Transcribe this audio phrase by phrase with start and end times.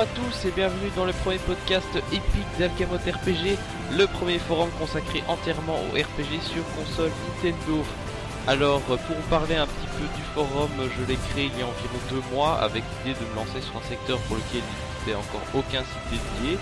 [0.00, 3.58] Bonjour à tous et bienvenue dans le premier podcast épique d'Algamot RPG,
[3.98, 7.10] le premier forum consacré entièrement au RPG sur console
[7.44, 7.84] Nintendo.
[8.46, 11.66] Alors, pour vous parler un petit peu du forum, je l'ai créé il y a
[11.66, 15.16] environ deux mois avec l'idée de me lancer sur un secteur pour lequel il n'existait
[15.16, 16.56] encore aucun site dédié.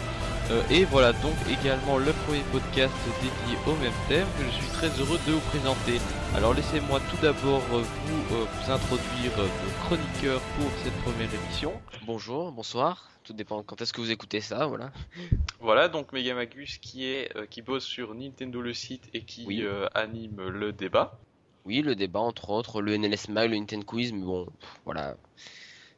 [0.51, 4.67] Euh, et voilà donc également le premier podcast dédié au même thème que je suis
[4.73, 5.99] très heureux de vous présenter.
[6.35, 11.75] Alors laissez-moi tout d'abord euh, vous, euh, vous introduire le chroniqueur pour cette première émission.
[12.07, 14.91] Bonjour, bonsoir, tout dépend quand est-ce que vous écoutez ça, voilà.
[15.61, 19.67] Voilà, donc Megamagus qui est qui bosse sur Nintendo le site et qui Oui.
[19.95, 21.19] anime le débat.
[21.67, 25.17] Oui, le débat entre autres, le NLS Mag, le Nintendo Quiz, mais bon, pff, voilà.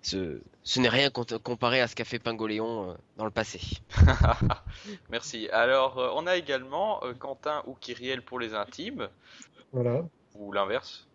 [0.03, 3.61] Ce, ce n'est rien comparé à ce qu'a fait Pingoléon euh, dans le passé.
[5.11, 5.49] Merci.
[5.51, 9.09] Alors, euh, on a également euh, Quentin ou Kyriel pour les intimes,
[9.73, 10.05] Voilà.
[10.35, 11.07] ou l'inverse.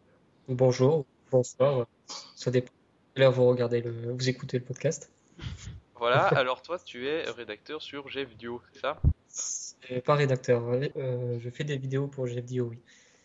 [0.48, 1.88] Bonjour, bonsoir.
[2.36, 2.72] Ça dépend.
[3.16, 5.10] Là, vous regardez le, vous écoutez le podcast.
[5.96, 9.02] Voilà, alors toi, tu es rédacteur sur GFDio, c'est ça?
[10.04, 10.64] Pas rédacteur.
[10.68, 12.80] Euh, je fais des vidéos pour GFDO, oui.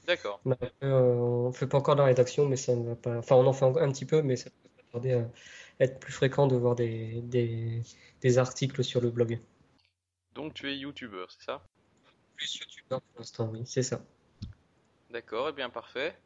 [0.07, 0.41] D'accord.
[0.45, 3.19] On, euh, on fait pas encore de la rédaction, mais ça ne va pas.
[3.19, 5.25] Enfin, on en fait un, petit peu, mais ça peut tarder à
[5.81, 7.83] être plus fréquent de voir des, des,
[8.21, 9.41] des articles sur le blog.
[10.35, 11.63] Donc, tu es youtubeur, c'est ça?
[12.37, 14.01] Plus YouTube pour l'instant, oui, c'est ça.
[15.11, 16.17] D'accord, et bien parfait.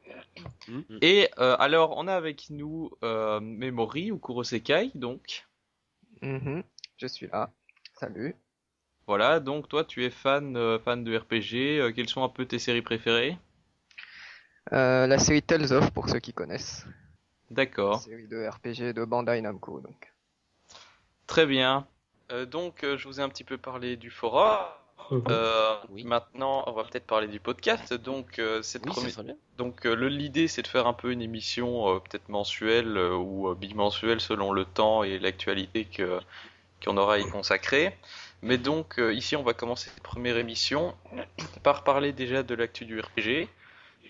[0.69, 0.81] Mm.
[1.01, 5.47] Et euh, alors, on a avec nous euh, Memori ou Kurosekai, donc?
[6.23, 6.63] Mhm,
[6.99, 7.51] je suis là.
[7.95, 8.37] Salut.
[9.07, 11.81] Voilà, donc toi, tu es fan, euh, fan de RPG.
[11.81, 13.39] euh, quelles sont un peu tes séries préférées?
[14.73, 16.87] Euh, la série Tales of pour ceux qui connaissent.
[17.55, 18.01] D'accord.
[18.01, 20.13] Série de RPG de Bandai Namco donc.
[21.27, 21.87] Très bien.
[22.33, 24.59] Euh, donc, euh, je vous ai un petit peu parlé du forum.
[25.11, 25.25] Mhm.
[25.29, 26.05] Euh, Oui.
[26.05, 27.93] Maintenant, on va peut-être parler du podcast.
[27.93, 31.21] Donc, euh, cette Oui, première- donc euh, le- l'idée, c'est de faire un peu une
[31.23, 36.21] émission euh, peut-être mensuelle euh, ou euh, bimensuelle selon le temps et l'actualité que
[36.85, 37.97] qu'on aura à y consacrer.
[38.43, 40.95] Mais donc, euh, ici, on va commencer cette première émission
[41.63, 43.49] par parler déjà de l'actu du RPG.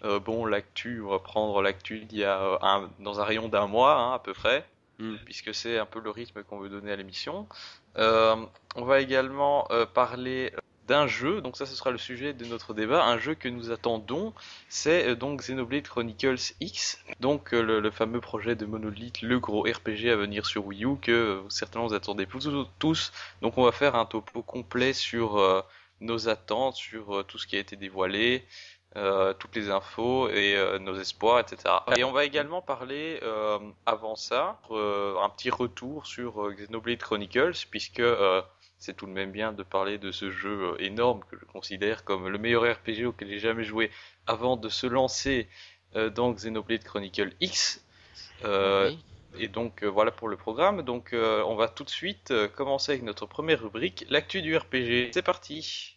[0.04, 3.48] Euh, bon, l'actu, on va prendre l'actu d'il y a euh, un, dans un rayon
[3.48, 4.66] d'un mois hein, à peu près
[4.98, 5.16] Mm.
[5.24, 7.48] puisque c'est un peu le rythme qu'on veut donner à l'émission.
[7.96, 8.36] Euh,
[8.76, 10.52] on va également parler
[10.86, 13.70] d'un jeu, donc ça ce sera le sujet de notre débat, un jeu que nous
[13.70, 14.34] attendons,
[14.68, 20.10] c'est donc Xenoblade Chronicles X, donc le, le fameux projet de Monolith, le gros RPG
[20.10, 22.48] à venir sur Wii U que certainement vous attendez tous,
[22.78, 23.12] tous.
[23.40, 25.62] Donc on va faire un topo complet sur euh,
[26.00, 28.44] nos attentes, sur euh, tout ce qui a été dévoilé,
[28.94, 31.56] toutes les infos et euh, nos espoirs, etc.
[31.96, 36.98] Et on va également parler, euh, avant ça, euh, un petit retour sur euh, Xenoblade
[36.98, 38.40] Chronicles, puisque euh,
[38.78, 42.04] c'est tout de même bien de parler de ce jeu euh, énorme que je considère
[42.04, 43.90] comme le meilleur RPG auquel j'ai jamais joué
[44.26, 45.48] avant de se lancer
[45.96, 47.84] euh, dans Xenoblade Chronicles X.
[48.44, 48.98] Euh, Oui.
[49.38, 50.82] et donc euh, voilà pour le programme.
[50.82, 54.56] Donc euh, on va tout de suite euh, commencer avec notre première rubrique, l'actu du
[54.56, 55.10] RPG.
[55.12, 55.96] C'est parti.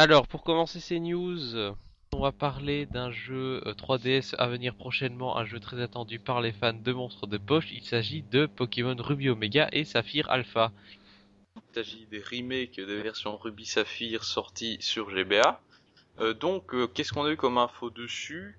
[0.00, 1.72] Alors, pour commencer ces news, euh,
[2.12, 6.40] on va parler d'un jeu euh, 3DS à venir prochainement, un jeu très attendu par
[6.40, 7.72] les fans de monstres de poche.
[7.72, 10.70] Il s'agit de Pokémon Ruby Omega et Saphir Alpha.
[11.56, 15.60] Il s'agit des remakes des versions Ruby Saphir sorties sur GBA.
[16.20, 18.56] Euh, donc, euh, qu'est-ce qu'on a eu comme info dessus?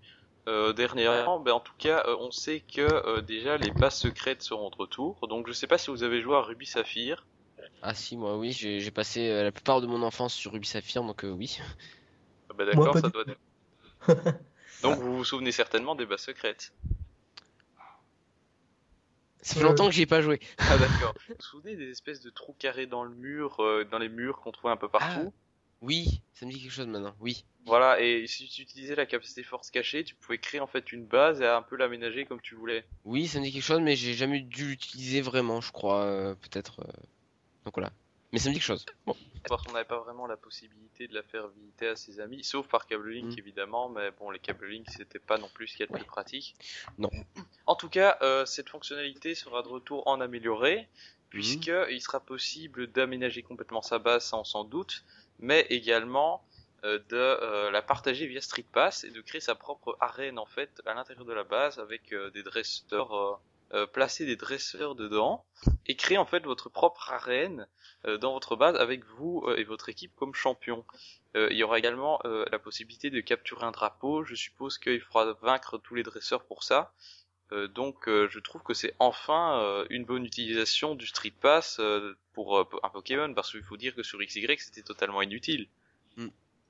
[0.50, 4.42] Euh, dernièrement ben, En tout cas, euh, on sait que euh, déjà les bases secrètes
[4.42, 5.28] seront de retour.
[5.28, 7.26] Donc, je sais pas si vous avez joué à Ruby Saphir.
[7.82, 11.04] Ah si, moi oui, j'ai passé euh, la plupart de mon enfance sur Ruby Saphir,
[11.04, 11.60] donc euh, oui.
[12.50, 14.40] Ah Moi, D'accord, ça doit être...
[14.82, 16.74] Donc, vous vous souvenez certainement des bases secrètes.
[19.42, 20.40] Ça fait longtemps que j'y ai pas joué.
[20.58, 21.14] Ah d'accord.
[21.28, 24.42] Vous vous souvenez des espèces de trous carrés dans le mur, euh, dans les murs
[24.42, 25.34] qu'on trouvait un peu partout?
[25.82, 27.46] Oui, ça me dit quelque chose maintenant, oui.
[27.66, 31.06] Voilà, et si tu utilisais la capacité force cachée, tu pouvais créer en fait une
[31.06, 32.84] base et un peu l'aménager comme tu voulais.
[33.06, 36.36] Oui, ça me dit quelque chose, mais j'ai jamais dû l'utiliser vraiment, je crois, euh,
[36.36, 36.86] peut-être.
[37.66, 37.92] Donc voilà.
[38.32, 38.86] Mais ça me dit quelque chose.
[39.08, 39.16] Bon.
[39.48, 42.68] Parce qu'on n'avait pas vraiment la possibilité de la faire visiter à ses amis, sauf
[42.68, 43.40] par câble link Mm.
[43.40, 45.98] évidemment, mais bon, les câbles link c'était pas non plus ce qu'il y a de
[45.98, 46.54] plus pratique.
[47.00, 47.10] Non.
[47.66, 50.88] En tout cas, euh, cette fonctionnalité sera de retour en amélioré, Mhm.
[51.30, 55.04] puisque il sera possible d'aménager complètement sa base sans sans doute,
[55.40, 56.44] mais également
[56.86, 60.46] euh, de euh, la partager via Street Pass et de créer sa propre arène en
[60.46, 63.40] fait à l'intérieur de la base avec des dresseurs,
[63.74, 65.46] euh, placer des dresseurs dedans
[65.86, 67.68] et créer en fait votre propre arène
[68.06, 70.86] euh, dans votre base avec vous euh, et votre équipe comme champion.
[71.36, 74.24] Euh, il y aura également euh, la possibilité de capturer un drapeau.
[74.24, 76.94] Je suppose qu'il faudra vaincre tous les dresseurs pour ça.
[77.52, 81.78] Euh, donc euh, je trouve que c'est enfin euh, une bonne utilisation du Street Pass
[81.80, 85.68] euh, pour euh, un Pokémon parce qu'il faut dire que sur XY c'était totalement inutile.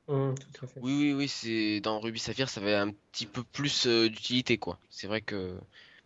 [0.09, 0.79] Tout à fait.
[0.81, 4.57] Oui, oui, oui, c'est dans Ruby Saphir, ça avait un petit peu plus euh, d'utilité,
[4.57, 4.79] quoi.
[4.89, 5.55] C'est vrai que.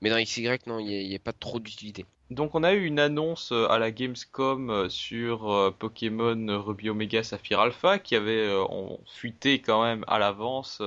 [0.03, 2.05] Mais dans XY, non, il n'y a, pas trop d'utilité.
[2.29, 6.89] Donc on a eu une annonce euh, à la Gamescom euh, sur euh, Pokémon Ruby
[6.89, 10.81] Omega Saphir Alpha qui avait on- fuité quand même à l'avance.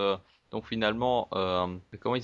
[0.51, 1.31] donc finalement,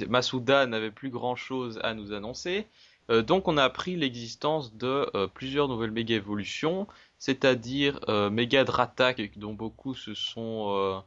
[0.06, 2.66] Masuda n'avait plus grand chose à nous annoncer.
[3.08, 6.86] Donc on a appris l'existence de plusieurs nouvelles méga évolutions,
[7.18, 8.00] c'est-à-dire
[8.30, 11.02] Mega Dratak dont beaucoup se sont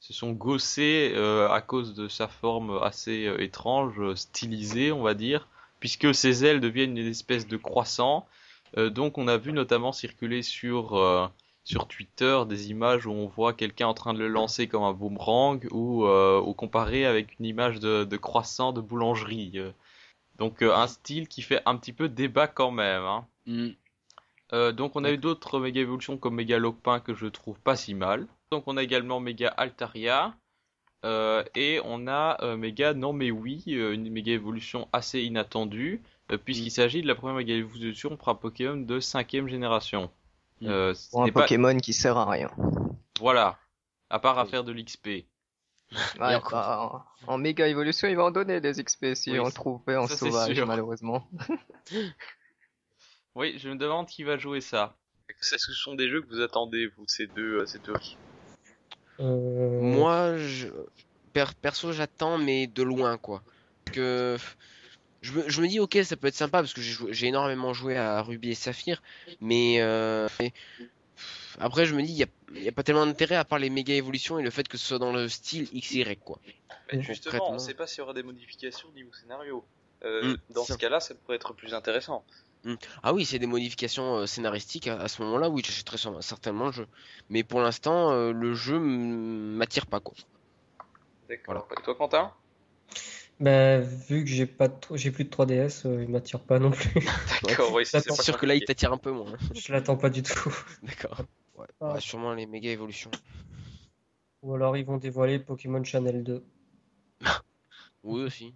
[0.00, 5.02] se sont gossés euh, à cause de sa forme assez euh, étrange, euh, stylisée on
[5.02, 5.48] va dire,
[5.80, 8.26] puisque ses ailes deviennent une espèce de croissant.
[8.76, 11.26] Euh, donc on a vu notamment circuler sur euh,
[11.64, 14.94] sur Twitter des images où on voit quelqu'un en train de le lancer comme un
[14.94, 19.52] boomerang ou, euh, ou comparé avec une image de, de croissant de boulangerie.
[19.56, 19.72] euh.
[20.38, 23.02] Donc euh, un style qui fait un petit peu débat quand même.
[23.02, 23.26] Hein.
[23.46, 23.68] Mm.
[24.54, 27.76] Euh, donc on a eu d'autres méga évolutions comme méga Lopin que je trouve pas
[27.76, 28.26] si mal.
[28.50, 30.34] Donc on a également méga Altaria.
[31.04, 36.02] Euh, et on a euh, méga non mais oui, euh, une méga évolution assez inattendue,
[36.32, 40.10] euh, puisqu'il s'agit de la première méga évolution pour un Pokémon de cinquième génération.
[40.60, 40.66] Mm.
[40.68, 42.50] Euh, Pour un pas- Pokémon qui sert à rien.
[43.20, 43.58] Voilà.
[44.10, 45.06] À part à faire de l'XP.
[45.06, 45.26] Ouais,
[46.18, 46.42] bah,
[47.26, 49.96] en, en méga évolution, il va en donner des XP si Oui, on le trouvait
[49.96, 51.26] en ça, sauvage, malheureusement.
[53.34, 54.96] Oui, je me demande qui va jouer ça.
[55.28, 57.92] Est-ce que ce sont des jeux que vous attendez, vous, ces deux, euh, ces deux
[59.20, 60.68] Euh, Moi, je...
[61.32, 63.42] per- perso, j'attends, mais de loin, quoi.
[63.92, 64.36] Que
[65.22, 67.96] je me, je me dis, ok, ça peut être sympa parce que j'ai énormément joué
[67.96, 69.02] à Ruby et Saphir,
[69.40, 70.52] mais euh, mais,
[71.58, 72.12] après, je me dis,
[72.54, 74.78] il y a, pas tellement d'intérêt à part les méga évolutions et le fait que
[74.78, 76.38] ce soit dans le style XY, quoi.
[76.92, 79.64] Mais justement, on sait pas s'il y aura des modifications niveau scénario.
[80.04, 80.74] Euh, Mm, dans ça.
[80.74, 82.24] ce cas-là, ça pourrait être plus intéressant.
[83.02, 86.66] Ah oui, c'est des modifications euh, scénaristiques à, à ce moment-là, oui, j'achèterai sûrement- certainement
[86.66, 86.86] le jeu.
[87.30, 90.14] Mais pour l'instant, euh, le jeu m'attire pas, quoi.
[91.28, 91.68] D'accord.
[91.78, 92.32] Et toi, Quentin?
[93.40, 96.90] Bah, vu que j'ai pas j'ai plus de 3DS, euh, il m'attire pas non plus.
[97.44, 99.32] D'accord, oui, c'est sûr que là, il t'attire un peu moins.
[99.32, 99.36] hein.
[99.54, 100.52] Je l'attends pas du tout.
[100.82, 101.20] D'accord.
[101.56, 101.94] Ouais, Ah.
[101.94, 103.10] ouais, sûrement les méga évolutions.
[104.42, 106.44] Ou alors ils vont dévoiler Pokémon Channel 2.
[108.04, 108.54] Oui, aussi.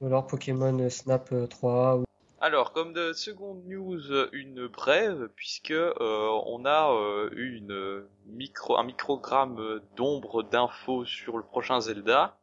[0.00, 1.98] Ou alors Pokémon Snap euh, 3.
[1.98, 2.04] ou-
[2.44, 4.02] Alors, comme de seconde news,
[4.32, 11.04] une brève, puisque euh, on a euh, eu une euh, micro, un microgramme d'ombre d'infos
[11.04, 12.40] sur le prochain Zelda,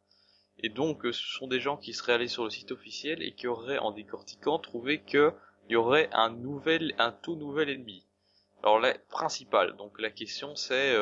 [0.58, 3.34] et donc euh, ce sont des gens qui seraient allés sur le site officiel et
[3.34, 5.34] qui auraient, en décortiquant, trouvé que
[5.68, 6.32] il y aurait un
[7.12, 8.06] tout nouvel ennemi.
[8.62, 10.96] Alors la principal, donc la question c'est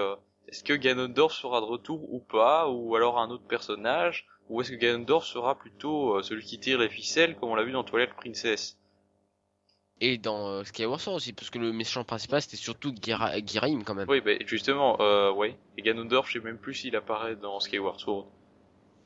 [0.49, 4.73] est-ce que Ganondorf sera de retour ou pas, ou alors un autre personnage, ou est-ce
[4.73, 8.15] que Ganondorf sera plutôt celui qui tire les ficelles comme on l'a vu dans Twilight
[8.15, 8.78] Princess?
[10.01, 13.83] Et dans euh, Skyward Sword aussi, parce que le méchant principal c'était surtout Gira- Giraim
[13.85, 14.09] quand même.
[14.09, 15.57] Oui, bah, justement, euh, ouais.
[15.77, 18.27] Et Ganondorf, je sais même plus s'il apparaît dans Skyward Sword.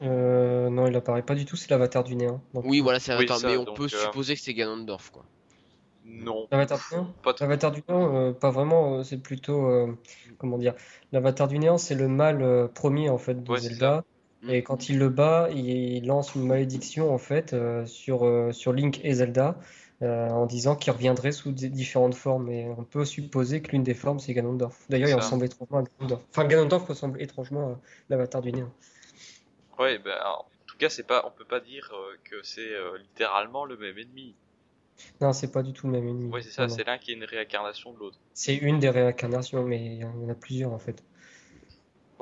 [0.02, 2.40] Euh, non, il apparaît pas du tout, c'est l'avatar du néant.
[2.54, 4.54] Donc, Oui, voilà, c'est Oui, attends, ça, mais on donc, peut euh, supposer que c'est
[4.54, 5.24] Ganondorf, quoi.
[6.04, 7.44] Non, L'avatar du néant pas trop.
[7.44, 9.96] L'avatar du néant, euh, pas vraiment, euh, c'est plutôt, euh,
[10.38, 10.74] comment dire,
[11.12, 14.04] l'avatar du néant, c'est le mal euh, premier en fait de Ouais, Zelda.
[14.42, 14.50] Mm.
[14.50, 18.72] Et quand il le bat, il lance une malédiction en fait euh, sur, euh, sur
[18.72, 19.56] Link et Zelda
[20.02, 22.50] euh, en disant qu'il reviendrait sous des- différentes formes.
[22.50, 24.76] Et on peut supposer que l'une des formes c'est Ganondorf.
[24.88, 26.22] D'ailleurs, il ressemble étrangement à Ganondorf.
[26.30, 28.72] Enfin, Ganondorf ressemble étrangement à l'avatar du néant.
[29.78, 32.96] Ouais, alors, en tout cas, c'est pas, on peut pas dire euh, que c'est euh,
[32.98, 34.34] littéralement le même ennemi.
[35.20, 36.30] Non, c'est pas du tout le même ennemi.
[36.32, 38.18] Ouais, c'est ça, c'est l'un qui est une réincarnation de l'autre.
[38.34, 41.02] C'est une des réincarnations, mais il y en a plusieurs en fait.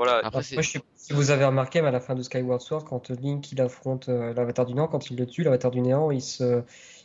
[0.03, 0.63] Voilà, Après, je sais pas
[0.97, 4.09] si vous avez remarqué, mais à la fin de Skyward Sword, quand Link il affronte
[4.09, 6.63] euh, l'avatar du néant, quand il le tue, l'avatar du néant, il se,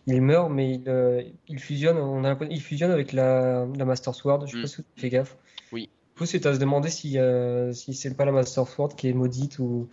[0.08, 1.98] il meurt, mais il, euh, il fusionne.
[1.98, 4.48] On a il fusionne avec la, la Master Sword.
[4.48, 4.62] Je sais Mm.
[4.62, 5.38] pas si vous avez fait gaffe.
[5.74, 5.90] Oui.
[6.14, 9.10] Du coup, c'est à se demander si, euh, si c'est pas la Master Sword qui
[9.10, 9.90] est maudite ou,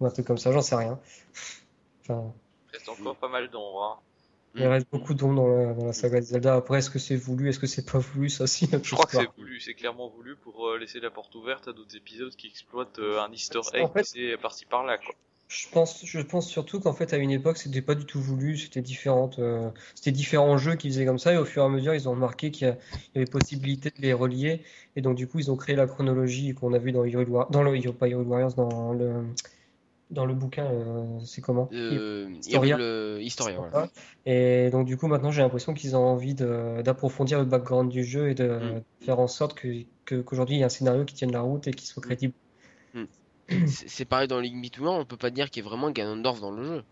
[0.00, 0.50] ou un truc comme ça.
[0.50, 0.98] J'en sais rien.
[2.02, 2.32] Enfin,
[2.72, 3.82] il reste encore pas mal d'ombre.
[3.84, 4.00] Hein.
[4.56, 6.54] Il reste beaucoup d'ombre dans la, dans la saga de Zelda.
[6.54, 9.16] Après, est-ce que c'est voulu, est-ce que c'est pas voulu, ça c'est Je crois que
[9.16, 12.46] c'est voulu, c'est clairement voulu pour euh, laisser la porte ouverte à d'autres épisodes qui
[12.46, 15.14] exploitent euh, un easter En egg fait- qui c'est par-ci par-là, quoi.
[15.46, 18.56] Je pense, je pense surtout qu'en fait, à une époque, c'était pas du tout voulu,
[18.56, 21.68] c'était différente, euh, c'était différents jeux qui faisaient comme ça, et au fur et à
[21.68, 24.62] mesure, ils ont remarqué qu'il y, y avait possibilité de les relier,
[24.96, 27.62] et donc du coup, ils ont créé la chronologie qu'on a vu dans War- dans
[27.62, 29.22] le pas Hyrule Warriors, dans le,
[30.10, 31.68] dans le bouquin, euh, c'est comment?
[31.72, 32.76] Euh, Historia.
[32.76, 33.88] Hyrule, Historia, voilà.
[34.26, 38.30] Et donc du coup, maintenant, j'ai l'impression qu'ils ont envie d'approfondir le background du jeu
[38.30, 39.04] et de Mm.
[39.04, 39.68] faire en sorte que,
[40.04, 42.34] que- qu'aujourd'hui, il y ait un scénario qui tienne la route et qui soit crédible.
[43.48, 45.90] C'est c'est pareil dans Link Between Worlds, on peut pas dire qu'il y ait vraiment
[45.90, 46.82] Ganondorf dans le jeu.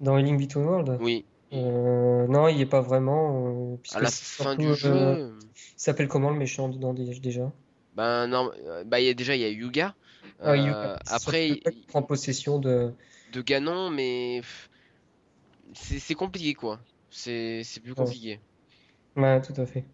[0.00, 0.98] Dans Link Between Worlds?
[1.00, 5.28] Oui, Euh, non, il n'y est pas vraiment, euh, à la fin surtout, du jeu,
[5.52, 7.52] Il s'appelle comment le méchant dedans dé- déjà?
[7.94, 8.52] ben non,
[8.86, 10.05] bah il y a déjà il y a Yuga, Yu-
[10.42, 12.92] Euh, après, qui prend possession de.
[13.32, 14.42] de Ganon, mais
[15.74, 16.78] c'est compliqué quoi.
[17.10, 18.40] C'est c'est plus compliqué.
[19.16, 19.84] Ouais, tout à fait.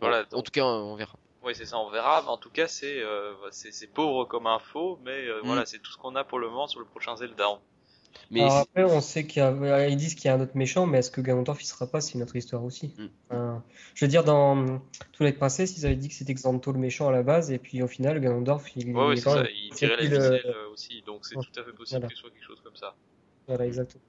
[0.00, 1.16] Voilà, En tout cas, on verra.
[1.42, 2.22] Oui, c'est ça, on verra.
[2.22, 5.46] Mais en tout cas, c'est euh, c'est c'est pauvre comme info, mais euh, Mm.
[5.46, 7.60] voilà, c'est tout ce qu'on a pour le moment sur le prochain Zelda.
[8.30, 10.56] Mais Alors après, on sait qu'il y a, ils disent qu'il y a un autre
[10.56, 12.94] méchant, mais est-ce que Ganondorf il sera pas, c'est une autre histoire aussi.
[13.30, 13.58] Mm.
[13.94, 14.80] Je veux dire, dans
[15.12, 17.82] Twilight Princess, ils avaient dit que c'était Xanto le méchant à la base, et puis
[17.82, 21.02] au final, Ganondorf, il, Ouais, il ouais, c'est ça, tirait la le- ficelle euh, aussi,
[21.06, 21.42] donc c'est Ouais.
[21.52, 22.08] tout à fait possible Voilà.
[22.08, 22.94] que ce soit quelque chose comme ça.
[23.48, 24.02] Voilà, exactement.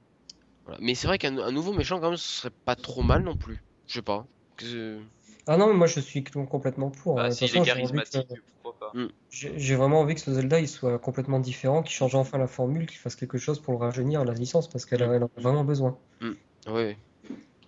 [0.65, 0.79] voilà.
[0.81, 3.35] Mais c'est vrai qu'un un nouveau méchant quand même, ce serait pas trop mal non
[3.35, 3.63] plus.
[3.87, 4.27] Je sais pas.
[4.57, 4.99] Que-
[5.47, 7.19] Ah non, mais moi je suis complètement pour.
[7.19, 7.29] hein.
[7.29, 8.91] Bah, est que- charismatique, pourquoi pas.
[9.29, 12.47] J'ai j'ai vraiment envie que ce Zelda il soit complètement différent, qu'il change enfin la
[12.47, 15.41] formule, qu'il fasse quelque chose pour le rajeunir, la licence, parce qu'elle elle en a
[15.41, 15.97] vraiment besoin.
[16.67, 16.97] Ouais,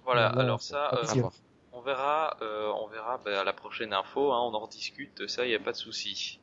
[0.06, 1.24] Voilà, Voilà, alors ça, euh,
[1.72, 5.48] on verra, euh, on verra bah, à la prochaine info, hein, on en rediscute, ça,
[5.48, 6.40] y a pas de souci.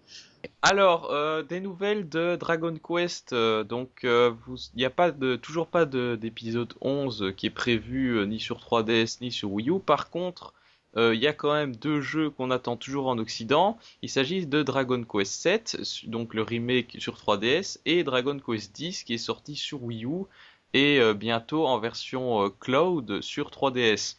[0.62, 3.32] Alors, euh, des nouvelles de Dragon Quest.
[3.32, 8.16] euh, donc, il n'y a pas de, toujours pas de- d'épisode 11 qui est prévu
[8.16, 9.80] euh, ni sur 3DS ni sur Wii U.
[9.80, 10.54] Par contre,
[10.96, 13.78] il y a quand même deux jeux qu'on attend toujours en Occident.
[14.02, 18.72] Il s'agit de Dragon Quest 7, su- donc le remake sur 3DS, et Dragon Quest
[18.74, 20.24] 10 qui est sorti sur Wii U
[20.72, 24.16] et euh, bientôt en version euh, cloud sur 3DS.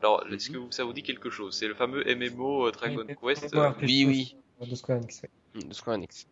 [0.00, 1.56] Alors, est-ce que ça vous dit quelque chose?
[1.56, 3.54] C'est le fameux MMO euh, Dragon Oui, Quest.
[3.54, 4.36] Euh, oui, oui.
[4.60, 5.30] De Square Enix, ouais.
[5.54, 6.26] Mm, de Square Enix.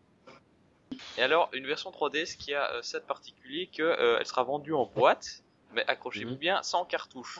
[1.17, 4.43] Et alors, une version 3DS qui a euh, ça de particulier que euh, elle sera
[4.43, 6.37] vendue en boîte, mais accrochez-vous Mhm.
[6.37, 7.39] bien, sans cartouche.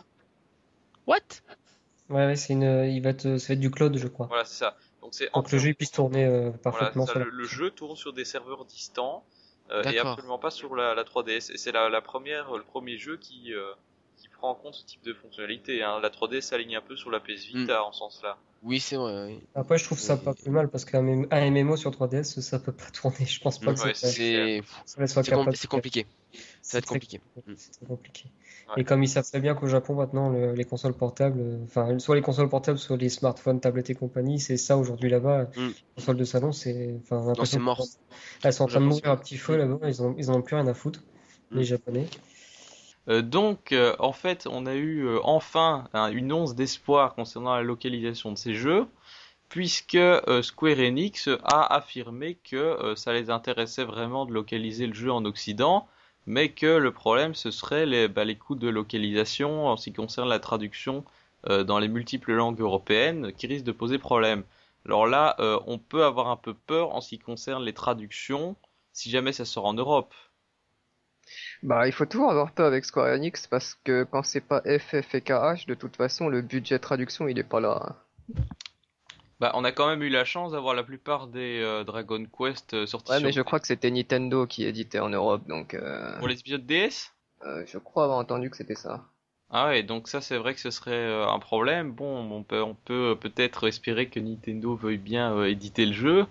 [1.05, 1.19] What?
[2.09, 4.27] Ouais, ouais, c'est une, il va être, ça va être du cloud, je crois.
[4.27, 4.77] Voilà, c'est ça.
[5.01, 7.31] Donc c'est Pour que le jeu il puisse tourner euh, Voilà, parfaitement ça, la le,
[7.31, 9.25] le jeu tourne sur des serveurs distants
[9.71, 11.51] euh, et absolument pas sur la, la 3DS.
[11.51, 13.86] Et c'est la, la première, le premier jeu qui, euh, qui
[14.37, 15.83] prend en compte ce type de fonctionnalité.
[15.83, 15.99] Hein.
[16.01, 18.37] La 3DS s'aligne un peu sur la PS Vita en ce sens-là.
[18.63, 19.25] Oui, c'est vrai.
[19.27, 19.39] oui.
[19.53, 22.89] Après, je trouve ça pas plus mal parce qu'un MMO sur 3DS, ça peut pas
[22.91, 23.25] tourner.
[23.25, 25.55] Je pense pas que Ouais, ça, C'est ça soit c'est com- capable.
[25.57, 26.07] c'est compliqué.
[26.61, 27.21] Ça va être compliqué.
[27.45, 27.53] Mm.
[27.55, 28.25] C'est compliqué.
[28.69, 28.81] Ouais.
[28.81, 31.97] Et comme ils savent très bien qu'au Japon maintenant, le- les consoles portables, euh, enfin,
[31.99, 35.43] soit les consoles portables, soit les smartphones, tablettes et compagnie, c'est ça aujourd'hui là-bas.
[35.55, 35.67] Mm.
[35.67, 37.85] Les consoles de salon, c'est, enfin, c'est mort.
[38.43, 39.87] Elles sont en train de mourir à petit feu là-bas.
[39.87, 41.01] Ils ont, ils en ont plus rien à foutre,
[41.51, 41.57] Mm.
[41.57, 42.05] les Japonais.
[43.09, 47.55] Euh, donc, euh, en fait, on a eu euh, enfin hein, une once d'espoir concernant
[47.55, 48.87] la localisation de ces jeux,
[49.49, 49.97] puisque
[50.41, 55.87] Square Enix a affirmé que ça les intéressait vraiment de localiser le jeu en Occident,
[56.25, 59.93] mais que le problème ce serait les, bah, les coûts de localisation en ce qui
[59.93, 61.05] concerne la traduction
[61.47, 64.43] dans les multiples langues européennes qui risquent de poser problème.
[64.85, 68.57] Alors là, on peut avoir un peu peur en ce qui concerne les traductions
[68.91, 70.13] si jamais ça sort en Europe.
[71.63, 75.15] Bah, il faut toujours avoir peur avec Square Enix parce que quand c'est pas FF
[75.15, 77.95] et KH, de toute façon, le budget traduction, il est pas là.
[79.39, 82.73] Bah, on a quand même eu la chance d'avoir la plupart des euh, Dragon Quest
[82.73, 85.73] euh, sortis Ouais, sur mais je crois que c'était Nintendo qui éditait en Europe, donc
[85.75, 87.11] euh, pour les épisodes DS.
[87.45, 89.05] euh, je crois avoir entendu que c'était ça.
[89.51, 91.91] Ah ouais, donc ça c'est vrai que ce serait un problème.
[91.91, 96.25] Bon, on peut on peut peut-être espérer que Nintendo veuille bien éditer le jeu,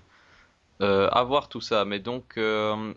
[0.83, 1.85] euh, à voir tout ça.
[1.87, 2.93] Mais donc euh,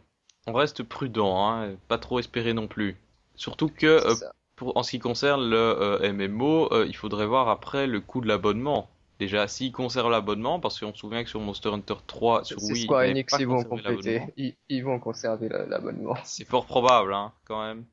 [0.50, 2.98] on reste prudent, hein, pas trop espérer non plus.
[3.36, 4.16] Surtout que euh,
[4.56, 8.22] pour en ce qui concerne le euh, MMO, euh, il faudrait voir après le coût
[8.22, 8.90] de l'abonnement.
[9.20, 12.84] Déjà, s'ils conservent l'abonnement, parce qu'on se souvient que sur Monster Hunter 3 sur Wii,
[12.84, 14.22] Square ils Enix, ils vont compléter.
[14.38, 16.16] Ils, ils vont conserver la- l'abonnement.
[16.24, 17.86] C'est fort probable, hein, quand même.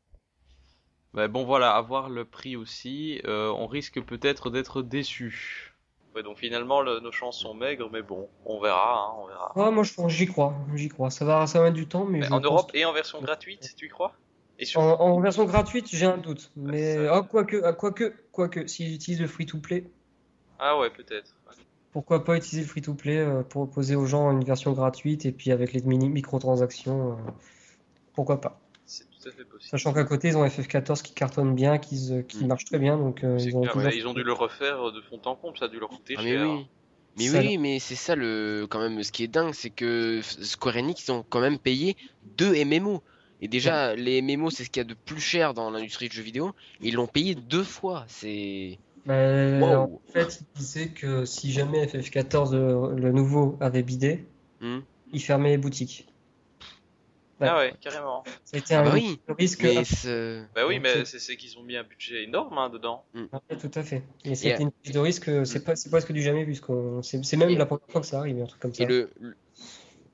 [1.15, 5.75] Mais bon, voilà, avoir le prix aussi, on risque peut-être d'être déçu.
[6.17, 9.53] Ouais, donc finalement, le- nos chances sont maigres, mais bon, on verra, hein, on verra.
[9.55, 11.11] Ouais, moi, je pense, j'y crois, j'y crois.
[11.11, 13.75] Ça va, ça va mettre du temps, mais Mais en Europe et en version gratuite,
[13.77, 14.15] tu y crois?
[14.59, 14.81] Et sur...
[14.81, 16.51] En, en version gratuite, j'ai un doute.
[16.57, 19.85] Mais ça- ah, quoique, ah, quoique, quoique, s'ils utilisent le free-to-play,
[20.59, 21.35] Ah ouais, peut-être.
[21.93, 25.51] pourquoi pas utiliser le free-to-play euh, pour proposer aux gens une version gratuite et puis
[25.53, 27.17] avec les mini microtransactions, euh,
[28.15, 28.59] pourquoi pas.
[28.87, 29.69] C'est tout à fait possible.
[29.71, 32.47] Sachant qu'à côté, ils ont FF14 qui cartonne bien, qui, qui Mm.
[32.47, 34.93] marche très bien, donc euh, ils ont clair, toujours- ouais, ils ont dû le refaire
[34.93, 36.49] de fond en comble, ça a dû leur coûter Ah, mais cher.
[36.49, 36.67] oui.
[37.19, 40.21] Mais Ça, oui, mais c'est ça le quand même ce qui est dingue, c'est que
[40.23, 43.03] Square Enix ils ont quand même payé deux MMO.
[43.41, 46.17] Et déjà les MMO c'est ce qu'il y a de plus cher dans l'industrie du
[46.17, 48.05] jeu vidéo, ils l'ont payé deux fois.
[48.09, 50.03] C'est Wow.
[50.09, 54.27] en fait, ils disaient que si jamais FF14, euh, le nouveau, avait bidé,
[54.61, 54.81] Hmm.
[55.13, 56.07] ils fermaient les boutiques.
[57.39, 57.49] Ouais.
[57.51, 58.25] Ah ouais, carrément.
[58.55, 59.63] Été Ah un bah oui, risque.
[59.63, 63.05] mais c'est- Bah oui, mais c'est- c'est qu'ils ont mis un budget énorme hein, dedans.
[63.15, 64.03] Ouais, tout à fait.
[64.25, 66.55] Et c'était une prise de risque, euh, c'est pas, presque du jamais vu,
[67.03, 68.83] c'est, c'est même Et- la première fois que ça arrive, un truc comme ça.
[68.83, 69.11] et le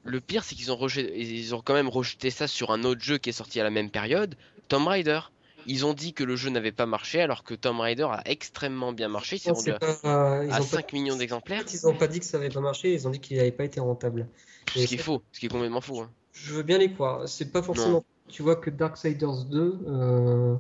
[0.05, 3.03] le- pire c'est qu'ils ont rejeté, ils ont quand même rejeté ça sur un autre
[3.03, 4.35] jeu qui est sorti à la même période,
[4.67, 5.21] Tomb Raider.
[5.69, 8.93] ils ont dit que le jeu n'avait pas marché alors que Tomb Raider a extrêmement
[8.93, 9.37] bien marché.
[9.47, 11.63] Non, vendu c'est à, pas- ils à ont pas- 5 millions d'exemplaires.
[11.73, 13.63] Ils n'ont pas dit que ça n'avait pas marché, ils ont dit qu'il n'avait pas
[13.63, 14.27] été rentable.
[14.75, 16.01] Et Ce qui est faux, ce qui est complètement faux.
[16.01, 16.11] hein.
[16.33, 17.29] Je veux bien les croire.
[17.29, 18.05] C'est pas forcément.
[18.29, 20.57] Tu vois que Darksiders 2, euh,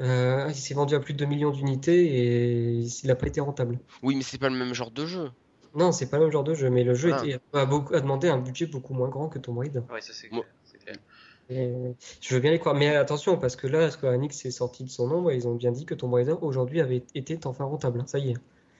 [0.00, 3.40] euh, il s'est vendu à plus de 2 millions d'unités et il n'a pas été
[3.40, 3.78] rentable.
[4.02, 5.30] Oui, mais c'est pas le même genre de jeu.
[5.74, 7.24] Non, c'est pas le même genre de jeu, mais le jeu Ah.
[7.24, 9.80] était, a, beaucoup, a demandé un budget beaucoup moins grand que Tomb Raider.
[9.90, 10.54] Ouais, ça c'est Moi- clair.
[10.64, 10.96] c'est clair.
[11.50, 14.84] Et je veux bien les croire, mais attention, parce que là, Square Enix est sorti
[14.84, 17.64] de son ombre et ils ont bien dit que Tomb Raider aujourd'hui avait été enfin
[17.64, 18.02] rentable.
[18.06, 18.36] Ça y est.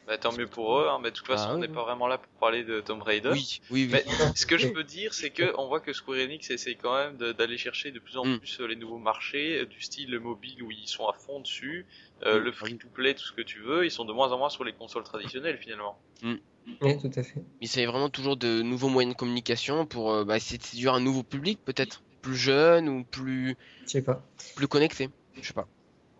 [0.08, 2.06] Bah, tant mieux pour eux, hein, mais de toute façon, Ah on n'est pas vraiment
[2.06, 3.28] là pour parler de Tomb Raider.
[3.30, 3.92] Oui, oui, oui.
[3.92, 6.94] Mais ce que je peux dire, c'est que on voit que Square Enix essaye quand
[6.96, 8.38] même d'aller chercher de plus en Mm.
[8.38, 11.86] plus euh, les nouveaux marchés, euh, du style mobile où ils sont à fond dessus,
[12.24, 12.42] euh, Mm.
[12.42, 13.84] le free-to-play, tout ce que tu veux.
[13.84, 15.98] Ils sont de moins en moins sur les consoles traditionnelles finalement.
[16.22, 17.42] Oui, tout à fait.
[17.60, 20.94] Ils essayent vraiment toujours de nouveaux moyens de communication pour euh, bah, essayer de séduire
[20.94, 24.22] un nouveau public, peut-être plus jeune ou plus Je sais pas.
[24.56, 25.10] plus connecté.
[25.40, 25.68] Je sais pas.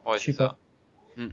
[0.04, 0.38] Ouais, Je sais c'est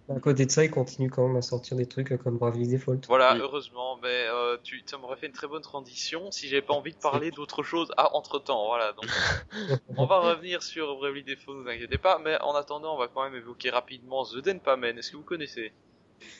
[0.07, 0.13] pas.
[0.15, 3.01] À côté de ça, ils continuent quand même à sortir des trucs comme Bravely Default.
[3.07, 3.41] Voilà, Mm.
[3.41, 6.91] heureusement, mais euh, tu, ça m'aurait fait une très bonne transition si j'avais pas envie
[6.93, 8.65] de parler d'autre chose à entre temps.
[8.67, 9.05] Voilà, donc
[9.97, 13.07] on va revenir sur Bravely Default, ne vous inquiétez pas, mais en attendant, on va
[13.07, 14.97] quand même évoquer rapidement The Denpamen.
[14.97, 15.71] Est-ce que vous connaissez?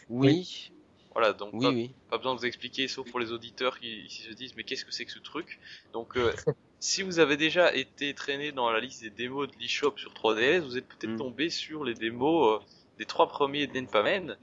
[0.10, 0.72] Oui,
[1.14, 1.92] Voilà, donc oui, pas, oui.
[2.10, 4.86] pas besoin de vous expliquer, sauf pour les auditeurs qui, qui se disent mais qu'est-ce
[4.86, 5.60] que c'est que ce truc?
[5.94, 6.32] Donc, euh,
[6.80, 10.60] si vous avez déjà été traîné dans la liste des démos de l'eShop sur 3DS,
[10.62, 11.18] vous êtes peut-être Mm.
[11.18, 12.66] tombé sur les démos euh,
[12.98, 14.38] des trois premiers Denpamen.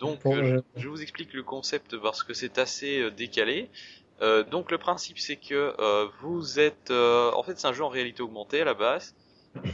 [0.00, 3.10] Donc, Bon, euh, euh, je, je vous explique le concept parce que c'est assez euh,
[3.10, 3.70] décalé.
[4.20, 7.84] Euh, donc, le principe c'est que euh, vous êtes, euh, en fait, c'est un jeu
[7.84, 9.14] en réalité augmentée à la base.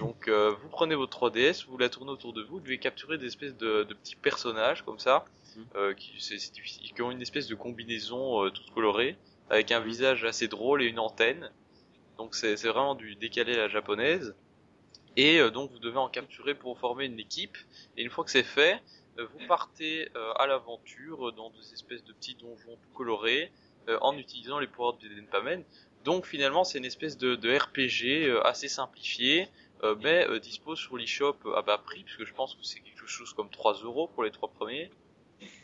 [0.01, 3.19] Donc, euh, vous prenez votre 3DS, vous la tournez autour de vous, vous devez capturer
[3.19, 5.25] des espèces de, de petits personnages comme ça,
[5.77, 9.17] euh, qui, qui ont une espèce de combinaison euh, toute colorée,
[9.51, 11.51] avec un visage assez drôle et une antenne.
[12.19, 14.35] Donc, c'est c'est vraiment du décalé à la japonaise.
[15.17, 17.57] Et euh, donc, vous devez en capturer pour former une équipe.
[17.97, 18.81] Et une fois que c'est fait,
[19.19, 23.53] euh, vous partez euh, à l'aventure dans des espèces de petits donjons tout colorés
[23.89, 25.63] euh, en utilisant les pouvoirs de Denpamen.
[26.05, 29.49] Donc finalement c'est une espèce de, de RPG euh, assez simplifié,
[29.83, 33.07] euh, mais euh, dispose sur l'eShop à bas prix, puisque je pense que c'est quelque
[33.07, 34.91] chose comme 3 euros pour les trois premiers.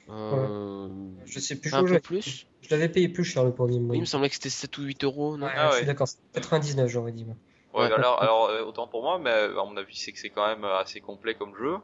[0.09, 0.89] Euh...
[1.27, 3.79] Je sais plus, Un je, peu plus je l'avais payé plus cher le premier.
[3.79, 5.77] Oui, il me semblait que c'était 7 ou 8 euros, non Ouais, Ah je ouais.
[5.79, 7.27] suis d'accord, c'est 99 j'aurais dit.
[7.75, 7.93] Ouais, Ouais.
[7.93, 10.47] alors, alors euh, autant pour moi, mais euh, à mon avis c'est que c'est quand
[10.47, 11.77] même euh, assez complet comme jeu.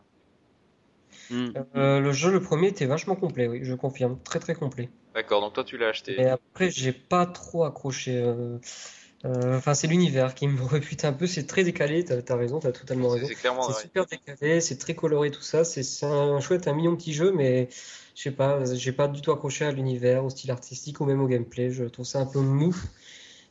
[1.31, 1.49] Hmm.
[1.77, 4.89] Euh, le jeu, le premier, était vachement complet, oui, je confirme, très très complet.
[5.15, 6.21] D'accord, donc toi tu l'as acheté.
[6.21, 8.17] Et après, j'ai pas trop accroché.
[8.17, 8.59] euh,
[9.25, 11.27] euh, Enfin, c'est l'univers qui me rebute un peu.
[11.27, 12.05] C'est très décalé.
[12.05, 13.27] T'as as raison, t'as totalement raison.
[13.27, 15.65] c'est clairement C'est super décalé, c'est très coloré tout ça.
[15.65, 17.69] C'est c'est un chouette, un mignon petit jeu, mais
[18.15, 21.21] je sais pas, j'ai pas du tout accroché à l'univers, au style artistique ou même
[21.23, 21.71] au gameplay.
[21.71, 22.77] Je trouve ça un peu mou.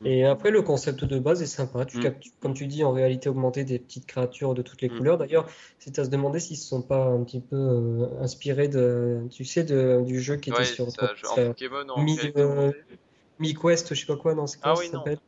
[0.03, 1.85] Et après, le concept de base est sympa.
[1.85, 2.01] Tu Mm.
[2.01, 4.97] captures, comme tu dis, en réalité augmentée des petites créatures de toutes les Mm.
[4.97, 5.17] couleurs.
[5.17, 5.47] D'ailleurs,
[5.79, 9.45] c'est à se demander s'ils se sont pas un petit peu euh, inspirés de, tu
[9.45, 12.19] sais, de, du jeu qui était Ouais, sur c'est ça, en euh, Pokémon en Mi-
[12.35, 12.71] euh.
[13.39, 14.99] Mi-Quest, je sais pas quoi, non, c'est quoi Ah ça oui, non.
[14.99, 15.19] s'appelle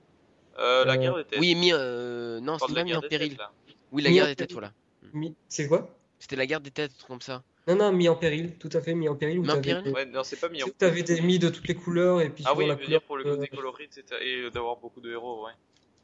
[0.59, 1.39] Euh, la guerre des têtes.
[1.39, 2.39] Oui, euh...
[2.39, 3.37] non, la pas mis en péril.
[3.37, 3.47] têtes.
[3.91, 4.71] Oui, la guerre des têtes, voilà.
[5.13, 5.89] Mi- C'est quoi?
[6.19, 7.43] C'était la guerre des têtes, comme ça.
[7.67, 9.39] Non, non, mis en péril, tout à fait, mis en péril.
[9.39, 11.37] où Mis en t'avais péril des- Ouais, non, c'est pas mis en avais des mis
[11.37, 13.23] de toutes les couleurs et puis Ah oui, la je veux couleur, dire pour le
[13.25, 13.89] côté coloré.
[14.21, 15.51] Et euh, d'avoir beaucoup de héros, ouais.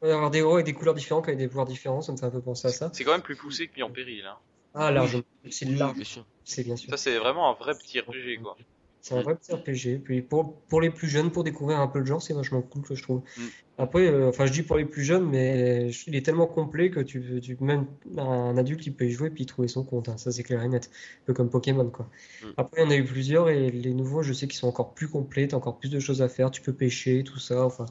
[0.02, 2.26] ouais, avoir des héros avec des couleurs différentes, avec des pouvoirs différents, ça me fait
[2.26, 2.90] un peu penser à ça.
[2.92, 4.36] C'est quand même plus poussé que mis en péril, hein.
[4.74, 6.26] Ah, large, c'est large, bien sûr.
[6.44, 6.90] c'est bien sûr.
[6.90, 8.56] Ça, c'est vraiment un vrai petit RPG, quoi.
[9.04, 10.02] C'est un vrai petit RPG.
[10.02, 12.80] Puis pour, pour les plus jeunes, pour découvrir un peu le genre, c'est vachement cool,
[12.84, 13.20] que je trouve.
[13.36, 13.42] Mm.
[13.76, 17.00] Après, euh, enfin, je dis pour les plus jeunes, mais il est tellement complet que
[17.00, 17.86] tu, tu même
[18.16, 20.08] un adulte, il peut y jouer puis y trouver son compte.
[20.08, 20.16] hein.
[20.16, 20.90] Ça, c'est clair et net.
[21.20, 22.08] Un peu comme Pokémon, quoi.
[22.42, 22.46] Mm.
[22.56, 24.94] Après, il y en a eu plusieurs et les nouveaux, je sais qu'ils sont encore
[24.94, 25.48] plus complets.
[25.48, 26.50] T'as encore plus de choses à faire.
[26.50, 27.66] Tu peux pêcher, tout ça.
[27.66, 27.84] Enfin,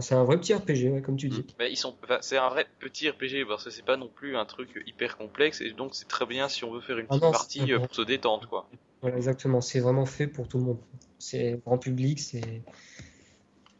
[0.00, 1.44] c'est un vrai petit RPG, ouais, comme tu dis.
[1.58, 4.36] Mais ils sont, enfin, c'est un vrai petit RPG parce que c'est pas non plus
[4.36, 7.10] un truc hyper complexe et donc c'est très bien si on veut faire une Ah
[7.10, 8.68] petite non, partie euh, pour se détendre, quoi.
[9.00, 9.60] Voilà, exactement.
[9.60, 10.78] C'est vraiment fait pour tout le monde.
[11.18, 12.62] C'est grand public, c'est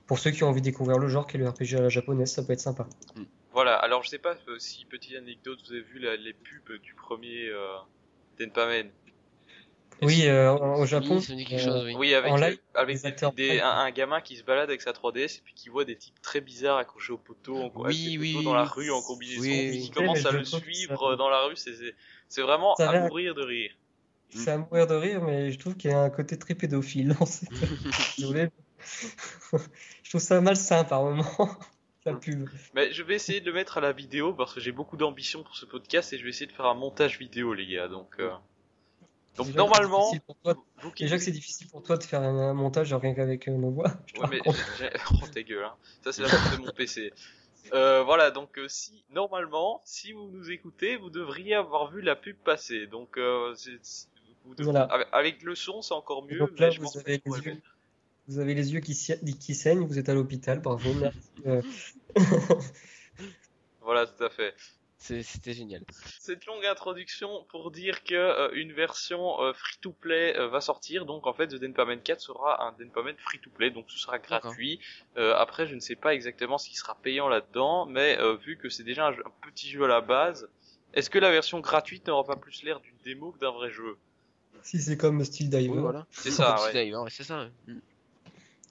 [0.06, 1.88] pour ceux qui ont envie de découvrir le genre qui est le RPG à la
[1.88, 2.88] japonaise, ça peut être sympa.
[3.52, 3.76] Voilà.
[3.76, 6.94] Alors, je sais pas euh, si petite anecdote, vous avez vu la- les pubs du
[6.94, 7.76] premier euh,
[8.38, 8.90] Denpamen.
[10.02, 11.94] Oui, euh, au Japon, Oui, quelque euh, chose, oui.
[11.96, 13.02] Oui, avec, live,
[13.36, 15.96] des- un, un gamin qui se balade avec sa 3DS et puis qui voit des
[15.96, 19.48] types très bizarres accrochés au poteau, en, Oui, oui, dans la rue en combinaison, Oui,
[19.48, 19.78] puis oui.
[19.80, 23.00] qui Oui, commence à le suivre ça- dans la rue, c'est- vraiment Ça a à
[23.00, 23.72] mourir de rire.
[24.30, 27.14] c'est à mourir de rire, mais je trouve qu'il y a un côté très pédophile
[27.18, 27.50] dans cette...
[30.02, 31.24] Je trouve ça malsain par moment,
[32.06, 32.48] la pub.
[32.74, 35.42] Mais je vais essayer de le mettre à la vidéo parce que j'ai beaucoup d'ambition
[35.42, 37.88] pour ce podcast et je vais essayer de faire un montage vidéo, les gars.
[37.88, 38.30] Donc, euh,
[39.36, 40.12] donc Déjà normalement,
[40.42, 40.54] toi-
[40.94, 43.70] qui Déjà que c'est difficile pour toi de faire un, montage rien qu'avec euh, nos
[43.70, 43.92] voix.
[44.14, 45.74] je Ouais, mais oh, ta gueule, hein.
[46.02, 47.12] Ça, c'est la faute de mon PC.
[47.72, 52.16] Euh, voilà, donc euh, si normalement, si vous nous écoutez, vous devriez avoir vu la
[52.16, 52.86] pub passer.
[52.86, 54.08] Donc euh, c'est- c'est-
[54.44, 54.84] vous devriez- Voilà.
[54.92, 56.38] avec, avec le son, c'est encore mieux.
[56.38, 57.62] Donc là, mais je vous pense avez, les yeux,
[58.28, 58.94] vous avez les yeux qui,
[59.38, 61.18] qui saignent, vous êtes à l'hôpital, bravo, merci.
[63.82, 64.54] Voilà, tout à fait.
[65.02, 65.82] C'est- C'était génial.
[66.20, 71.06] Cette longue introduction pour dire que euh, une version euh, free-to-play euh, va sortir.
[71.06, 74.78] Donc en fait, The Denpamen 4 sera un Denpamen free-to-play, donc ce sera gratuit.
[75.16, 78.58] Euh, après, je ne sais pas exactement ce qui sera payant là-dedans, mais euh, vu
[78.58, 80.48] que c'est déjà un, jeu- un petit jeu à la base,
[80.92, 83.96] est-ce que la version gratuite n'aura pas plus l'air d'une démo que d'un vrai jeu?
[84.62, 85.68] Si c'est comme Steel Diver.
[85.70, 86.06] Oui, voilà.
[86.10, 86.70] C'est ça, Comme ouais.
[86.70, 87.44] Steve Diver, C'est ça.
[87.44, 87.72] ouais.
[87.72, 87.80] Mm.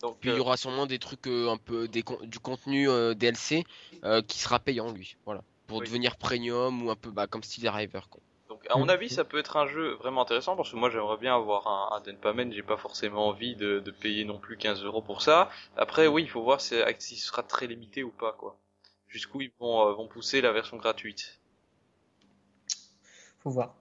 [0.04, 2.88] Donc, Puis il y aura sûrement des trucs euh, un peu des con- du contenu
[2.88, 3.66] euh, DLC
[4.04, 5.18] euh, qui sera payant lui.
[5.26, 5.42] Voilà.
[5.70, 5.86] Pour Oui.
[5.86, 8.22] devenir premium ou un peu bah, comme Steel Driver quoi.
[8.50, 11.18] Donc, à mon avis, ça peut être un jeu vraiment intéressant parce que moi, j'aimerais
[11.18, 12.52] bien avoir un, un Denpamen.
[12.52, 15.50] J'ai pas forcément envie de, de payer non plus 15 euros pour ça.
[15.78, 18.58] Après, oui, il faut voir si, si ce sera très limité ou pas, quoi.
[19.08, 21.40] Jusqu'où ils vont, euh, vont pousser la version gratuite.
[23.40, 23.76] Faut voir.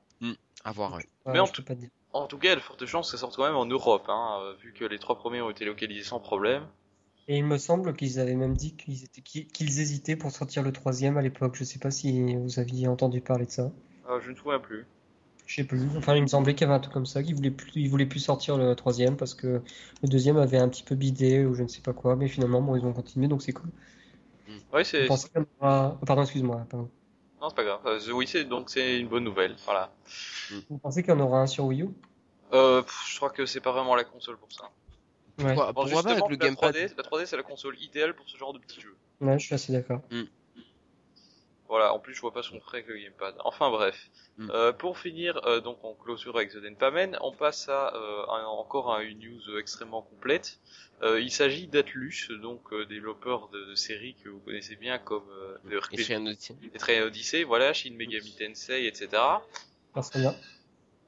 [0.64, 0.92] À voir.
[0.94, 1.06] ouais.
[1.26, 1.74] Ouais, Mais en pas.
[2.12, 3.66] En tout cas, il y a de fortes chances que ça sorte quand même en
[3.66, 6.66] Europe, hein, euh, vu que les trois premiers ont été localisés sans problème.
[7.28, 10.62] Et il me semble qu'ils avaient même dit qu'ils étaient, qu'ils qu'ils hésitaient pour sortir
[10.62, 11.54] le troisième à l'époque.
[11.56, 13.70] Je sais pas si vous aviez entendu parler de ça.
[14.08, 14.86] Euh, je ne me souviens plus.
[15.46, 15.80] Je sais plus.
[15.96, 17.88] Enfin, il me semblait qu'il y avait un truc comme ça, qu'ils voulaient plus, ils
[17.88, 19.62] voulaient plus sortir le troisième parce que
[20.02, 22.16] le deuxième avait un petit peu bidé ou je ne sais pas quoi.
[22.16, 23.70] Mais finalement, bon, ils ont continué, donc c'est cool.
[24.72, 25.08] Oui, Vous c'est.
[25.08, 25.16] oh,
[26.06, 26.66] Pardon, excuse-moi.
[26.70, 26.90] pardon.
[27.40, 27.80] Non, c'est pas grave.
[27.86, 29.56] Euh, oui, c'est donc c'est une bonne nouvelle.
[29.64, 29.90] Voilà.
[30.68, 31.88] Vous pensez qu'il y en aura un sur Wii U?
[32.52, 34.70] Euh, je crois que c'est pas vraiment la console pour ça.
[35.38, 35.54] Ouais.
[35.54, 38.28] Pourquoi, Bon, pourquoi pas le la gamepad 3D, la 3D, c'est la console idéale pour
[38.28, 38.96] ce genre de petits jeux.
[39.20, 40.00] Ouais, je suis assez d'accord.
[41.68, 43.34] Voilà, en plus je vois pas ce qu'on ferait avec le gamepad.
[43.44, 44.08] Enfin bref.
[44.38, 44.50] Mm.
[44.54, 48.46] Euh, pour finir, euh, donc en clôture avec The Denpamen, on passe à euh, un-
[48.46, 50.58] encore à une news extrêmement complète.
[51.02, 55.28] Euh, il s'agit d'Atlus, donc euh, développeur de, de séries que vous connaissez bien comme
[55.30, 56.16] euh, de Et RPG,
[56.74, 59.08] autre- et Odyssey, voilà, Shin Megami Tensei, etc.
[59.92, 60.34] Persona.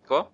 [0.06, 0.30] Quoi?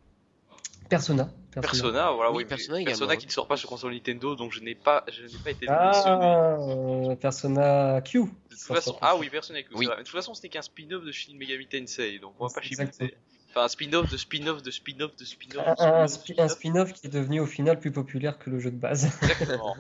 [0.91, 1.31] Persona.
[1.61, 4.61] Persona, voilà, Oui, oui, Persona Persona qui ne sort pas sur console Nintendo, donc je
[4.61, 5.67] n'ai pas, je n'ai pas été.
[5.69, 8.21] Ah, euh, Persona Q.
[8.21, 9.87] De toute façon, ah oui, Persona Q, Oui.
[9.87, 13.17] de toute façon, c'était qu'un spin-off de Shin Megami Tensei, donc on va pas chipoter.
[13.51, 15.65] Enfin, un spin-off de spin-off de spin-off de spin-off.
[15.65, 16.51] de Un, spin-off un de spi- un spin-off.
[16.51, 19.07] spin-off qui est devenu au final plus populaire que le jeu de base.
[19.23, 19.77] Exactement.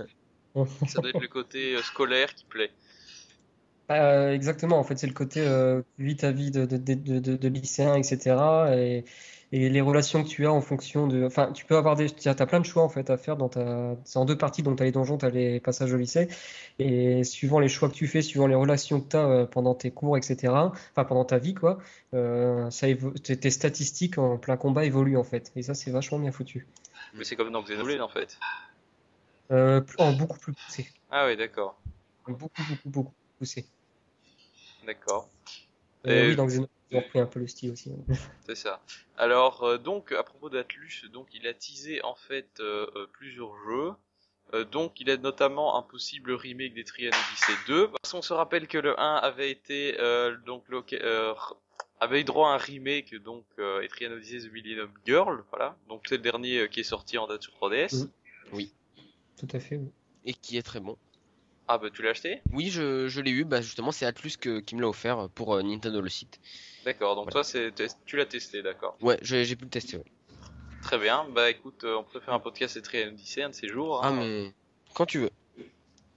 [0.89, 2.71] Ça doit être le côté euh, scolaire qui plaît.
[3.91, 7.19] Euh, exactement, en fait, c'est le côté euh, vie ta vie de, de, de, de,
[7.21, 8.35] de- de lycéen, etc.
[8.75, 9.05] Et,
[9.57, 11.25] et les relations que tu as en fonction de.
[11.25, 12.11] Enfin, tu peux avoir des.
[12.11, 13.97] Tu as, plein de choix en fait à faire dans ta.
[14.05, 16.29] C'est en deux parties, donc tu as les donjons, tu as les passages au lycée.
[16.79, 19.91] Et suivant les choix que tu fais, suivant les relations que tu as pendant tes
[19.91, 20.53] cours, etc.
[20.93, 21.79] Enfin, pendant ta vie, quoi.
[22.13, 25.51] Euh, ça évo- tes, statistiques en plein combat évoluent en fait.
[25.57, 26.67] Et ça, c'est vachement bien foutu.
[27.15, 28.37] Mais c'est comme dans Xenoblade en fait.
[29.53, 30.87] Euh, en beaucoup plus poussé.
[31.11, 31.81] Ah oui, d'accord.
[32.29, 33.67] Beaucoup, beaucoup, beaucoup plus poussé.
[34.85, 35.31] D'accord.
[36.07, 37.93] Euh, oui, dans Xenoblade, ils ont repris un peu le style aussi.
[38.47, 38.83] C'est ça.
[39.17, 43.53] Alors, euh, donc, à propos d'Atlus, donc, il a teasé en fait euh, euh, plusieurs
[43.67, 43.93] jeux.
[44.55, 47.89] Euh, donc, il a notamment un possible remake des Trian Odyssey 2.
[47.91, 51.35] Parce qu'on se rappelle que le 1 avait été euh, donc euh,
[51.99, 55.77] avait eu droit à un remake donc euh, Etrian Odyssey The Millennium Girl, voilà.
[55.89, 58.07] Donc c'est le dernier euh, qui est sorti en date sur 3DS.
[58.53, 58.67] Mhm.
[59.37, 59.91] Tout à fait, oui.
[60.25, 60.97] et qui est très bon.
[61.69, 62.41] Ah bah tu l'as acheté?
[62.53, 65.55] Oui, je, je l'ai eu, bah justement c'est Atlus que, qui me l'a offert pour
[65.55, 66.41] euh, Nintendo le site.
[66.85, 67.33] D'accord, donc Voilà.
[67.33, 67.73] toi c'est
[68.05, 68.97] tu l'as testé, d'accord.
[69.01, 69.97] Ouais, j'ai pu le tester.
[69.97, 70.05] ouais.
[70.83, 71.27] Très bien.
[71.33, 74.01] Bah écoute, euh, on peut faire un podcast Etrian Odyssey un de ces jours.
[74.05, 74.13] Ah hein.
[74.17, 74.55] mais
[74.95, 75.31] quand tu veux.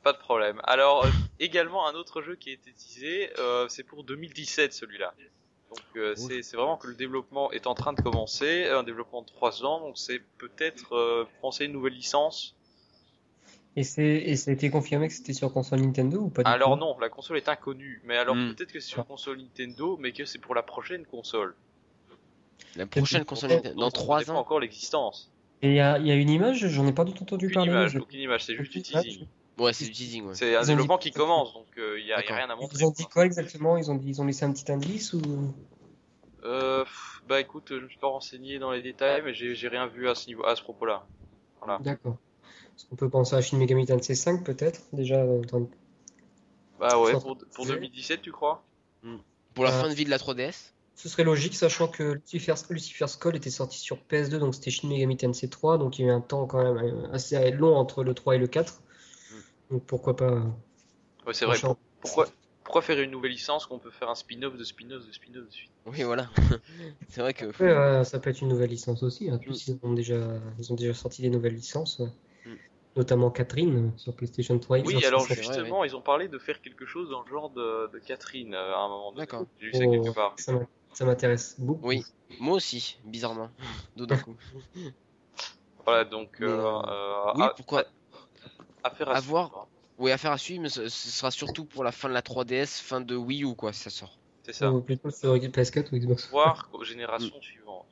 [0.03, 0.61] Pas de problème.
[0.63, 1.09] Alors, euh,
[1.39, 5.13] également un autre jeu qui a été teasé, euh, c'est pour 2017 celui-là.
[5.69, 9.21] Donc euh, c'est c'est vraiment que le développement est en train de commencer, un développement
[9.21, 12.55] de 3 ans, donc c'est peut-être euh, penser une nouvelle licence.
[13.75, 16.49] Et c'est et ça a été confirmé que c'était sur console Nintendo ou pas du
[16.49, 18.53] Alors non, la console est inconnue, mais alors Hmm.
[18.53, 21.55] peut-être que c'est sur console Nintendo, mais que c'est pour la prochaine console.
[22.75, 24.39] La prochaine console Nintendo dans on 3 connaît pas ans.
[24.39, 25.31] encore l'existence.
[25.61, 27.47] Et il y a, il y a une image, j'en ai pas du tout entendu
[27.47, 27.71] Aucune parler.
[27.71, 29.25] image, aucune image, c'est juste du teasing.
[29.59, 30.33] Ouais, c'est du teasing ouais.
[30.33, 32.77] C'est un développement dit- qui commence, donc il y, a, y a rien à montrer.
[32.79, 33.25] Ils ont dit quoi.
[33.25, 33.77] exactement?
[33.77, 35.21] Ils ont dit, ils ont laissé un petit indice ou?
[36.45, 36.85] Euh,
[37.27, 40.07] bah écoute, je me suis pas renseigné dans les détails, mais j'ai j'ai rien vu
[40.07, 41.05] à ce niveau, à ce propos-là.
[41.59, 41.79] Voilà.
[41.83, 42.17] D'accord.
[42.87, 45.69] Qu'on peut penser à Shin Megami Tensei 5 peut-être déjà dans-
[46.79, 48.63] Bah ouais, pour, pour 2017, tu crois?
[49.53, 50.73] Pour la Euh, fin de vie de la 3DS.
[50.95, 54.87] Ce serait logique, sachant que Lucifer's, Lucifer's Call était sorti sur PS2, donc c'était Shin
[54.89, 57.75] Megami Tensei 3, donc il y a eu un temps quand même euh, assez long
[57.75, 58.81] entre le 3 et le 4.
[59.71, 60.25] Donc pourquoi pas.
[60.31, 60.41] euh,
[61.25, 61.57] Ouais, c'est vrai.
[62.01, 62.27] Pourquoi,
[62.63, 65.51] pourquoi faire une nouvelle licence qu'on peut faire un spin-off de spin-off de spin-off de
[65.51, 66.29] spin Oui, voilà.
[67.09, 69.29] c'est vrai que Après, euh, ça peut être une nouvelle licence aussi.
[69.29, 69.37] hein.
[69.37, 72.01] Plus, ils ont déjà, ils ont déjà sorti des nouvelles licences.
[72.95, 74.79] Notamment Catherine sur PlayStation 3.
[74.79, 75.25] Oui, alors 360.
[75.25, 78.53] vrai, justement, ils ont parlé de faire quelque chose dans le genre de, de Catherine
[78.53, 79.21] euh, à un moment donné.
[79.25, 79.45] D'accord.
[79.59, 80.35] J'ai vu ça Oh, quelque part.
[80.93, 81.87] ça m'intéresse beaucoup.
[81.87, 82.03] Oui,
[82.39, 83.49] moi aussi, bizarrement.
[83.97, 84.35] Tout d'un coup.
[85.85, 86.37] Voilà, donc.
[86.39, 87.83] Mais, Euh, euh, euh, oui, à- pourquoi
[88.83, 89.47] Affaire à, à voir.
[89.47, 89.67] suivre.
[89.97, 92.81] Oui, affaire à suivre, mais ce, ce sera surtout pour la fin de la 3DS,
[92.81, 94.17] fin de Wii U, quoi, si ça sort.
[94.43, 94.71] C'est ça.
[94.71, 96.29] Ou plutôt sur PS4 ou Xbox.
[96.29, 97.85] Voir aux générations suivantes.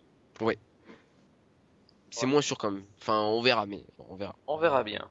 [2.19, 2.83] C'est moins sûr quand même.
[2.99, 4.35] Enfin, on verra, mais on verra.
[4.47, 5.07] On verra bien.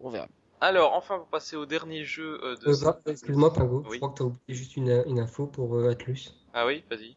[0.00, 0.28] On verra.
[0.60, 2.68] Alors, enfin, pour passer au dernier jeu euh, de.
[2.68, 3.94] Euh, bah, Excuse-moi, Pingo, Oui.
[3.94, 6.34] je crois que tu as oublié juste une, une info pour euh, Atlus.
[6.52, 7.16] Ah oui, vas-y.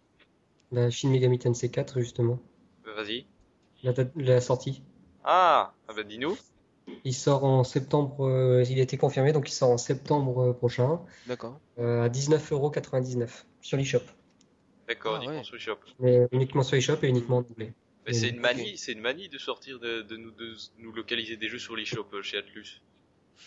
[0.72, 2.40] La Shin Megami Tensei 4, justement.
[2.88, 3.26] Euh, Vas-y.
[3.84, 4.82] La, date- la sortie.
[5.26, 6.38] Ah, ah bah dis-nous.
[7.06, 10.54] Il sort en septembre, euh, il a été confirmé, donc il sort en septembre euh,
[10.54, 11.60] prochain D'accord.
[11.80, 14.00] euh, à 19,99€ sur l'eShop.
[14.88, 15.44] D'accord, Ah, uniquement ouais.
[15.44, 15.78] sur eShop.
[16.00, 17.74] Mais uniquement sur l'eShop et uniquement en anglais.
[18.06, 21.38] Mais c'est une manie, c'est une manie de sortir de, de nous de nous localiser
[21.38, 22.82] des jeux sur l'eShop euh, chez Atlus.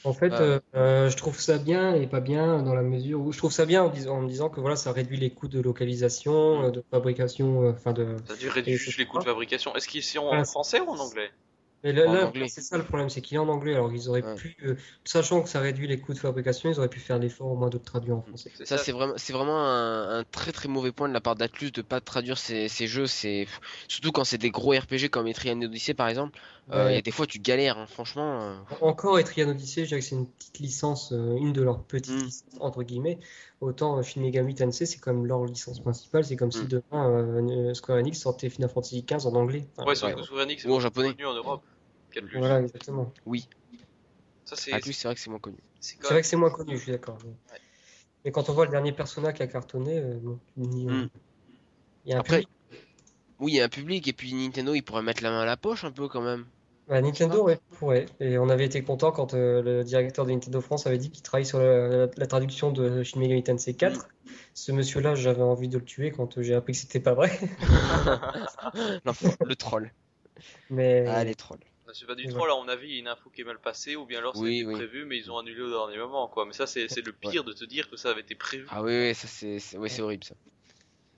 [0.04, 0.42] En fait, Ah.
[0.42, 3.52] euh, euh, je trouve ça bien et pas bien dans la mesure où je trouve
[3.52, 6.64] ça bien en, disant- en me disant que voilà, ça réduit les coûts de localisation,
[6.64, 8.16] euh, de fabrication, euh, enfin de.
[8.26, 9.74] Ça dû réduire Et juste les coûts de fabrication.
[9.74, 11.30] Est-ce qu'ils sont en français ou en anglais?
[11.86, 13.74] Mais là, c'est ça le problème, c'est qu'il est en anglais.
[13.74, 14.34] Alors ils auraient Ouais.
[14.34, 17.46] pu, euh, sachant que ça réduit les coûts de fabrication, ils auraient pu faire l'effort
[17.46, 18.50] au moins de le traduire en français.
[18.64, 21.70] Ça, c'est vraiment, c'est vraiment un, un très très mauvais point de la part d'Atlus
[21.70, 23.06] de pas traduire ces, ces jeux.
[23.06, 23.46] C'est
[23.86, 26.38] surtout quand c'est des gros RPG comme Etrian Odyssey par exemple.
[26.72, 28.40] Euh, Il y a des fois tu galères, hein, franchement.
[28.42, 28.56] euh.
[28.80, 32.10] Encore Etrian Odyssey, je dirais que c'est une petite licence, euh, une de leurs petites
[32.12, 32.24] Mm.
[32.24, 33.18] licences entre guillemets.
[33.60, 36.24] Autant euh, Shin Megami Tensei, c'est comme leur licence principale.
[36.24, 36.68] C'est comme si Mm.
[36.68, 39.68] demain euh, Square Enix sortait Final Fantasy XV en anglais.
[39.76, 41.12] Enfin, Ouais, Square Enix c'est en japonais.
[41.12, 41.62] connu en Europe
[42.34, 43.12] Voilà, exactement.
[44.44, 45.58] Ça c'est c'est vrai que c'est moins connu.
[45.80, 47.18] c'est même vrai que c'est moins connu, je suis d'accord.
[47.24, 47.32] Mais...
[48.24, 50.86] mais quand on voit le dernier Persona qui a cartonné, euh, bon, tu te dis,
[50.86, 51.08] euh, Mm.
[52.04, 52.48] il y a un Après, public.
[53.40, 55.46] oui, il y a un public et puis Nintendo, il pourrait mettre la main à
[55.46, 56.46] la poche un peu quand même.
[56.88, 58.06] Bah, Nintendo, ouais, pourrait.
[58.20, 61.22] Et on avait été content quand euh, le directeur de Nintendo France avait dit qu'il
[61.22, 64.08] travaille sur la, la- la traduction de Shin Megami Tensei 4.
[64.54, 67.30] Ce monsieur-là, j'avais envie de le tuer quand euh, j'ai appris que c'était pas vrai.
[69.44, 69.90] Le troll.
[70.70, 71.60] Mais Ah, les trolls.
[71.98, 73.58] C'est pas du troll, à mon avis, il y a une info qui est mal
[73.58, 74.74] passée, ou bien alors Oui, oui.
[74.74, 76.44] prévu, mais ils ont annulé au dernier moment, quoi.
[76.44, 78.66] Mais ça, c'est c'est le pire de te dire que ça avait été prévu.
[78.70, 80.34] Ah oui, oui, ça c'est, c'est- ouais, c'est horrible ça.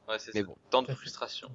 [0.09, 0.57] Ouais, c'est Mais c'est bon.
[0.71, 1.51] tant de frustration.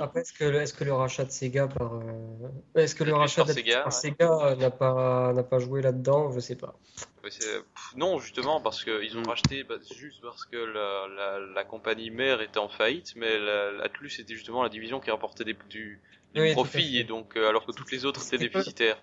[0.00, 1.94] après, est-ce que, est-ce que le rachat de Sega par.
[1.94, 3.92] euh, Est-ce que le rachat de Sega, par ouais.
[3.92, 6.32] Sega n'a pas, n'a pas joué là-dedans?
[6.32, 6.74] Je sais pas.
[7.22, 9.28] Ouais, c'est- pff, non, justement, parce qu'ils ont Mm.
[9.28, 13.70] racheté bah, juste parce que la, la, la compagnie mère était en faillite, mais la-
[13.70, 16.00] l'Atlus était justement la division qui rapportait des, du
[16.34, 19.02] Oui, profit, et donc, euh, alors que toutes les autres étaient déficitaires.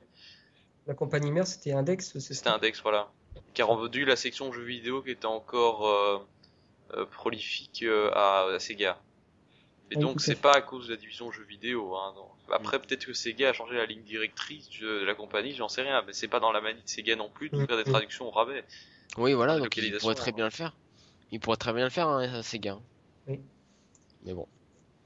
[0.87, 2.49] La compagnie mère, c'était Index, c'est C'était?
[2.49, 3.11] Index, voilà.
[3.53, 6.17] Qui a rendu la section jeux vidéo qui était encore euh,
[6.95, 8.99] euh, prolifique euh, à, à Sega.
[9.91, 11.95] Et Oui, donc c'est pas à cause de la division jeux vidéo.
[11.95, 12.27] Hein, non.
[12.51, 16.03] Après peut-être que Sega a changé la ligne directrice de la compagnie, j'en sais rien,
[16.05, 18.31] mais c'est pas dans la manie de Sega non plus de faire des traductions au
[18.31, 18.63] rabais.
[19.17, 20.35] Oui, voilà, donc il pourrait très hein.
[20.35, 20.75] bien le faire.
[21.31, 22.73] Il pourrait très bien le faire, hein, Sega.
[22.73, 22.81] hein.
[23.27, 23.39] Oui.
[24.23, 24.47] Mais bon.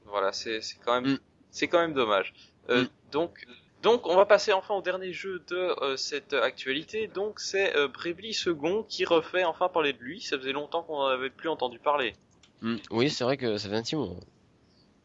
[0.06, 1.18] Voilà, c'est c'est quand même Mm.
[1.54, 2.34] C'est quand même dommage.
[2.68, 2.88] Euh, Mm.
[3.12, 3.46] Donc
[3.82, 7.06] donc on va passer enfin au dernier jeu de euh, cette actualité.
[7.06, 10.20] Donc c'est euh, Bravely Second qui refait enfin parler de lui.
[10.20, 12.14] Ça faisait longtemps qu'on en avait plus entendu parler.
[12.62, 12.76] Hmm.
[12.90, 14.20] Oui, c'est vrai que ça fait un petit moment.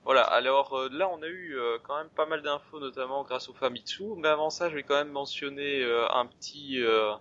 [0.05, 3.49] Voilà, alors euh, là on a eu euh, quand même pas mal d'infos, notamment grâce
[3.49, 7.11] au Famitsu, mais avant ça je vais quand même mentionner euh, un petit, euh,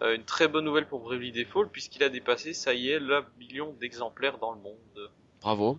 [0.00, 3.24] euh, une très bonne nouvelle pour Bravely Default, puisqu'il a dépassé, ça y est, le
[3.38, 5.10] million d'exemplaires dans le monde.
[5.42, 5.78] Bravo.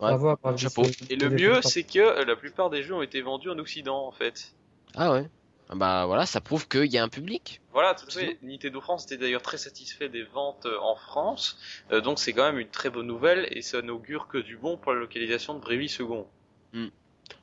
[0.00, 0.08] Ouais.
[0.10, 0.84] Bravo à Bravely chapeau.
[0.84, 1.06] Second.
[1.10, 4.06] Et le mieux, c'est que euh, la plupart des jeux ont été vendus en Occident,
[4.06, 4.52] en fait.
[4.94, 5.28] Ah ouais.
[5.70, 7.60] Ah Bah voilà, ça prouve qu'il y a un public.
[7.72, 8.38] Voilà, tout à fait.
[8.42, 11.58] Nintendo France était d'ailleurs très satisfait des ventes euh, en France,
[11.92, 14.78] euh, donc c'est quand même une très bonne nouvelle, et ça n'augure que du bon
[14.78, 16.26] pour la localisation de Bravely Second.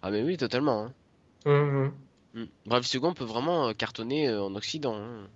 [0.02, 0.86] Ah mais oui, totalement.
[0.86, 0.94] Hein.
[1.46, 1.92] Mhm.
[2.34, 2.46] Hmm.
[2.66, 4.96] Brave Second peut vraiment cartonner en Occident.
[4.96, 5.28] hein.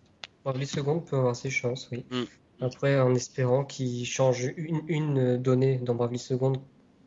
[0.43, 2.03] Bravely Second peut avoir ses chances, oui.
[2.11, 2.23] Mm.
[2.61, 6.53] Après, en espérant qu'il change une, une donnée dans Bravely Second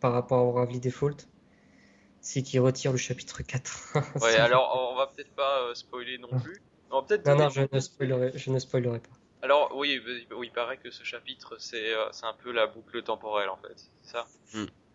[0.03, 1.17] par rapport au Bravely Default,
[2.21, 3.95] c'est qu'il retire le chapitre 4.
[4.17, 6.61] Ouais, Ça- alors on va peut-être pas euh, spoiler non plus.
[6.91, 9.09] On va peut-être Non, non, je ne spoilerai, je ne spoilerai pas.
[9.43, 13.03] Alors oui, oui, il paraît que ce chapitre c'est euh, c'est un peu la boucle
[13.03, 14.27] temporelle en fait, c'est ça?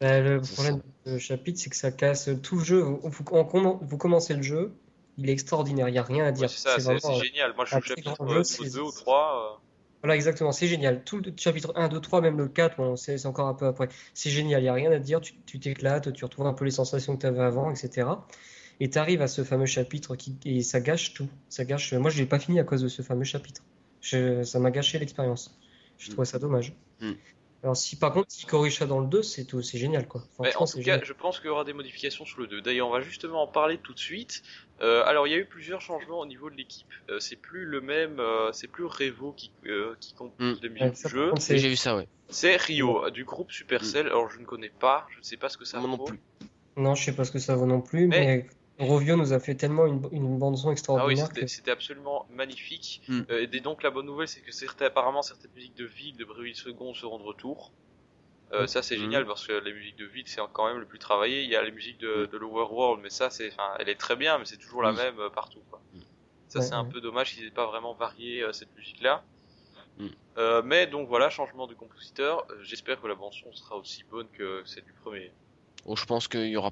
[0.03, 2.79] Euh, le C'est problème du chapitre, c'est que ça casse tout le jeu.
[2.79, 4.73] Vous, vous- on commen- vous commencez le jeu,
[5.17, 6.49] il est extraordinaire, il n'y a rien à dire.
[6.49, 7.55] c'est ça, génial.
[7.55, 9.61] Moi je très chapitre grand jeu, euh, c'est- 2 ou 3.
[10.03, 11.03] Voilà, exactement, c'est génial.
[11.03, 13.89] Tout le chapitre 1, 2, 3, même le 4, bon, c'est encore un peu après.
[14.13, 16.71] C'est génial, il n'y a rien à dire, tu t'éclates, tu retrouves un peu les
[16.71, 18.27] sensations que tu avais avant, etc.
[18.79, 21.27] Et tu arrives à ce fameux chapitre qui, et ça gâche tout.
[21.49, 21.93] Ça gâche.
[21.93, 23.63] Moi, je l'ai pas fini à cause de ce fameux chapitre.
[24.01, 25.59] Je- ça m'a gâché l'expérience.
[25.97, 26.73] Je trouvais ça dommage.
[27.01, 27.13] Mm.
[27.63, 30.21] Alors si par contre ils corrigent ça dans le 2, c'est tout, c'est génial quoi.
[30.37, 31.03] En tout cas, génial.
[31.05, 32.61] je pense qu'il y aura des modifications sur le 2.
[32.61, 34.43] D'ailleurs, on va justement en parler tout de suite.
[34.81, 36.87] Euh, alors, il y a eu plusieurs changements au niveau de l'équipe.
[37.09, 40.63] Euh, c'est plus le même, euh, c'est plus Revo qui, euh, qui compose Mm.
[40.63, 41.31] les Ouais, musiques du jeu.
[41.39, 42.07] J'ai vu ça, ouais.
[42.29, 44.05] C'est Rio, du groupe Supercell.
[44.05, 46.05] Alors, je ne connais pas, je ne sais pas ce que ça Moi non vaut.
[46.05, 46.19] plus.
[46.75, 48.47] Non, je sais pas ce que ça vaut non plus, Mais- mais,
[48.79, 51.71] Rovio nous a fait tellement une, une bande son Ah oui, extraordinaire c'était que c'était
[51.71, 53.01] absolument magnifique.
[53.07, 53.21] Mm.
[53.31, 56.25] Euh, et donc, la bonne nouvelle, c'est que certains, apparemment, certaines musiques de ville de
[56.25, 57.71] Bréville Second seront de retour.
[58.53, 59.01] Euh, ça c'est Mhm.
[59.01, 61.43] génial parce que les musiques de ville c'est quand même le plus travaillé.
[61.43, 64.15] Il y a les musiques de, de l'Overworld, mais ça c'est, enfin, elle est très
[64.15, 65.59] bien, mais c'est toujours la même euh, partout.
[65.69, 65.81] Quoi.
[66.47, 69.23] Ça Ouais, c'est un peu dommage qu'ils aient pas vraiment varié euh, cette musique-là.
[70.63, 72.47] Mais donc voilà, changement de compositeur.
[72.61, 75.31] J'espère que la bande son sera aussi bonne que celle du premier.
[75.85, 76.71] Bon, je pense qu'il y aura,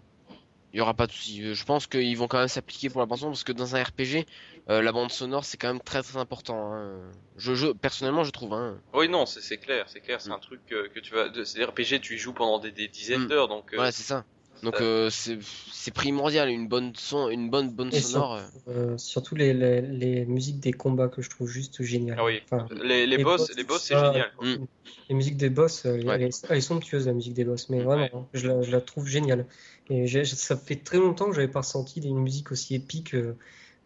[0.76, 1.42] il y aura pas de souci.
[1.44, 3.76] Euh, Je pense qu'ils vont quand même s'appliquer pour la bande son parce que dans
[3.76, 4.26] un RPG,
[4.70, 6.74] euh, la bande sonore c'est quand même très très important.
[6.74, 7.12] hein.
[7.38, 8.54] Je, je, personnellement, je trouve.
[8.54, 8.78] Hein.
[8.94, 10.36] Oui non, c'est c'est clair, c'est clair, c'est Mhm.
[10.36, 11.30] un truc que tu vas.
[11.30, 13.28] de- C'est RPG, tu y joues pendant des, des dizaines Mhm.
[13.28, 13.74] d'heures, donc.
[13.74, 14.26] euh, Voilà, c'est ça.
[14.65, 18.34] Donc ça- euh, c'est primordial une bonne son, une bonne bonne Et sonore.
[18.34, 18.41] euh.
[18.67, 22.17] euh, surtout les, les, les musiques des combats que je trouve juste géniales.
[22.19, 22.41] Ah oui.
[22.51, 24.34] Enfin, Les, les les boss, boss, les boss c'est génial.
[24.38, 24.47] quoi.
[24.47, 24.67] Mm.
[25.10, 26.15] les musiques des boss, euh, Ouais.
[26.15, 27.84] elle, est, elle est somptueuse la musique des boss, mais Ouais.
[27.84, 29.45] vraiment, hein, je, la, je la trouve géniale.
[29.89, 33.38] Et ça fait très longtemps que j'avais pas ressenti une musique aussi épique euh,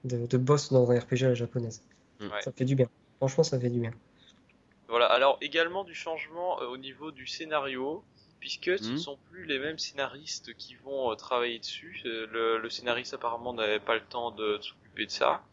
[0.05, 1.83] de, de boss dans un RPG à la japonaise.
[2.21, 2.27] Ouais.
[2.41, 2.87] Ça fait du bien.
[3.17, 3.91] Franchement, ça fait du bien.
[4.87, 8.03] Voilà, alors également du changement euh, au niveau du scénario,
[8.39, 8.97] puisque ce ne Mhm.
[8.97, 12.02] sont plus les mêmes scénaristes qui vont euh, travailler dessus.
[12.06, 15.43] Euh, Le, le scénariste apparemment n'avait pas le temps de, de s'occuper de ça.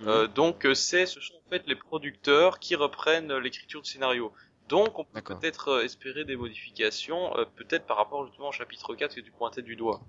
[0.00, 0.08] Mhm.
[0.08, 4.32] Euh, donc c'est, ce sont en fait les producteurs qui reprennent l'écriture de scénario.
[4.68, 9.14] Donc on peut peut-être espérer des modifications, euh, peut-être par rapport justement au chapitre 4
[9.14, 10.00] que tu pointais du doigt.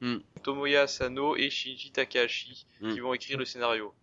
[0.00, 0.22] Mhm.
[0.42, 3.94] Tomoya Asano et Shinji Takahashi qui vont écrire le scénario.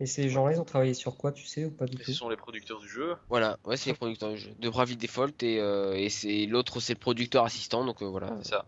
[0.00, 2.10] Et ces gens-là, ils ont travaillé sur quoi, tu sais, ou pas du Et tout?
[2.10, 3.14] ce sont les producteurs du jeu.
[3.28, 4.50] Voilà, ouais, c'est les producteurs du jeu.
[4.58, 7.84] De Bravely Default et, euh, et c'est l'autre, c'est le producteur assistant.
[7.84, 8.36] Donc euh, voilà.
[8.42, 8.66] C'est ça.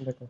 [0.00, 0.28] D'accord.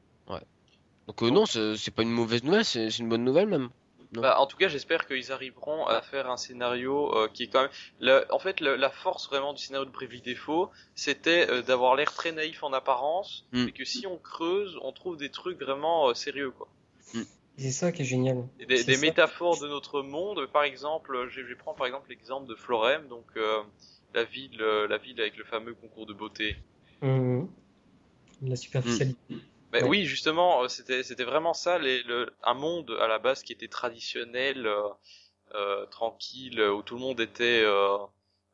[1.07, 3.71] Donc euh, non, c'est pas une mauvaise nouvelle, c'est une bonne nouvelle même.
[4.13, 7.63] Bah, en tout cas, j'espère qu'ils arriveront à faire un scénario euh, qui est quand
[7.63, 7.71] même.
[8.01, 11.95] le- en fait, le- la force vraiment du scénario de Bravely Default, c'était euh, d'avoir
[11.95, 13.65] l'air très naïf en apparence, Mm.
[13.67, 16.69] mais que si on creuse, on trouve des trucs vraiment euh, sérieux, quoi.
[17.15, 17.21] Et
[17.59, 18.47] c'est ça qui est génial.
[18.61, 20.47] Et des, des métaphores de notre monde.
[20.53, 23.63] Par exemple, je vais prendre par exemple l'exemple de Florem, donc euh,
[24.15, 26.57] la ville, euh, la ville avec le fameux concours de beauté.
[27.03, 27.49] Mhm.
[28.43, 29.17] La superficialité.
[29.71, 29.89] Ben Ouais.
[29.89, 33.53] oui, justement, euh, c'était c'était vraiment ça, les, le, un monde à la base qui
[33.53, 34.89] était traditionnel, euh,
[35.55, 37.99] euh, tranquille, où tout le monde était euh,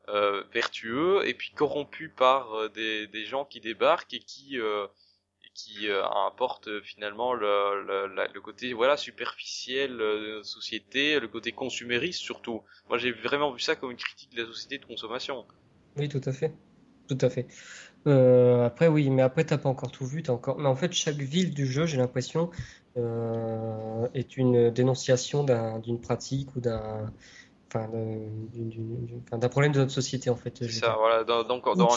[0.08, 4.86] euh, vertueux, et puis corrompu par des, des gens qui débarquent et qui euh,
[5.54, 10.44] qui euh, apportent euh, finalement le, le, la- le côté voilà superficiel euh, de la
[10.44, 12.62] société, le côté consumériste surtout.
[12.88, 15.46] Moi, j'ai vraiment vu ça comme une critique de la société de consommation.
[15.96, 16.52] Oui, tout à fait.
[17.08, 17.46] Tout à fait.
[18.06, 20.58] Euh, après, oui, mais après, t'as pas encore tout vu, t'as encore.
[20.58, 22.50] Mais en fait, chaque ville du jeu, j'ai l'impression,
[22.96, 27.12] euh, est une dénonciation d'un, d'une pratique ou d'un,
[27.72, 27.88] enfin,
[29.38, 30.64] d'un problème de notre société, en fait.
[30.64, 31.22] C'est ça, voilà.
[31.24, 31.96] Dans, dans, dans.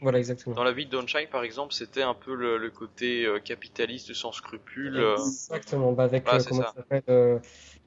[0.00, 0.54] Voilà, exactement.
[0.54, 4.32] Dans la ville d'Onshine, par exemple, c'était un peu le, le côté euh, capitaliste sans
[4.32, 4.96] scrupules.
[4.96, 5.92] euh, Exactement.
[5.92, 6.72] Bah, avec, Voilà, euh, c'est comment ça.
[6.74, 7.02] s'appelle,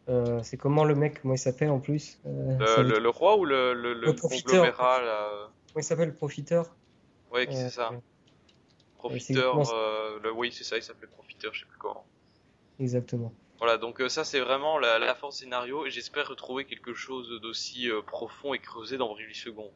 [0.09, 2.19] euh, c'est comment le mec, comment il s'appelle en plus?
[2.25, 4.51] Euh, le, roi ou le, le, profiteur.
[4.51, 5.29] conglomérat là,
[5.69, 6.75] Comment il s'appelle, le profiteur?
[7.31, 7.91] Ouais, c'est ça.
[8.97, 9.57] Profiteur.
[10.23, 12.05] le, oui, c'est ça, il s'appelait profiteur, je sais plus comment.
[12.79, 13.33] Exactement.
[13.59, 17.29] Voilà, donc euh, ça c'est vraiment la, la force scénario et j'espère retrouver quelque chose
[17.41, 19.71] d'aussi euh, profond et creusé dans Bravely Second.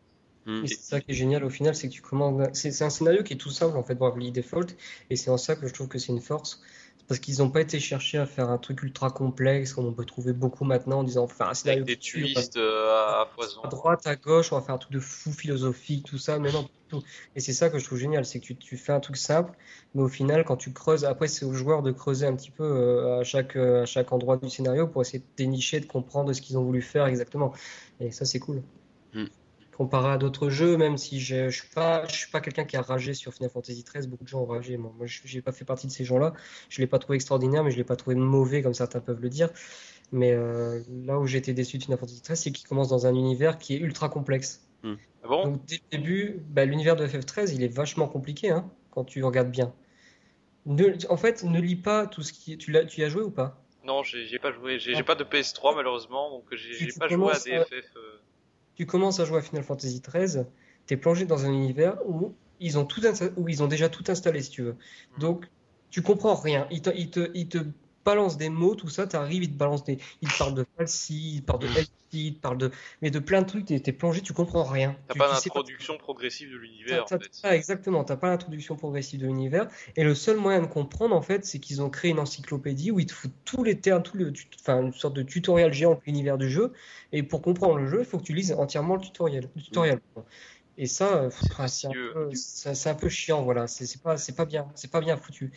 [0.47, 0.63] Mm.
[0.63, 2.49] Et c'est ça qui est génial au final, c'est que tu commandes.
[2.53, 4.67] C'est un scénario qui est tout simple en fait, Bravely Default,
[5.09, 6.61] et c'est en ça que je trouve que c'est une force.
[7.07, 10.03] Parce qu'ils n'ont pas été chercher à faire un truc ultra complexe, comme on peut
[10.03, 13.21] trouver beaucoup maintenant, en disant on va faire un scénario Avec des twists euh, à,
[13.21, 13.61] à foison.
[13.61, 16.51] à droite, à gauche, on va faire un truc de fou philosophique, tout ça, mais
[16.51, 17.01] non, tout.
[17.37, 19.53] Et c'est ça que je trouve génial, c'est que tu, tu fais un truc simple,
[19.95, 22.65] mais au final, quand tu creuses, après c'est aux joueurs de creuser un petit peu
[22.65, 26.33] euh, à chaque, euh, à chaque endroit du scénario pour essayer de dénicher, de comprendre
[26.33, 27.53] ce qu'ils ont voulu faire exactement.
[28.01, 28.61] Et ça, c'est cool.
[29.77, 32.75] Comparé à d'autres jeux, même si je, je suis pas, je suis pas quelqu'un qui
[32.77, 34.75] a ragé sur Final Fantasy XIII, beaucoup de gens ont ragé.
[34.75, 36.33] Moi, moi je j'ai pas fait partie de ces gens-là.
[36.69, 39.29] Je l'ai pas trouvé extraordinaire, mais je l'ai pas trouvé mauvais comme certains peuvent le
[39.29, 39.49] dire.
[40.11, 43.05] Mais euh, là où j'ai été déçu de Final Fantasy XIII, c'est qu'il commence dans
[43.05, 44.67] un univers qui est ultra complexe.
[44.83, 45.43] Ah bon?
[45.43, 49.23] Donc dès le début, bah, l'univers de FF13, il est vachement compliqué hein, quand tu
[49.23, 49.73] regardes bien.
[50.65, 52.57] Ne- en fait, ne lis pas tout ce qui est...
[52.57, 53.63] Tu l'as, tu y as joué ou pas?
[53.83, 54.79] Non, j'ai j'ai pas joué.
[54.79, 54.97] J'ai Ah.
[54.97, 57.85] j'ai pas de PS3 malheureusement, donc j'ai j'ai pas joué à commences des à- FF.
[57.95, 58.19] euh,
[58.77, 60.45] Tu commences à jouer à Final Fantasy XIII,
[60.85, 64.05] t'es plongé dans un univers où ils ont tout insta- où ils ont déjà tout
[64.07, 64.77] installé si tu veux.
[65.17, 65.45] Donc
[65.89, 66.67] tu comprends rien.
[66.71, 67.59] Ils te, ils te, ils te
[68.07, 71.35] balance des mots, tout ça, t'arrives, il te balance des, il te parle de falsi,
[71.35, 73.79] il te parle de LT, il te parle de, mais de plein de trucs, t'es
[73.81, 74.95] t'es plongé, tu comprends rien.
[75.07, 77.29] T'as Tu- pas tu sais d'introduction progressive de l'univers en fait.
[77.41, 79.67] t'as- exactement, t'as pas l'introduction progressive de l'univers.
[79.97, 82.99] Et le seul moyen de comprendre, en fait, c'est qu'ils ont créé une encyclopédie où
[82.99, 85.95] ils te foutent tous les termes, tout le, tut- enfin, une sorte de tutoriel géant
[85.95, 86.71] de l'univers du jeu.
[87.11, 89.49] Et pour comprendre le jeu, il faut que tu lises entièrement le tutoriel.
[89.55, 89.99] le tutoriel.
[90.77, 93.67] Et ça, pff, c'est un, peu- c'est c'est un peu chiant, voilà.
[93.67, 95.51] C'est pas, pas bien, c'est pas bien foutu.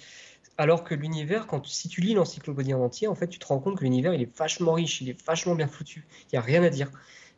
[0.60, 3.46] Alors que l'univers, quand tu- si tu lis l'encyclopédie en entier, en fait, tu te
[3.46, 6.06] rends compte que l'univers, il est vachement riche, il est vachement bien foutu.
[6.30, 6.90] Il y a rien à dire.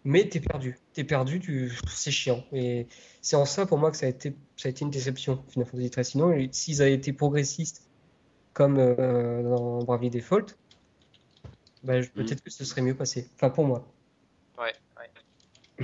[0.03, 0.77] Mais t'es perdu.
[0.93, 1.71] T'es perdu, tu...
[1.87, 2.45] c'est chiant.
[2.53, 2.89] Et
[3.21, 5.69] c'est en ça, pour moi, que ça a été, ça a été une déception, Final
[5.69, 6.05] Fantasy XIII.
[6.05, 7.89] Sinon, s'ils avaient été progressistes,
[8.55, 10.57] comme euh, dans Bravely Default,
[11.85, 13.29] bah, je- peut-être que ce serait mieux passé.
[13.37, 13.87] Enfin, pour moi.
[14.59, 15.11] Ouais, ouais.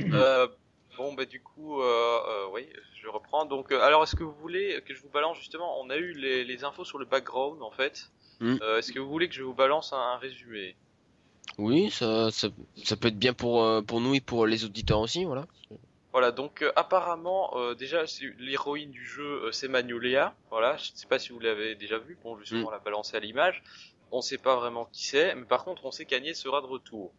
[0.13, 0.49] Euh,
[0.97, 2.67] bon, bah du coup, euh, euh, oui,
[3.09, 3.47] je reprends.
[3.47, 6.13] Donc, euh, alors, est-ce que vous voulez que je vous balance justement On a eu
[6.13, 8.11] les, les infos sur le background en fait.
[8.41, 8.57] Mm.
[8.63, 10.77] Euh, est-ce que vous voulez que je vous balance un, un résumé?
[11.57, 12.49] Oui, ça, ça,
[12.85, 15.47] ça peut être bien pour, euh, pour nous et pour les auditeurs aussi, voilà.
[16.13, 18.05] Voilà, donc euh, apparemment, déjà,
[18.39, 20.35] l'héroïne du jeu, c'est Magnolia.
[20.51, 22.19] Voilà, je sais pas si vous l'avez déjà vu.
[22.23, 23.63] Bon, justement, on l'a balancé à l'image.
[24.11, 27.13] On sait pas vraiment qui c'est, mais par contre, on sait qu'Agnès sera de retour.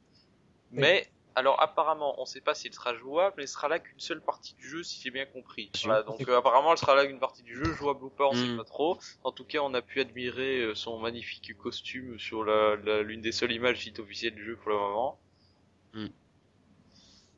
[0.71, 3.99] Mais alors, apparemment, on sait pas si elle sera jouable, mais elle sera là qu'une
[3.99, 5.71] seule partie du jeu, si j'ai bien compris.
[5.83, 8.33] Voilà, donc euh, apparemment, elle sera là qu'une partie du jeu, jouable ou pas, on
[8.33, 8.57] sait Mm.
[8.57, 8.99] pas trop.
[9.23, 13.21] En tout cas, on a pu admirer euh, son magnifique costume sur la, la- l'une
[13.21, 15.19] des seules images site officielles du jeu pour le moment.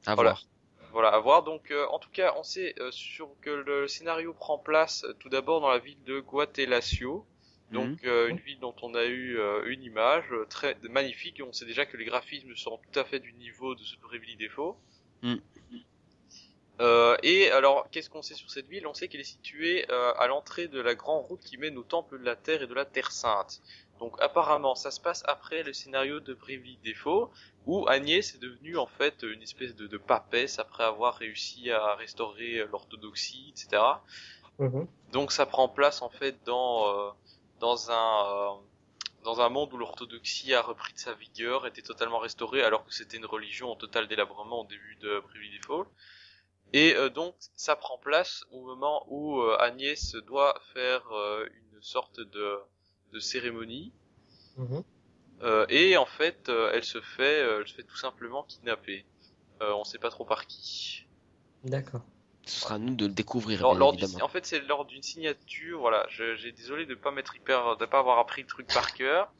[0.06, 0.32] À Voilà.
[0.32, 0.44] voir.
[0.92, 1.44] Voilà, à voir.
[1.44, 5.14] Donc, euh, en tout cas, on sait euh, sur que le scénario prend place euh,
[5.20, 7.26] tout d'abord dans la ville de Guatelasio.
[7.72, 11.40] Donc, euh, une ville dont on a eu euh, une image euh, très magnifique.
[11.40, 13.96] Et on sait déjà que les graphismes sont tout à fait du niveau de ce
[13.96, 14.78] de Bravely Default.
[15.22, 15.36] Mm.
[16.82, 18.88] Euh, et alors, qu'est-ce qu'on sait sur cette ville?
[18.88, 21.84] On sait qu'elle est située euh, à l'entrée de la grande route qui mène au
[21.84, 23.62] temple de la Terre et de la Terre Sainte.
[24.00, 27.32] Donc, apparemment, ça se passe après le scénario de Bravely Default
[27.68, 31.94] où Agnès est devenue en fait une espèce de, de papesse après avoir réussi à
[31.96, 33.80] restaurer l'orthodoxie, etc.
[34.62, 34.88] Mhm.
[35.12, 37.12] Donc ça prend place en fait dans euh,
[37.62, 38.62] dans un euh,
[39.24, 42.94] dans un monde où l'orthodoxie a repris de sa vigueur, était totalement restaurée, alors que
[42.94, 45.88] c'était une religion en total délabrement au début de Bravely Default.
[46.74, 51.82] Et euh, donc ça prend place au moment où euh, Agnès doit faire euh, une
[51.82, 52.60] sorte de
[53.14, 53.94] de cérémonie
[54.58, 54.84] Mhm.
[55.70, 59.06] et en fait, elle se fait, elle se fait tout simplement kidnapper.
[59.62, 61.06] Euh, on sait pas trop par qui.
[61.64, 62.02] D'accord.
[62.46, 65.80] Ce sera à nous de le découvrir, Lors- du- en fait, c'est lors d'une signature.
[65.80, 69.32] Voilà, j'ai désolé de pas m'être hyper, de pas avoir appris le truc par cœur.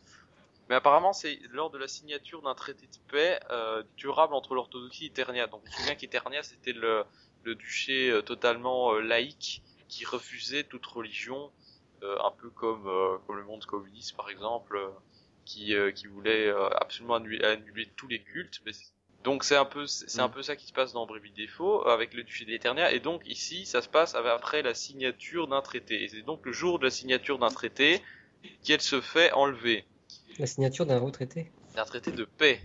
[0.70, 5.06] Mais apparemment, c'est lors de la signature d'un traité de paix euh, durable entre l'orthodoxie
[5.06, 5.48] et Eternia.
[5.48, 7.04] Donc, je me souviens qu'Eternia, c'était le,
[7.44, 11.52] le duché euh, totalement euh, laïque qui refusait toute religion,
[12.04, 14.90] euh, un peu comme, euh, comme le monde communiste, par exemple, euh,
[15.46, 18.62] qui, euh, qui voulait euh, absolument annuler, annuler tous les cultes.
[18.66, 18.72] Mais
[19.24, 20.32] donc, c'est un peu, c'est un Mm.
[20.32, 22.92] peu ça qui se passe dans Bravely Default avec le duché d'Eternia.
[22.92, 26.04] Et donc, ici, ça se passe après la signature d'un traité.
[26.04, 28.02] Et c'est donc le jour de la signature d'un traité
[28.64, 29.86] qu'elle se fait enlever.
[30.40, 31.52] La signature d'un retraité?
[31.76, 32.62] d'un traité de paix.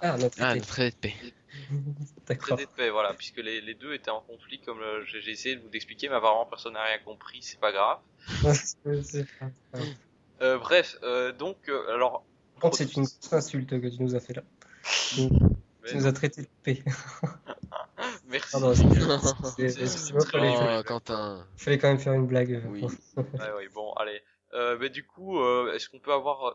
[0.00, 0.58] Ah, notre Ah, traité.
[0.58, 1.14] le trait de paix.
[2.26, 2.56] D'accord.
[2.56, 5.56] Traité de paix, voilà, puisque les, les deux étaient en conflit, comme euh, j'ai essayé
[5.56, 7.98] de vous expliquer, mais apparemment personne n'a rien compris, c'est pas grave.
[10.40, 12.24] Euh, bref, euh, donc, euh, alors...
[12.54, 14.42] Par contre, c'est une grosse insulte que tu nous as fait là.
[15.86, 16.82] Tu nous as traité de paix.
[18.26, 18.50] Merci.
[18.52, 21.46] Pardon, c'est- c'est- C'est- c'est- il fallait, Quentin.
[21.56, 22.52] fallait quand même faire une blague.
[22.54, 22.82] euh, Oui.
[23.16, 23.24] Ouais,
[23.56, 24.20] ouais, bon, allez.
[24.54, 26.44] Euh, mais du coup, euh, est-ce qu'on peut avoir...
[26.46, 26.52] euh,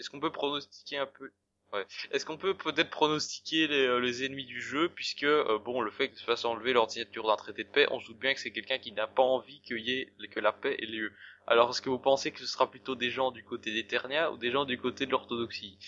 [0.00, 1.30] Est-ce qu'on peut pronostiquer un peu...
[1.72, 1.84] Ouais.
[2.12, 5.90] Est-ce qu'on peut peut-être pronostiquer les, euh, les ennemis du jeu, puisque, euh, bon, le
[5.90, 8.32] fait que se fasse enlever leur signature d'un traité de paix, on se doute bien
[8.32, 11.12] que c'est quelqu'un qui n'a pas envie qu'il y ait, que la paix ait lieu.
[11.46, 14.38] Alors, est-ce que vous pensez que ce sera plutôt des gens du côté d'Eternia ou
[14.38, 15.78] des gens du côté de l'orthodoxie?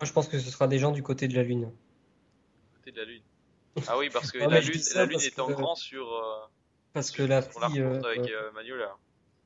[0.00, 1.72] Moi, je pense que ce sera des gens du côté de la Lune.
[2.88, 3.22] Côté de la Lune.
[3.86, 6.46] Ah oui, parce que Non, la Lune, la est en que- grand sur, euh,
[6.94, 8.96] Parce que la fille, euh, avec euh, Magnolia.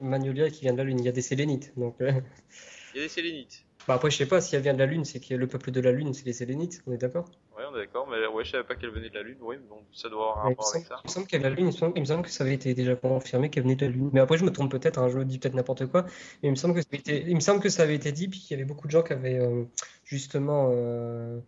[0.00, 1.72] Magnolia qui vient de la Lune, il y a des Sélénites.
[1.76, 2.12] Donc, euh,
[2.94, 3.64] Il y a des Sélénites.
[3.88, 5.72] bah après, je sais pas si elle vient de la Lune, c'est que le peuple
[5.72, 7.28] de la Lune, c'est les Sélénites, on est d'accord?
[7.56, 9.56] Ouais, on est d'accord, mais ouais, je savais pas qu'elle venait de la Lune, oui,
[9.68, 10.96] donc ça doit avoir un Ouais, Il me rapport avec ça.
[11.04, 12.54] il me semble qu'elle la Lune, il me semble, il me semble que ça avait
[12.54, 14.10] été déjà confirmé qu'elle venait de la Lune.
[14.12, 16.02] Mais après, je me trompe peut-être, hein, je dis peut-être n'importe quoi.
[16.42, 18.12] Mais il me semble que ça avait été, il me semble que ça avait été
[18.12, 19.64] dit, puis qu'il y avait beaucoup de gens qui avaient euh,
[20.04, 21.38] justement euh,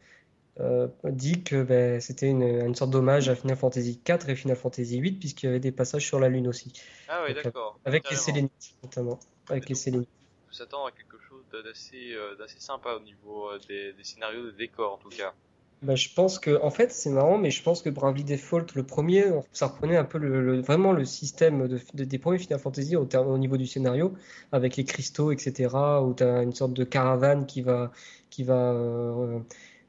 [0.61, 4.57] euh, dit que ben, c'était une, une sorte d'hommage à Final Fantasy IV et Final
[4.57, 6.73] Fantasy VIII, puisqu'il y avait des passages sur la Lune aussi.
[7.09, 7.79] Ah oui, Donc, d'accord.
[7.85, 8.17] Avec les.
[8.17, 9.19] Sélénites, notamment.
[9.49, 10.09] Avec Et les donc, Sélénites.
[10.45, 14.47] On peut s'attendre à quelque chose d'assez euh, sympa au niveau euh, des, des scénarios
[14.47, 15.35] de décor, en tout cas.
[15.83, 18.85] Bah, je pense que, en fait, c'est marrant, mais je pense que Bravely Default, le
[18.87, 22.59] premier, ça reprenait un peu le, le- vraiment le système de, de- des premiers Final
[22.59, 23.07] Fantasy au,
[23.39, 24.15] niveau du scénario,
[24.51, 27.93] avec les cristaux, etc., où tu as une sorte de caravane qui va,
[28.31, 29.41] qui va euh,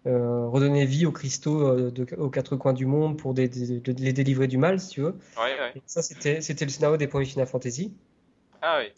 [0.06, 3.80] euh, redonner vie aux cristaux euh, de- aux quatre coins du monde pour des- des-
[3.80, 5.16] de les délivrer du mal, si tu veux.
[5.38, 5.74] Ouais, ouais.
[5.76, 7.94] Et ça, c'était, c'était le scénario des premiers Final Fantasy.
[8.62, 8.92] Ah oui.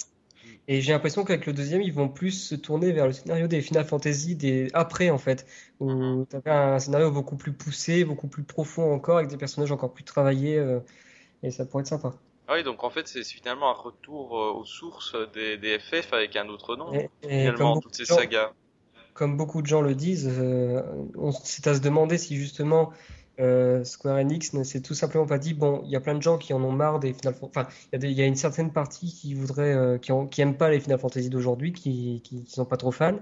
[0.68, 3.62] Et j'ai l'impression qu'avec le deuxième, ils vont plus se tourner vers le scénario des
[3.62, 5.46] Final Fantasy des après, en fait,
[5.80, 9.72] où tu avais un scénario beaucoup plus poussé, beaucoup plus profond encore, avec des personnages
[9.72, 10.80] encore plus travaillés, euh,
[11.44, 12.14] et ça pourrait être sympa.
[12.48, 16.36] Ah oui, donc en fait, c'est finalement un retour aux sources des, des FF avec
[16.36, 16.94] un autre nom.
[16.94, 18.52] Et, Finalement, toutes ces gens, sagas.
[19.18, 20.82] Comme beaucoup de gens le disent, euh,
[21.44, 22.92] c'est à se demander si justement
[23.40, 26.22] euh, Square Enix ne s'est tout simplement pas dit, bon, il y a plein de
[26.22, 28.72] gens qui en ont marre des Final Fantasy, enfin, il y a y une certaine
[28.72, 32.44] partie qui voudrait, euh, qui, ont- qui aiment pas les Final Fantasy d'aujourd'hui, qui, qui,
[32.44, 33.20] qui sont pas trop fans.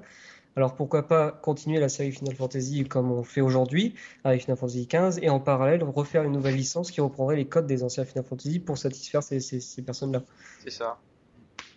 [0.58, 3.93] Alors pourquoi pas continuer la série Final Fantasy comme on fait aujourd'hui
[4.24, 7.68] avec Final Fantasy XV et en parallèle refaire une nouvelle licence qui reprendrait les codes
[7.68, 10.24] des anciens Final Fantasy pour satisfaire ces, ces, ces personnes-là.
[10.64, 10.98] C'est ça.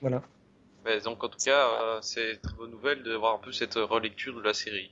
[0.01, 0.23] Voilà.
[0.89, 3.53] Mais donc en tout cas, euh, c'est une très bonne nouvelle de voir un peu
[3.53, 4.91] cette relecture de la série.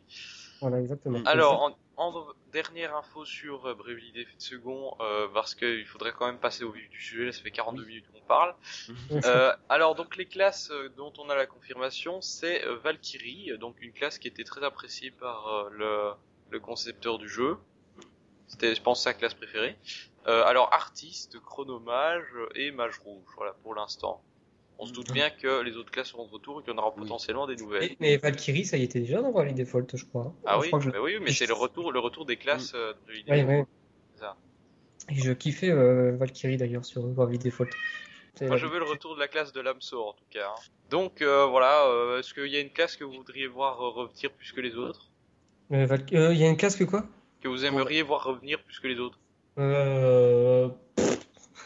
[0.60, 1.20] Voilà, exactement.
[1.24, 6.26] Alors, en, en dernière info sur euh, Bravely Default second, euh, parce qu'il faudrait quand
[6.26, 8.54] même passer au vif du sujet, là, ça fait 42 minutes qu'on parle.
[9.10, 13.56] Euh, alors donc les classes euh, dont on a la confirmation, c'est euh, Valkyrie, euh,
[13.56, 16.12] donc une classe qui était très appréciée par euh, le,
[16.50, 17.56] le concepteur du jeu.
[18.48, 19.76] C'était, je pense, sa classe préférée.
[20.26, 24.22] Euh, alors artiste, chronomage euh, et mage rouge, voilà pour l'instant.
[24.78, 26.78] On se doute bien que les autres classes seront de retour et qu'il y en
[26.78, 27.02] aura Oui.
[27.02, 27.96] potentiellement des nouvelles.
[27.98, 30.34] Mais Valkyrie, ça y était déjà dans Bravely Default, je crois.
[30.44, 32.36] Ah Je oui, crois que je- mais oui, mais c'est le retour, le retour des
[32.36, 33.42] classes euh, de l'idée.
[33.44, 33.64] Ouais.
[34.14, 34.36] C'est ça.
[35.10, 37.70] Et je kiffais euh, Valkyrie d'ailleurs sur Bravely Default.
[38.42, 40.48] Moi, je veux le retour de la classe de l'Amso en tout cas.
[40.50, 40.60] hein.
[40.90, 43.88] Donc euh, voilà, euh, est-ce qu'il y a une classe que vous voudriez voir euh,
[43.88, 45.10] revenir plus que les autres?
[45.72, 47.06] Euh, Val- euh, Il y a une casque quoi?
[47.40, 49.18] Que vous aimeriez voir revenir plus que les autres?
[49.58, 50.68] Euh...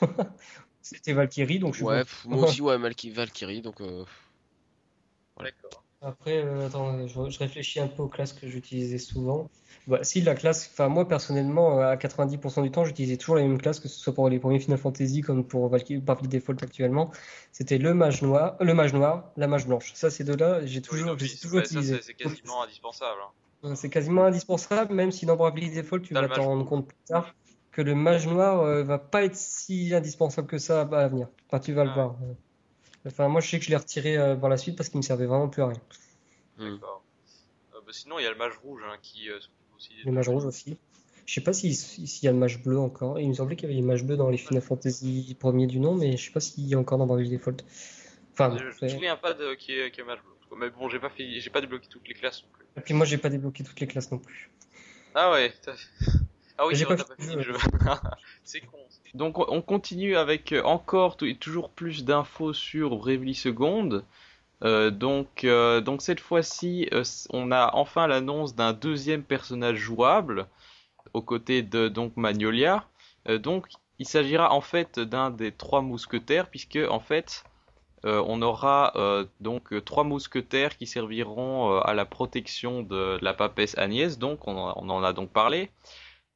[0.93, 4.05] C'était Valkyrie, donc je Ouais, moi aussi, ouais, Malky- Valkyrie, donc euh,
[5.39, 5.85] D'accord.
[6.03, 9.49] Après, euh, attends, je, je réfléchis un peu aux classes que j'utilisais souvent.
[9.87, 13.43] Bah, si la classe, enfin moi personnellement, euh, à 90% du temps, j'utilisais toujours les
[13.43, 16.57] mêmes classes, que ce soit pour les premiers Final Fantasy comme pour Valkyrie, Bravely Default
[16.63, 17.11] actuellement.
[17.53, 19.93] C'était le mage noir, le mage noir, la mage blanche.
[19.95, 22.01] Ça, ces deux-là, j'ai Oui, toujours, ça, utilisé.
[22.03, 23.21] c'est quasiment indispensable.
[23.63, 23.75] hein.
[23.75, 27.35] C'est quasiment indispensable, même si dans Bravely Default, tu vas t'en rendre compte plus tard
[27.73, 31.29] que le mage noir euh, va pas être si indispensable que ça à l'avenir.
[31.49, 31.95] Enfin, tu vas le Ah.
[31.95, 32.17] voir.
[33.07, 35.03] Enfin, moi, je sais que je l'ai retiré euh, par la suite parce qu'il me
[35.03, 35.81] servait vraiment plus à rien.
[36.59, 36.75] hmm.
[36.75, 37.03] D'accord.
[37.75, 40.05] Euh, bah, sinon, il y a le mage rouge hein, qui euh, s'occupe aussi des
[40.05, 40.77] Le mage rouge aussi.
[41.27, 43.19] Je sais pas si- s'il y a le mage bleu encore.
[43.21, 45.79] Il me semblait qu'il y avait le mage bleu dans les Final Fantasy premiers du
[45.79, 47.63] nom, mais je sais pas s'il y a encore dans Bravely Default.
[48.33, 50.57] Enfin, Je, me souviens pas de qui est, qui est mage bleu.
[50.59, 52.67] Mais bon, j'ai pas fait, j'ai pas débloqué toutes les classes non plus.
[52.77, 54.51] Et puis moi, j'ai pas débloqué toutes les classes non plus.
[55.15, 55.53] Ah ouais.
[56.61, 57.55] Ah oui, J'ai c'est vrai, pas pas fini le jeu.
[58.45, 58.79] c'est con.
[59.15, 64.03] Donc on on continue avec euh, encore t- toujours plus d'infos sur Bravely Second.
[64.65, 70.47] Euh, donc, euh, donc cette fois-ci, euh, on a enfin l'annonce d'un deuxième personnage jouable
[71.15, 72.87] aux côtés de donc Magnolia.
[73.29, 77.45] Euh, donc il s'agira en fait d'un des trois mousquetaires puisque en fait
[78.07, 83.25] euh, on aura euh, donc trois mousquetaires qui serviront euh, à la protection de, de
[83.25, 84.19] la papesse Agnès.
[84.19, 85.71] Donc on, en- on en a donc parlé.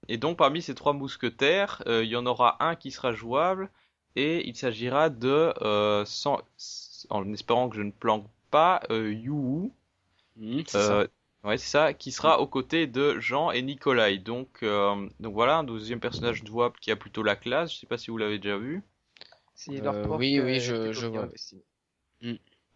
[0.08, 3.70] Et donc parmi ces trois mousquetaires, euh, il y en aura un qui sera jouable
[4.16, 6.40] et il s'agira de, euh, sans-
[7.10, 9.70] en espérant que je ne planque pas, euh, Yu.
[10.66, 11.00] C'est ça.
[11.00, 11.06] Euh,
[11.44, 14.18] ouais, c'est ça, qui sera aux côtés de Jean et Nikolai.
[14.18, 17.72] Donc, euh, donc voilà, un deuxième personnage jouable qui a plutôt la classe.
[17.74, 18.82] Je sais pas si vous l'avez déjà vu.
[19.54, 21.26] Si Euh, oui, oui, je- vois.
[21.26, 21.62] dessiné.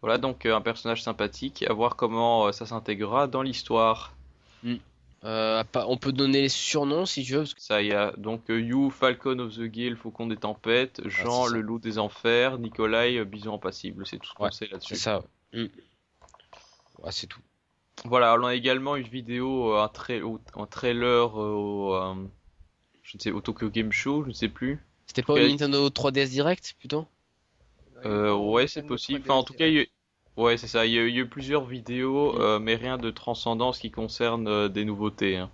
[0.01, 1.63] Voilà, donc euh, un personnage sympathique.
[1.69, 4.13] À voir comment euh, ça s'intégrera dans l'histoire.
[5.25, 8.49] Euh, on peut donner les surnoms si tu veux, parce que Ça, y a donc
[8.49, 11.55] euh, Yu, Falcon of the Guild, Faucon des Tempêtes, Jean, Ah, c'est ça.
[11.55, 14.07] le Loup des Enfers, Nikolai, euh, Bison Impassible.
[14.07, 14.95] C'est tout ce qu'on Ouais, sait c'est là-dessus.
[14.95, 15.19] ça.
[15.53, 15.63] ouais.
[15.63, 15.67] Hmm.
[17.03, 17.41] Ouais, c'est tout.
[18.05, 19.91] Voilà, on a également une vidéo, un,
[20.55, 22.15] un trailer au, euh,
[23.03, 24.79] je ne sais, au Tokyo Game Show, je ne sais plus.
[25.05, 25.37] C'était pas au.
[25.39, 27.05] Nintendo 3DS Direct plutôt?
[28.05, 29.19] Euh, ouais, c'est possible.
[29.23, 29.83] Enfin, en tout cas, il y a...
[30.39, 30.85] ouais, c'est ça.
[30.85, 33.91] Il y a, il y a eu plusieurs vidéos, euh, mais rien de transcendance qui
[33.91, 35.37] concerne euh, des nouveautés.
[35.37, 35.51] hein.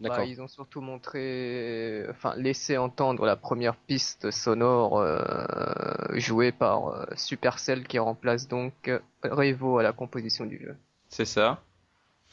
[0.00, 0.18] D'accord.
[0.18, 6.88] Bah, ils ont surtout montré, enfin, laissé entendre la première piste sonore euh, jouée par
[6.88, 10.76] euh, Supercell qui remplace donc euh, Revo à la composition du jeu.
[11.08, 11.62] C'est ça.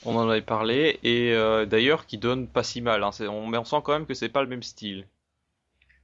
[0.06, 3.04] On en avait parlé et euh, d'ailleurs qui donne pas si mal.
[3.04, 3.12] Hein.
[3.30, 5.08] On, mais on sent quand même que c'est pas le même style.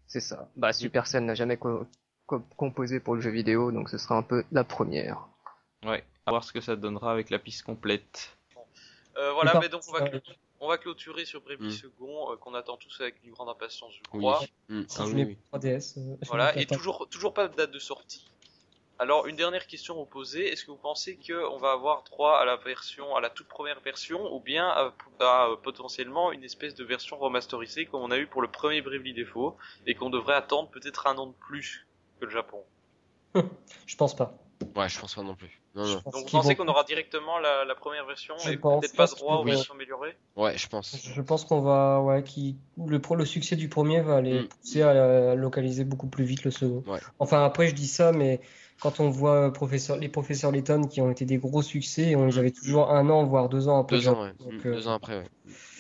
[0.08, 0.50] C'est ça.
[0.58, 1.88] Bah, Supercell n'a jamais co-
[2.26, 5.29] co- composé pour le jeu vidéo, donc ce sera un peu la première.
[5.86, 6.04] Ouais.
[6.26, 8.38] À voir ce que ça donnera avec la piste complète.
[9.18, 10.06] Euh, voilà, mais donc on va.
[10.62, 11.72] on va clôturer sur Bravely Mm.
[11.72, 14.20] Second, euh, qu'on attend tous avec une grande impatience, je Oui.
[14.20, 14.42] crois.
[14.70, 14.82] Mm.
[14.88, 15.38] Si Ah je oui, mets oui.
[15.52, 15.98] 3DS.
[15.98, 18.30] euh, Voilà, et toujours, toujours pas de date de sortie.
[19.02, 20.52] Alors, une dernière question à vous poser.
[20.52, 23.80] Est-ce que vous pensez qu'on va avoir droit à la version, à la toute première
[23.80, 28.18] version, ou bien à, à, euh, potentiellement une espèce de version remasterisée comme on a
[28.18, 29.56] eu pour le premier Bravely Default,
[29.88, 31.88] et qu'on devrait attendre peut-être un an de plus
[32.20, 32.62] que le Japon?
[33.86, 34.38] Je pense pas.
[34.76, 35.59] Ouais, je pense pas non plus.
[35.76, 35.94] Non, non.
[35.94, 39.06] Donc vous pensez vont- qu'on aura directement la, la première version Je et peut-être pas
[39.06, 40.96] droit aux versions améliorées Ouais, je pense.
[41.14, 42.58] Je pense qu'on va, ouais, qui
[42.88, 44.48] le pro, le succès du premier va les Mm.
[44.48, 46.84] pousser à, à localiser beaucoup plus vite le second.
[46.88, 47.00] Ouais.
[47.20, 48.42] Enfin après je dis ça, mais
[48.82, 52.26] quand on voit euh, professeur, les professeurs Layton qui ont été des gros succès, on
[52.26, 52.40] les Mm.
[52.40, 53.98] avait toujours un an voire deux ans après.
[53.98, 54.30] Deux ans, ouais.
[54.30, 54.44] Japon.
[54.52, 55.28] Donc, Mm, euh, Deux ans après, ouais.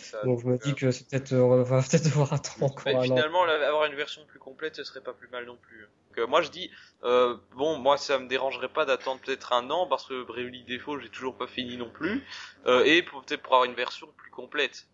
[0.01, 2.83] Ça, donc je me dis euh, que c'est peut-être, on va peut-être devoir attendre encore
[2.85, 5.87] Mais finalement, la- avoir une version plus complète, ce serait pas plus mal non plus.
[6.19, 6.69] Euh, moi, je dis,
[7.03, 10.99] euh, bon, moi, ça me dérangerait pas d'attendre peut-être un an parce que Bravely Default,
[10.99, 12.23] j'ai toujours pas fini non plus,
[12.67, 14.87] euh, et pour- peut-être pour avoir une version plus complète.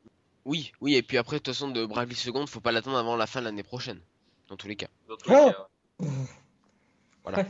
[0.46, 3.16] Oui, oui, et puis après, de toute façon, de Bravely Second, faut pas l'attendre avant
[3.16, 4.00] la fin de l'année prochaine.
[4.48, 4.88] Dans tous les cas.
[5.10, 5.68] Dans tous les Ah
[6.00, 7.46] cas.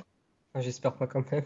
[0.62, 1.44] J'espère pas quand même.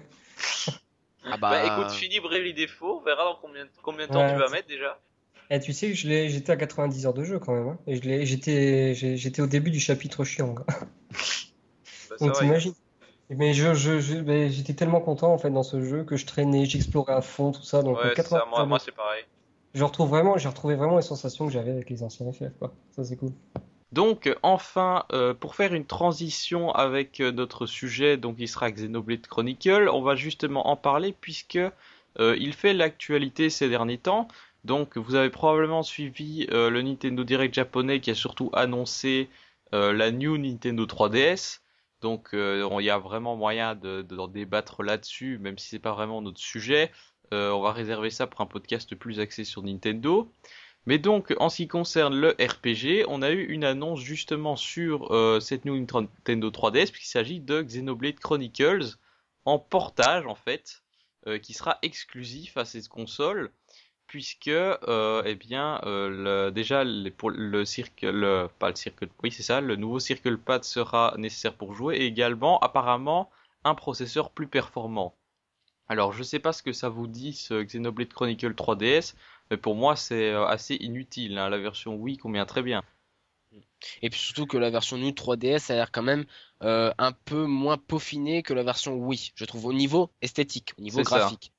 [1.25, 4.31] Ah Bah, bah, écoute, fini Bravely Default, on verra dans combien, combien de temps Ouais.
[4.33, 4.99] tu vas mettre déjà.
[5.49, 7.67] Et tu sais que je l'ai, j'étais à 90 heures de jeu quand même.
[7.69, 7.79] hein.
[7.87, 10.53] Et je l'ai, j'étais, j'ai- j'étais au début du chapitre chiant.
[12.27, 12.73] va, t'imagines.
[13.29, 13.99] Mais je, je,
[14.49, 17.61] j'étais tellement content en fait dans ce jeu que je traînais, j'explorais à fond tout
[17.63, 17.83] ça.
[17.83, 19.23] Donc Ouais, c'est 80 ça, moi, c'est pareil.
[19.73, 22.73] je retrouve vraiment, j'ai retrouvé vraiment les sensations que j'avais avec les anciens FF quoi.
[22.91, 23.31] Ça c'est cool.
[23.91, 29.25] Donc enfin, euh, pour faire une transition avec euh, notre sujet, donc il sera Xenoblade
[29.27, 31.59] Chronicle, on va justement en parler puisque
[32.19, 34.27] euh, il fait l'actualité ces derniers temps.
[34.63, 39.29] Donc vous avez probablement suivi euh, le Nintendo Direct japonais qui a surtout annoncé
[39.73, 41.59] euh, la New Nintendo 3DS.
[42.01, 45.93] Donc euh, on- il y a vraiment moyen de, débattre là-dessus, même si c'est pas
[45.93, 46.91] vraiment notre sujet.
[47.33, 50.31] Euh, on va réserver ça pour un podcast plus axé sur Nintendo.
[50.85, 55.13] Mais donc, en ce qui concerne le RPG, on a eu une annonce justement sur
[55.13, 58.95] euh, cette New Nintendo 3DS, puisqu'il s'agit de Xenoblade Chronicles
[59.45, 60.81] en portage en fait,
[61.27, 63.51] euh, qui sera exclusif à cette console,
[64.09, 66.09] puisque, euh, eh bien, euh,
[66.47, 67.63] le- déjà les- pour le
[68.03, 71.95] le- pas le circle, oui c'est ça, le nouveau Circle Pad sera nécessaire pour jouer,
[71.97, 73.29] et également apparemment
[73.63, 75.15] un processeur plus performant.
[75.89, 79.15] Alors, je sais pas ce que ça vous dit ce Xenoblade Chronicle 3DS,
[79.51, 81.37] mais pour moi, c'est euh, assez inutile.
[81.37, 81.49] hein.
[81.49, 82.83] La version Wii convient très bien.
[84.01, 86.25] Et puis surtout que la version New 3DS a l'air quand même
[86.63, 90.81] euh, un peu moins peaufinée que la version Wii, je trouve, au niveau esthétique, au
[90.81, 91.53] niveau graphique.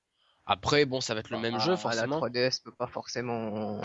[0.47, 2.19] Après, bon, ça va être le même Ah, jeu, La forcément.
[2.21, 3.81] 3DS peut pas forcément.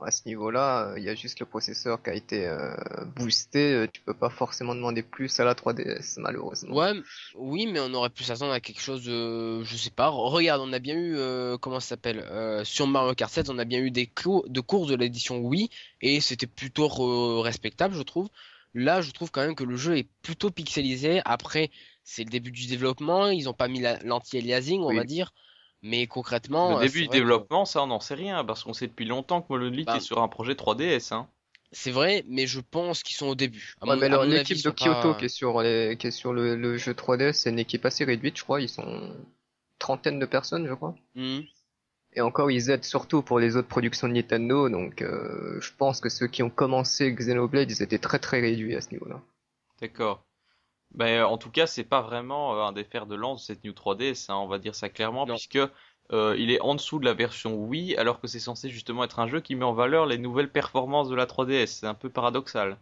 [0.00, 2.74] À ce niveau-là, il y a juste le processeur qui a été euh,
[3.16, 3.74] boosté.
[3.74, 6.74] euh, Tu peux pas forcément demander plus à la 3DS, malheureusement.
[6.74, 6.92] Ouais,
[7.34, 10.08] oui, mais on aurait pu s'attendre à quelque chose de, je sais pas.
[10.08, 13.50] Re- Regarde, on a bien eu, euh, comment ça s'appelle, euh, sur Mario Kart 7,
[13.50, 15.68] on a bien eu des cours de courses de l'édition Wii
[16.00, 18.28] et c'était plutôt re- respectable, je trouve.
[18.72, 21.20] Là, je trouve quand même que le jeu est plutôt pixelisé.
[21.26, 21.70] Après,
[22.02, 24.96] c'est le début du développement, ils ont pas mis la- l'anti-aliasing, on Oui.
[24.96, 25.34] va dire.
[25.82, 28.72] Mais concrètement, Le euh, début du que- développement, ça, on n'en sait rien, parce qu'on
[28.72, 31.12] sait depuis longtemps que Monolith Bah, est sur un projet 3DS.
[31.12, 31.28] Hein.
[31.72, 33.74] C'est vrai, mais je pense qu'ils sont au début.
[33.80, 35.96] À Ouais, mon- mais alors, l'équipe de Kyoto pas- qui est sur, les...
[35.98, 38.60] qui est sur le, le jeu 3DS, c'est une équipe assez réduite, je crois.
[38.60, 39.16] Ils sont
[39.78, 40.94] trentaine de personnes, je crois.
[41.14, 41.42] Mhm.
[42.14, 46.00] Et encore, ils aident surtout pour les autres productions de Nintendo, donc euh, je pense
[46.00, 49.20] que ceux qui ont commencé Xenoblade, ils étaient très très réduits à ce niveau-là.
[49.80, 50.22] D'accord.
[50.94, 53.64] Ben, en tout cas, c'est pas vraiment euh, un des fers de lance de cette
[53.64, 55.34] New 3DS, hein, on va dire ça clairement, Non.
[55.34, 55.58] puisque
[56.12, 59.18] euh, il est en dessous de la version Wii, alors que c'est censé justement être
[59.18, 61.66] un jeu qui met en valeur les nouvelles performances de la 3DS.
[61.80, 62.76] C'est un peu paradoxal.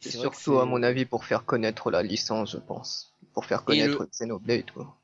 [0.00, 3.14] C'est surtout, à mon avis, pour faire connaître la licence, je pense.
[3.34, 4.96] Pour faire Et le- connaître Xenoblade, quoi.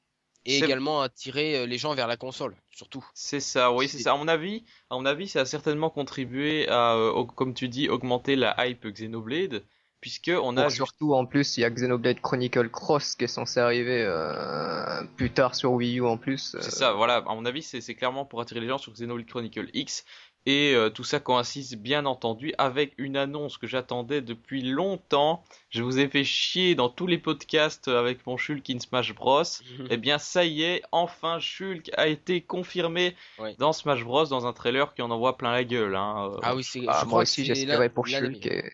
[0.44, 3.04] Et également attirer euh, les gens vers la console, surtout.
[3.12, 4.14] C'est ça, oui, c'est ça.
[4.14, 7.68] À mon avis, à mon avis, ça a certainement contribué à, euh, au- comme tu
[7.68, 9.62] dis, augmenter la hype Xenoblade,
[10.01, 13.28] puisque on a juste- surtout, en plus, il y a Xenoblade Chronicle Cross qui est
[13.28, 16.55] censé arriver euh, plus tard sur Wii U en plus.
[16.55, 17.16] euh, C'est ça, voilà.
[17.26, 20.05] À mon avis, c'est clairement pour attirer les gens sur Xenoblade Chronicle X.
[20.46, 25.42] Et euh, tout ça coïncide bien entendu avec une annonce que j'attendais depuis longtemps.
[25.68, 29.42] Je vous ai fait chier dans tous les podcasts avec mon Shulk in Smash Bros.
[29.90, 33.14] Eh bien, ça y est, enfin Shulk a été confirmé
[33.59, 34.24] dans Smash Bros.
[34.26, 35.96] dans un trailer qui en envoie plein la gueule.
[35.96, 36.30] Hein.
[36.32, 36.80] Euh, Ah oui, c'est.
[36.80, 38.46] je moi aussi, j'espérais pour Shulk.
[38.46, 38.72] et-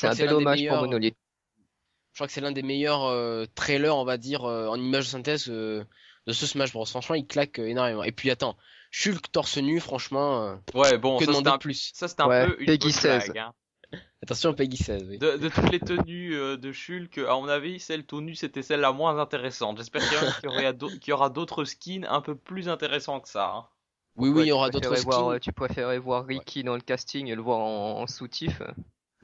[0.00, 1.16] C'est un dommage meilleurs, pour Monolith.
[2.12, 5.04] Je crois que c'est l'un des meilleurs euh, trailers, on va dire, euh, en image
[5.04, 5.84] de synthèse euh,
[6.26, 6.84] de ce Smash Bros.
[6.84, 8.02] Franchement, il claque euh, énormément.
[8.02, 8.56] Et puis attends,
[8.90, 11.92] Shulk torse nu, franchement, euh, Ouais, bon, que ça demander un, plus?
[11.94, 13.24] ça, c'était un Ouais, peu une Peggy bonne 16.
[13.24, 13.54] blague, hein.
[14.22, 15.18] Attention, Peggy 16, oui.
[15.18, 18.62] De, de toutes les tenues euh, de Shulk, à mon avis, celle tout nue, c'était
[18.62, 19.78] celle la moins intéressante.
[19.78, 23.52] J'espère qu'il y, aura d'autres skins un peu plus intéressants que ça.
[23.54, 23.66] hein.
[24.16, 25.04] Oui, oui, il y aura d'autres skins.
[25.04, 28.60] voir- Tu préférais voir Ricky dans le casting et le voir en, en soutif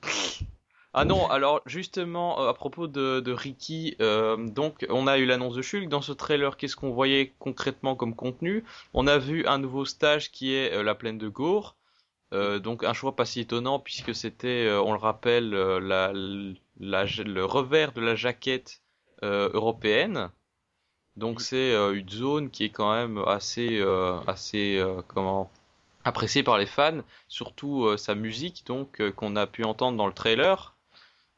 [0.99, 5.55] Ah non, alors justement, euh, à propos de, Ricky, euh, donc on a eu l'annonce
[5.55, 5.91] de Shulk.
[5.91, 8.65] Dans ce trailer, qu'est-ce qu'on voyait concrètement comme contenu?
[8.95, 11.77] On a vu un nouveau stage qui est euh, la plaine de Gore.
[12.33, 18.15] Donc un choix pas si étonnant puisque c'était, on le rappelle, le revers de la
[18.15, 18.83] jaquette
[19.23, 20.31] européenne.
[21.17, 23.83] Donc c'est une zone qui est quand même assez,
[24.27, 24.85] assez,
[26.05, 30.76] appréciée par les fans, surtout sa musique donc qu'on a pu entendre dans le trailer.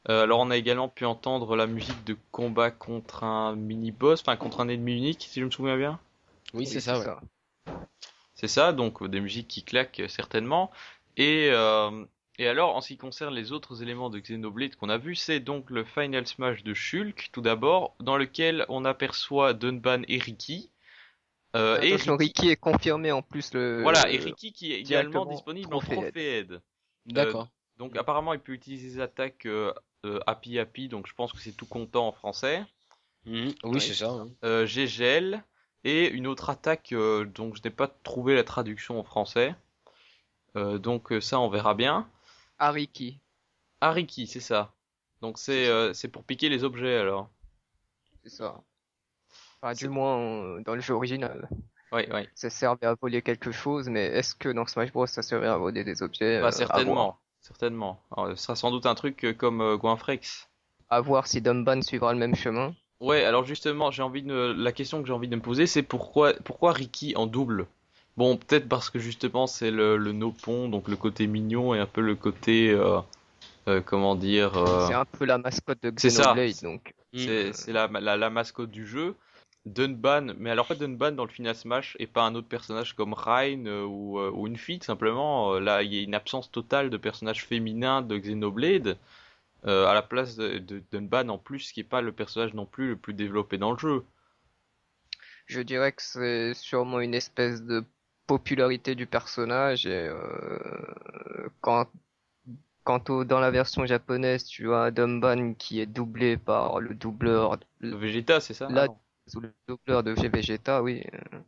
[0.07, 4.37] Euh, alors on a également pu entendre la musique de combat contre un mini-boss, enfin
[4.37, 5.99] contre un ennemi unique si je me souviens bien.
[6.53, 7.05] Oui, c'est ça, ouais.
[8.35, 10.71] C'est ça, donc euh, des musiques qui claquent euh, certainement.
[11.17, 12.05] Et, euh,
[12.37, 15.41] et alors, en ce qui concerne les autres éléments de Xenoblade qu'on a vu, c'est
[15.41, 20.69] donc le Final Smash de Shulk, tout d'abord, dans lequel on aperçoit Dunban et Ricky.
[21.57, 23.81] Euh, et Ricky- Ricky est confirmé en plus le.
[23.81, 26.61] voilà, et Ricky qui est également disponible en Head.
[27.05, 27.49] D'accord.
[27.77, 29.73] Donc apparemment, il peut utiliser des attaques euh,
[30.05, 32.63] euh, Happy Happy, donc je pense que c'est tout content en français.
[33.25, 33.53] Mhm.
[33.63, 34.09] Oui, c'est ça.
[34.09, 34.29] hein.
[34.43, 35.43] Euh, Gégel
[35.83, 39.55] et une autre attaque euh, dont je n'ai pas trouvé la traduction en français.
[40.55, 42.09] Euh, donc ça, on verra bien.
[42.59, 43.19] Ricky,
[43.81, 44.73] Ariki, c'est ça.
[45.21, 47.29] Donc c'est euh, c'est pour piquer les objets alors.
[48.23, 48.61] c'est ça.
[49.61, 51.49] Enfin, du moins dans le jeu original.
[51.91, 52.27] Oui, oui.
[52.35, 55.57] Ça servait à voler quelque chose, mais est-ce que dans Smash Bros ça servait à
[55.57, 57.19] voler des objets Bah, euh, à certainement.
[57.41, 58.01] Certainement.
[58.15, 60.49] Alors, ce sera sans doute un truc euh, comme euh, Goinfrex.
[60.89, 62.73] À voir si Dumban suivra le même chemin.
[62.99, 65.83] Ouais, alors justement, j'ai envie de la question que j'ai envie de me poser, c'est
[65.83, 67.65] pourquoi pourquoi Ricky en double?
[68.17, 71.85] Bon, peut-être parce que justement c'est le le nopon, donc le côté mignon et un
[71.85, 72.99] peu le côté euh,
[73.69, 75.91] euh, comment dire euh, C'est un peu la mascotte de.
[75.91, 76.93] Xenoblade, donc.
[77.13, 79.15] c'est c'est la, la la mascotte du jeu.
[79.65, 83.13] Dunban, mais alors pas Dunban dans le Final Smash et pas un autre personnage comme
[83.13, 85.53] Rain euh, ou, euh, ou une fille tout simplement.
[85.55, 88.97] Euh, là, il y a une absence totale de personnages féminins de Xenoblade
[89.65, 92.65] euh, à la place de, de Dunban en plus, qui est pas le personnage non
[92.65, 94.03] plus le plus développé dans le jeu.
[95.47, 97.83] Je dirais que c'est sûrement une espèce de
[98.27, 100.59] popularité du personnage et euh,
[101.61, 101.87] quand
[102.83, 107.57] quant au dans la version japonaise tu as Dumban qui est doublé par le doubleur
[107.79, 108.93] Le Vegeta, c'est ça Là- Ah.
[109.29, 111.39] Sous le doubleur de G Vegeta oui euh,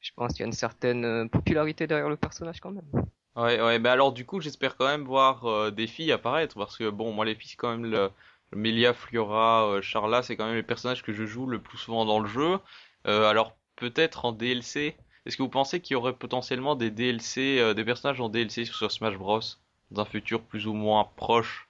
[0.00, 2.90] je pense qu'il y a une certaine euh, popularité derrière le personnage quand même
[3.36, 6.76] Ouais, ouais, mais alors du coup, j'espère quand même voir euh, des filles apparaître parce
[6.76, 8.10] que bon, moi les filles, c'est quand même le,
[8.52, 12.04] Melia, Fliora, euh, Charla, c'est quand même les personnages que je joue le plus souvent
[12.04, 12.58] dans le jeu.
[13.06, 14.96] Euh, alors peut-être en DLC.
[15.26, 18.74] Est-ce que vous pensez qu'il y aurait potentiellement des DLC, des personnages en DLC sur,
[18.74, 19.40] sur Smash Bros
[19.90, 21.68] dans un futur plus ou moins proche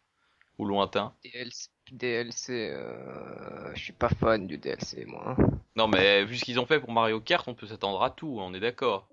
[0.58, 1.12] ou lointain?
[1.24, 5.48] DLC, DLC euh, je suis pas fan du DLC moi hein.
[5.76, 8.36] Non, mais vu ce qu'ils ont fait pour Mario Kart, on peut s'attendre à tout,
[8.40, 9.08] on est d'accord.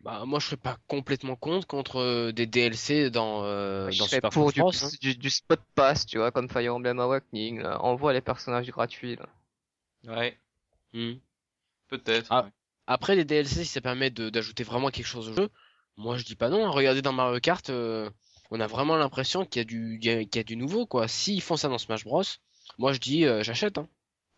[0.00, 4.04] Bah, moi, je serais pas complètement contre contre euh, des DLC dans, euh, je dans
[4.06, 4.68] serais Super pour du, hein.
[5.00, 7.80] du, du spot pass tu vois comme Fire Emblem Awakening là.
[7.82, 9.26] envoie les personnages gratuits là.
[10.16, 10.36] Ouais,
[10.92, 11.18] Mhm.
[11.88, 12.26] peut-être.
[12.30, 12.48] Ah.
[12.86, 15.48] Après, les DLC, si ça permet de- d'ajouter vraiment quelque chose au jeu,
[15.96, 16.66] moi je dis pas non.
[16.66, 16.70] hein.
[16.70, 18.10] Regardez dans Mario Kart, euh,
[18.52, 20.56] on a vraiment l'impression qu'il y a du, il y a, qu'il y a du
[20.56, 21.08] nouveau, quoi.
[21.08, 22.22] S'ils font ça dans Smash Bros,
[22.78, 23.78] moi je dis euh, j'achète.
[23.78, 23.88] Hein.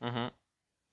[0.00, 0.30] Mhm.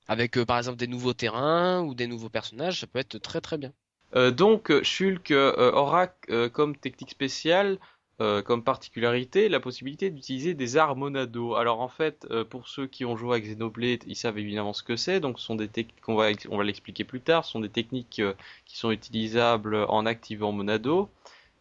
[0.08, 3.40] Avec euh, par exemple des nouveaux terrains ou des nouveaux personnages, ça peut être très
[3.40, 3.72] très bien.
[4.16, 6.08] Euh, donc Shulk aura
[6.52, 7.78] comme technique spéciale,
[8.18, 11.56] comme particularité, la possibilité d'utiliser des arts monado.
[11.56, 14.96] Alors en fait, pour ceux qui ont joué à Xenoblade, ils savent évidemment ce que
[14.96, 15.20] c'est.
[15.20, 17.70] Donc ce sont des techniques, on va, on va l'expliquer plus tard, ce sont des
[17.70, 18.22] techniques
[18.66, 21.10] qui sont utilisables en activant monado.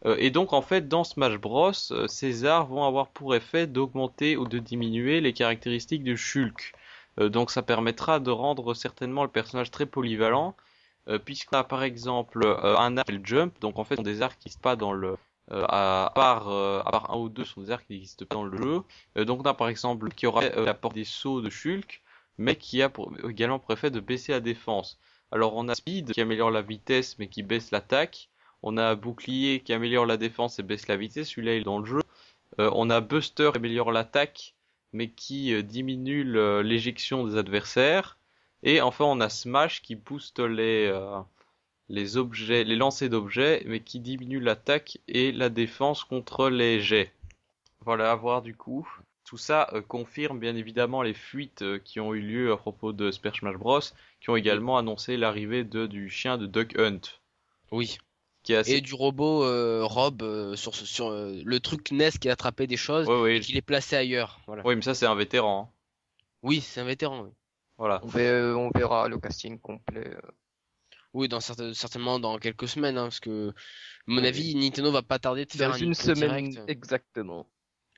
[0.07, 3.67] Euh, et donc en fait, dans Smash Bros, euh, ces arts vont avoir pour effet
[3.67, 6.73] d'augmenter ou de diminuer les caractéristiques de Shulk.
[7.19, 10.55] Euh, donc ça permettra de rendre certainement le personnage très polyvalent
[11.25, 14.23] puisqu'on a par exemple un arc et le jump, donc en fait ce sont des
[14.23, 15.17] arcs qui pas dans le
[15.51, 16.49] à, part
[17.11, 19.25] un ou deux sont des arcs qui n'existent pas dans le jeu.
[19.25, 22.03] Donc on a par exemple qui aura la porte des sauts de Shulk,
[22.39, 22.93] mais qui a
[23.29, 25.01] également pour effet de baisser la défense.
[25.33, 28.29] Alors on a Speed qui améliore la vitesse mais qui baisse l'attaque.
[28.63, 31.79] On a Bouclier qui améliore la défense et baisse la vitesse, celui-là il est dans
[31.79, 32.01] le jeu.
[32.59, 34.55] Euh, on a Buster qui améliore l'attaque
[34.93, 36.25] mais qui euh, diminue
[36.63, 38.19] l'éjection des adversaires.
[38.63, 41.21] Et enfin, on a Smash qui booste les, euh,
[41.89, 47.13] les objets, les lancers d'objets, mais qui diminue l'attaque et la défense contre les jets.
[47.83, 48.87] Voilà, à voir du coup.
[49.25, 53.35] Tout ça confirme bien évidemment les fuites qui ont eu lieu à propos de Super
[53.37, 53.81] Smash Bros,
[54.21, 57.01] qui ont également annoncé l'arrivée de, du chien de Duck Hunt,
[57.71, 57.99] Oui.
[58.43, 58.73] Qui est assez...
[58.77, 62.67] Et du robot euh, Rob euh, sur, ce- sur euh, le truc NES qui attrapait
[62.67, 64.41] des choses Ouais, ouais, et qui les plaçait ailleurs.
[64.47, 64.63] Voilà.
[64.67, 65.71] oui, mais ça c'est un vétéran.
[65.73, 65.77] hein.
[66.43, 67.23] Oui, c'est un vétéran.
[67.25, 67.31] oui.
[67.79, 68.01] Voilà.
[68.03, 70.07] On, ver- on verra le casting complet.
[70.09, 70.21] euh.
[71.13, 73.53] Oui, dans certain- certainement dans quelques semaines, hein, parce que, à
[74.07, 74.27] mon Oui.
[74.29, 76.71] avis, Nintendo va pas tarder de faire Dans un une semaine Direct.
[76.71, 77.47] exactement.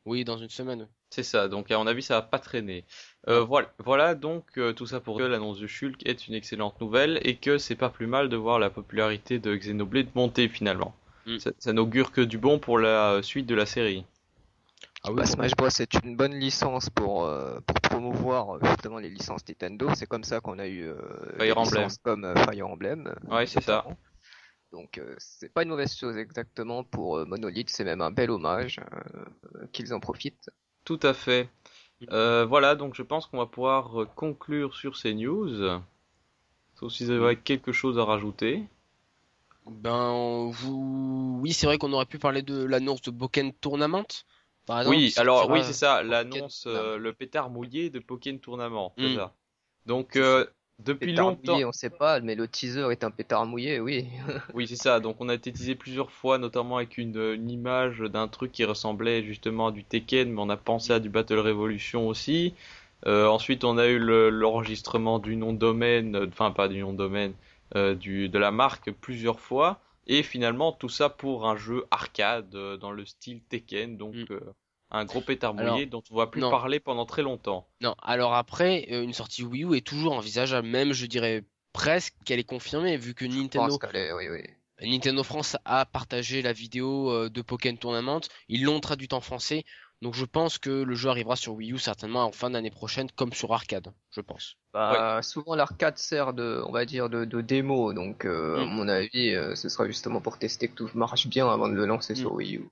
[0.07, 0.89] Oui, dans une semaine.
[1.13, 2.87] C'est ça, donc à mon avis ça va pas traîner.
[3.29, 6.81] Euh, voilà, voilà donc euh, tout ça pour que l'annonce de Shulk est une excellente
[6.81, 10.95] nouvelle et que c'est pas plus mal de voir la popularité de Xenoblade monter finalement.
[11.27, 11.39] Mm.
[11.39, 14.07] Ça, ça n'augure que du bon pour la suite de la série.
[15.05, 18.99] Ah oui, Bah, Smash Bros est une bonne licence pour, euh, pour promouvoir euh, justement
[18.99, 19.89] les licences Nintendo.
[19.95, 20.95] C'est comme ça qu'on a eu euh,
[21.39, 21.83] des Fire Emblem.
[21.83, 23.07] licences comme euh, Fire Emblem.
[23.09, 23.85] euh, Ouais, c'est ça.
[24.71, 28.31] Donc euh, c'est pas une mauvaise chose exactement pour euh, Monolith, c'est même un bel
[28.31, 30.49] hommage euh, qu'ils en profitent.
[30.85, 31.49] Tout à fait.
[32.11, 35.81] Euh, voilà, donc je pense qu'on va pouvoir euh, conclure sur ces news.
[36.75, 38.65] Sauf si vous avez quelque chose à rajouter.
[39.67, 41.39] Ben, vous...
[41.41, 44.05] oui, c'est vrai qu'on aurait pu parler de l'annonce de Boken Tournament,
[44.67, 44.97] par exemple.
[44.97, 49.15] Oui, alors oui, c'est ça, l'annonce, euh, le pétard mouillé de Pokémon Tournament, Mm.
[49.15, 49.33] ça.
[49.87, 50.47] Donc euh,
[50.79, 54.09] depuis Pétard longtemps, mouillé, on sait pas, mais le teaser est un pétard mouillé, oui.
[54.53, 55.01] oui c'est ça.
[55.01, 58.65] Donc on a été teasé plusieurs fois, notamment avec une, une image d'un truc qui
[58.65, 62.55] ressemblait justement à du Tekken, mais on a pensé à du Battle Revolution aussi.
[63.07, 66.81] Euh, ensuite on a eu le- l'enregistrement du nom de domaine, euh, enfin pas du
[66.81, 67.35] nom de domaine,
[67.77, 69.81] euh, du de la marque plusieurs fois.
[70.07, 74.25] Et finalement tout ça pour un jeu arcade euh, dans le style Tekken, donc Mm.
[74.93, 76.51] Un gros pétard Alors, mouillé dont on va plus non.
[76.51, 77.67] parler pendant très longtemps.
[77.81, 82.15] Non, alors après, euh, une sortie Wii U est toujours envisageable, même je dirais presque
[82.25, 84.43] qu'elle est confirmée, vu que Je Nintendo, pense qu'elle est- oui, oui.
[84.89, 89.65] Nintendo France a partagé la vidéo euh, de Pokémon Tournament, ils l'ont traduite en français,
[90.03, 93.09] donc je pense que le jeu arrivera sur Wii U certainement en fin d'année prochaine,
[93.13, 94.57] comme sur arcade, je pense.
[94.75, 98.69] Bah, souvent l'arcade sert de, on va dire, de, de démo, donc euh, à Mm.
[98.71, 101.87] mon avis, euh, ce sera justement pour tester que tout marche bien avant de le
[101.87, 102.17] lancer Mm.
[102.17, 102.69] sur Wii U.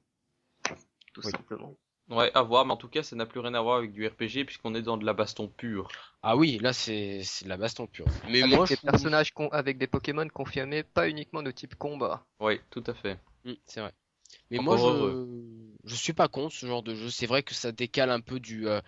[1.15, 1.31] Tout Oui.
[1.31, 1.75] simplement.
[2.11, 4.07] Ouais, à voir, mais en tout cas, ça n'a plus rien à voir avec du
[4.07, 5.89] RPG puisqu'on est dans de la baston pure.
[6.23, 8.07] Ah oui, là c'est c'est de la baston pure.
[8.31, 11.75] Mais avec moi des je personnages con- avec des Pokémon confirmés, pas uniquement de type
[11.77, 12.23] combat.
[12.41, 13.17] Oui, tout à fait.
[13.45, 13.93] Mm, c'est vrai.
[14.51, 15.27] Mais Encore moi, heureux.
[15.85, 17.11] je, je suis pas contre ce genre de jeu.
[17.11, 18.81] C'est vrai que ça décale un peu du, euh,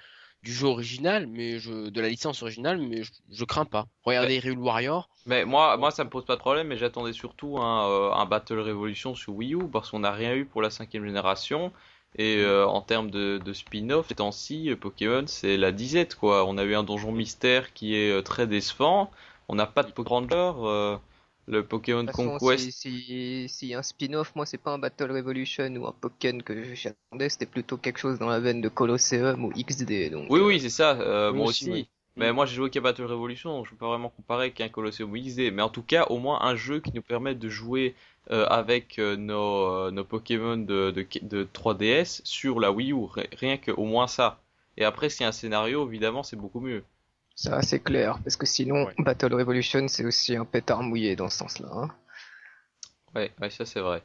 [0.43, 3.87] du jeu original, mais je, de la licence originale, mais je, je crains pas.
[4.05, 5.09] Regardez Hyrule Warrior.
[5.27, 8.27] Mais moi, moi, ça me pose pas de problème, mais j'attendais surtout un, euh, un
[8.27, 11.73] Battle Revolution sur Wii U parce qu'on n'a rien eu pour la cinquième génération.
[12.17, 16.45] Et euh, en termes de, de spin-off, ces temps-ci, euh, Pokémon, c'est la disette, quoi.
[16.47, 19.11] On a eu un donjon mystère qui est euh, très décevant.
[19.49, 20.97] On n'a pas de Pokémon euh,
[21.47, 22.71] le Pokémon façon, Conquest.
[22.73, 26.75] si, si, a un spin-off, moi c'est pas un Battle Revolution ou un Pokémon que
[26.75, 30.11] j'attendais, c'était plutôt quelque chose dans la veine de Colosseum ou XD.
[30.11, 31.01] Donc, Oui, oui, c'est ça.
[31.01, 31.71] euh, Oui, moi aussi, aussi.
[31.71, 31.89] oui.
[32.17, 32.35] Mais Mm.
[32.35, 35.51] moi, j'ai joué qu'à Battle Revolution, donc je peux pas vraiment comparer qu'un Colosseum XD.
[35.51, 37.95] Mais en tout cas, au moins un jeu qui nous permet de jouer
[38.31, 43.07] euh, avec euh, nos, euh, nos Pokémon de, de, de 3DS sur la Wii U.
[43.07, 44.41] Ri- Rien que au moins ça.
[44.77, 46.85] Et après, s'il y a un scénario, évidemment, c'est beaucoup mieux.
[47.35, 48.95] Ça c'est clair, parce que sinon Ouais.
[48.99, 51.69] Battle Revolution c'est aussi un pétard mouillé dans ce sens-là.
[51.73, 51.89] hein.
[53.15, 54.03] Ouais, ouais, ça c'est vrai.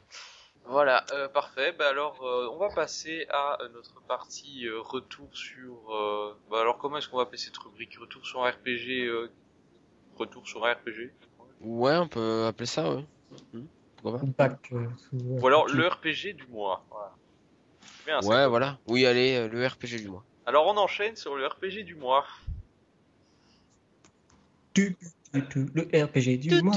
[0.68, 1.72] Voilà, euh, parfait.
[1.78, 5.74] Bah alors, euh, on va passer à euh, notre partie euh, retour sur.
[5.94, 7.96] euh, Bah alors, comment est-ce qu'on va appeler cette rubrique?
[7.98, 9.04] Retour sur un RPG.
[9.06, 9.30] euh,
[10.16, 11.10] Retour sur un RPG.
[11.60, 13.04] Ouais, on peut appeler ça, ouais.
[13.52, 13.62] Mm.
[14.02, 14.26] Pourquoi pas?
[14.48, 16.84] Back, euh, sous- Ou alors le RPG du mois.
[16.90, 17.14] Voilà.
[18.06, 18.20] Bien.
[18.28, 18.78] Ouais, voilà.
[18.86, 20.24] Oui, allez, euh, le RPG du mois.
[20.46, 22.26] Alors on enchaîne sur le RPG du mois.
[24.76, 26.74] Le RPG du mois.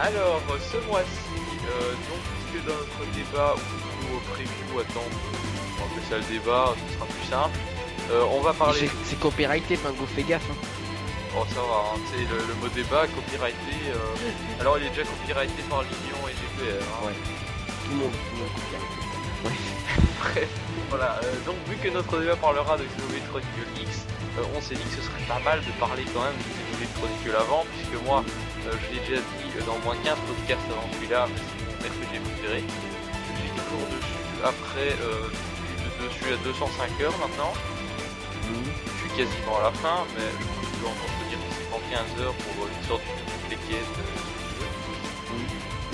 [0.00, 0.40] Alors
[0.72, 1.36] ce mois-ci,
[1.68, 5.04] euh, donc puisque dans notre débat ou au preview, attends,
[5.78, 7.58] on va ça le débat, ce sera plus simple.
[8.10, 8.88] euh, on va parler.
[9.04, 10.42] C'est- copyrighté, Pingo, fais gaffe.
[10.50, 10.56] hein.
[11.36, 13.76] Oh ça va, hein, tu sais, le, le mot débat copyrighté.
[13.94, 16.82] euh, Alors il est déjà copyrighté par l'Union et GPR.
[16.82, 17.06] Hein.
[17.06, 17.12] Ouais.
[17.84, 18.90] Tout le monde, tout le monde copyright.
[20.20, 20.48] Bref,
[20.90, 21.20] voilà.
[21.46, 24.06] donc vu que notre débat parlera de Xenoblade Chronicle X,
[24.56, 27.36] on s'est dit que ce serait pas mal de parler quand même de Xenoblade Chronicle
[27.36, 28.24] avant, puisque moi,
[28.66, 31.60] euh, je l'ai déjà dit euh, dans au moins 15 podcasts avant celui-là, mais c'est
[31.60, 32.64] mon RPG préféré.
[32.64, 37.52] Je suis toujours dessus après, euh, je dessus à 205 heures maintenant.
[38.48, 41.82] Je suis quasiment à la fin, mais je peux encore te dire que c'est en
[42.16, 43.96] 15 heures pour une sorte de toutes les quêtes.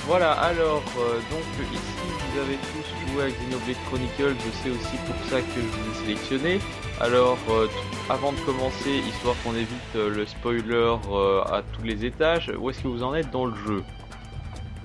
[0.07, 0.85] Voilà, alors,
[1.31, 5.67] donc ici vous avez tous joué à Xenoblade Chronicles, c'est aussi pour ça que je
[5.67, 6.61] vous ai sélectionné.
[7.01, 7.69] Alors, euh,
[8.09, 12.71] avant de commencer, histoire qu'on évite euh, le spoiler euh, à tous les étages, où
[12.71, 13.83] est-ce que vous en êtes dans le jeu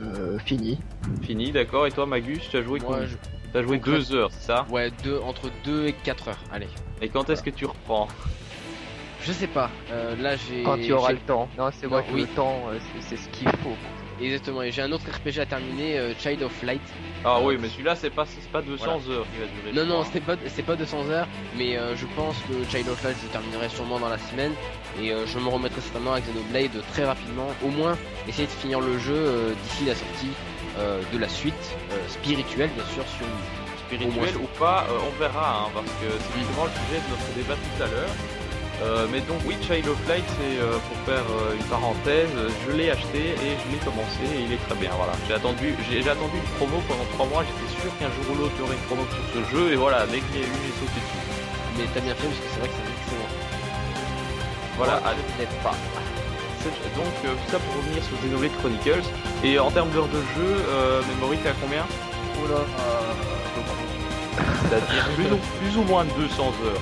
[0.02, 0.80] Euh, fini.
[1.22, 3.16] Fini, d'accord, et toi Magus, tu as joué Moi, combien je-
[3.54, 6.40] T'as joué Concrète- 2 heures, c'est ça Ouais, deux, entre 2 et 4 heures.
[6.54, 6.68] Allez.
[7.02, 8.08] Et quand est-ce que tu reprends
[9.22, 9.70] Je sais pas.
[9.92, 10.64] Euh, là, j'ai.
[10.64, 11.48] Quand il y aura j'ai- le temps.
[11.58, 12.22] Non, c'est moi qui oui.
[12.22, 12.62] le temps,
[13.02, 13.76] c'est ce qu'il faut.
[14.22, 14.62] Exactement.
[14.62, 16.82] Et j'ai un autre RPG à terminer, euh, Child of Light.
[17.26, 19.74] Ah oui, mais celui-là, c'est pas, pas 200 heures qui va durer.
[19.74, 23.04] Non, non, c'est pas, c'est pas 200 heures, mais euh, je pense que Child of
[23.04, 24.54] Light, je terminerai sûrement dans la semaine.
[25.02, 27.48] Et euh, je me remettrai certainement avec Xenoblade très rapidement.
[27.64, 27.98] Au moins,
[28.28, 30.32] essayer de finir le jeu d'ici la sortie
[31.14, 31.54] de la suite
[32.08, 34.00] spirituelle, bien sûr, sur Wii.
[34.00, 37.56] spirituel ou pas, on verra, hein, parce que c'est justement le sujet de notre débat
[37.56, 38.41] tout à l'heure.
[38.82, 42.34] Euh, mais donc oui, Child of Light, c'est euh, pour faire euh, une parenthèse,
[42.66, 44.90] je l'ai acheté et je l'ai commencé et il est très bien.
[44.98, 47.44] Voilà, j'ai attendu, j'ai attendu une promo pendant 3 mois.
[47.46, 49.78] J'étais sûr qu'un jour ou l'autre il y aurait une promo sur ce jeu et
[49.78, 51.22] voilà, dès qu'il y a eu, j'ai sauté dessus.
[51.78, 53.32] Mais t'as bien fait parce que c'est vrai que c'est excellent.
[54.82, 55.78] Voilà, Moi, allez, peut-être pas.
[56.98, 59.08] donc tout ça pour revenir sur Xenoblade Chronicles.
[59.46, 60.50] Et en termes d'heures de jeu,
[61.14, 61.86] Memory, t'as combien?
[62.42, 62.66] Oula,
[64.66, 66.82] C'est-à-dire plus, ou, plus ou moins de 200 heures.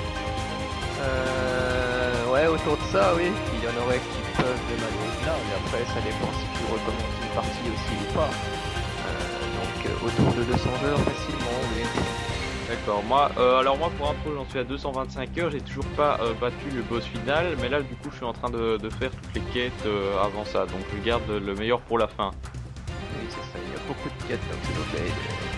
[1.02, 1.89] euh,
[2.32, 3.32] ouais, autour de ça, oui.
[3.54, 7.18] Il y en aurait qui peuvent démarrer là, mais après, ça dépend si tu recommences
[7.22, 8.30] une partie aussi ou pas.
[8.30, 11.84] Euh, donc, euh, autour de 200 heures facilement, oui.
[12.70, 16.20] D'accord, moi, euh, alors moi pour info j'en suis à 225 heures, j'ai toujours pas
[16.22, 18.90] euh, battu le boss final, mais là du coup je suis en train de, de
[18.92, 22.30] faire toutes les quêtes euh, avant ça, donc je garde le meilleur pour la fin.
[22.88, 23.58] Oui, c'est ça.
[23.66, 25.49] Il y a beaucoup de quêtes dans Xenoblade.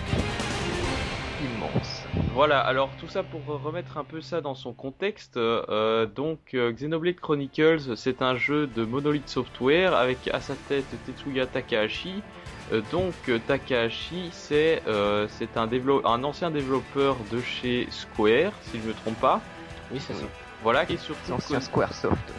[2.34, 6.72] Voilà, alors tout ça pour remettre un peu ça dans son contexte, euh, donc euh,
[6.72, 12.22] Xenoblade Chronicles c'est un jeu de Monolith Software avec à sa tête Tetsuya Takahashi.
[12.72, 13.14] Euh, donc
[13.46, 14.82] Takahashi c'est
[15.28, 15.68] c'est un,
[16.04, 19.40] un ancien développeur de chez Square, si je me trompe pas.
[19.90, 20.24] Oui, c'est ça.
[20.62, 22.32] Voilà, qui est surtout ancien Squaresoft.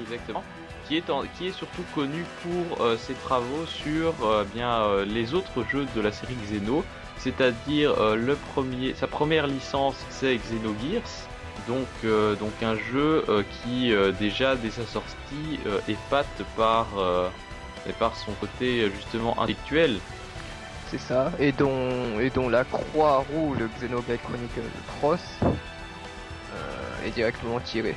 [0.00, 0.44] Exactement.
[0.88, 5.04] Qui est, en- qui est surtout connu pour euh, ses travaux sur euh, bien euh,
[5.04, 6.82] les autres jeux de la série Xeno,
[7.18, 11.28] c'est-à-dire le premier, sa première licence c'est Xenogears,
[11.66, 11.86] donc
[12.38, 15.58] donc un jeu qui déjà dès sa sortie
[15.88, 16.86] épate par
[17.88, 19.98] et par son côté justement intellectuel.
[20.90, 21.32] C'est ça.
[21.40, 24.62] Et dont, et dont la croix rouge de Xenoblade Chronicle
[25.00, 25.20] Cross
[27.04, 27.96] est directement tirée.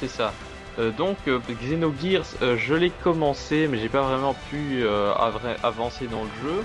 [0.00, 0.34] C'est ça.
[0.78, 4.84] Euh, donc euh, Xenogears, euh, je l'ai commencé, mais j'ai pas vraiment pu
[5.62, 6.64] avancer dans le jeu.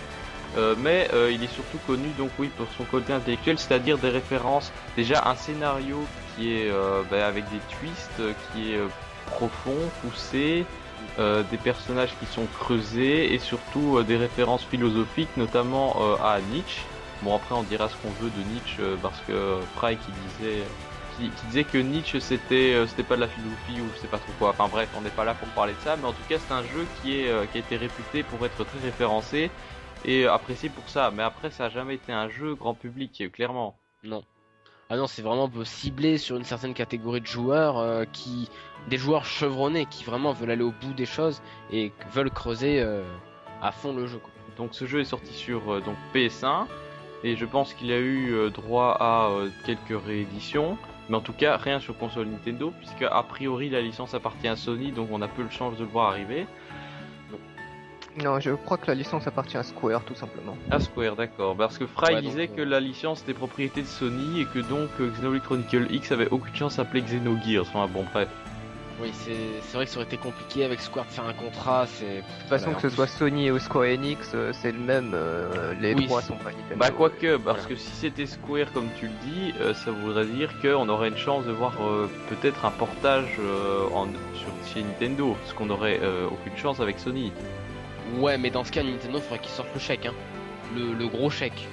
[0.79, 5.23] Mais il est surtout connu donc oui pour son côté intellectuel, c'est-à-dire des références, déjà
[5.27, 5.99] un scénario
[6.35, 6.71] qui est
[7.11, 8.79] bah, avec des twists, qui est
[9.27, 10.65] profond, poussé,
[11.19, 16.81] des personnages qui sont creusés et surtout des références philosophiques, notamment à Nietzsche.
[17.21, 20.63] Bon après on dira ce qu'on veut de Nietzsche parce que Fry qui disait
[21.19, 24.07] qui, qui disait que Nietzsche c'était euh, c'était pas de la philosophie ou je sais
[24.07, 24.49] pas trop quoi.
[24.49, 26.53] Enfin bref, on n'est pas là pour parler de ça, mais en tout cas c'est
[26.53, 29.51] un jeu qui est euh, qui a été réputé pour être très référencé
[30.05, 31.11] et apprécié pour ça.
[31.11, 33.77] Mais après ça a jamais été un jeu grand public, clairement.
[34.03, 34.23] Non.
[34.89, 38.49] Ah non, c'est vraiment ciblé sur une certaine catégorie de joueurs euh, qui,
[38.87, 42.83] des joueurs chevronnés qui vraiment veulent aller au bout des choses et veulent creuser
[43.61, 44.17] à fond le jeu.
[44.17, 44.31] Quoi.
[44.57, 46.65] Donc ce jeu est sorti sur donc PS1
[47.23, 49.29] et je pense qu'il a eu droit à
[49.65, 50.77] quelques rééditions,
[51.09, 54.55] mais en tout cas rien sur console Nintendo puisque a priori la licence appartient à
[54.55, 56.45] Sony donc on a peu de chance de le voir arriver.
[58.23, 60.57] Non, je crois que la licence appartient à Square tout simplement.
[60.71, 61.55] À Square, d'accord.
[61.55, 64.45] Parce que Fry Ouais, donc, disait euh, que la licence était propriété de Sony et
[64.45, 67.61] que donc euh, Xenoblade Chronicle X avait aucune chance d'appeler Xenogears.
[67.61, 68.27] Enfin bon, bref.
[69.01, 71.85] Oui, c'est vrai que ça aurait été compliqué avec Square de faire un contrat.
[71.87, 74.79] C'est De toute façon, Voilà, que ce soit Sony ou Square Enix, euh, c'est le
[74.79, 75.11] même.
[75.13, 76.75] euh, les Oui, droits sont pas Nintendo.
[76.75, 77.69] Bah quoique, parce Voilà.
[77.69, 81.17] que si c'était Square comme tu le dis, euh, ça voudrait dire qu'on aurait une
[81.17, 85.99] chance de voir euh, peut-être un portage euh, en, sur, chez Nintendo, ce qu'on aurait
[86.03, 87.31] euh, aucune chance avec Sony.
[88.17, 90.13] Ouais, mais dans ce cas, Nintendo faudrait qu'ils sortent le chèque, hein.
[90.75, 91.67] le, le gros chèque.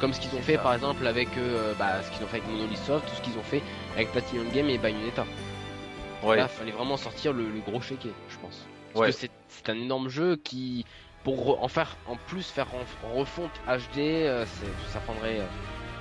[0.00, 0.60] Comme ce qu'ils ont fait ça.
[0.62, 3.36] par exemple avec euh, bah, ce qu'ils ont fait avec Monolith Soft, tout ce qu'ils
[3.38, 3.62] ont fait
[3.96, 5.24] avec Platinum Game et Bayonetta.
[6.22, 6.36] Ouais.
[6.36, 8.66] Là, fallait vraiment sortir le, le gros chéquier, je pense.
[8.92, 9.12] Parce Ouais.
[9.12, 10.84] que c'est- c'est un énorme jeu qui,
[11.24, 15.46] pour en faire, en plus faire en, en refonte HD, euh, c'est- ça prendrait euh,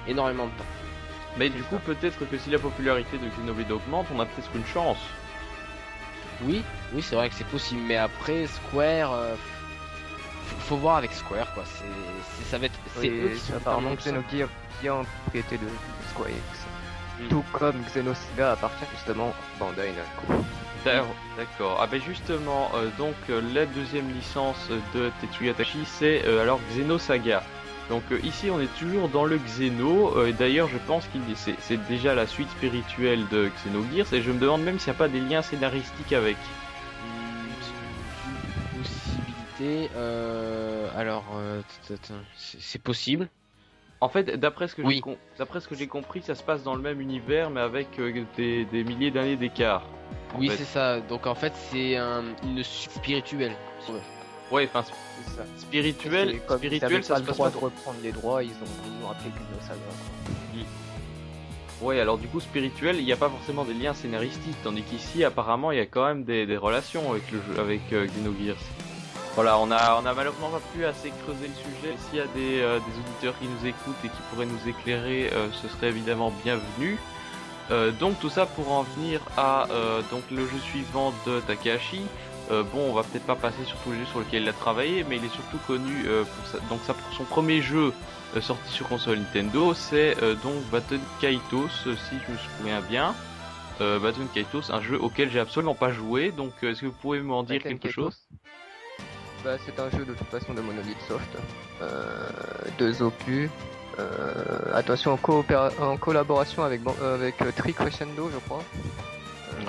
[0.07, 0.65] énormément de temps.
[1.37, 4.65] Mais du coup, peut-être que si la popularité de Xenoblade augmente, on a peut-être une
[4.65, 4.97] chance.
[6.41, 6.63] Oui,
[6.93, 9.35] oui, c'est vrai que c'est possible, mais après Square, euh,
[10.59, 11.63] faut, voir avec Square quoi.
[11.65, 11.83] C'est,
[12.43, 14.49] c'est- ça va être, c'est Oui, eux qui sont apparemment Xenogears
[14.83, 15.67] de
[16.09, 16.27] Square.
[17.29, 20.43] Tout comme Xenosaga appartient justement à Bandai Namco.
[20.85, 21.15] D'accord.
[21.35, 21.77] D'accord.
[21.81, 26.59] Ah ben justement, euh, donc euh, la deuxième licence de Tetsuya Tachi, c'est euh, alors
[26.69, 27.43] Xenosaga.
[27.89, 31.21] Donc euh, ici on est toujours dans le Xeno, euh, et d'ailleurs je pense qu'il
[31.35, 34.97] c'est, c'est déjà la suite spirituelle de Xenogears, et je me demande même s'il n'y
[34.97, 36.37] a pas des liens scénaristiques avec.
[38.75, 39.89] Une possibilité.
[40.95, 41.61] Alors, euh,
[42.47, 43.27] c'est possible.
[43.99, 44.95] En fait, d'après ce que Oui.
[44.95, 47.61] j'ai com- d'après ce que j'ai compris, ça se passe dans le même univers, mais
[47.61, 49.83] avec euh, des, des milliers d'années d'écart.
[50.37, 50.99] Oui, c'est ça.
[50.99, 53.53] Donc en fait, c'est un, une suite spirituelle.
[54.51, 54.83] Ouais, enfin
[55.25, 55.43] C'est ça.
[55.57, 57.59] spirituel, comme ça pas se le passe droit pas.
[57.59, 58.53] de reprendre les droits, ils ont,
[58.85, 59.79] ils ont appelé Xenosaga.
[61.79, 61.87] quoi.
[61.87, 65.23] Ouais, alors du coup spirituel, il n'y a pas forcément des liens scénaristiques, tandis qu'ici
[65.23, 68.57] apparemment il y a quand même des, des relations avec le jeu, avec euh, Xenogears.
[69.37, 71.95] Voilà, on a, on a malheureusement pas pu assez creuser le sujet.
[72.09, 75.29] S'il y a des, euh, des auditeurs qui nous écoutent et qui pourraient nous éclairer,
[75.31, 76.97] euh, ce serait évidemment bienvenu.
[77.69, 82.01] Euh, donc tout ça pour en venir à euh, donc le jeu suivant de Takahashi.
[82.49, 84.53] Euh, bon, on va peut-être pas passer sur tous les jeux sur lesquels il a
[84.53, 87.93] travaillé, mais il est surtout connu euh, pour sa- donc ça, pour son premier jeu
[88.41, 93.13] sorti sur console Nintendo, c'est euh, donc Baton Kaitos, si je me souviens bien.
[93.81, 96.91] Euh, Baton Kaitos, un jeu auquel j'ai absolument pas joué, donc euh, est-ce que vous
[97.01, 97.91] pouvez m'en dire quelque Kaitos.
[97.93, 98.17] chose?
[99.47, 101.37] Bah, C'est un jeu de toute façon de Monolith Soft.
[101.81, 102.27] Euh,
[102.77, 103.49] deux opus.
[103.99, 104.03] Euh,
[104.75, 108.61] attention, en, coopéra- en collaboration avec, euh, avec Tri Crescendo, je crois.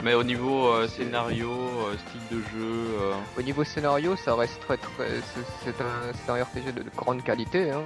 [0.05, 4.61] Mais au niveau euh, scénario, euh, style de jeu, euh, Au niveau scénario, ça reste
[4.61, 5.09] très très.
[5.65, 7.71] c'est- un, un RPG de, de grande qualité.
[7.71, 7.83] Hein.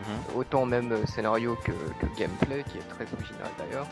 [0.00, 0.36] Mhm.
[0.38, 3.86] Autant même scénario que, que gameplay, qui est très original d'ailleurs.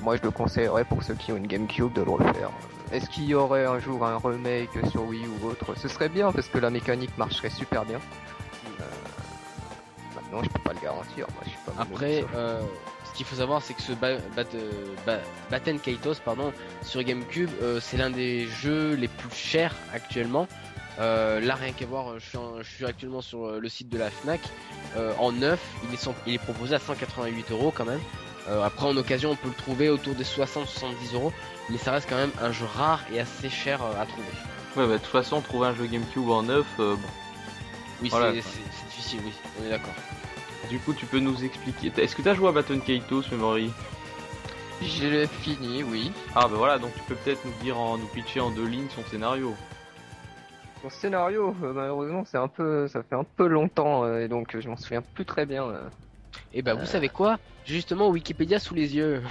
[0.00, 2.50] Moi, je le conseillerais pour ceux qui ont une GameCube de le refaire.
[2.92, 6.32] Est-ce qu'il y aurait un jour un remake sur Wii ou autre Ce serait bien
[6.32, 7.98] parce que la mécanique marcherait super bien.
[8.80, 8.84] Euh,
[10.14, 11.26] maintenant, je peux pas le garantir.
[11.34, 12.62] Moi, je suis pas Après, euh,
[13.04, 15.20] ce qu'il faut savoir, c'est que ce ba Bat- euh, Ba-
[15.50, 20.46] Batten Kaitos, pardon, sur GameCube, euh, c'est l'un des jeux les plus chers actuellement.
[20.98, 24.10] Là, rien qu'à voir, je suis, en- je suis actuellement sur le site de la
[24.10, 24.40] Fnac.
[25.18, 28.00] En neuf, il est, il est proposé à 188 euros quand même.
[28.64, 31.32] Après, en occasion, on peut le trouver autour des 60-70 euros,
[31.70, 34.28] mais ça reste quand même un jeu rare et assez cher euh, à trouver.
[34.76, 37.08] ouais, bah, de toute façon, trouver un jeu GameCube en neuf, euh, bon.
[38.00, 39.94] Oui, Voilà, c'est difficile, oui, on est d'accord.
[40.68, 41.90] Du coup, tu peux nous expliquer.
[41.96, 43.72] Est-ce que t'as joué à Baton Kaitos, Memory?
[44.82, 46.12] Je l'ai fini, oui.
[46.36, 48.88] Ah, bah voilà, donc tu peux peut-être nous dire, en, nous pitcher en deux lignes
[48.94, 49.54] son scénario.
[50.82, 54.56] Son scénario, euh, malheureusement, c'est un peu, ça fait un peu longtemps euh, et donc
[54.58, 55.72] je m'en souviens plus très bien.
[56.34, 56.38] Euh.
[56.52, 57.38] Et bah, vous savez quoi?
[57.64, 59.22] Justement Wikipédia sous les yeux.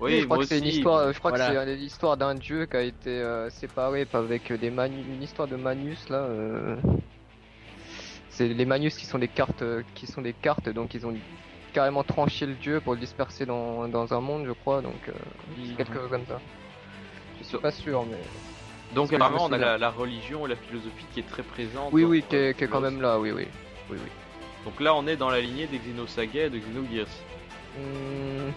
[0.00, 1.48] Oui, je crois moi que c'est une histoire, euh, je crois Voilà.
[1.48, 5.46] que c'est l'histoire d'un dieu qui a été euh, séparé avec des Manu- une histoire
[5.48, 6.16] de Manus là.
[6.18, 6.76] euh.
[8.30, 11.14] C'est les Manus qui sont des cartes, euh, qui sont des cartes, donc ils ont
[11.72, 15.12] carrément tranché le dieu pour le disperser dans, dans un monde, je crois, donc euh,
[15.76, 16.40] quelque chose comme ça.
[17.40, 18.16] Je suis pas sûr, mais
[18.94, 21.92] Donc apparemment, me on a la, la religion et la philosophie qui est très présente.
[21.92, 23.46] oui, dans- oui, qui est, qui est quand même là, oui, oui,
[23.90, 24.10] oui, oui.
[24.64, 27.06] Donc là, on est dans la lignée des Xenosaga et de Xenogears.
[27.78, 28.50] Hmm,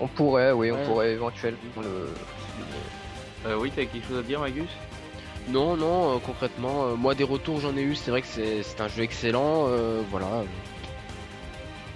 [0.00, 0.84] On pourrait, oui, on Ouais.
[0.84, 2.08] pourrait éventuellement le.
[3.46, 4.68] Euh, oui, t'as quelque chose à dire, Magus?
[5.48, 8.80] Non, non, euh, concrètement, euh, moi des retours j'en ai eu, c'est vrai que c'est
[8.80, 10.26] un jeu excellent, euh, voilà.
[10.26, 10.44] euh,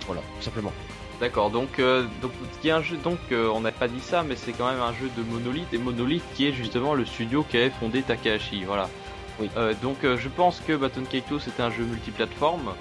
[0.07, 0.73] Voilà, tout simplement.
[1.21, 2.33] D'accord, donc, euh, donc
[2.65, 4.81] y a un jeu, donc euh, on n'a pas dit ça, mais c'est quand même
[4.81, 8.65] un jeu de Monolith, et Monolith qui est justement le studio qui avait fondé Takahashi,
[8.65, 8.89] voilà.
[9.39, 9.49] Oui.
[9.57, 12.73] Euh, donc euh, je pense que Baton Kaitos c'était un jeu multiplateforme,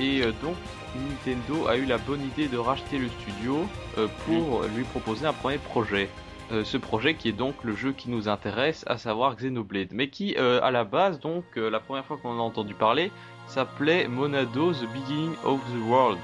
[0.00, 0.56] et euh, donc
[0.94, 3.66] Nintendo a eu la bonne idée de racheter le studio
[3.98, 6.08] euh, pour lui proposer un premier projet.
[6.52, 10.08] Euh, ce projet qui est donc le jeu qui nous intéresse, à savoir Xenoblade, mais
[10.08, 13.10] qui euh, à la base, donc euh, la première fois qu'on en a entendu parler,
[13.48, 16.18] s'appelait Monado The Beginning of the World.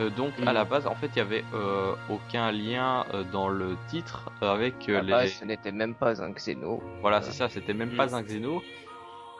[0.00, 0.54] Euh, donc à Mm.
[0.54, 4.88] la base, en fait, il y avait euh, aucun lien euh, dans le titre avec
[4.88, 5.10] À la les.
[5.10, 6.82] base, ce n'était même pas un Xeno.
[7.00, 7.96] Voilà, c'est ça, c'était même Mm.
[7.96, 8.62] pas un Xeno.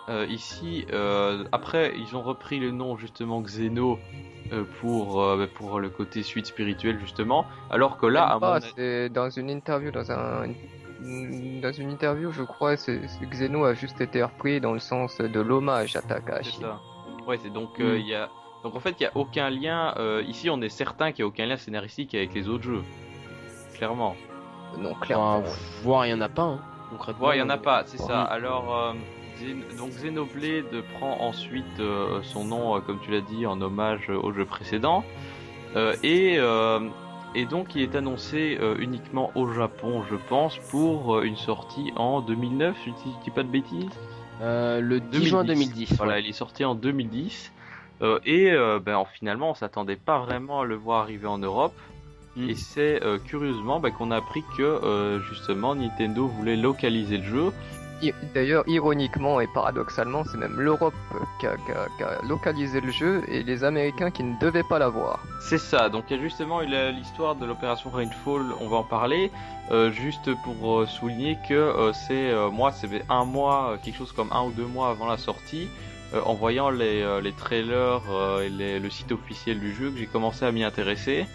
[0.09, 3.99] Euh, ici, euh, après, ils ont repris le nom justement Xeno
[4.53, 8.61] euh, pour euh, pour le côté suite spirituelle justement, alors que là, à mon pas,
[8.61, 10.49] c'est dans une interview, dans un
[11.63, 15.19] dans une interview, je crois, c'est c'est- Xeno a juste été repris dans le sens
[15.19, 16.61] de l'hommage à C'est Takahashi.
[16.61, 16.81] ça.
[17.27, 18.01] Ouais, c'est donc euh, Mm.
[18.01, 18.29] il y a
[18.63, 19.95] donc en fait il y a aucun lien.
[19.97, 22.83] euh, ici, on est certain qu'il y a aucun lien scénaristique avec les autres jeux.
[23.75, 24.15] Clairement.
[24.79, 25.39] Non, clairement.
[25.39, 25.51] Enfin,
[25.83, 26.61] voir, il y en a pas, hein,
[26.91, 27.29] concrètement.
[27.29, 28.23] Ouais, il y en a pas, c'est ça.
[28.23, 28.93] Alors euh,
[29.78, 34.32] donc Xenoblade prend ensuite euh, son nom, euh, comme tu l'as dit, en hommage au
[34.32, 35.05] jeu précédent.
[35.77, 36.81] Euh, et euh,
[37.35, 41.93] et donc il est annoncé euh, uniquement au Japon, je pense, pour euh, une sortie
[41.97, 43.90] en 2009, si je dis pas de bêtises.
[44.40, 45.94] Euh, le 10 juin 2010.
[45.97, 46.23] Voilà, ouais.
[46.23, 47.52] il est sorti en 2010.
[48.02, 51.39] Euh, et euh, ben, en- finalement, on s'attendait pas vraiment à le voir arriver en
[51.39, 51.74] Europe.
[52.36, 52.51] Mm.
[52.51, 57.24] Et c'est euh, curieusement ben, qu'on a appris que euh, justement Nintendo voulait localiser le
[57.24, 57.52] jeu.
[58.35, 60.95] D'ailleurs, ironiquement et paradoxalement, c'est même l'Europe
[61.41, 61.57] qui a,
[62.27, 65.23] localisé le jeu et les Américains qui ne devaient pas l'avoir.
[65.41, 69.31] C'est ça, donc il y a justement l'histoire de l'opération Rainfall, on va en parler,
[69.71, 74.33] euh, juste pour euh, souligner que euh, c'est, moi, c'est un mois, quelque chose comme
[74.33, 75.69] un ou deux mois avant la sortie,
[76.25, 78.03] en voyant les, trailers
[78.41, 81.27] et le site officiel du jeu que j'ai commencé à m'y intéresser.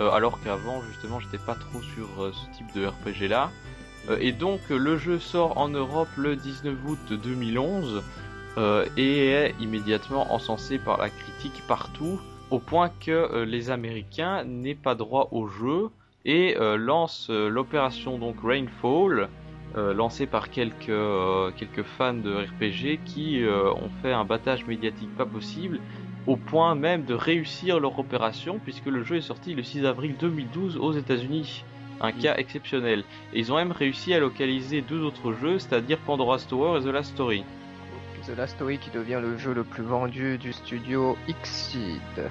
[0.00, 3.52] Alors qu'avant justement j'étais pas trop sur ce type de RPG là.
[4.08, 8.02] Euh, et donc le jeu sort en Europe le 19 août 2011
[8.56, 12.20] euh, et est immédiatement encensé par la critique partout
[12.50, 15.88] au point que euh, les Américains n'aient pas droit au jeu
[16.26, 19.28] et lancent l'opération donc Rainfall
[19.76, 20.88] lancée par quelques
[21.98, 25.80] fans de RPG qui ont fait un battage médiatique pas possible
[26.26, 30.14] au point même de réussir leur opération puisque le jeu est sorti le 6 avril
[30.18, 31.62] 2012 aux États-Unis.
[32.00, 33.04] Un cas exceptionnel.
[33.32, 36.88] Et ils ont même réussi à localiser deux autres jeux, c'est-à-dire Pandora's Tower et The
[36.88, 37.44] Last Story.
[38.26, 42.30] The Last Story qui devient le jeu le plus vendu du studio Xseed.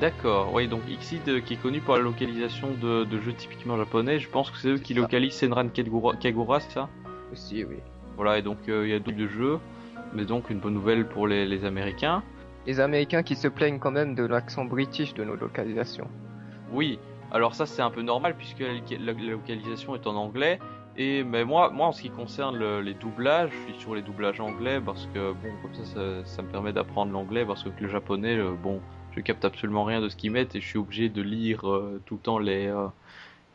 [0.00, 3.76] D'accord, oui, donc Xseed euh, qui est connu pour la localisation de, de jeux typiquement
[3.76, 5.00] japonais, je pense que c'est eux qui ça.
[5.00, 6.88] localisent Senran Kagura, Kagura c'est ça?
[7.32, 7.76] Aussi, oui.
[8.16, 9.58] Voilà, et donc euh, il y a d'autres jeux,
[10.12, 12.22] mais donc une bonne nouvelle pour les, les Américains.
[12.66, 16.08] Les Américains qui se plaignent quand même de l'accent british de nos localisations.
[16.72, 16.98] Oui,
[17.34, 20.60] alors ça c'est un peu normal puisque la, localisation est en anglais.
[20.96, 24.02] Et mais moi, moi en ce qui concerne le- les doublages, je suis sur les
[24.02, 27.70] doublages anglais parce que bon comme ça ça, ça me permet d'apprendre l'anglais parce que
[27.80, 28.80] le japonais, euh, bon,
[29.10, 32.00] je capte absolument rien de ce qu'ils mettent et je suis obligé de lire euh,
[32.06, 32.86] tout le temps les euh,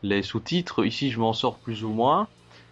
[0.04, 0.86] les sous-titres.
[0.86, 2.28] Ici je m'en sors plus ou moins.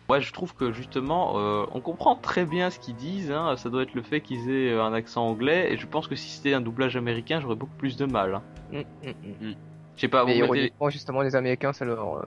[0.10, 1.36] Ouais, je trouve que justement,
[1.74, 3.30] on comprend très bien ce qu'ils disent.
[3.30, 3.58] Hein.
[3.58, 5.74] Ça doit être le fait qu'ils aient un accent anglais.
[5.74, 8.36] Et je pense que si c'était un doublage américain, j'aurais beaucoup plus de mal.
[8.36, 8.44] hein.
[8.72, 9.56] Hum, hum, hum.
[9.98, 12.18] Je sais pas, vous Mais mettez- ironiquement, justement, les Américains, c'est leur.
[12.18, 12.24] euh,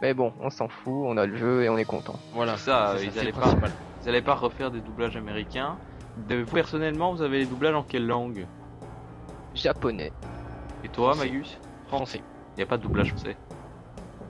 [0.00, 2.14] Mais bon, on s'en fout, on a le jeu et on est content.
[2.32, 3.54] Voilà, C'est ça, c'est ils c'est allaient le pas-
[4.06, 5.76] allez pas refaire des doublages américains.
[6.16, 8.46] De- vous, personnellement, vous avez les doublages en quelle langue?
[9.54, 10.12] Japonais.
[10.84, 11.30] Et toi, Français.
[11.30, 11.58] Magus?
[11.88, 12.22] Français.
[12.56, 13.36] Y a pas de doublage français.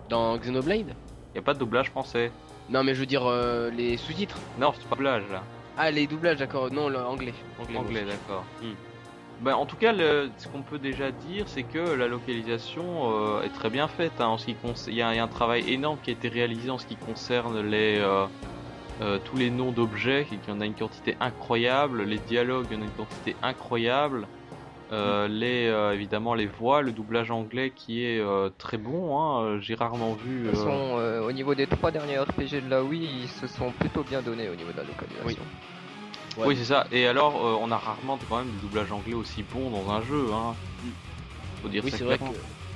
[0.08, 0.94] Dans Xenoblade?
[1.34, 2.32] Y a pas de doublage français.
[2.68, 4.38] Non, mais je veux dire euh, les sous-titres.
[4.58, 5.42] Non, c'est pas doublage là.
[5.76, 6.72] Ah, les doublages, d'accord.
[6.72, 7.32] Non, le anglais.
[7.60, 8.12] Anglais, Anglais, moi.
[8.14, 8.44] d'accord.
[8.62, 8.72] Hmm.
[9.40, 13.42] Ben, en tout cas, le- ce qu'on peut déjà dire, c'est que la localisation euh,
[13.42, 14.20] est très bien faite.
[14.20, 14.56] hein, en ce qui
[14.88, 16.86] il y, a il y a un travail énorme qui a été réalisé en ce
[16.86, 18.26] qui concerne les euh,
[19.00, 20.26] euh, tous les noms d'objets.
[20.30, 22.02] Il y en a une quantité incroyable.
[22.02, 24.26] Les dialogues, il y en a une quantité incroyable.
[24.92, 28.22] Euh, les évidemment les voix, le doublage anglais qui est
[28.58, 29.18] très bon.
[29.18, 30.44] Hein, J'ai rarement vu.
[30.44, 33.72] De toute façon, au niveau des trois derniers RPG de la Wii, ils se sont
[33.72, 35.46] plutôt bien donnés au niveau de la localisation.
[36.36, 36.46] Ouais.
[36.46, 36.86] Oui, c'est ça.
[36.92, 40.00] Et alors, euh, on a rarement quand même du doublage anglais aussi bon dans un
[40.02, 40.26] jeu.
[40.32, 40.54] Hein.
[41.62, 42.24] Faut dire Oui, c'est vrai que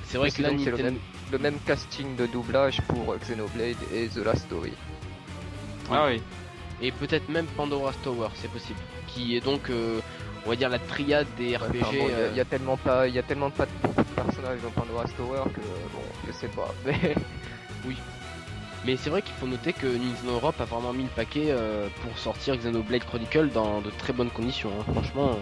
[0.03, 0.97] c'est vrai Oui, que là, c'est le même,
[1.31, 4.73] le même casting de doublage pour euh, Xenoblade et The Last Story.
[5.89, 6.21] Ah oui.
[6.81, 8.79] et peut-être même Pandora's Tower, c'est possible.
[9.07, 9.99] Qui est donc, euh,
[10.45, 11.77] on va dire, la triade des RPG.
[11.81, 13.49] Enfin, bon, il y a- euh, il y, a tellement pas, il y a tellement
[13.51, 13.71] pas de,
[14.15, 16.73] personnages dans Pandora's Tower que bon, je sais pas.
[16.85, 17.15] Mais
[18.85, 21.87] Mais c'est vrai qu'il faut noter que Nintendo Europe a vraiment mis le paquet euh,
[22.03, 24.69] pour sortir Xenoblade Chronicle dans de très bonnes conditions.
[24.79, 24.85] hein.
[24.93, 25.39] Franchement,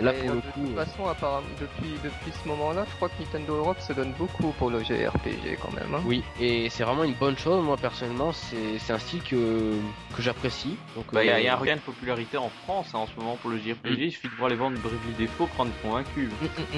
[0.00, 0.60] là Mais, pour euh, le de coup.
[0.66, 4.12] toute euh, façon, apparemment, depuis, depuis ce moment-là, je crois que Nintendo Europe se donne
[4.18, 5.94] beaucoup pour le JRPG quand même.
[5.94, 6.02] hein.
[6.04, 7.62] Oui, et c'est vraiment une bonne chose.
[7.64, 9.72] Moi personnellement, c'est c'est un style que,
[10.16, 10.76] que j'apprécie.
[10.96, 13.06] Donc, Bah, il y, a- euh, a un regain de popularité en France hein, en
[13.06, 13.98] ce moment pour le JRPG.
[14.04, 16.28] Il suffit de voir les ventes de Bravely Default pour en être convaincu.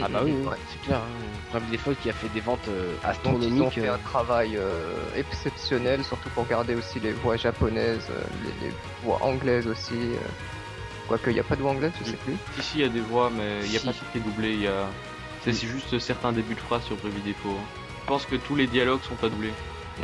[0.03, 0.57] Ah bah oui, oui, Ouais.
[0.73, 0.99] c'est clair.
[1.01, 1.39] Hein.
[1.51, 3.73] Bravely Default qui a fait des ventes euh, Donc ils ont astronomiques.
[3.75, 8.23] fait euh, un travail euh, exceptionnel, surtout pour garder aussi les voix japonaises, euh,
[8.61, 8.73] les, les
[9.03, 9.95] voix anglaises aussi.
[11.09, 12.35] Quoique il n'y a pas de voix anglaise, je sais plus.
[12.59, 13.87] Ici, il y a des voix, mais il n'y a Si.
[13.87, 14.53] pas tout qui est doublé.
[14.55, 14.87] Il y a...
[15.43, 17.51] C'est c'est juste certains débuts de phrases sur Bravely Default.
[17.51, 17.65] hein.
[18.03, 19.53] Je pense que tous les dialogues sont pas doublés.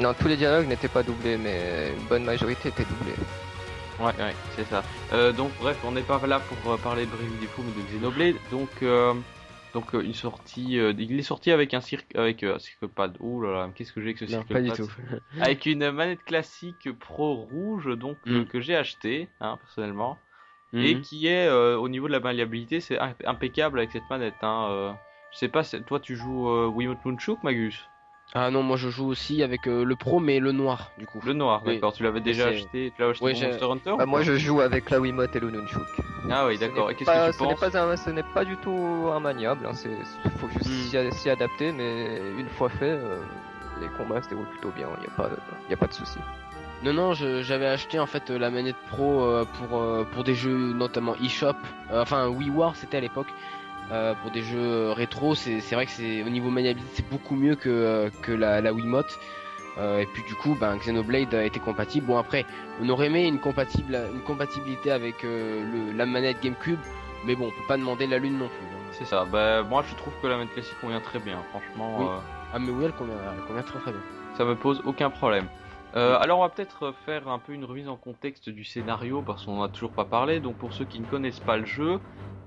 [0.00, 3.14] Non, tous les dialogues n'étaient pas doublés, mais une bonne majorité étaient doublés.
[3.98, 4.82] Ouais, ouais, c'est ça.
[5.12, 7.88] Euh, donc, bref, on n'est pas là pour euh, parler de Bravely Default, mais de
[7.98, 8.36] Xenoblade.
[8.50, 9.14] Donc, euh,
[9.74, 10.78] donc euh, une sortie.
[10.78, 13.16] euh, il est sorti avec un cirque, avec euh, un cirque-pad.
[13.20, 14.88] Oh là là, qu'est-ce que j'ai avec ce Non, cirque pas du tout.
[15.40, 18.46] avec une manette classique pro rouge, donc euh, Mm.
[18.46, 20.18] que j'ai acheté, hein, personnellement,
[20.72, 20.84] Mhm.
[20.84, 24.34] et qui est euh, au niveau de la maniabilité, c'est im- impeccable avec cette manette.
[24.42, 24.92] Hein, euh.
[25.32, 27.88] Je sais pas, toi tu joues euh, Wiimote Nunchuk, Magus?
[28.34, 31.20] Ah non, moi je joue aussi avec euh, le pro, mais le noir du coup.
[31.24, 31.74] Le noir, Oui.
[31.74, 31.92] d'accord.
[31.92, 34.60] Tu l'avais déjà acheté, tu l'as acheté Ouais, pour Monster Hunter Bah, moi je joue
[34.62, 35.82] avec la Wiimote et le Nunchuk.
[36.30, 36.90] Ah oui, d'accord.
[36.90, 37.60] Et qu'est-ce que tu ce n'est penses?
[37.72, 39.90] pas un- ce n'est pas du tout immaniable, hein, c'est,
[40.38, 41.10] faut juste Hmm.
[41.12, 43.20] s'y, adapter, mais une fois fait, euh,
[43.80, 45.30] les combats se déroulent plutôt bien, il n'y a, pas
[45.68, 46.18] y a pas de souci.
[46.84, 50.34] Non, non, j'avais acheté en fait euh, la manette pro euh, pour, euh, pour des
[50.34, 51.54] jeux notamment eShop,
[51.92, 53.28] euh, enfin WiiWare c'était à l'époque,
[54.22, 55.34] pour des jeux rétro.
[55.36, 58.72] C'est c'est vrai que c'est au niveau maniabilité c'est beaucoup mieux que, que la, la
[58.72, 59.18] Wiimote.
[59.78, 62.06] Et puis du coup, ben, Xenoblade a été compatible.
[62.06, 62.44] Bon après,
[62.82, 66.78] on aurait aimé une, compatible, une compatibilité avec le, la manette GameCube,
[67.24, 68.66] mais bon, on peut pas demander la lune non plus.
[68.66, 68.90] hein.
[68.92, 69.24] C'est ça.
[69.24, 71.38] Bah, moi je trouve que la manette classique convient très bien.
[71.50, 72.06] Franchement, Oui.
[72.54, 74.00] Ah mais oui, elle convient, elle convient très très bien.
[74.36, 75.46] ça me pose aucun problème.
[75.94, 79.44] Euh, alors on va peut-être faire un peu une remise en contexte du scénario parce
[79.44, 80.40] qu'on n'en a toujours pas parlé.
[80.40, 82.00] Donc pour ceux qui ne connaissent pas le jeu,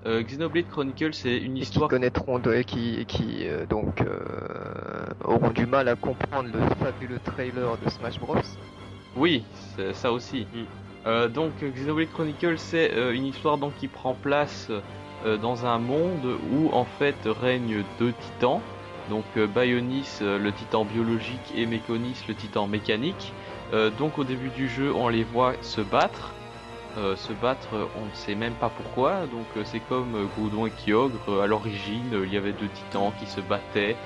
[0.07, 1.89] euh, Xenoblade Chronicle c'est une Et qui histoire.
[1.89, 7.19] connaîtront de, et qui, qui euh, donc euh, auront du mal à comprendre le fabuleux
[7.23, 8.35] trailer de Smash Bros.
[9.15, 9.43] Oui,
[9.76, 10.47] c'est ça aussi.
[10.53, 10.63] Mm.
[11.07, 14.72] Euh, donc Xenoblade Chronicle c'est euh, une histoire donc qui prend place
[15.23, 18.59] euh, dans un monde où en fait règnent deux titans.
[19.10, 23.34] Donc euh, Bionis, euh, le titan biologique, et Mekonis, le titan mécanique.
[23.73, 26.34] Euh, donc au début du jeu, on les voit se battre.
[26.98, 29.27] Euh, se battre, on ne sait même pas pourquoi.
[29.27, 31.41] Donc euh, c'est comme euh, Groudon et Kyogre.
[31.41, 33.98] À l'origine, il y avait deux titans qui se battaient.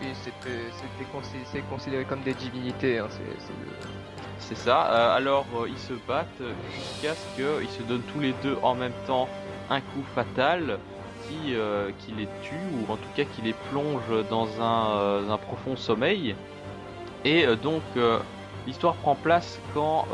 [0.00, 2.98] Oui, c'est considéré comme des divinités.
[2.98, 5.14] Hein, c'est- ça.
[5.14, 6.42] Alors ils se battent
[6.74, 9.28] jusqu'à ce qu'ils se donnent tous les deux en même temps
[9.68, 10.78] un coup fatal
[11.28, 12.56] qui, euh, qui les tue
[12.88, 16.34] ou en tout cas qui les plonge dans un, euh, un profond sommeil.
[17.24, 17.82] Et euh, donc
[18.66, 20.06] l'histoire prend place quand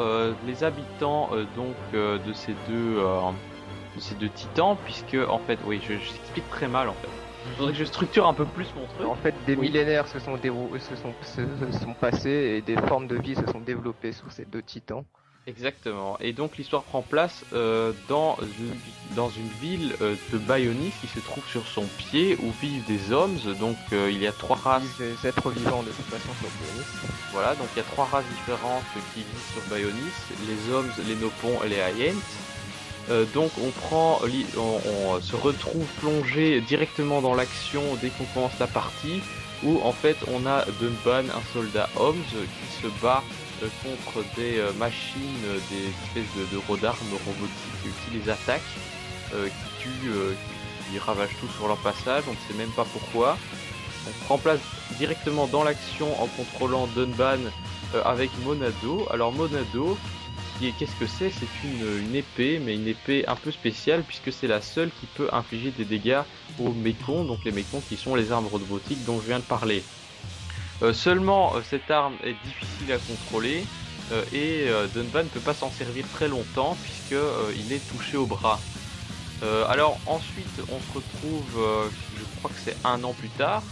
[0.46, 2.96] les habitants donc de ces deux
[3.96, 7.08] de ces deux titans, puisque en fait, oui, je, je j'explique très mal en fait.
[7.46, 9.06] Il faudrait que je structure un peu plus mon truc.
[9.06, 9.68] En fait, des Oui.
[9.68, 13.46] millénaires se sont, se, sont, se, se sont passés et des formes de vie se
[13.52, 15.04] sont développées sous ces deux titans.
[15.46, 16.16] Exactement.
[16.20, 21.06] Et donc l'histoire prend place euh, dans, une, dans une ville euh, de Bionis qui
[21.06, 23.36] se trouve sur son pied où vivent des hommes.
[23.60, 24.82] Donc euh, il y a trois races.
[24.98, 26.86] Des êtres vivants de toute façon sur Bionis.
[27.32, 30.12] Voilà, donc il y a trois races différentes qui vivent sur Bionis
[30.48, 32.14] les hommes, les Nopons et les Hyents.
[33.10, 34.22] Euh, donc on prend,
[34.56, 39.20] on, on se retrouve plongé directement dans l'action dès qu'on commence la partie,
[39.62, 43.22] où en fait on a Dunban, un soldat homme, qui se bat
[43.82, 48.62] contre des euh, machines, euh, des espèces de, de rodarmes robotiques qui les attaquent,
[49.34, 50.34] euh, qui tuent, euh,
[50.90, 53.36] qui, ravagent tout sur leur passage, on ne sait même pas pourquoi.
[54.06, 54.60] On prend place
[54.98, 57.38] directement dans l'action en contrôlant Dunban
[57.94, 59.06] euh, avec Monado.
[59.10, 59.98] Alors Monado,
[60.60, 61.30] qu'est-ce que c'est?
[61.30, 65.28] C'est une épée, mais une épée un peu spéciale puisque c'est la seule qui peut
[65.32, 66.22] infliger des dégâts
[66.60, 69.82] aux mécons, donc les mécons qui sont les armes robotiques dont je viens de parler.
[70.82, 73.64] Euh, seulement, euh, cette arme est difficile à contrôler
[74.12, 77.80] euh, et euh, Dunban ne peut pas s'en servir très longtemps puisque euh, il est
[77.90, 78.60] touché au bras.
[79.42, 81.88] Euh, alors ensuite, on se retrouve, euh,
[82.18, 83.62] je crois que c'est un an plus tard,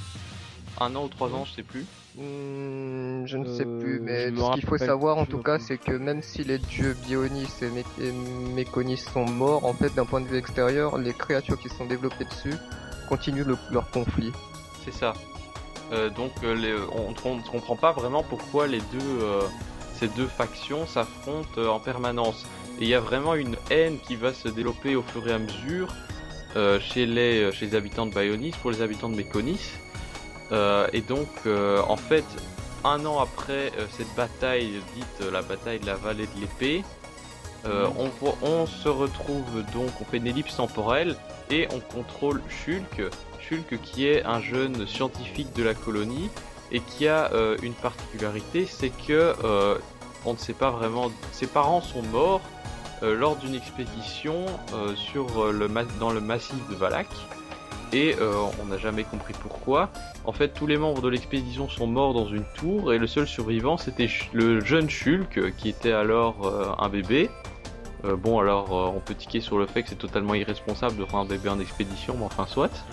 [0.81, 1.85] un an ou trois ans, je sais plus.
[2.17, 5.79] Hmm, je ne sais Euh, plus, mais ce qu'il faut savoir en tout cas, c'est
[5.79, 8.13] que même si les dieux Bionis et, Mé et
[8.55, 12.25] Méconis sont morts, en fait, d'un point de vue extérieur, les créatures qui sont développées
[12.27, 12.55] dessus
[13.09, 14.33] continuent le- leur conflit.
[14.85, 15.15] C'est ça.
[15.91, 19.41] Euh, donc euh, les- on ne comprend pas vraiment pourquoi les deux, euh,
[19.99, 22.45] ces deux factions s'affrontent en permanence.
[22.79, 25.39] Et il y a vraiment une haine qui va se développer au fur et à
[25.39, 25.89] mesure
[26.81, 29.71] chez, les, chez les habitants de Bionis pour les habitants de Méconis.
[30.51, 32.25] Et donc en fait,
[32.85, 36.83] un an après euh, cette bataille dite euh, la bataille de la vallée de l'épée,
[37.65, 38.11] euh, on,
[38.45, 41.17] on se retrouve donc, on fait une ellipse temporelle
[41.51, 43.03] et on contrôle Shulk,
[43.83, 46.31] Qui est un jeune scientifique de la colonie
[46.71, 49.77] et qui a euh, une particularité, c'est que euh,
[50.25, 51.11] on ne sait pas vraiment.
[51.33, 52.41] Ses parents sont morts
[53.03, 54.47] euh, lors d'une expédition
[56.01, 57.09] dans le massif de Valak
[57.93, 58.17] et
[58.63, 59.91] on n'a jamais compris pourquoi.
[60.25, 63.27] En fait, tous les membres de l'expédition sont morts dans une tour et le seul
[63.27, 67.29] survivant c'était le jeune Shulk qui était alors un bébé.
[68.05, 71.05] Euh, bon, alors euh, on peut tiquer sur le fait que c'est totalement irresponsable de
[71.05, 72.85] prendre un bébé en expédition, mais enfin soit.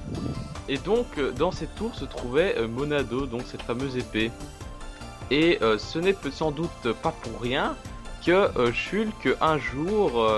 [0.68, 4.30] Et donc, euh, dans cette tour se trouvait Monado, donc cette fameuse épée.
[5.30, 7.76] Et ce n'est sans doute pas pour rien
[8.24, 10.28] que Shulk, un jour,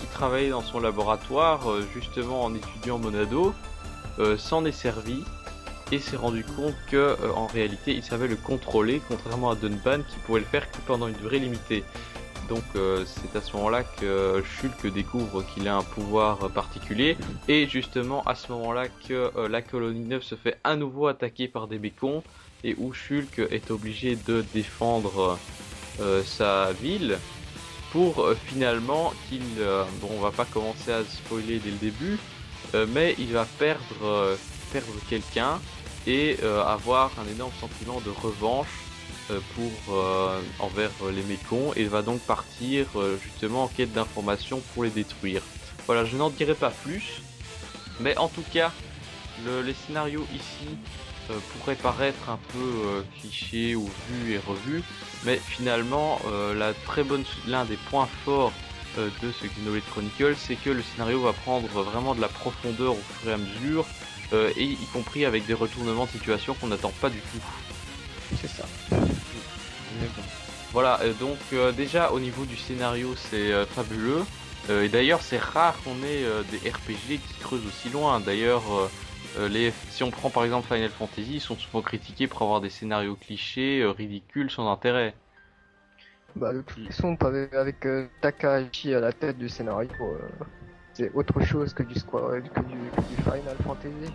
[0.00, 1.60] qui travaillait dans son laboratoire,
[1.94, 3.54] justement en étudiant Monado,
[4.36, 5.22] s'en est servi
[5.92, 10.02] et s'est rendu compte que, euh, en réalité, il savait le contrôler, contrairement à Dunban
[10.08, 11.84] qui pouvait le faire que pendant une durée limitée.
[12.48, 17.16] Donc euh, c'est à ce moment-là que Shulk découvre qu'il a un pouvoir particulier.
[17.48, 21.48] Et justement à ce moment-là que euh, la colonie 9 se fait à nouveau attaquer
[21.48, 22.22] par des bécons
[22.62, 25.38] et où Shulk est obligé de défendre
[26.00, 27.18] euh, sa ville
[27.92, 29.42] pour finalement qu'il
[30.00, 32.18] bon on va pas commencer à spoiler dès le début
[32.88, 34.36] mais il va perdre
[35.08, 35.60] quelqu'un
[36.04, 38.83] et avoir un énorme sentiment de revanche
[39.54, 44.60] pour euh, envers euh, les mécons et va donc partir euh, justement en quête d'informations
[44.74, 45.42] pour les détruire.
[45.86, 47.20] Voilà, je n'en dirai pas plus,
[48.00, 48.72] mais en tout cas,
[49.44, 50.68] le- les scénarios ici
[51.30, 54.82] euh, pourraient paraître un peu euh, clichés ou vus et revus,
[55.24, 58.52] mais finalement, euh, la très bonne, l'un des points forts
[58.98, 62.92] euh, de ce Xenoblade Chronicle, c'est que le scénario va prendre vraiment de la profondeur
[62.92, 63.86] au fur et à mesure,
[64.34, 67.42] euh, et y compris avec des retournements de situation qu'on n'attend pas du tout.
[68.40, 68.64] C'est ça.
[70.72, 74.24] Voilà, euh, donc euh, déjà au niveau du scénario c'est euh, fabuleux.
[74.70, 78.18] Euh, et d'ailleurs c'est rare qu'on ait euh, des RPG qui creusent aussi loin.
[78.18, 78.62] D'ailleurs,
[79.38, 82.70] les, si on prend par exemple Final Fantasy, ils sont souvent critiqués pour avoir des
[82.70, 85.14] scénarios clichés, euh, ridicules, sans intérêt.
[86.36, 90.44] Bah, de toute façon, avec, avec euh, Takahashi à la tête du scénario, euh,
[90.92, 94.12] c'est autre chose que du, Square, que du, que du Final Fantasy.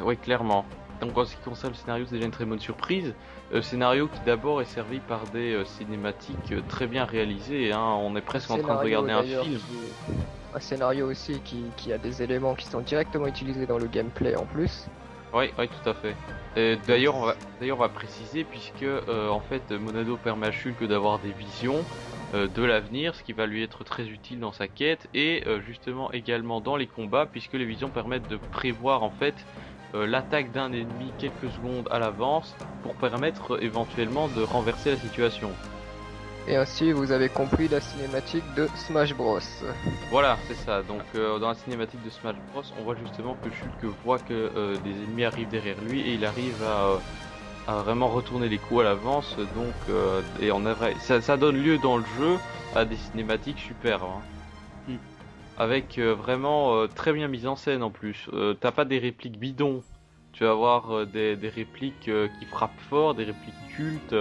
[0.00, 0.64] Oui, clairement.
[1.00, 3.14] Donc en ce qui concerne le scénario, c'est déjà une très bonne surprise.
[3.52, 7.72] Euh, scénario qui d'abord est servi par des euh, cinématiques euh, très bien réalisées.
[7.72, 7.96] Hein.
[8.00, 9.58] On est presque en train de regarder un film.
[9.58, 9.76] qui-
[10.54, 14.36] Un scénario aussi qui, qui a des éléments qui sont directement utilisés dans le gameplay
[14.36, 14.86] en plus.
[15.34, 16.14] Oui, oui, tout à fait.
[16.86, 20.82] D'ailleurs, on va, d'ailleurs, on va préciser puisque euh, en fait, Monado permet à Shulk
[20.84, 21.84] d'avoir des visions
[22.32, 26.60] de l'avenir, ce qui va lui être très utile dans sa quête et justement également
[26.60, 29.34] dans les combats, puisque les visions permettent de prévoir en fait
[30.04, 35.50] l'attaque d'un ennemi quelques secondes à l'avance pour permettre euh, éventuellement de renverser la situation.
[36.48, 39.40] Et ainsi, vous avez compris la cinématique de Smash Bros.
[40.10, 40.82] Voilà, c'est ça.
[40.82, 44.52] Donc euh, dans la cinématique de Smash Bros, on voit justement que Shulk voit que
[44.56, 46.96] euh, des ennemis arrivent derrière lui et il arrive à, euh,
[47.66, 49.34] à vraiment retourner les coups à l'avance.
[49.56, 50.50] Donc euh, et
[51.00, 52.36] ça donne lieu dans le jeu
[52.76, 54.04] à des cinématiques superbes.
[54.04, 54.35] hein.
[55.58, 58.28] Avec euh, vraiment euh, très bien mise en scène en plus.
[58.32, 59.82] Euh, T'as pas des répliques bidons.
[60.32, 64.14] Tu vas avoir des, des répliques qui frappent fort, des répliques cultes.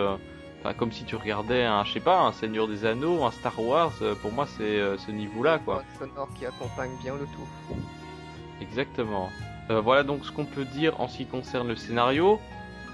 [0.61, 3.59] Enfin, comme si tu regardais un, je sais pas, un Seigneur des Anneaux, un Star
[3.59, 3.91] Wars.
[4.21, 5.83] pour moi, c'est euh, ce niveau-là, quoi.
[5.95, 7.75] Un sonore qui accompagne bien le tout.
[8.61, 9.29] Exactement.
[9.69, 12.39] Euh, voilà donc ce qu'on peut dire en ce qui concerne le scénario.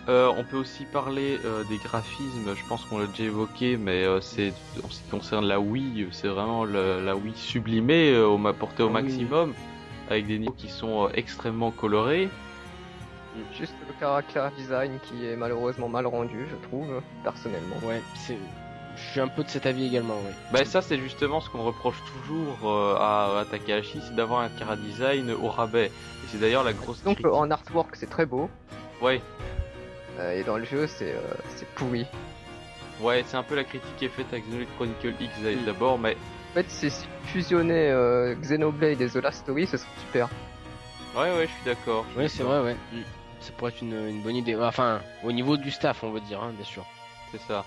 [0.09, 4.03] Euh, on peut aussi parler euh, des graphismes, je pense qu'on l'a déjà évoqué, mais
[4.03, 4.51] euh, c'est
[4.83, 8.53] en ce qui concerne la Wii, c'est vraiment le- la Wii sublimée, euh, au, ma-
[8.53, 9.03] portée au Ah oui.
[9.03, 9.53] maximum,
[10.09, 12.29] avec des niveaux qui sont euh, extrêmement colorés.
[13.53, 17.77] Juste le caractère design qui est malheureusement mal rendu, je trouve, personnellement.
[17.83, 18.37] Ouais, c'est.
[18.97, 20.33] Je suis un peu de cet avis également, ouais.
[20.51, 21.95] Bah ça c'est justement ce qu'on reproche
[22.25, 25.85] toujours euh, à, à Takahashi, c'est d'avoir un cara design au rabais.
[25.85, 27.31] Et c'est d'ailleurs la grosse Donc critique.
[27.33, 28.49] en artwork c'est très beau,
[29.01, 29.21] Ouais,
[30.19, 31.21] et dans le jeu c'est euh,
[31.55, 32.05] c'est pourri.
[33.01, 35.65] ouais, c'est un peu la critique qui est faite avec Xenoblade Chronicle X Mm.
[35.65, 36.15] d'abord, mais
[36.51, 40.29] En fait, si si fusionner euh, Xenoblade et The Last Story, ce serait super.
[41.15, 42.05] ouais, ouais, je suis d'accord.
[42.17, 42.75] Ouais, c'est vrai, ouais.
[42.91, 43.01] Mm.
[43.39, 44.55] Ça pourrait être une, une bonne idée.
[44.55, 46.85] Enfin, au niveau du staff, on va dire, hein, bien sûr.
[47.31, 47.65] C'est ça.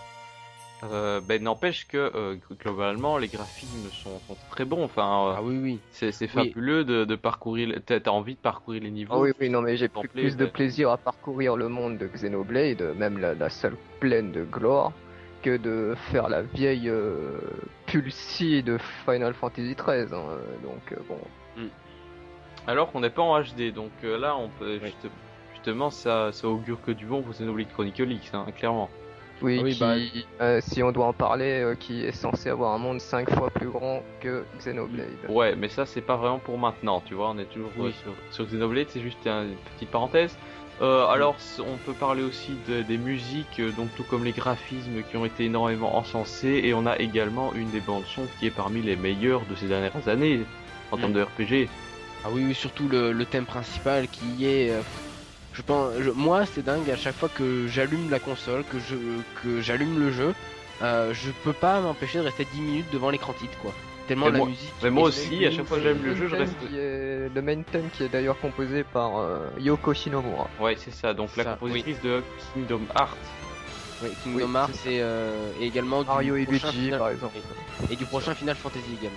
[0.82, 4.84] Euh, ben n'empêche que euh, globalement les graphismes sont, sont très bons.
[4.84, 5.80] Enfin, euh, Ah oui, oui.
[5.92, 6.48] c'est c'est oui.
[6.48, 7.78] fabuleux de, de parcourir.
[7.86, 9.14] T'as envie de parcourir les niveaux.
[9.14, 10.50] Ah oui, oui, non, mais j'ai plus, plus de ouais.
[10.50, 14.92] plaisir à parcourir le monde de Xenoblade, même la, la seule pleine de gloire,
[15.42, 17.38] que de faire la vieille euh,
[17.86, 18.76] Pulsi de
[19.06, 20.12] Final Fantasy XIII.
[20.12, 21.18] hein, Donc, bon.
[22.66, 24.80] Alors qu'on n'est pas en HD, donc là on peut
[25.54, 28.88] justement ça, ça augure que du bon pour Xenoblade Chronicle X, hein, clairement.
[29.42, 29.94] Oui, Ah oui, qui, bah-
[30.44, 33.50] euh, si on doit en parler, euh, qui est censé avoir un monde 5 fois
[33.50, 35.08] plus grand que Xenoblade.
[35.28, 37.30] Ouais, mais ça c'est pas vraiment pour maintenant, tu vois.
[37.30, 37.88] On est toujours Oui.
[38.06, 40.36] euh, sur, sur Xenoblade, c'est juste un- une petite parenthèse.
[40.82, 45.16] Euh, alors on peut parler aussi de- des musiques, donc tout comme les graphismes qui
[45.16, 48.82] ont été énormément encensés, et on a également une des bandes son qui est parmi
[48.82, 50.40] les meilleures de ces dernières années
[50.90, 51.00] en Mm.
[51.00, 51.68] termes de RPG.
[52.24, 54.72] Ah oui, oui, surtout le, le thème principal qui est.
[55.54, 56.90] je pense, je- moi, c'est dingue.
[56.90, 58.96] À chaque fois que j'allume la console, que je
[59.42, 60.34] que j'allume le jeu,
[60.82, 63.72] euh, je peux pas m'empêcher de rester 10 minutes devant l'écran titre, quoi.
[64.06, 64.72] Tellement Mais la moi- musique.
[64.82, 66.58] mais moi aussi, à chaque fois que j'aime le jeu, je reste.
[66.58, 70.50] qui est- Le main theme qui est d'ailleurs composé par euh, Yoko Shinomura.
[70.60, 71.14] Ouais, c'est ça.
[71.14, 72.22] Donc la Ça, compositrice de
[72.52, 73.16] Kingdom Hearts.
[74.02, 77.08] Ouais, Kingdom Oui, Hearts et, euh, et également du Mario et prochain Luigi Final- par
[77.10, 77.38] exemple.
[77.90, 79.16] et du prochain Final Fantasy également.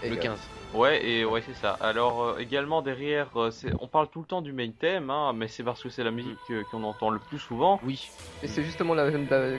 [0.00, 0.22] Le Également.
[0.36, 0.38] 15.
[0.74, 1.76] Ouais, et ouais, c'est ça.
[1.80, 3.50] Alors euh, également derrière, euh,
[3.80, 6.10] on parle tout le temps du main theme, hein, mais c'est parce que c'est la
[6.10, 7.78] musique euh, qu'on entend le plus souvent.
[7.84, 8.08] Oui.
[8.42, 9.58] Et c'est justement la, la-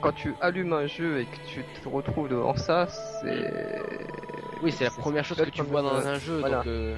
[0.00, 3.80] quand tu allumes un jeu et que tu te retrouves devant ça, c'est
[4.62, 6.40] Oui, c'est la première chose que tu vois dans un jeu.
[6.40, 6.56] Voilà.
[6.58, 6.96] Donc, euh,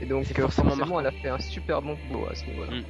[0.00, 2.44] et donc c'est euh, forcément forcément, elle a fait un super bon boulot à ce
[2.46, 2.70] niveau-là.
[2.72, 2.84] Mm.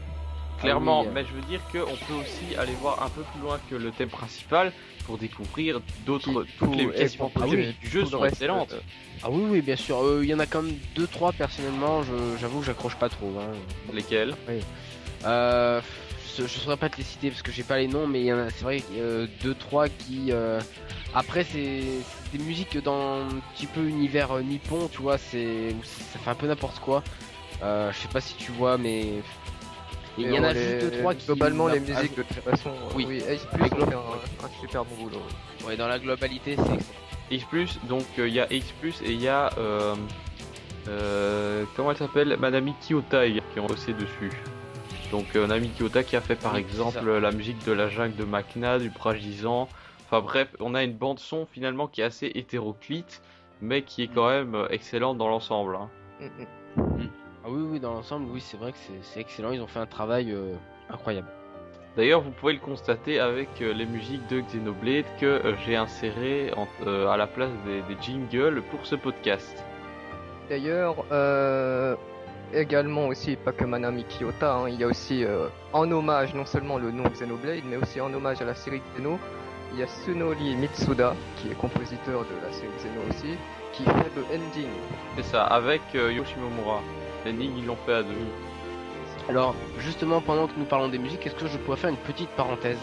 [0.61, 1.13] Clairement, Ah oui, euh.
[1.15, 3.91] mais je veux dire qu'on peut aussi aller voir un peu plus loin que le
[3.91, 4.73] thème principal
[5.07, 6.45] pour découvrir d'autres.
[6.59, 8.73] Toutes les quasiment tout- musiques du jeu sont excellentes.
[8.73, 8.81] euh,
[9.23, 10.03] Ah oui, oui, bien sûr.
[10.03, 12.03] Euh, Il y en a quand même 2-3 personnellement.
[12.03, 13.33] je- J'avoue que j'accroche pas trop.
[13.41, 13.53] Hein.
[13.93, 14.35] Lesquels?
[15.25, 15.81] Euh,
[16.37, 18.27] je, je saurais pas te les citer parce que j'ai pas les noms, mais il
[18.27, 20.33] y en a, c'est vrai, euh, deux trois qui.
[21.15, 21.83] Après, c'est
[22.33, 25.19] des musiques dans un petit peu univers nippon, tu vois.
[25.19, 25.75] C'est
[26.13, 27.03] ça fait un peu n'importe quoi.
[27.61, 29.07] Je sais pas si tu vois, mais
[30.19, 31.27] il y en a les- juste deux trois qui.
[31.27, 33.05] Globalement, les musiques de toute façon, euh, Oui.
[33.09, 35.23] oui, Ace Plus fait un, un super bon boulot.
[35.67, 37.65] Ouais, dans la globalité, c'est excellent.
[37.65, 38.67] X+, donc euh, il y a X+,
[39.05, 39.51] et il y a...
[39.59, 39.95] Euh,
[40.89, 42.37] euh, comment elle s'appelle?
[42.39, 44.31] Madame Kyotai qui ont bossé dessus.
[45.11, 48.25] Donc euh, Nami Kyota qui a fait par exemple la musique de la jungle de
[48.25, 49.69] Makna, du Pragisant,
[50.07, 53.23] Enfin bref, on a une bande son finalement qui est assez hétéroclite,
[53.63, 55.77] mais qui est quand même euh, excellente dans l'ensemble.
[55.77, 55.89] hein.
[56.77, 57.09] Mm, mm.
[57.45, 59.51] Ah oui, oui, dans l'ensemble, oui, c'est vrai que c'est- c'est excellent.
[59.53, 60.55] Ils ont fait un travail euh,
[60.91, 61.29] incroyable.
[61.97, 66.53] D'ailleurs, vous pouvez le constater avec euh, les musiques de Xenoblade que euh, j'ai inséré
[66.57, 69.63] en- euh, à la place des, des jingles pour ce podcast.
[70.49, 71.97] D'ailleurs, euh,
[72.55, 76.47] également aussi, pas que Manami Kiyota, hein, il y a aussi euh, en hommage non
[76.47, 79.19] seulement le nom Xenoblade, mais aussi en hommage à la série Xeno,
[79.75, 83.37] il y a Tsunori Mitsuda, qui est compositeur de la série Xeno aussi,
[83.73, 84.69] qui fait le ending.
[85.17, 86.81] C'est ça, avec euh, Yoshimomura.
[87.25, 88.15] L'ending, ils l'ont fait à deux.
[89.29, 92.31] Alors, justement, pendant que nous parlons des musiques, est-ce que je pourrais faire une petite
[92.31, 92.79] parenthèse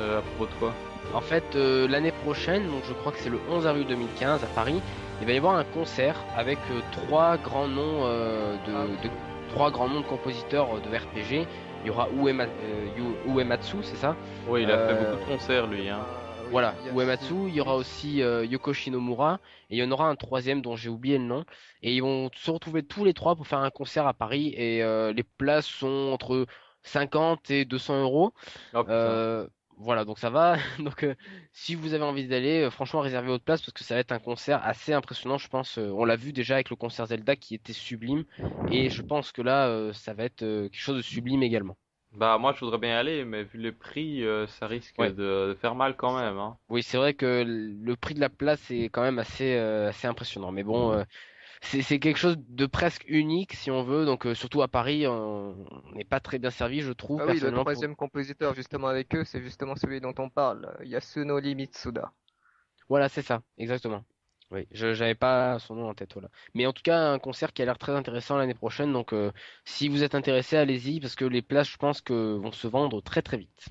[0.00, 0.72] Euh, à propos de quoi?
[1.14, 4.46] En fait, euh, l'année prochaine, donc je crois que c'est le 11 avril 2015 à
[4.46, 4.80] Paris,
[5.20, 9.10] il va y avoir un concert avec euh, trois grands noms euh, de, Ah de-
[9.54, 11.46] trois grands noms de compositeurs de RPG.
[11.84, 12.08] Il y aura
[13.26, 14.14] Uematsu, c'est ça?
[14.48, 15.88] Oui, il a fait beaucoup de concerts, lui.
[15.88, 15.98] Hein.
[16.52, 20.16] Voilà, Uematsu, il y aura aussi euh, Yoko Shinomura, et il y en aura un
[20.16, 21.46] troisième dont j'ai oublié le nom.
[21.80, 24.82] Et ils vont se retrouver tous les trois pour faire un concert à Paris, et
[24.82, 26.46] euh, les places sont entre
[26.82, 28.34] 50 et 200 euros.
[28.74, 28.84] Oh.
[28.86, 29.48] Euh,
[29.78, 30.56] voilà, donc ça va.
[30.78, 31.14] Donc, euh,
[31.52, 34.18] si vous avez envie d'aller, franchement, réservez votre place parce que ça va être un
[34.18, 35.78] concert assez impressionnant, je pense.
[35.78, 38.24] On l'a vu déjà avec le concert Zelda qui était sublime,
[38.70, 41.78] et je pense que là, ça va être quelque chose de sublime également.
[42.14, 45.10] Bah, moi, je voudrais bien y aller, mais vu les prix, euh, ça risque Ouais.
[45.10, 46.38] de, de faire mal quand même.
[46.38, 46.58] Hein.
[46.68, 50.06] Oui, c'est vrai que le prix de la place est quand même assez, euh, assez
[50.06, 50.52] impressionnant.
[50.52, 51.04] Mais bon, euh,
[51.62, 54.06] c'est quelque chose de presque unique si on veut.
[54.06, 55.56] Donc, euh, surtout à Paris, on
[55.94, 59.14] n'est pas très bien servi, je trouve, Ah oui, le pour- troisième compositeur justement avec
[59.14, 62.12] eux, c'est justement celui dont on parle, Yasunori Mitsuda.
[62.88, 64.04] Voilà, c'est ça, exactement.
[64.52, 66.28] Oui, je j'avais pas son nom en tête, voilà.
[66.54, 68.92] Mais en tout cas, un concert qui a l'air très intéressant l'année prochaine.
[68.92, 69.32] Donc, euh,
[69.64, 73.00] si vous êtes intéressé, allez-y parce que les places, je pense que vont se vendre
[73.00, 73.66] très très vite.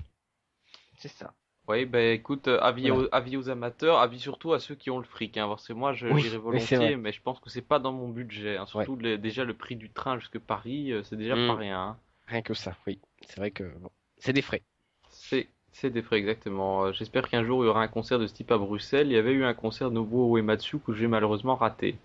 [0.98, 1.34] C'est ça.
[1.68, 3.06] Oui, bah écoute, euh, avis, Voilà.
[3.06, 5.36] aux, avis aux amateurs, avis surtout à ceux qui ont le fric.
[5.36, 8.08] Hein, parce que moi, je Oui, volontiers, mais je pense que c'est pas dans mon
[8.08, 8.56] budget.
[8.56, 8.66] hein.
[8.66, 11.46] Surtout les- déjà le prix du train jusque Paris, euh, c'est déjà Mm.
[11.46, 11.80] pas rien.
[11.80, 11.98] hein.
[12.26, 13.00] Rien que ça, oui.
[13.24, 14.62] C'est vrai que bon, c'est des frais.
[15.08, 16.84] C'est c'est des frais exactement.
[16.84, 19.08] Euh, J'espère qu'un jour il y aura un concert de ce type à Bruxelles.
[19.08, 21.96] Il y avait eu un concert de Nobuo Uematsu que j'ai malheureusement raté.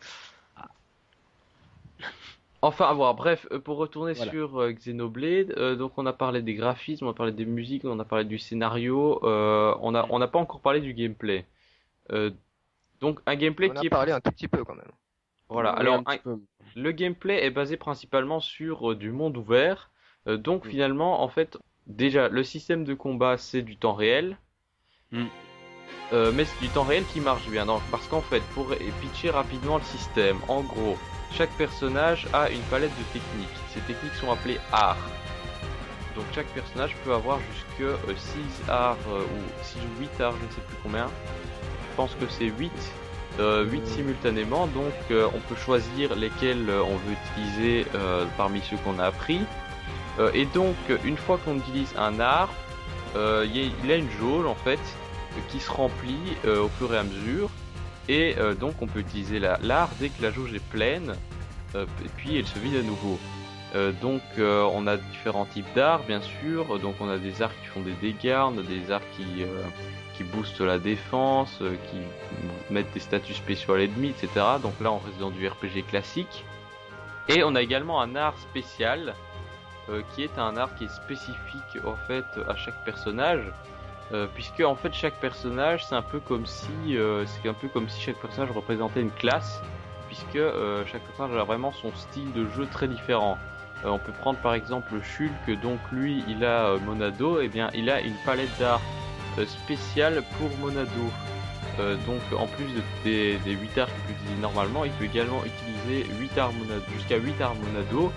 [2.61, 3.13] Enfin, à voir.
[3.15, 4.31] Bref, euh, pour retourner Voilà.
[4.31, 7.85] sur euh, Xenoblade, euh, donc on a parlé des graphismes, on a parlé des musiques,
[7.85, 11.45] on a parlé du scénario, euh, on a on n'a pas encore parlé du gameplay.
[12.11, 12.31] Euh,
[12.99, 14.91] donc un gameplay On qui a est parlé un tout petit peu quand même.
[15.49, 15.73] voilà.
[15.73, 16.17] Oui, Alors un
[16.75, 19.91] le gameplay est basé principalement sur euh, du monde ouvert.
[20.27, 21.57] Euh, donc finalement, en fait,
[21.87, 24.37] déjà, le système de combat, c'est du temps réel.
[25.11, 25.25] Mm.
[26.13, 27.65] Euh, mais c'est du temps réel qui marche bien.
[27.65, 30.97] Donc, parce qu'en fait, pour pitcher rapidement le système, en gros,
[31.31, 33.57] chaque personnage a une palette de techniques.
[33.73, 34.97] Ces techniques sont appelées arts.
[36.15, 40.45] Donc chaque personnage peut avoir jusque 6 arts euh, ou 6 ou 8 arts, je
[40.45, 41.07] ne sais plus combien.
[41.91, 42.71] Je pense que c'est 8.
[43.39, 48.77] 8 simultanément, donc euh, on peut choisir lesquels euh, on veut utiliser euh, parmi ceux
[48.77, 49.39] qu'on a appris.
[50.19, 52.53] Euh, et donc, une fois qu'on utilise un art,
[53.15, 54.79] euh, il a- une jauge en fait
[55.49, 57.49] qui se remplit euh, au fur et à mesure.
[58.09, 61.13] Et donc, on peut utiliser la- l'art dès que la jauge est pleine,
[61.75, 63.19] et puis elle se vide à nouveau.
[64.01, 66.79] Donc, on a différents types d'arts, bien sûr.
[66.79, 69.25] Donc, on a des arts qui font des dégâts, on a des arts qui,
[70.15, 71.57] qui boostent la défense,
[71.91, 71.97] qui
[72.73, 74.29] mettent des statuts spéciaux à l'ennemi, etc.
[74.63, 76.45] Donc là, on reste dans du RPG classique.
[77.27, 79.15] Et on a également un art spécial,
[79.89, 83.43] euh, qui est un art qui est spécifique en fait à chaque personnage,
[84.13, 87.67] euh, puisque en fait chaque personnage c'est un peu comme si euh, c'est un peu
[87.67, 89.61] comme si chaque personnage représentait une classe,
[90.07, 90.39] puisque
[90.91, 93.37] chaque personnage a vraiment son style de jeu très différent.
[93.83, 98.01] On peut prendre par exemple Shulk, donc lui il a Monado, et bien il a
[98.01, 98.81] une palette d'art
[99.45, 100.89] spéciale pour Monado.
[102.07, 105.41] Donc en plus de- des, des 8 arts qu'il peut utiliser normalement, il peut également
[105.45, 108.11] utiliser 8 arts monado, jusqu'à 8 arts monado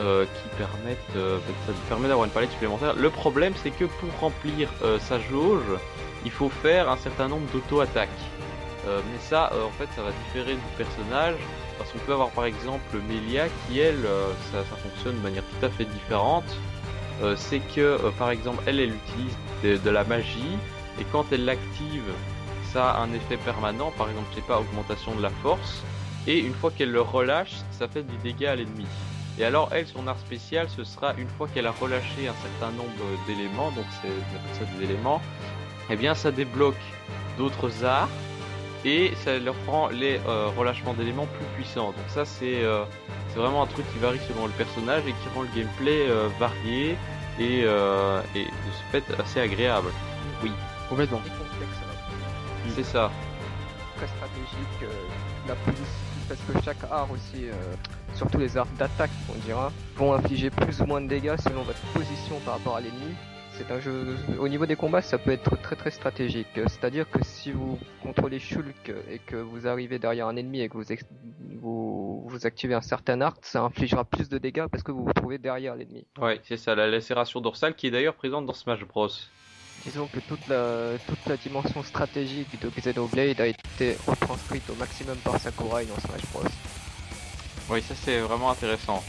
[0.00, 2.94] euh, qui permettent, euh, ça lui permet d'avoir une palette supplémentaire.
[2.94, 5.64] Le problème c'est que pour remplir euh, sa jauge,
[6.24, 8.08] il faut faire un certain nombre d'auto-attaques.
[8.86, 11.34] Mais ça, en fait, ça va différer du personnage
[11.76, 14.06] parce qu'on peut avoir par exemple Melia qui elle,
[14.50, 16.46] ça, ça fonctionne de manière tout à fait différente.
[17.36, 20.56] C'est que par exemple elle, elle utilise de, de la magie
[20.98, 22.14] et quand elle l'active,
[22.72, 23.92] ça a un effet permanent.
[23.98, 25.82] Par exemple, je sais pas, augmentation de la force.
[26.26, 28.86] Et une fois qu'elle le relâche, ça fait du dégât à l'ennemi.
[29.38, 32.72] Et alors elle, son art spécial, ce sera une fois qu'elle a relâché un certain
[32.76, 35.22] nombre d'éléments, donc c'est on appelle ça des éléments,
[35.90, 36.74] eh bien ça débloque
[37.36, 38.08] d'autres arts
[38.84, 41.92] et ça leur prend les euh, relâchements d'éléments plus puissants.
[41.92, 42.84] Donc ça c'est euh,
[43.28, 46.28] c'est vraiment un truc qui varie selon le personnage et qui rend le gameplay euh,
[46.40, 46.96] varié
[47.38, 49.88] et, euh, et de ce fait assez agréable.
[50.88, 51.20] Complètement.
[51.26, 52.74] Et complexe, alors.
[52.74, 53.10] c'est ça.
[53.96, 54.82] très stratégique.
[54.82, 54.86] euh,
[55.46, 55.78] la police,
[56.28, 57.52] parce que chaque art aussi, euh,
[58.18, 61.80] surtout les arts d'attaque, on dira, vont infliger plus ou moins de dégâts selon votre
[61.94, 63.14] position par rapport à l'ennemi.
[63.52, 64.16] C'est un jeu.
[64.38, 66.46] Au niveau des combats, ça peut être très très stratégique.
[66.54, 70.74] C'est-à-dire que si vous contrôlez Shulk et que vous arrivez derrière un ennemi et que
[70.74, 71.04] vous, ex-
[71.60, 75.12] vous, vous activez un certain art, ça infligera plus de dégâts parce que vous vous
[75.12, 76.04] trouvez derrière l'ennemi.
[76.20, 79.08] Ouais, c'est ça, la lacération dorsale qui est d'ailleurs présente dans Smash Bros.
[79.84, 85.16] Disons que toute la, toute la dimension stratégique de Xenoblade a été retranscrite au maximum
[85.18, 86.42] par Sakurai dans Smash Bros.
[87.70, 89.02] Oui, ça c'est vraiment intéressant.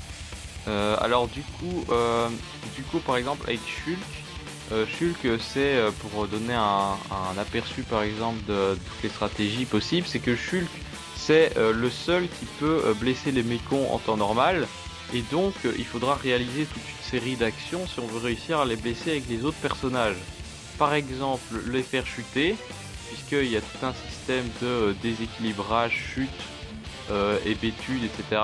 [0.67, 2.27] Euh, alors du coup, euh,
[2.75, 3.97] du coup par exemple avec Shulk,
[4.71, 6.97] euh, Shulk c'est pour donner un,
[7.39, 10.69] aperçu par exemple de, toutes les stratégies possibles, c'est que Shulk
[11.15, 14.67] c'est le seul qui peut blesser les mécons en temps normal
[15.13, 18.75] et donc il faudra réaliser toute une série d'actions si on veut réussir à les
[18.75, 20.17] blesser avec les autres personnages.
[20.77, 22.55] Par exemple les faire chuter,
[23.07, 26.29] puisqu'il y a tout un système de déséquilibrage, chute,
[27.45, 28.41] et bétude, etc.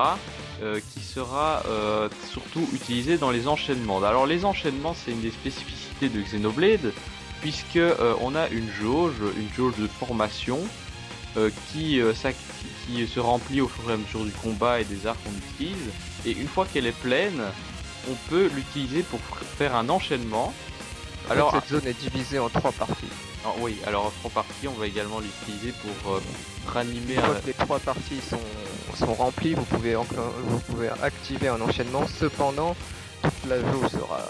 [0.61, 4.01] euh, qui sera euh, surtout utilisé dans les enchaînements.
[4.03, 6.93] Alors les enchaînements c'est une des spécificités de Xenoblade
[7.41, 10.59] puisque euh, on a une jauge, une jauge de formation
[11.37, 12.13] euh, qui, euh,
[12.85, 15.89] qui se remplit au fur et à mesure du combat et des arts qu'on utilise
[16.25, 17.41] et une fois qu'elle est pleine
[18.09, 19.19] on peut l'utiliser pour
[19.57, 20.53] faire un enchaînement.
[21.29, 23.09] Alors cette zone est divisée en trois parties.
[23.45, 26.21] Ah, oui, alors trois parties on va également l'utiliser pour euh,
[26.67, 28.39] ranimer un, les trois parties sont,
[28.97, 32.05] sont remplies, vous pouvez, vous pouvez activer un enchaînement.
[32.19, 32.75] Cependant,
[33.21, 34.21] toute la jauge sera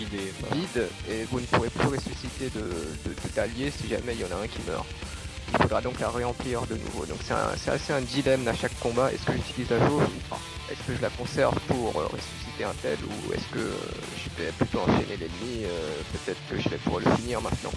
[0.00, 0.32] idée.
[0.52, 4.36] vide et vous ne pourrez plus ressusciter de, de- de- si jamais il y en
[4.36, 4.86] a un qui meurt.
[5.52, 7.04] Il faudra donc la remplir de nouveau.
[7.06, 9.12] Donc c'est, assez un dilemme à chaque combat.
[9.12, 10.38] Est-ce que j'utilise la jauge ou pas?
[10.70, 13.76] Est-ce que je la conserve pour euh, ressusciter un tel ou est-ce que euh,
[14.16, 17.72] je vais plutôt enchaîner l'ennemi euh, Peut-être que je vais pouvoir le finir maintenant?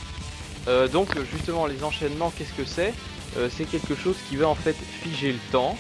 [0.68, 2.94] Euh, donc justement les enchaînements qu'est-ce que c'est
[3.38, 5.78] Euh, C'est quelque chose qui va en fait figer le temps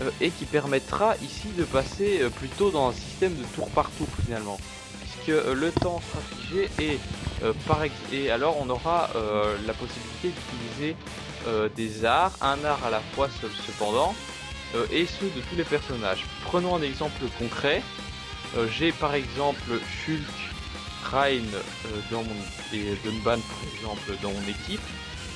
[0.00, 3.88] euh, et qui permettra ici de passer euh, plutôt dans un système de tour par
[3.92, 4.58] tour finalement
[5.00, 6.98] puisque euh, le temps sera figé et
[7.42, 9.08] euh, par ex- et alors on aura
[9.66, 10.96] la possibilité d'utiliser
[11.76, 14.14] des arts, un art à la fois seul cependant
[14.92, 16.24] et ceux de tous les personnages.
[16.44, 17.82] Prenons un exemple concret.
[18.78, 19.70] J'ai par exemple
[20.04, 20.38] Shulk
[21.12, 22.34] Rain euh, dans mon,
[22.72, 24.80] et Dunban par exemple dans mon équipe,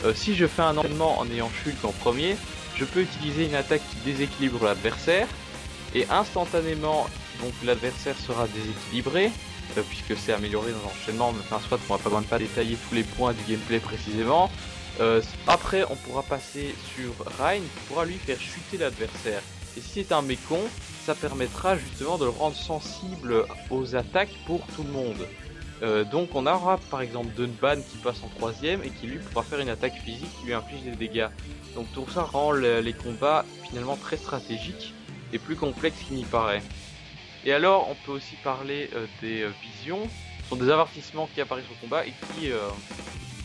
[0.05, 2.37] euh, si je fais un enchaînement en ayant Shulk en premier,
[2.77, 5.29] je peux utiliser une attaque qui déséquilibre l'adversaire
[5.95, 7.07] et instantanément
[7.43, 9.31] donc l'adversaire sera déséquilibré
[9.77, 12.39] euh, puisque c'est amélioré dans l'enchaînement, mais enfin soit on va pas besoin de pas
[12.39, 14.51] détailler tous les points du gameplay précisément.
[15.47, 19.43] Après on pourra passer sur Rain qui pourra lui faire chuter l'adversaire.
[19.77, 20.61] Et si c'est un mécon,
[21.05, 25.27] ça permettra justement de le rendre sensible aux attaques pour tout le monde.
[25.83, 29.43] Euh, donc on aura par exemple Dunban qui passe en troisième et qui lui pourra
[29.45, 31.29] faire une attaque physique qui lui inflige des dégâts.
[31.75, 34.95] Donc tout ça rend le- les combats finalement très stratégiques
[35.35, 36.63] et plus complexes qu'il n'y paraît.
[37.45, 40.09] Et alors on peut aussi parler euh, des euh, visions,
[40.45, 42.51] ce sont des avertissements qui apparaissent au combat et qui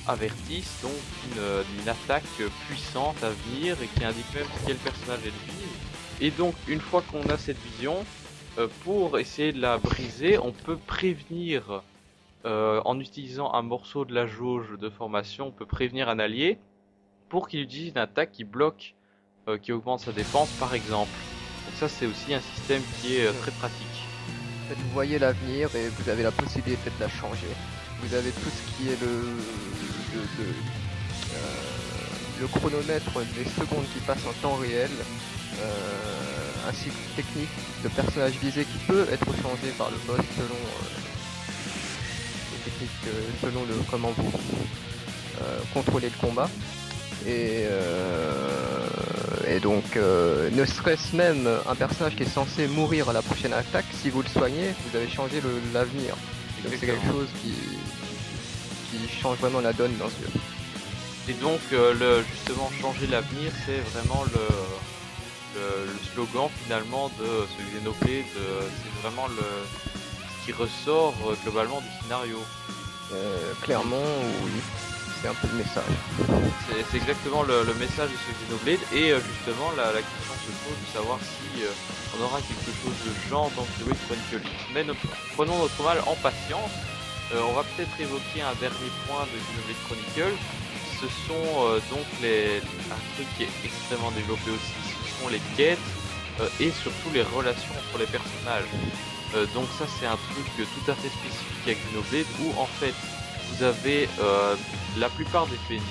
[0.08, 0.92] avertissent donc
[1.26, 2.24] une, d'une attaque
[2.68, 5.68] puissante à venir et qui indiquent même quel personnage elle vise.
[6.22, 8.06] Et donc une fois qu'on a cette vision,
[8.84, 11.82] pour essayer de la briser, on peut prévenir
[12.46, 16.58] euh, en utilisant un morceau de la jauge de formation, on peut prévenir un allié
[17.30, 18.96] pour qu'il utilise une attaque qui bloque,
[19.48, 21.12] euh, qui augmente sa défense par exemple.
[21.66, 23.88] Donc ça c'est aussi un système qui est euh, très pratique.
[24.70, 27.48] Vous voyez l'avenir et vous avez la possibilité de la changer.
[28.02, 29.38] Vous avez tout ce qui est le,
[32.48, 34.90] chronomètre des secondes qui passent en temps réel,
[36.68, 37.50] ainsi que technique
[37.84, 41.11] de personnage visé qui peut être changé par le boss selon
[42.62, 43.12] techniques, euh,
[43.42, 44.32] selon le comment vous
[45.42, 46.50] euh, contrôlez le combat.
[47.28, 48.88] Et, euh,
[49.48, 53.86] et donc, ne serait-ce même un personnage qui est censé mourir à la prochaine attaque,
[54.02, 55.42] si vous le soignez, vous avez changé
[55.74, 56.16] l'avenir.
[56.64, 57.54] Donc c'est quelque chose qui,
[58.90, 60.40] qui change vraiment la donne dans ce jeu.
[61.30, 67.26] Et donc euh, le, justement changer l'avenir c'est vraiment le, le, le slogan finalement de
[67.26, 69.46] ce Xenoblade, c'est vraiment le,
[70.52, 72.38] qui ressort euh, globalement du scénario.
[73.14, 74.04] Euh, clairement,
[74.44, 74.52] oui,
[75.22, 75.84] c'est un peu le message.
[76.92, 80.52] C'est exactement le, le message de ce Xenoblade et euh, justement la, la question se
[80.64, 84.50] pose de savoir si euh, on aura quelque chose de genre dans Xenoblade Chronicles.
[84.74, 84.86] Mais
[85.36, 86.72] prenons notre mal en patience.
[87.34, 90.38] On va peut-être évoquer un dernier point de Xenoblade Chronicles.
[91.00, 92.58] Ce sont donc les
[92.92, 95.80] un truc qui est extrêmement développé aussi, ce sont les quêtes
[96.60, 98.68] et surtout les relations entre les personnages.
[99.36, 102.94] Euh, donc ça c'est un truc tout à fait spécifique à Xenoblade où en fait
[103.54, 104.56] vous avez euh,
[104.98, 105.82] la plupart des PNJ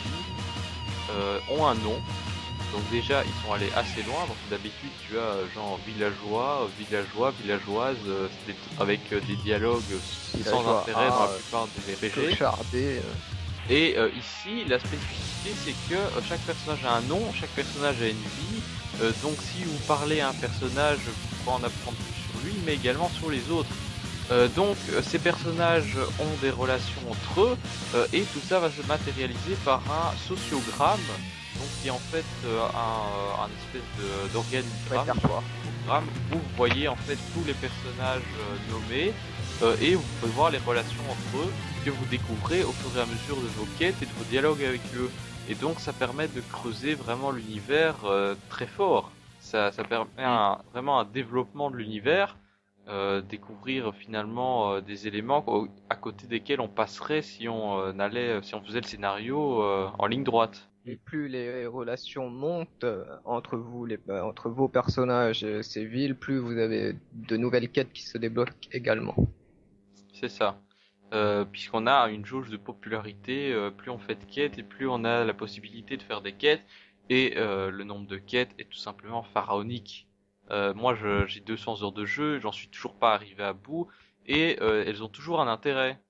[1.10, 2.00] euh, ont un nom.
[2.72, 4.20] Donc déjà, ils sont allés assez loin.
[4.28, 7.96] Donc d'habitude, tu as euh, genre villageois, villageois, villageoise,
[8.46, 9.82] des- avec des dialogues
[10.44, 12.30] sans intérêt dans ah, la plupart des RPG.
[13.68, 18.16] Et ici, la spécificité, c'est que chaque personnage a un nom, chaque personnage a une
[18.16, 18.62] vie.
[19.22, 21.96] Donc si vous parlez à un personnage, vous pouvez en apprendre
[22.44, 23.70] lui, mais également sur les autres.
[24.30, 27.58] Euh, donc ces personnages ont des relations entre eux,
[27.94, 31.00] euh, et tout ça va se matérialiser par un sociogramme,
[31.56, 37.18] donc qui est en fait euh, un, un espèce d'organigramme où vous voyez en fait
[37.34, 38.22] tous les personnages
[38.70, 39.12] nommés
[39.82, 41.52] et vous pouvez voir les relations entre eux
[41.84, 44.62] que vous découvrez au fur et à mesure de vos quêtes et de vos dialogues
[44.62, 45.10] avec eux.
[45.48, 47.96] Et donc ça permet de creuser vraiment l'univers
[48.48, 49.10] très fort.
[49.50, 52.36] Ça, ça permet un- vraiment un développement de l'univers,
[52.86, 55.44] euh, découvrir finalement euh, des éléments
[55.88, 59.36] à côté desquels on passerait si on euh, allait, si on faisait le scénario
[59.98, 60.68] en ligne droite.
[60.86, 62.86] Et plus les relations montent
[63.24, 67.92] entre vous, les, entre vos personnages et ces villes, plus vous avez de nouvelles quêtes
[67.92, 69.16] qui se débloquent également.
[70.12, 70.56] C'est ça.
[71.12, 74.88] Euh, Puisqu'on a une jauge de popularité, euh, plus on fait de quêtes et plus
[74.88, 76.62] on a la possibilité de faire des quêtes.
[77.10, 80.08] Et euh, le nombre de quêtes est tout simplement pharaonique.
[80.50, 80.94] Euh, moi,
[81.26, 83.88] j'ai 200 heures de jeu, j'en suis toujours pas arrivé à bout,
[84.26, 86.00] et euh, elles ont toujours un intérêt.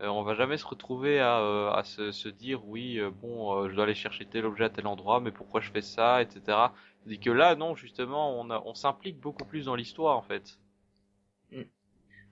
[0.00, 3.68] Euh, on va jamais se retrouver à, euh, à se, se dire oui, euh, bon,
[3.68, 6.74] je dois aller chercher tel objet à tel endroit, mais pourquoi je fais ça, etc.
[7.04, 10.58] Tandis que là, non, justement, on, on s'implique beaucoup plus dans l'histoire, en fait.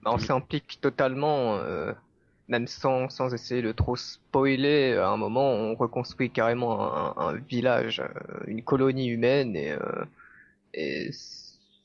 [0.01, 1.93] Bah, on s'implique totalement, euh,
[2.47, 4.93] même sans, sans essayer de trop spoiler.
[4.93, 10.05] À un moment, on reconstruit carrément un, un village, euh, une colonie humaine, et, euh,
[10.73, 11.09] et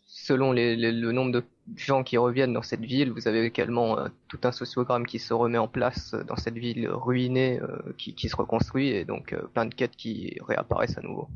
[0.07, 1.45] selon les, les- le nombre de
[1.77, 5.33] gens qui reviennent dans cette ville, vous avez également euh, tout un sociogramme qui se
[5.33, 9.43] remet en place dans cette ville ruinée, euh, qui, qui se reconstruit, et donc euh,
[9.55, 11.29] plein de quêtes qui réapparaissent à nouveau.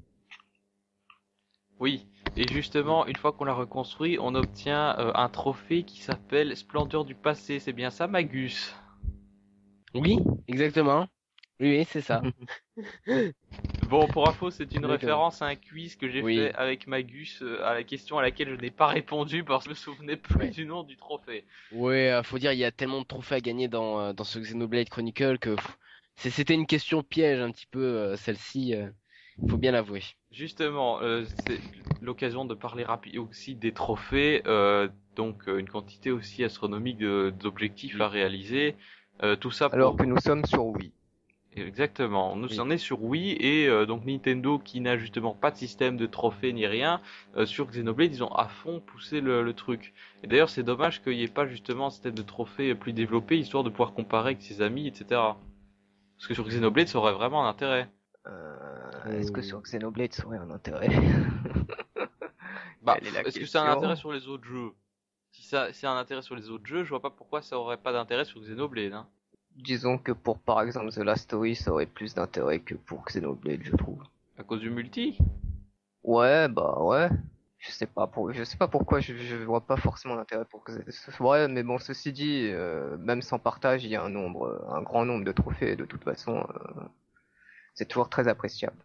[1.81, 2.07] Oui,
[2.37, 7.05] et justement, une fois qu'on l'a reconstruit, on obtient euh, un trophée qui s'appelle Splendeur
[7.05, 7.59] du passé.
[7.59, 8.75] C'est bien ça, Magus?
[9.95, 10.19] Oui,
[10.49, 11.09] exactement.
[11.61, 12.23] Oui, oui, c'est ça.
[13.89, 16.37] Bon, pour info, c'est une référence à un quiz que j'ai Oui.
[16.37, 19.71] fait avec Magus euh, à la question à laquelle je n'ai pas répondu parce que
[19.71, 20.51] je me souvenais plus Ouais.
[20.51, 21.45] du nom du trophée.
[21.71, 24.25] Ouais, euh, faut dire, il y a tellement de trophées à gagner dans, euh, dans
[24.25, 25.57] ce Xenoblade Chronicle que
[26.17, 28.91] c'était une question piège un petit peu, celle-ci, euh,
[29.49, 30.03] faut bien l'avouer.
[30.31, 31.61] Justement, euh, c'est
[32.01, 38.01] l'occasion de parler rapide aussi des trophées, euh, donc une quantité aussi astronomique de- d'objectifs
[38.01, 38.75] à réaliser.
[39.23, 39.75] Euh, tout ça pour...
[39.77, 40.93] Alors que nous sommes sur Wii.
[41.57, 42.35] Exactement.
[42.35, 42.61] Nous Oui.
[42.61, 46.07] en est sur Wii et euh, donc Nintendo qui n'a justement pas de système de
[46.07, 47.01] trophée ni rien
[47.37, 49.95] euh, sur Xenoblade, ils ont à fond poussé le, le truc.
[50.25, 53.39] Et d'ailleurs, c'est dommage qu'il n'y ait pas justement un système de trophée plus développé
[53.39, 55.07] histoire de pouvoir comparer avec ses amis, etc.
[56.17, 57.89] Parce que sur Xenoblade, ça aurait vraiment un intérêt.
[58.27, 60.89] Euh, Est-ce que sur Xenoblade ça aurait un intérêt
[62.83, 64.73] Bah, est-ce que ça a un intérêt sur les autres jeux?
[65.35, 67.77] Si ça, a un intérêt sur les autres jeux, je vois pas pourquoi ça aurait
[67.77, 68.93] pas d'intérêt sur Xenoblade.
[68.93, 69.09] Hein.
[69.57, 73.63] Disons que pour par exemple The Last Story, ça aurait plus d'intérêt que pour Xenoblade,
[73.65, 74.01] je trouve.
[74.39, 75.19] À cause du multi?
[76.05, 77.09] Ouais, bah ouais.
[77.59, 80.63] Je sais pas pour, je sais pas pourquoi, je, je vois pas forcément d'intérêt pour
[80.65, 80.85] Xen-
[81.21, 84.83] Ouais, mais bon, ceci dit, euh, même sans partage, il y a un nombre, un
[84.83, 85.73] grand nombre de trophées.
[85.73, 86.81] et De toute façon, euh,
[87.75, 88.77] c'est toujours très appréciable.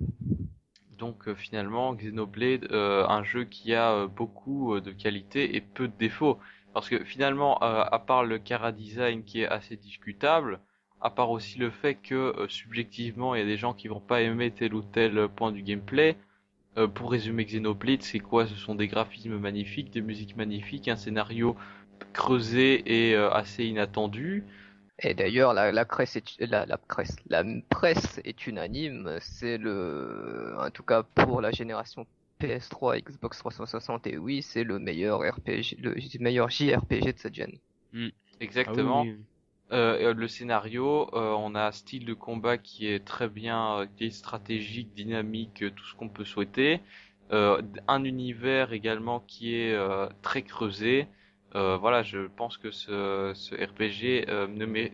[0.99, 5.87] Donc euh, finalement, Xenoblade, euh, un jeu qui a euh, beaucoup de qualités et peu
[5.87, 6.37] de défauts.
[6.73, 10.59] Parce que finalement, à part le Cara Design qui est assez discutable,
[11.01, 14.21] à part aussi le fait que subjectivement il y a des gens qui vont pas
[14.21, 16.15] aimer tel ou tel point du gameplay,
[16.93, 18.45] pour résumer Xenoblade, c'est quoi?
[18.45, 21.55] Ce sont des graphismes magnifiques, des musiques magnifiques, un scénario
[22.13, 24.43] creusé et assez inattendu.
[25.01, 26.79] Et d'ailleurs, la, la, presse est, la, la,
[27.27, 29.17] la presse est unanime.
[29.21, 32.05] C'est le, en tout cas pour la génération
[32.41, 37.51] PS3, Xbox 360 et oui, c'est le meilleur RPG, le meilleur JRPG de cette gen.
[38.39, 39.01] Exactement.
[39.01, 39.25] Ah oui, oui.
[39.71, 43.85] Euh, le scénario, euh, on a un style de combat qui est très bien, euh,
[43.97, 46.81] qui est stratégique, dynamique, euh, tout ce qu'on peut souhaiter.
[47.31, 51.07] Euh, un univers également qui est euh, très creusé.
[51.55, 54.47] Euh, voilà, je pense que ce, ce RPG euh,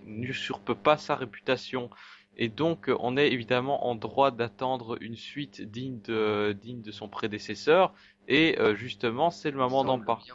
[0.06, 1.90] n'usurpe pas sa réputation.
[2.38, 7.08] Et donc, on est évidemment en droit d'attendre une suite digne de, digne de son
[7.08, 7.94] prédécesseur.
[8.28, 10.32] Et euh, justement, c'est le moment d'en parler.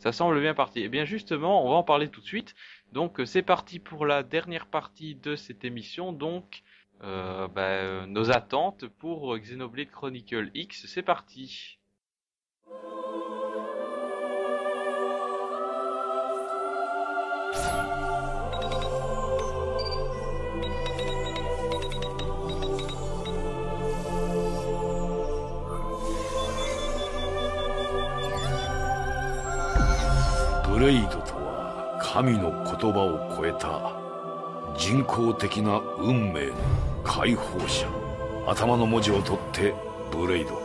[0.00, 0.80] Ça semble bien parti.
[0.80, 2.54] Eh bien justement, on va en parler tout de suite.
[2.92, 6.14] Donc euh, c'est parti pour la dernière partie de cette émission.
[6.14, 6.62] Donc
[7.02, 10.86] euh, bah, euh, nos attentes pour Xenoblade Chronicle X.
[10.86, 11.79] C'est parti.
[30.68, 33.92] ブレイドとは神の言葉を超えた
[34.78, 36.54] 人工的な運命の
[37.04, 37.86] 解放者。
[38.46, 39.74] 頭の文字を取って
[40.10, 40.60] ブレイド。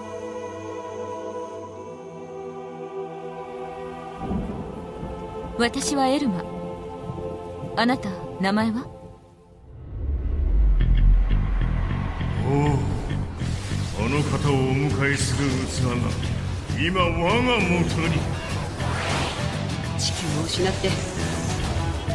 [5.57, 6.54] 私はエルマ。
[7.77, 8.87] あなた名前は？
[12.47, 12.79] おお
[14.05, 16.09] あの方をお迎えする器が
[16.81, 18.15] 今我が元に。
[19.99, 20.89] 地球を失って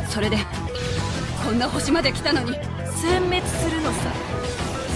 [0.08, 0.38] それで
[1.44, 2.52] こんな星まで来たのに。
[2.52, 3.98] 殲滅するのさ。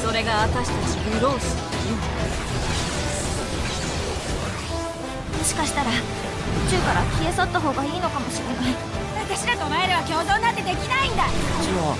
[0.03, 1.97] それが私たちブロースっていう。
[5.39, 5.95] もしかしたら宇
[6.71, 8.94] 宙から消え去った方がいいのかもしれない
[9.45, 11.29] 私らとお前らは共存なんてできないんだ。
[11.29, 11.93] じゃあ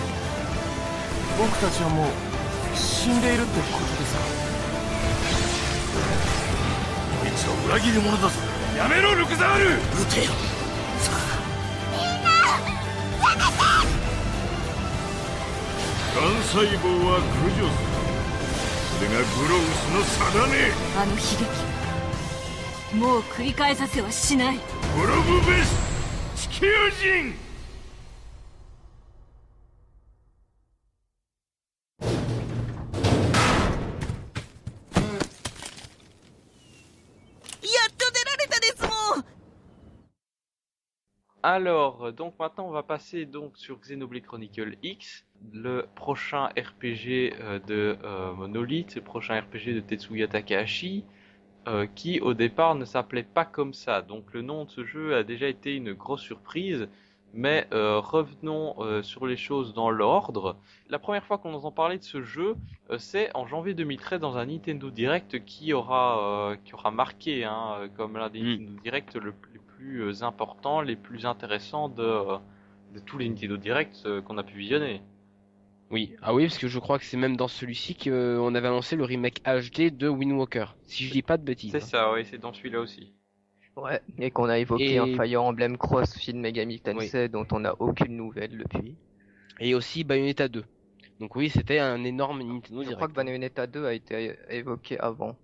[1.37, 2.11] 僕たちはもう
[2.75, 4.25] 死んでいるってことですか？
[7.21, 8.41] こいつは裏切り者だぞ。
[8.79, 9.77] やめろルクザール！
[9.77, 10.33] 撃てよ。
[11.05, 11.21] さあ。
[16.17, 17.93] 幹細胞は駆除する。
[18.97, 20.01] それがグロウスの
[20.33, 24.59] 定めあの悲劇もう繰り返させはしない。
[24.97, 25.69] 滅ぶべし
[41.47, 47.59] Alors, donc maintenant, on va passer donc sur Xenoblade Chronicle X, le prochain RPG euh,
[47.59, 51.05] de euh, Monolith, le prochain RPG de Tetsuya Takahashi
[51.69, 54.03] euh, qui au départ ne s'appelait pas comme ça.
[54.03, 56.89] Donc le nom de ce jeu a déjà été une grosse surprise,
[57.33, 60.57] mais euh, revenons euh, sur les choses dans l'ordre.
[60.89, 62.57] La première fois qu'on entend parler de ce jeu,
[62.91, 67.45] euh, c'est en janvier 2013 dans un Nintendo Direct qui aura euh, qui aura marqué
[67.45, 68.45] hein, euh, comme l'un des Mm.
[68.45, 72.39] Nintendo Direct le, les plus importants, les plus intéressants de
[72.95, 75.03] de tous les Nintendo Directs euh, qu'on a pu visionner.
[75.95, 78.97] Oui, ah oui, parce que je crois que c'est même dans celui-ci qu'on avait annoncé
[78.97, 81.71] le remake HD de Wind Walker, si je dis pas de bêtises.
[81.71, 83.13] C'est ça, oui, c'est dans celui-là aussi.
[83.77, 87.61] Ouais, et qu'on a évoqué Et- un Fire Emblem Cross Shin Megami Tensei dont on
[87.61, 88.97] n'a aucune nouvelle depuis.
[89.61, 90.65] Et aussi Bayonetta 2.
[91.21, 92.97] Donc oui, c'était un énorme Nintendo Je Direct.
[92.97, 95.37] crois que Bayonetta 2 a été évoqué avant.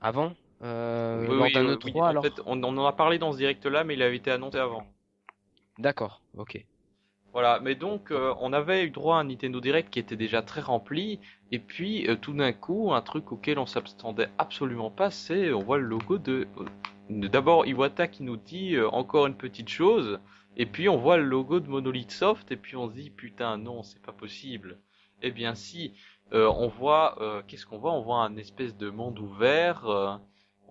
[0.00, 0.32] Avant?
[0.62, 2.22] Euh, Oui, lors oui, d'un oui, E3 oui, en alors?
[2.22, 4.86] fait, on, on en a parlé dans ce direct-là, mais il avait été annoncé avant.
[5.78, 6.64] D'accord, ok.
[7.32, 10.42] Voilà, mais donc euh, on avait eu droit à un Nintendo Direct qui était déjà
[10.42, 11.20] très rempli,
[11.52, 15.60] et puis euh, tout d'un coup, un truc auquel on s'attendait absolument pas, c'est on
[15.60, 20.18] voit le logo de euh, d'abord Iwata qui nous dit encore une petite chose,
[20.56, 23.58] et puis on voit le logo de Monolith Soft, et puis on se dit putain
[23.58, 24.78] non, c'est pas possible.
[25.22, 25.92] Eh bien si,
[26.32, 27.16] on voit
[27.46, 27.92] qu'est-ce qu'on voit?
[27.92, 29.84] On voit un espèce de monde ouvert,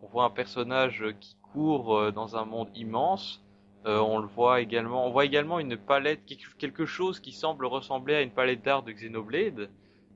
[0.01, 3.43] on voit un personnage qui court dans un monde immense.
[3.85, 6.25] Euh, on le voit également, on voit également une palette,
[6.57, 9.69] quelque- chose qui semble ressembler à une palette d'art de Xenoblade.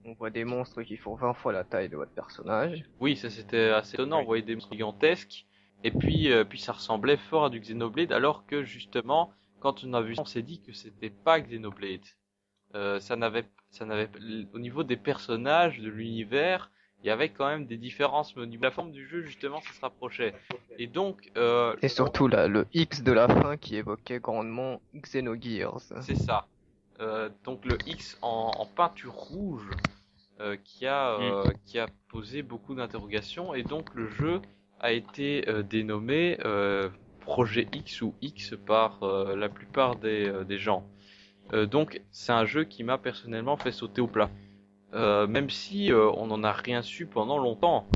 [0.06, 2.84] On voit des monstres qui font 20 fois la taille de votre personnage.
[3.00, 5.46] Oui, ça c'était assez étonnant, on voyait des monstres gigantesques,
[5.86, 9.32] et puis, euh, puis ça ressemblait fort à du Xenoblade, alors que justement,
[9.62, 12.02] quand on a vu ça, on s'est dit que c'était pas Xenoblade.
[12.76, 14.10] Euh, ça n'avait, ça n'avait,
[14.54, 16.70] au niveau des personnages, de l'univers,
[17.04, 19.22] il y avait quand même des différences, mais au niveau de la forme du jeu,
[19.24, 20.34] justement, ça se rapprochait.
[20.80, 25.82] Et donc, euh, Et surtout là, le X de la fin qui évoquait grandement Xenogears.
[26.02, 26.48] C'est ça.
[27.02, 29.68] Euh, donc le X en, en peinture rouge
[30.40, 34.42] euh, qui a euh, qui a posé beaucoup d'interrogations et donc le jeu
[34.80, 36.90] a été euh, dénommé euh,
[37.22, 40.86] Projet X ou X par euh, la plupart des, euh, des gens.
[41.54, 44.30] Euh, donc c'est un jeu qui m'a personnellement fait sauter au plat.
[44.94, 47.88] Euh, même si euh, on n'en a rien su pendant longtemps.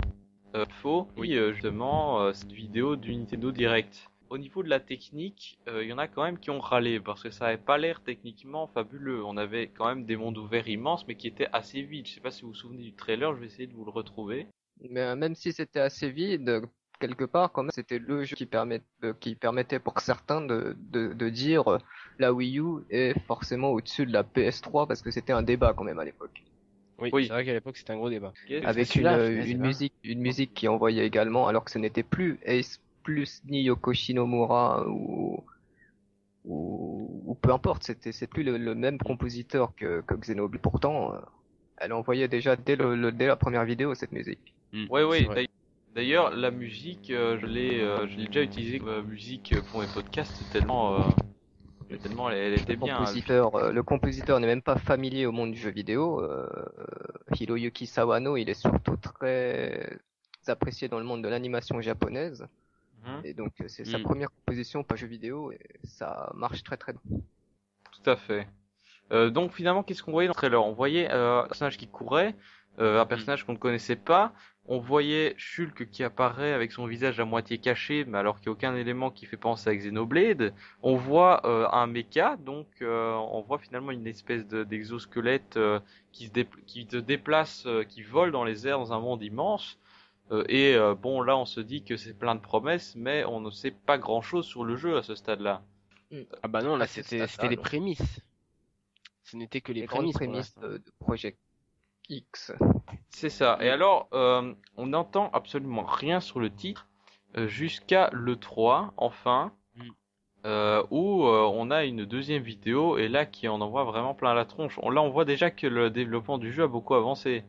[0.55, 4.09] Euh, faux, oui, justement, cette vidéo du Nintendo Direct.
[4.29, 7.23] Au niveau de la technique, il y en a quand même qui ont râlé parce
[7.23, 9.23] que ça avait pas l'air techniquement fabuleux.
[9.23, 12.07] On avait quand même des mondes ouverts immenses mais qui étaient assez vides.
[12.07, 13.91] Je sais pas si vous vous souvenez du trailer, je vais essayer de vous le
[13.91, 14.47] retrouver.
[14.89, 16.61] Mais même si c'était assez vide,
[16.99, 20.75] quelque part, quand même, c'était le jeu qui, permet, euh, qui permettait pour certains de,
[20.91, 21.77] de, de dire euh,
[22.19, 25.83] la Wii U est forcément au-dessus de la PS3 parce que c'était un débat quand
[25.83, 26.43] même à l'époque.
[26.99, 27.23] Oui, Oui.
[27.27, 28.33] c'est vrai qu'à l'époque c'était un gros débat.
[28.63, 32.39] Avec une, euh, une musique, une musique qui envoyait également, alors que ce n'était plus
[32.43, 35.43] Ace plus ni Yoko Shinomura ou,
[36.45, 40.61] ou, ou peu importe, c'était, c'est plus le, le même compositeur que, que Xenoblade.
[40.61, 41.19] Pourtant, euh,
[41.77, 44.53] elle envoyait déjà dès le, le- dès la première vidéo cette musique.
[44.89, 45.03] Ouais.
[45.19, 45.35] c'est vrai.
[45.35, 45.47] d'ailleurs-
[45.95, 50.99] D'ailleurs, la musique, euh, je l'ai, euh, déjà utilisée comme musique pour mes podcasts tellement,
[50.99, 51.03] euh,
[52.01, 52.97] tellement elle, elle était Le bien.
[52.97, 56.21] compositeur, euh, le compositeur n'est même pas familier au monde du jeu vidéo.
[56.21, 56.47] Euh,
[57.39, 59.97] Hiroyuki Sawano, il est surtout très
[60.47, 62.45] apprécié dans le monde de l'animation japonaise.
[63.05, 63.21] Mhm.
[63.23, 64.03] Et donc euh, c'est sa Mm.
[64.03, 67.01] première composition pas jeu vidéo et ça marche très très bien.
[67.91, 68.47] Tout à fait.
[69.11, 70.63] Euh, donc finalement, qu'est-ce qu'on voyait dans le trailer?
[70.65, 72.35] On voyait euh, un personnage qui courait,
[72.79, 74.33] euh, un personnage qu'on ne connaissait pas.
[74.69, 78.53] On voyait Shulk qui apparaît avec son visage à moitié caché, mais alors qu'il n'y
[78.53, 80.53] a aucun élément qui fait penser à Xenoblade.
[80.83, 85.79] On voit euh, un mecha, donc euh, on voit finalement une espèce de- d'exosquelette euh,
[86.11, 89.23] qui, se dépl- qui se déplace, euh, qui vole dans les airs dans un monde
[89.23, 89.79] immense.
[90.31, 93.39] Euh, et euh, bon, là, on se dit que c'est plein de promesses, mais on
[93.39, 95.61] ne sait pas grand-chose sur le jeu à ce stade-là.
[96.43, 98.19] Ah bah non, là c'était les prémices.
[99.23, 100.15] Ce n'était que les, prémices.
[100.15, 101.37] prémices de, de Project
[102.09, 102.51] X.
[103.09, 103.57] C'est ça.
[103.61, 106.87] Et alors, euh, on n'entend absolument rien sur le titre
[107.37, 109.89] euh, jusqu'à le 3, enfin, Mm.
[110.45, 114.33] euh, où euh, on a une deuxième vidéo et là qui en envoie vraiment plein
[114.33, 114.79] la tronche.
[114.81, 117.43] On, là, on voit déjà que le développement du jeu a beaucoup avancé.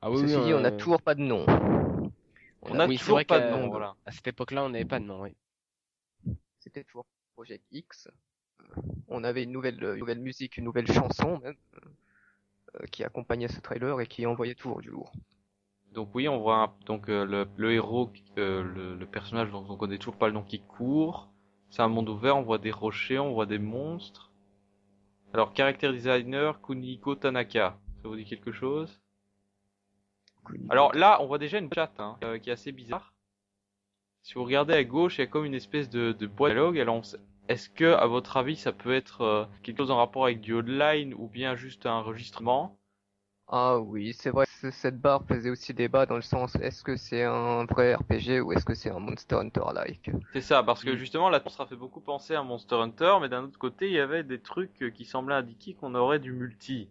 [0.00, 1.46] Ah oui, Ceci oui, dit, on n'a toujours pas de nom.
[2.62, 3.94] On a oui, c'est toujours pas de nom, voilà.
[4.06, 5.34] À cette époque-là, on n'avait pas de nom, oui.
[6.58, 8.08] C'était toujours Project X.
[9.08, 11.56] On avait une nouvelle, une nouvelle musique, une nouvelle chanson même,
[12.90, 15.12] qui accompagnait ce trailer et qui envoyait toujours du lourd.
[15.92, 19.64] Donc oui, on voit un- donc euh, le, le héros, euh, le, le personnage dont
[19.68, 21.28] on connaît toujours pas le nom qui court.
[21.70, 24.32] C'est un monde ouvert, on voit des rochers, on voit des monstres.
[25.32, 29.00] Alors, character designer Kuniko Tanaka, ça vous dit quelque chose?
[30.68, 33.14] Alors là, on voit déjà une chatte hein, euh, qui est assez bizarre.
[34.22, 36.56] Si vous regardez à gauche, il y a comme une espèce de, de boîte de
[36.56, 36.78] dialogue.
[36.78, 37.02] Alors, on
[37.48, 40.54] est-ce que, à votre avis, ça peut être euh, quelque chose en rapport avec du
[40.54, 42.78] online ou bien juste un enregistrement?
[43.48, 47.22] Ah oui, c'est vrai, cette barre faisait aussi débat dans le sens est-ce que c'est
[47.22, 50.10] un vrai RPG ou est-ce que c'est un Monster Hunter-like?
[50.34, 53.42] C'est ça, parce que justement, la ça fait beaucoup penser à Monster Hunter, mais d'un
[53.44, 56.90] autre côté, il y avait des trucs euh, qui semblaient indiquer qu'on aurait du multi.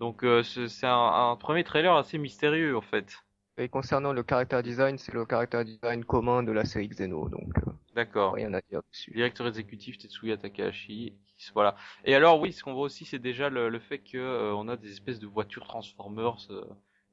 [0.00, 3.24] Donc, euh, c'est c'est un, un premier trailer assez mystérieux, en fait.
[3.58, 7.58] Et concernant le character design, c'est le character design commun de la série Xeno, donc
[7.58, 8.34] euh, D'accord.
[8.34, 9.10] rien à dire dessus.
[9.12, 11.12] Directeur exécutif Tetsuya Takahashi.
[11.54, 11.74] Voilà.
[12.04, 14.68] Et alors, oui, ce qu'on voit aussi, c'est déjà le, le fait que euh, on
[14.68, 16.64] a des espèces de voitures Transformers euh,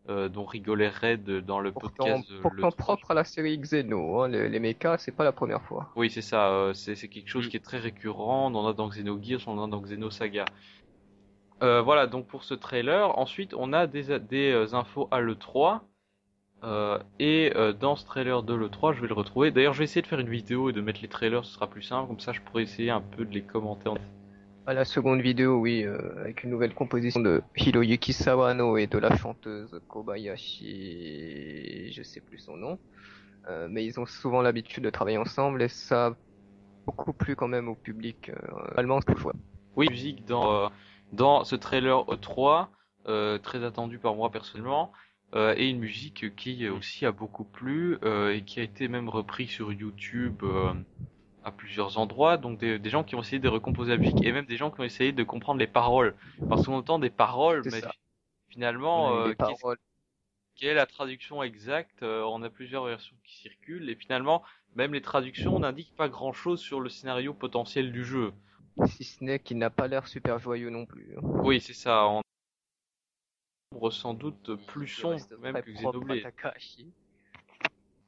[0.10, 2.30] euh, dont rigolait Red dans le Pourtant, podcast.
[2.32, 5.32] euh, pourtant le propre à la série Xeno, hein, les, les mechas, c'est pas la
[5.32, 5.92] première fois.
[5.96, 6.50] Oui, c'est ça.
[6.52, 7.50] euh, c'est quelque chose Mm.
[7.50, 8.52] qui est très récurrent.
[8.52, 10.46] On en a dans Xenogears, on en a dans Xenosaga.
[11.64, 13.18] Euh, voilà, donc pour ce trailer.
[13.18, 15.80] Ensuite, on a des, des euh, infos à l'E3.
[16.66, 19.52] Euh, et euh, dans ce trailer de l'E3, je vais le retrouver.
[19.52, 21.70] D'ailleurs, je vais essayer de faire une vidéo et de mettre les trailers, ce sera
[21.70, 22.08] plus simple.
[22.08, 23.88] Comme ça, je pourrais essayer un peu de les commenter.
[23.88, 23.98] en-
[24.66, 28.98] À la seconde vidéo, oui, euh, avec une nouvelle composition de Hiroyuki Sawano et de
[28.98, 32.80] la chanteuse Kobayashi, je sais plus son nom.
[33.70, 36.16] Mais ils ont souvent l'habitude de travailler ensemble et ça a
[36.88, 38.32] beaucoup plu quand même au public
[38.76, 39.34] allemand ce que je vois.
[39.76, 40.72] Oui, musique dans,
[41.12, 42.72] dans ce trailer E3,
[43.08, 44.92] euh, très attendu par moi personnellement,
[45.36, 49.10] et une musique qui euh, aussi a beaucoup plu euh, et qui a été même
[49.10, 50.74] repris sur YouTube euh,
[51.44, 52.38] à plusieurs endroits.
[52.38, 54.72] Donc des, des gens qui ont essayé de recomposer la musique et même des gens
[54.72, 56.16] qui ont essayé de comprendre les paroles.
[56.50, 57.92] Parce qu'on entend des paroles, mais ça.
[58.50, 59.34] finalement, euh,
[60.56, 64.42] quelle est la traduction exacte Euh, On a plusieurs versions qui circulent et finalement,
[64.76, 68.32] même les traductions n'indiquent pas grand-chose sur le scénario potentiel du jeu.
[68.88, 71.14] Si ce n'est qu'il n'a pas l'air super joyeux non plus.
[71.18, 71.22] hein.
[71.44, 72.08] Oui, c'est ça.
[72.08, 72.22] On
[73.92, 76.24] sans doute plus sombre même que Xenoblade.
[76.24, 76.88] Takahashi.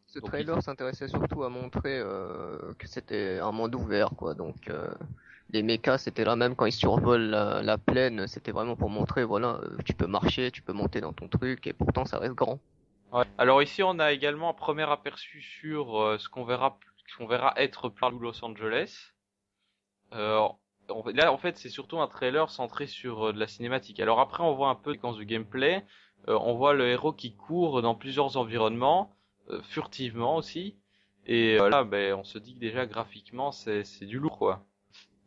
[0.07, 4.33] Ce Donc, trailer s'intéressait surtout à montrer euh, que c'était un monde ouvert, quoi.
[4.33, 4.89] Donc euh,
[5.49, 9.23] les mechas, c'était là même quand ils survolent la, la plaine, c'était vraiment pour montrer,
[9.23, 12.35] voilà, euh, tu peux marcher, tu peux monter dans ton truc, et pourtant ça reste
[12.35, 12.59] grand.
[13.11, 13.25] Ouais.
[13.37, 17.27] Alors ici, on a également un premier aperçu sur euh, ce qu'on verra, ce qu'on
[17.27, 19.13] verra être par Los Angeles.
[20.13, 20.47] Euh,
[21.13, 23.99] là, en fait, c'est surtout un trailer centré sur euh, de la cinématique.
[23.99, 25.83] Alors après, on voit un peu séquence de gameplay.
[26.27, 29.11] Euh, on voit le héros qui court dans plusieurs environnements,
[29.49, 30.75] euh, furtivement aussi.
[31.25, 34.65] Et là, ben, on se dit que déjà graphiquement, c'est du lourd, quoi.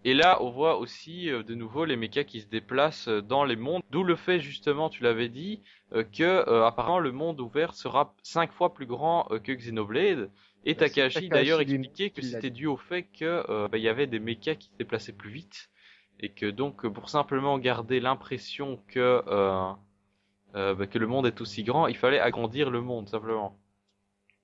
[0.02, 3.56] Et là, on voit aussi euh, de nouveau les mechas qui se déplacent dans les
[3.56, 3.82] mondes.
[3.90, 5.60] D'où le fait justement, tu l'avais dit,
[5.92, 10.30] euh, que apparemment le monde ouvert sera cinq fois plus grand que Xenoblade.
[10.64, 13.88] Et Bah, Takahashi d'ailleurs expliquait que c'était dû au fait que euh, bah, il y
[13.88, 15.68] avait des mechas qui se déplaçaient plus vite
[16.18, 19.72] et que donc pour simplement garder l'impression que euh,
[20.56, 23.58] euh, bah, que le monde est aussi grand, il fallait agrandir le monde simplement.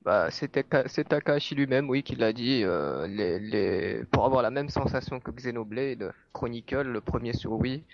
[0.02, 4.04] Bah, c'est Taka- c'est Takahashi lui-même, oui, qui l'a dit, euh, les, les...
[4.06, 7.84] pour avoir la même sensation que Xenoblade Chronicle, le premier sur Wii,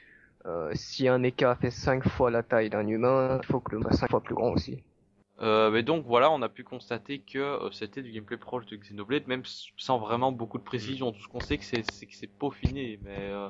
[0.47, 3.83] euh, si un mecha fait 5 fois la taille d'un humain, il faut que le
[3.83, 4.85] soit 5 fois plus grand aussi.
[5.41, 8.77] Euh, mais donc voilà, on a pu constater que euh, c'était du gameplay proche de
[8.77, 9.43] Xenoblade, même
[9.77, 11.11] sans vraiment beaucoup de précision.
[11.13, 13.49] Tout ce qu'on sait c'est que c'est peaufiné, mais euh,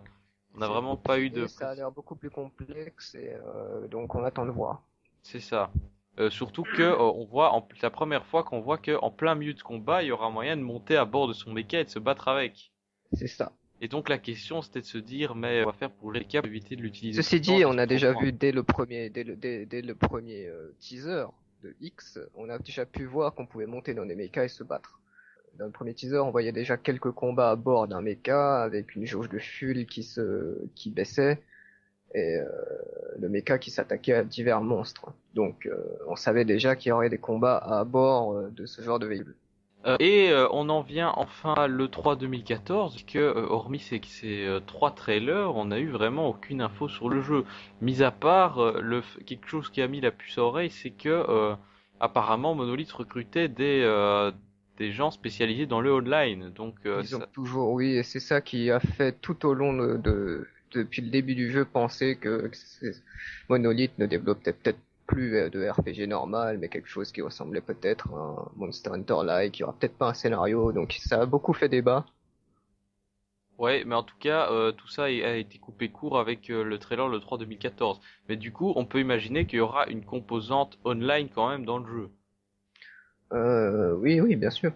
[0.54, 1.46] on n'a vraiment pas eu de.
[1.46, 4.82] Ça a l'air beaucoup plus complexe et euh, donc on attend de voir.
[5.22, 5.70] C'est ça.
[6.18, 9.10] Euh, surtout que euh, on voit, en, c'est la première fois qu'on voit que en
[9.10, 11.80] plein milieu de combat, il y aura moyen de monter à bord de son mecha
[11.80, 12.70] et de se battre avec.
[13.14, 13.52] C'est ça.
[13.80, 16.44] Et donc la question c'était de se dire, mais on va faire pour les pour
[16.44, 17.20] éviter de l'utiliser.
[17.22, 19.94] Ceci dit, temps, on a déjà vu dès le premier, dès le, dès, dès le
[19.94, 21.24] premier euh, teaser
[21.62, 24.64] de X, on a déjà pu voir qu'on pouvait monter dans des mechas et se
[24.64, 25.00] battre.
[25.58, 29.06] Dans le premier teaser, on voyait déjà quelques combats à bord d'un mecha avec une
[29.06, 31.42] jauge de fuel qui se, qui baissait
[32.14, 32.46] et euh,
[33.18, 35.12] le mecha qui s'attaquait à divers monstres.
[35.34, 35.76] Donc, euh,
[36.08, 39.06] on savait déjà qu'il y aurait des combats à bord euh, de ce genre de
[39.06, 39.34] véhicule.
[39.84, 44.44] Euh, et euh, on en vient enfin à l'E3 2014, que euh, hormis ces, ces
[44.46, 47.44] euh, trois trailers, on n'a eu vraiment aucune info sur le jeu.
[47.80, 50.90] Mis à part euh, le quelque chose qui a mis la puce à oreille, c'est
[50.90, 51.54] que euh,
[52.00, 54.30] apparemment Monolith recrutait des euh,
[54.78, 56.52] des gens spécialisés dans le online.
[56.52, 59.52] Donc euh, Ils ont ça- toujours, oui, et c'est ça qui a fait tout au
[59.54, 62.48] long de, de- depuis le début du jeu penser que,
[62.80, 62.92] que
[63.48, 64.78] Monolith ne développait peut-être
[65.12, 69.52] plus euh, de RPG normal, mais quelque chose qui ressemblait peut-être à un Monster Hunter-like,
[69.52, 72.04] qui aura peut-être pas un scénario, donc ça a beaucoup fait débat.
[73.62, 76.78] Ouais, mais en tout cas, euh, tout ça a été coupé court avec euh, le
[76.78, 78.00] trailer le 3 2014.
[78.28, 81.78] Mais du coup, on peut imaginer qu'il y aura une composante online quand même dans
[81.78, 82.10] le jeu.
[83.32, 84.72] Euh, oui, oui, bien sûr.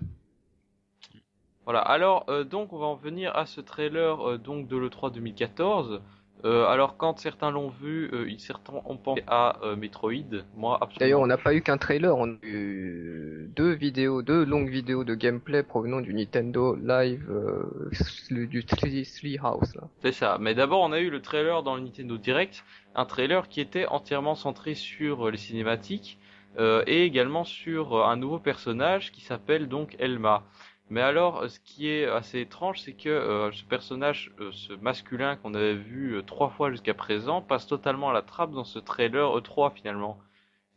[1.64, 1.80] Voilà.
[1.80, 6.00] Alors, donc, on va en venir à ce trailer donc de l'E3 2014.
[6.44, 10.44] Euh, alors, quand certains l'ont vu, euh, certains ont pensé à euh, Metroid.
[10.56, 10.98] Moi, absolument.
[11.00, 15.02] D'ailleurs, on n'a pas eu qu'un trailer, on a eu deux vidéos, deux longues vidéos
[15.02, 17.90] de gameplay provenant du Nintendo Live, euh,
[18.30, 19.82] du Three House, là.
[20.02, 20.36] C'est ça.
[20.40, 22.64] Mais d'abord, on a eu le trailer dans le Nintendo Direct,
[22.94, 26.18] un trailer qui était entièrement centré sur euh, les cinématiques
[26.58, 30.44] euh, et également sur un nouveau personnage qui s'appelle donc Elma.
[30.88, 34.72] Mais alors, euh, ce qui est assez étrange, c'est que euh, ce personnage, euh, ce
[34.74, 38.64] masculin qu'on avait vu euh, trois fois jusqu'à présent, passe totalement à la trappe dans
[38.64, 40.18] ce trailer E3 finalement.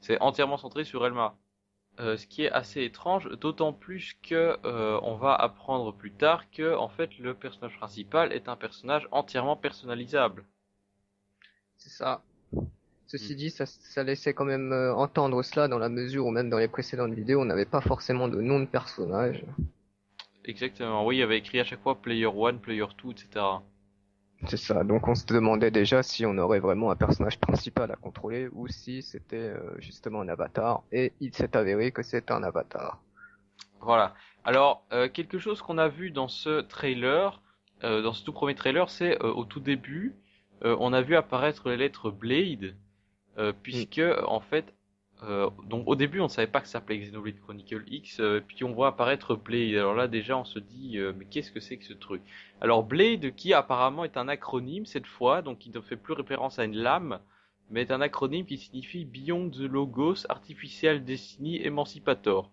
[0.01, 1.35] C'est entièrement centré sur Elma.
[1.99, 6.49] Euh, ce qui est assez étrange, d'autant plus que euh, on va apprendre plus tard
[6.49, 10.45] que en fait le personnage principal est un personnage entièrement personnalisable.
[11.75, 12.21] C'est ça.
[13.05, 16.49] Ceci dit, ça, ça laissait quand même euh, entendre cela dans la mesure où même
[16.49, 19.43] dans les précédentes vidéos, on n'avait pas forcément de nom de personnage.
[20.49, 21.05] Exactement.
[21.05, 23.45] Oui, il y avait écrit à chaque fois Player 1, Player 2, etc.
[24.47, 24.83] C'est ça.
[24.83, 28.67] Donc on se demandait déjà si on aurait vraiment un personnage principal à contrôler ou
[28.67, 30.81] si c'était euh, justement un avatar.
[30.91, 32.99] Et il s'est avéré que c'est un avatar.
[33.79, 34.15] Voilà.
[34.43, 37.43] Alors, euh, quelque chose qu'on a vu dans ce trailer,
[37.83, 40.15] euh, dans ce tout premier trailer, c'est au tout début,
[40.61, 42.75] on a vu apparaître les lettres Blade,
[43.63, 44.73] puisque en fait,
[45.23, 48.41] euh, donc au début on ne savait pas que ça s'appelait Xenoblade Chronicle X, euh,
[48.45, 49.75] puis on voit apparaître Blade.
[49.75, 52.21] Alors là déjà on se dit, euh, mais qu'est-ce que c'est que ce truc?
[52.61, 56.59] Alors Blade, qui apparemment est un acronyme cette fois, donc il ne fait plus référence
[56.59, 57.19] à une lame,
[57.69, 62.51] mais est un acronyme qui signifie Beyond the Logos Artificial Destiny Emancipator.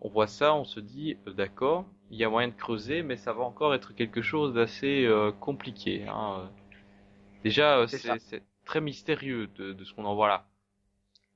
[0.00, 3.16] On voit ça, on se dit, euh, d'accord, il y a moyen de creuser, mais
[3.16, 6.06] ça va encore être quelque chose d'assez euh, compliqué.
[6.08, 6.50] Hein.
[7.44, 10.46] Déjà, euh, c'est très mystérieux de, de ce qu'on en voit là.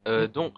[0.06, 0.54] Euh, Donc,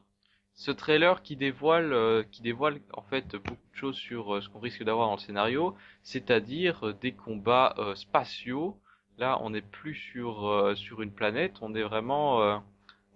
[0.54, 4.48] ce trailer qui dévoile, euh, qui dévoile en fait beaucoup de choses sur euh, ce
[4.48, 8.78] qu'on risque d'avoir dans le scénario, c'est-à-dire des combats euh, spatiaux.
[9.18, 12.58] Là, on n'est plus sur euh, sur une planète, on est vraiment euh,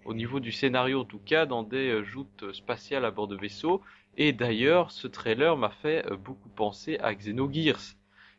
[0.05, 3.83] au niveau du scénario en tout cas dans des joutes spatiales à bord de vaisseaux.
[4.17, 7.95] Et d'ailleurs, ce trailer m'a fait beaucoup penser à Xenogears.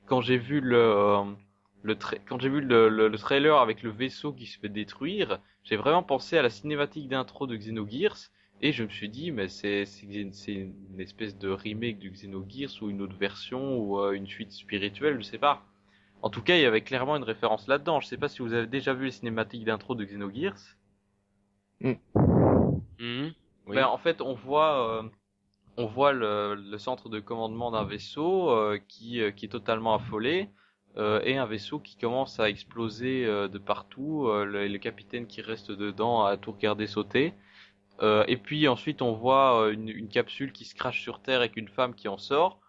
[0.05, 1.23] Quand j'ai vu le, euh,
[1.83, 4.69] le tra- quand j'ai vu le, le- le trailer avec le vaisseau qui se fait
[4.69, 8.17] détruire, j'ai vraiment pensé à la cinématique d'intro de Xenogears.
[8.61, 12.89] Et je me suis dit, mais c'est c'est une espèce de remake du Xenogears ou
[12.89, 15.63] une autre version ou euh, une suite spirituelle, je sais pas.
[16.21, 18.01] En tout cas, il y avait clairement une référence là-dedans.
[18.01, 20.59] Je sais pas si vous avez déjà vu les cinématiques d'intro de Xenogears.
[22.99, 23.33] Mhm.
[23.67, 23.75] Oui.
[23.75, 25.09] Ben, en fait, on voit, euh,
[25.77, 29.95] on voit le, le centre de commandement d'un vaisseau euh, qui, euh, qui est totalement
[29.95, 30.49] affolé
[30.99, 34.27] euh, et un vaisseau qui commence à exploser euh, de partout.
[34.27, 37.33] euh, le, capitaine qui reste dedans a tout regardé sauter.
[38.01, 41.93] Et puis ensuite, on voit une, capsule qui se crache sur Terre avec une femme
[41.93, 42.61] qui en sort.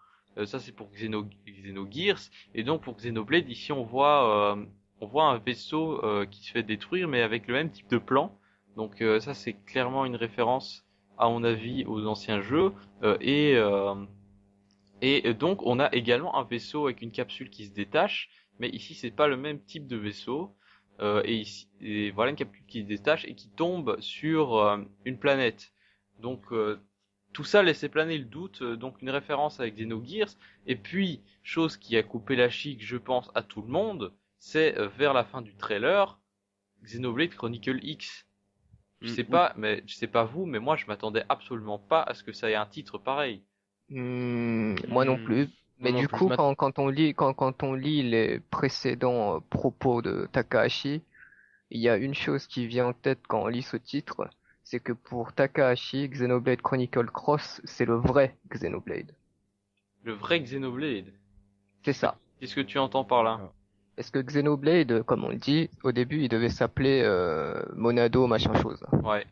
[0.43, 2.19] Ça, c'est pour Xeno, Xenogears.
[2.53, 4.57] Et donc pour Xenoblade, ici, on voit,
[4.99, 8.37] on voit un vaisseau qui se fait détruire, mais avec le même type de plan.
[8.75, 10.85] Donc ça, c'est clairement une référence
[11.17, 12.73] à mon avis aux anciens jeux
[13.21, 13.57] et
[15.01, 18.29] et donc on a également un vaisseau avec une capsule qui se détache
[18.59, 20.55] mais ici c'est pas le même type de vaisseau
[21.01, 24.77] euh, et ici et voilà une capsule qui se détache et qui tombe sur euh,
[25.05, 25.73] une planète
[26.19, 26.79] donc euh,
[27.33, 30.35] tout ça laissait planer le doute euh, donc une référence avec Xenogears
[30.67, 34.77] et puis chose qui a coupé la chic je pense à tout le monde c'est
[34.77, 36.19] euh, vers la fin du trailer
[36.83, 38.27] Xenoblade Chronicle X
[39.01, 39.41] Je Mm, sais oui.
[39.45, 42.33] pas, mais je sais pas vous, mais moi je m'attendais absolument pas à ce que
[42.33, 43.43] ça ait un titre pareil.
[43.91, 45.25] Hmm, moi non Hmm.
[45.25, 45.49] plus.
[45.79, 49.39] Mais non du coup, quand, quand on lit, quand, quand on lit les précédents euh,
[49.49, 51.01] propos de Takahashi,
[51.71, 54.29] il y a une chose qui vient en tête quand on lit ce titre,
[54.63, 59.11] c'est que pour Takahashi, Xenoblade Chronicle Cross, c'est le vrai Xenoblade.
[60.03, 61.11] Le vrai Xenoblade.
[61.83, 62.15] C'est ça.
[62.39, 63.39] Qu'est-ce que tu entends par là?
[63.95, 68.53] Parce que Xenoblade, comme on le dit, au début, il devait s'appeler euh, Monado machin
[68.61, 68.83] chose.
[69.03, 69.25] Ouais.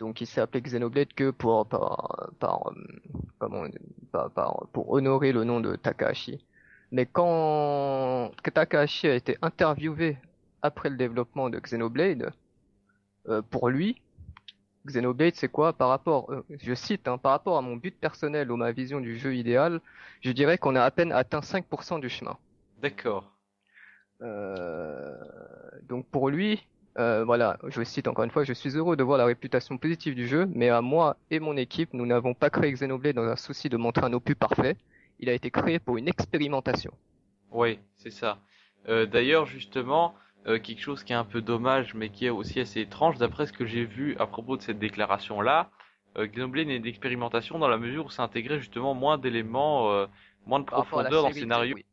[0.00, 3.00] Donc il s'est appelé Xenoblade que pour par, par euh,
[3.38, 3.64] comment
[4.10, 6.44] par, par- pour honorer le nom de Takahashi.
[6.90, 10.16] Mais quand Takahashi a été interviewé
[10.62, 12.32] après le développement de Xenoblade,
[13.28, 14.00] euh, pour lui,
[14.86, 18.50] Xenoblade c'est quoi par rapport, euh, je cite, hein, par rapport à mon but personnel
[18.50, 19.80] ou ma vision du jeu idéal,
[20.22, 22.36] je dirais qu'on a à peine atteint 5% du chemin.
[22.80, 23.36] D'accord.
[24.22, 25.14] Euh,
[25.88, 26.66] donc pour lui,
[27.00, 30.14] euh, voilà, je cite encore une fois, je suis heureux de voir la réputation positive
[30.14, 33.36] du jeu, mais à moi et mon équipe, nous n'avons pas créé Xenoblade dans un
[33.36, 34.76] souci de montrer un opus parfait.
[35.18, 36.92] Il a été créé pour une expérimentation.
[37.52, 38.38] Oui, c'est ça.
[38.88, 40.14] Euh, D'ailleurs, justement,
[40.46, 43.46] euh, quelque chose qui est un peu dommage, mais qui est aussi assez étrange, d'après
[43.46, 45.70] ce que j'ai vu à propos de cette déclaration-là,
[46.18, 50.06] Xenoblade est une expérimentation dans la mesure où ça intégrait justement moins d'éléments,
[50.44, 51.76] moins de profondeur dans le scénario.
[51.76, 51.86] oui.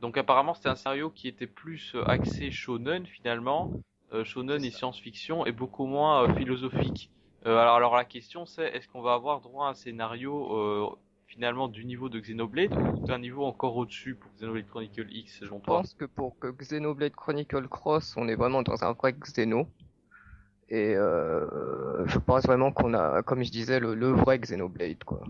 [0.00, 3.72] Donc apparemment c'était un scénario qui était plus euh, axé shonen finalement,
[4.12, 7.10] euh, shonen et science-fiction et beaucoup moins euh, philosophique.
[7.46, 10.86] Euh, alors, alors la question c'est est-ce qu'on va avoir droit à un scénario euh,
[11.26, 15.58] finalement du niveau de Xenoblade ou d'un niveau encore au-dessus pour Xenoblade Chronicle X selon
[15.58, 19.66] Je pense que pour que Xenoblade Chronicle Cross, on est vraiment dans un vrai Xeno.
[20.68, 25.20] Et euh, je pense vraiment qu'on a, comme je disais, le, le vrai Xenoblade, quoi.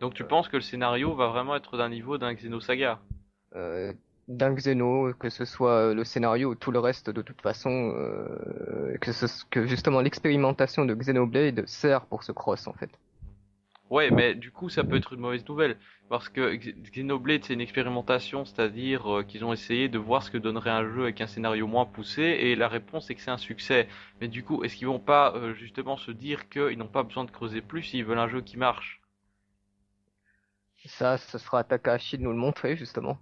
[0.00, 3.00] Donc tu penses que le scénario va vraiment être d'un niveau d'un Xenosaga?
[3.54, 3.92] Euh,
[4.28, 8.96] d'un Xeno, que ce soit le scénario ou tout le reste de toute façon, euh,
[9.00, 12.90] que, ce, que justement l'expérimentation de Xenoblade sert pour ce cross en fait.
[13.90, 15.76] Ouais, mais du coup, ça peut être une mauvaise nouvelle.
[16.08, 20.38] Parce que Xenoblade, c'est une expérimentation, c'est-à-dire euh, qu'ils ont essayé de voir ce que
[20.38, 23.38] donnerait un jeu avec un scénario moins poussé, et la réponse est que c'est un
[23.38, 23.88] succès.
[24.20, 27.24] Mais du coup, est-ce qu'ils vont pas euh, justement se dire qu'ils n'ont pas besoin
[27.24, 29.00] de creuser plus s'ils veulent un jeu qui marche?
[30.86, 33.18] Ça, ce sera à Takahashi de nous le montrer justement.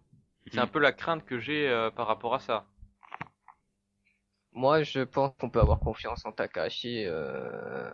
[0.50, 2.66] C'est un peu la crainte que j'ai euh, par rapport à ça.
[4.52, 7.04] Moi, je pense qu'on peut avoir confiance en Takahashi.
[7.06, 7.90] Euh,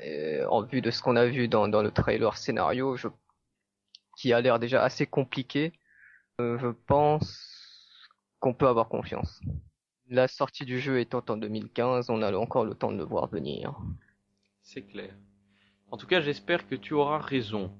[0.00, 3.08] et en vue de ce qu'on a vu dans, dans le trailer scénario, je,
[4.16, 5.72] qui a l'air déjà assez compliqué,
[6.40, 8.00] euh, je pense
[8.40, 9.40] qu'on peut avoir confiance.
[10.08, 13.28] La sortie du jeu étant en 2015, on a encore le temps de le voir
[13.28, 13.74] venir.
[14.62, 15.14] C'est clair.
[15.90, 17.72] En tout cas, j'espère que tu auras raison.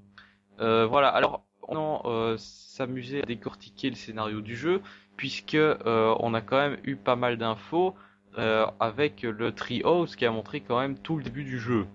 [0.61, 4.83] Euh, voilà, alors euh, s'amuser à décortiquer le scénario du jeu,
[5.17, 7.95] puisque euh, on a quand même eu pas mal d'infos
[8.39, 11.87] euh, avec le Treehouse qui a montré quand même tout le début du jeu.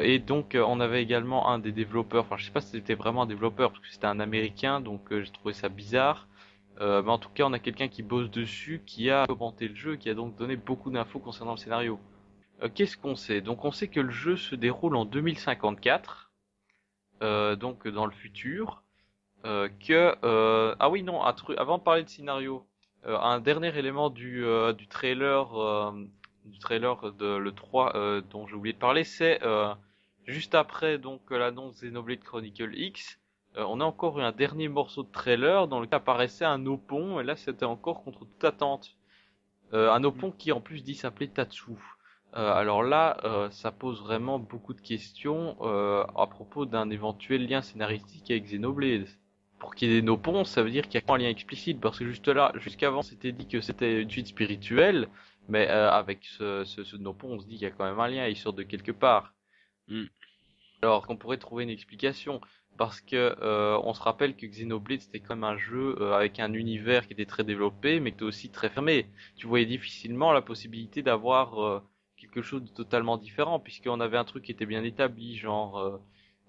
[0.00, 3.24] Et donc on avait également un des développeurs, enfin je sais pas si c'était vraiment
[3.24, 6.28] un développeur parce que c'était un américain, donc j'ai trouvé ça bizarre.
[6.80, 9.96] Mais en tout cas on a quelqu'un qui bosse dessus, qui a commenté le jeu,
[9.96, 12.00] qui a donc donné beaucoup d'infos concernant le scénario.
[12.74, 13.42] Qu'est-ce qu'on sait?
[13.42, 16.26] Donc on sait que le jeu se déroule en 2054,
[17.22, 18.82] euh, donc dans le futur.
[19.44, 22.66] Euh, que euh, ah oui non un truc avant de parler de scénario,
[23.06, 25.92] euh, un dernier élément du euh, du trailer euh,
[26.46, 29.40] du trailer de le 3 euh, dont j'ai oublié de parler, c'est
[30.26, 33.20] juste après donc l'annonce Xenoblade Chronicle X,
[33.56, 37.24] on a encore eu un dernier morceau de trailer dans lequel apparaissait un Opon et
[37.24, 38.96] là c'était encore contre toute attente.
[39.72, 41.72] Un Opon qui en plus dit s'appeler Tatsu.
[42.32, 47.62] Alors là, euh, ça pose vraiment beaucoup de questions euh, à propos d'un éventuel lien
[47.62, 49.06] scénaristique avec Xenoblade.
[49.66, 51.80] Pour qu'il y ait des Nopons, ça veut dire qu'il y a un lien explicite,
[51.80, 55.08] parce que juste là, jusqu'avant, c'était dit que c'était une suite spirituelle,
[55.48, 57.98] mais euh, avec ce, ce, ce Nopon, on se dit qu'il y a quand même
[57.98, 59.34] un lien, il sort de quelque part.
[59.88, 60.04] Mm.
[60.82, 62.40] Alors qu'on pourrait trouver une explication,
[62.78, 66.38] parce que euh, on se rappelle que Xenoblade c'était quand même un jeu euh, avec
[66.38, 69.06] un univers qui était très développé, mais qui était aussi très fermé.
[69.34, 71.82] Tu voyais difficilement la possibilité d'avoir
[72.16, 76.00] quelque chose de totalement différent, puisqu'on avait un truc qui était bien établi, genre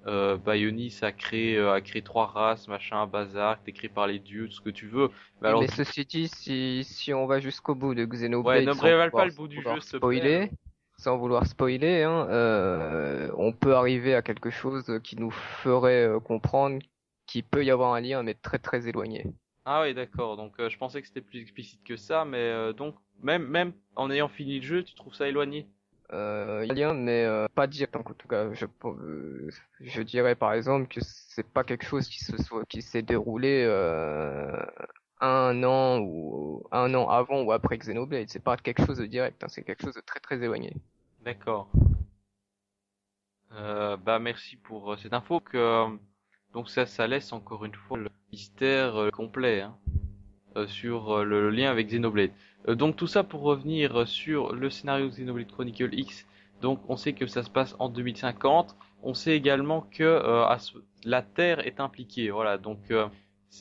[0.05, 4.07] euh, euh, Bionis a créé, euh, a créé trois races, machin, bazar, t'es créé par
[4.07, 5.09] les dieux, tout ce que tu veux.
[5.41, 8.73] Mais alors, Mais ceci dit, si, si on va jusqu'au bout de Xenoblade, Ouais, ne
[8.73, 10.51] sans révèle pas vouloir- le bout du vouloir jeu, s'il te spoiler, plaît.
[10.97, 16.19] sans vouloir spoiler, hein, euh, on peut arriver à quelque chose qui nous ferait euh,
[16.19, 16.79] comprendre
[17.25, 19.25] qu'il peut y avoir un lien, mais très très éloigné.
[19.65, 20.37] Ah oui, d'accord.
[20.37, 23.73] Donc euh, je pensais que c'était plus explicite que ça, mais euh, donc même même
[23.95, 25.67] en ayant fini le jeu, tu trouves ça éloigné
[26.13, 28.53] Euh, y a lien, mais euh, pas direct en tout cas.
[28.53, 29.49] Je, euh,
[29.81, 33.63] je dirais par exemple que c'est pas quelque chose qui se soit, qui s'est déroulé
[33.65, 34.65] euh,
[35.19, 38.29] un an ou un an avant ou après Xenoblade.
[38.29, 40.73] C'est pas quelque chose de direct, hein, c'est quelque chose de très très éloigné.
[41.25, 41.69] D'accord.
[43.53, 45.87] Euh, bah merci pour cette info que
[46.53, 49.77] donc ça ça laisse encore une fois le mystère complet hein,
[50.65, 52.31] sur euh, le, lien avec Xenoblade.
[52.67, 56.25] Euh, donc tout ça pour revenir sur le scénario Xenoblade Chronicle X.
[56.61, 58.75] Donc on sait que ça se passe en 2050.
[59.03, 60.45] On sait également que euh,
[61.03, 62.31] la Terre est impliquée.
[62.31, 63.07] Voilà donc euh,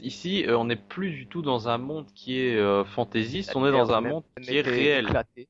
[0.00, 3.54] ici euh, on n'est plus du tout dans un monde qui est euh, fantaisiste.
[3.54, 5.06] On est dans un monde qui est réel.
[5.06, 5.48] éclatée.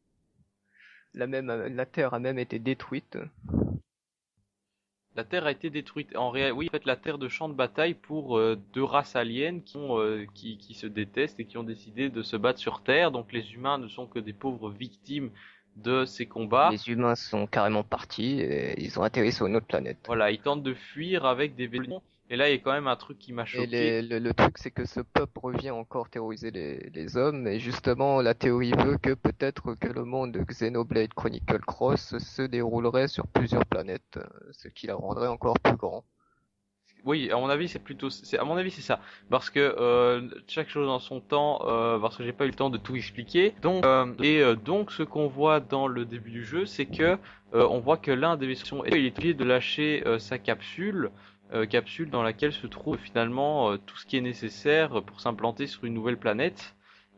[1.14, 3.16] La même, la Terre a même été détruite.
[5.16, 6.14] La Terre a été détruite.
[6.14, 9.16] En réel, oui, en fait, la Terre de champ de bataille pour euh, deux races
[9.16, 12.58] aliens qui, ont, euh, qui, qui se détestent et qui ont décidé de se battre
[12.58, 13.10] sur Terre.
[13.10, 15.30] Donc les humains ne sont que des pauvres victimes
[15.76, 16.68] de ces combats.
[16.70, 19.98] Les humains sont carrément partis et ils ont atterri sur une autre planète.
[20.06, 22.02] Voilà, ils tentent de fuir avec des vaisseaux.
[22.28, 23.66] Et là, il y a quand même un truc qui m'a Et choqué.
[23.66, 27.60] les- le, le truc, c'est que ce peuple revient encore terroriser les, les hommes, et
[27.60, 33.08] justement, la théorie veut que peut-être que le monde de Xenoblade Chronicle Cross se déroulerait
[33.08, 36.04] sur plusieurs planètes, euh, ce qui la rendrait encore plus grand.
[37.04, 38.98] Oui, à mon avis, c'est plutôt, c'est à mon avis, c'est ça,
[39.30, 42.54] parce que euh, chaque chose en son temps, euh, parce que j'ai pas eu le
[42.54, 43.54] temps de tout expliquer.
[43.62, 47.16] Donc, euh, et euh, donc, ce qu'on voit dans le début du jeu, c'est que
[47.54, 51.12] euh, on voit que l'un des vaisseaux, il est obligé de lâcher euh, sa capsule,
[51.70, 55.84] capsule dans laquelle se trouve finalement euh, tout ce qui est nécessaire pour s'implanter sur
[55.84, 56.74] une nouvelle planète.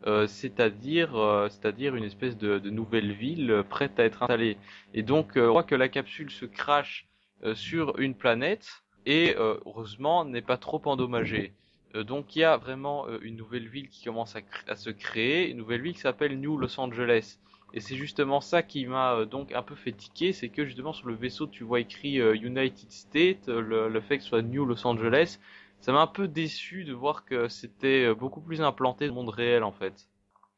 [0.06, 4.56] Euh, c'est-à-dire, euh, c'est-à-dire une espèce de, nouvelle ville euh, prête à être installée.
[4.94, 7.08] Et donc, euh, on voit que la capsule se crache
[7.44, 11.54] euh, sur une planète et euh, heureusement n'est pas trop endommagée.
[11.94, 14.36] Euh, donc il y a vraiment euh, une nouvelle ville qui commence
[14.66, 17.38] à se créer, une nouvelle ville qui s'appelle New Los Angeles.
[17.72, 20.92] Et c'est justement ça qui m'a euh, donc un peu fait tiquer, c'est que justement
[20.92, 24.28] sur le vaisseau tu vois écrit euh, United States, euh, le, le fait que ce
[24.30, 25.38] soit New Los Angeles,
[25.80, 29.28] ça m'a un peu déçu de voir que c'était beaucoup plus implanté dans le monde
[29.34, 30.08] réel en fait.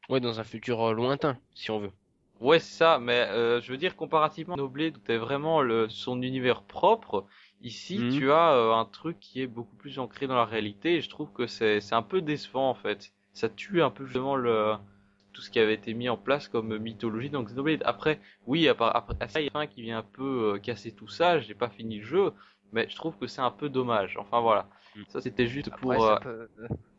[0.09, 1.91] Ouais, dans un futur lointain, si on veut.
[2.39, 5.87] Ouais, c'est ça, mais euh, je veux dire, comparativement à Noblade, où t'as vraiment le,
[5.89, 7.25] son univers propre,
[7.61, 8.09] ici, Mhm.
[8.09, 11.09] tu as euh, un truc qui est beaucoup plus ancré dans la réalité, et je
[11.09, 13.13] trouve que c'est un peu décevant, en fait.
[13.33, 14.75] Ça tue un peu, justement, le
[15.33, 17.83] tout ce qui avait été mis en place comme mythologie dans Xenoblade.
[17.85, 20.91] Après, oui, après, après ça, il y a un qui vient un peu euh, casser
[20.91, 22.33] tout ça, j'ai pas fini le jeu,
[22.73, 24.17] mais je trouve que c'est un peu dommage.
[24.17, 24.67] Enfin, voilà.
[25.07, 25.93] Ça, c'était juste pour...
[25.93, 26.49] Après, euh, ça peut-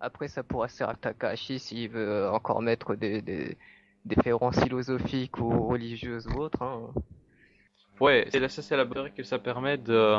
[0.00, 3.56] après, ça pourra servir à Takahashi s'il veut euh, encore mettre des, des,
[4.04, 6.62] des références philosophiques ou religieuses ou autres.
[6.62, 6.92] Hein.
[8.00, 10.18] Ouais, c'est là, ça c'est la bonne que ça permet de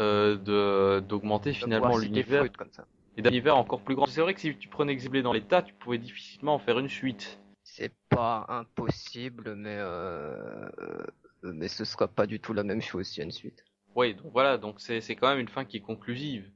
[0.00, 2.86] euh, d'augmenter finalement l'univers Freud comme ça.
[3.20, 4.06] Et d'un univers encore plus grand.
[4.06, 6.88] C'est vrai que si tu prenais Xenoblade dans l'état, tu pouvais difficilement en faire une
[6.88, 7.38] suite.
[7.62, 11.06] C'est pas impossible, mais euh, euh,
[11.42, 13.64] mais ce sera pas du tout la même chose s'il y a une suite.
[13.94, 16.50] Ouais, donc voilà, donc c'est c'est quand même une fin qui est conclusive.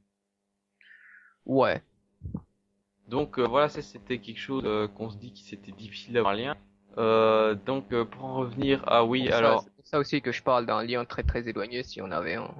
[1.46, 1.82] Ouais.
[3.08, 6.32] Donc euh, voilà, ça c'était quelque chose euh, qu'on se dit qui c'était difficile d'avoir
[6.32, 6.56] un lien.
[6.96, 10.42] Euh, donc pour en revenir, ah oui, pour alors c'est pour ça aussi que je
[10.42, 12.54] parle d'un lien très très éloigné si on avait un.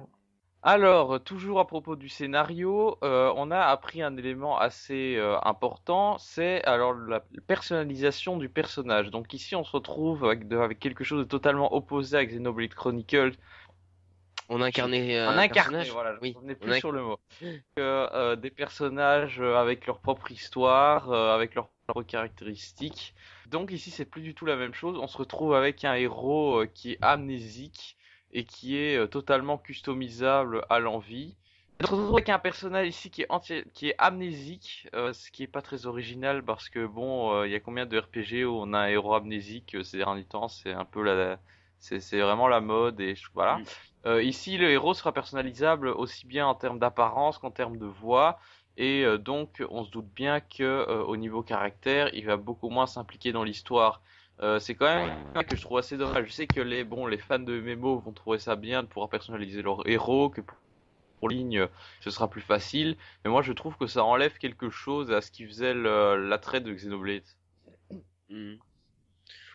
[0.67, 6.17] Alors, toujours à propos du scénario, euh, on a appris un élément assez euh, important,
[6.17, 9.11] c'est alors la personnalisation du personnage.
[9.11, 12.73] Donc ici, on se retrouve avec, de- avec quelque chose de totalement opposé à Xenoblade
[12.73, 13.33] Chronicles.
[14.49, 15.91] On incarnait euh, un incarné, personnage.
[15.91, 17.19] voilà, Oui, on plus inc- sur le mot.
[17.77, 23.13] Euh, des personnages euh, avec leur propre histoire, euh, avec leurs propres caractéristiques.
[23.51, 24.97] Donc ici, c'est plus du tout la même chose.
[24.97, 27.97] On se retrouve avec un héros euh, qui est amnésique
[28.35, 31.35] et qui est euh, totalement customisable à l'envie.
[31.81, 35.31] On se retrouve avec un personnage ici qui est entier- qui est amnésique, euh, ce
[35.31, 38.45] qui est pas très original parce que bon, euh, il y a combien de RPG
[38.45, 41.39] où on a un héros amnésique ces derniers temps, c'est un peu la,
[41.79, 43.61] c'est vraiment la mode et je- voilà.
[44.05, 48.39] Euh, ici, le héros sera personnalisable aussi bien en termes d'apparence qu'en termes de voix.
[48.77, 53.31] Et donc, on se doute bien que au niveau caractère, il va beaucoup moins s'impliquer
[53.31, 54.01] dans l'histoire.
[54.41, 56.27] Euh, c'est quand même un que je trouve assez dommage.
[56.27, 59.09] Je sais que les bon, les fans de MMO vont trouver ça bien de pouvoir
[59.09, 60.57] personnaliser leur héros, que pour,
[61.19, 61.67] pour ligne,
[62.01, 62.97] ce sera plus facile.
[63.23, 66.73] Mais moi, je trouve que ça enlève quelque chose à ce qui faisait l'attrait de
[66.73, 67.23] Xenoblade.
[68.29, 68.59] Mhm.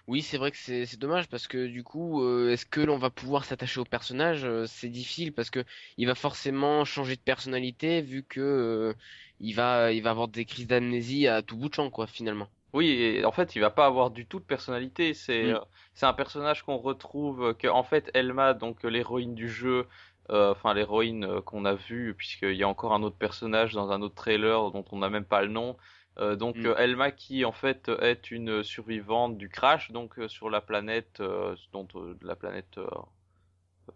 [0.07, 2.99] Oui, c'est vrai que c'est c'est dommage parce que du coup, euh, est-ce que l'on
[2.99, 4.45] va pouvoir s'attacher au personnage?
[4.45, 5.65] Euh, C'est difficile parce que
[5.97, 8.95] il va forcément changer de personnalité vu que euh,
[9.39, 12.49] il va il va avoir des crises d'amnésie à tout bout de champ quoi finalement.
[12.73, 15.15] Oui, et en fait, il va pas avoir du tout de personnalité.
[15.15, 15.55] C'est Mm.
[15.57, 15.61] euh,
[15.95, 19.87] c'est un personnage qu'on retrouve euh, que en fait Elma, donc euh, l'héroïne du jeu,
[20.31, 24.03] euh, enfin l'héroïne qu'on a vue, puisqu'il y a encore un autre personnage dans un
[24.03, 25.77] autre trailer dont on n'a même pas le nom.
[26.19, 26.75] Euh, donc Mm.
[26.79, 31.89] Elma qui en fait est une survivante du crash, donc sur la planète, euh, dont
[31.97, 32.87] euh, la planète euh,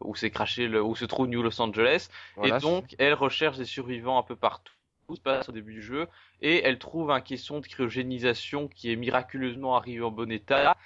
[0.01, 2.09] où s'est crashé le, où se trouve New Los Angeles.
[2.37, 4.73] Voilà, et donc elle recherche des survivants un peu partout.
[5.12, 6.06] Se au début du jeu
[6.40, 10.76] et elle trouve un caisson de cryogénisation qui est miraculeusement arrivé en bon état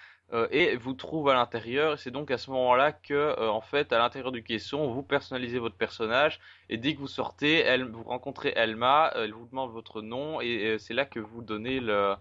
[0.50, 1.98] et vous trouve à l'intérieur.
[1.98, 5.58] C'est donc à ce moment-là que, euh, en fait, à l'intérieur du caisson, vous personnalisez
[5.58, 6.38] votre personnage.
[6.68, 10.74] Et dès que vous sortez, elle, vous rencontrez Elma, elle vous demande votre nom et,
[10.74, 12.14] euh, c'est là que vous donnez le,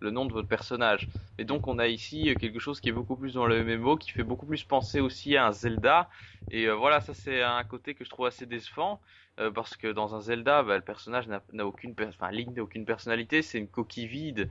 [0.00, 1.08] le nom de votre personnage.
[1.38, 3.96] Et donc on a ici euh, quelque chose qui est beaucoup plus dans le MMO,
[3.96, 6.10] qui fait beaucoup plus penser aussi à un Zelda.
[6.50, 9.00] Et euh, voilà, ça c'est un côté que je trouve assez décevant.
[9.40, 12.84] euh, parce que dans un Zelda, bah, le personnage n'a aucune, enfin Link n'a aucune
[12.84, 14.48] personnalité, c'est une coquille vide.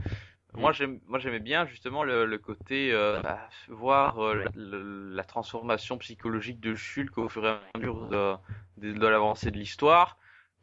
[0.56, 4.78] Moi j'aimais bien justement le, le côté euh, bah, voir euh, la,
[5.16, 8.36] la transformation psychologique de Shulk au fur et à mesure de,
[8.78, 10.18] de, de l'avancée de l'histoire.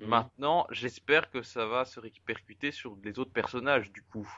[0.06, 4.28] Maintenant, j'espère que ça va se répercuter sur les autres personnages du coup.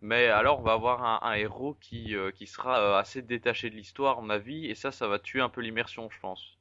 [0.00, 3.70] Mais alors, on va avoir un, un héros qui, euh, qui sera euh, assez détaché
[3.70, 6.58] de l'histoire, à mon avis, et ça, ça va tuer un peu l'immersion, je pense.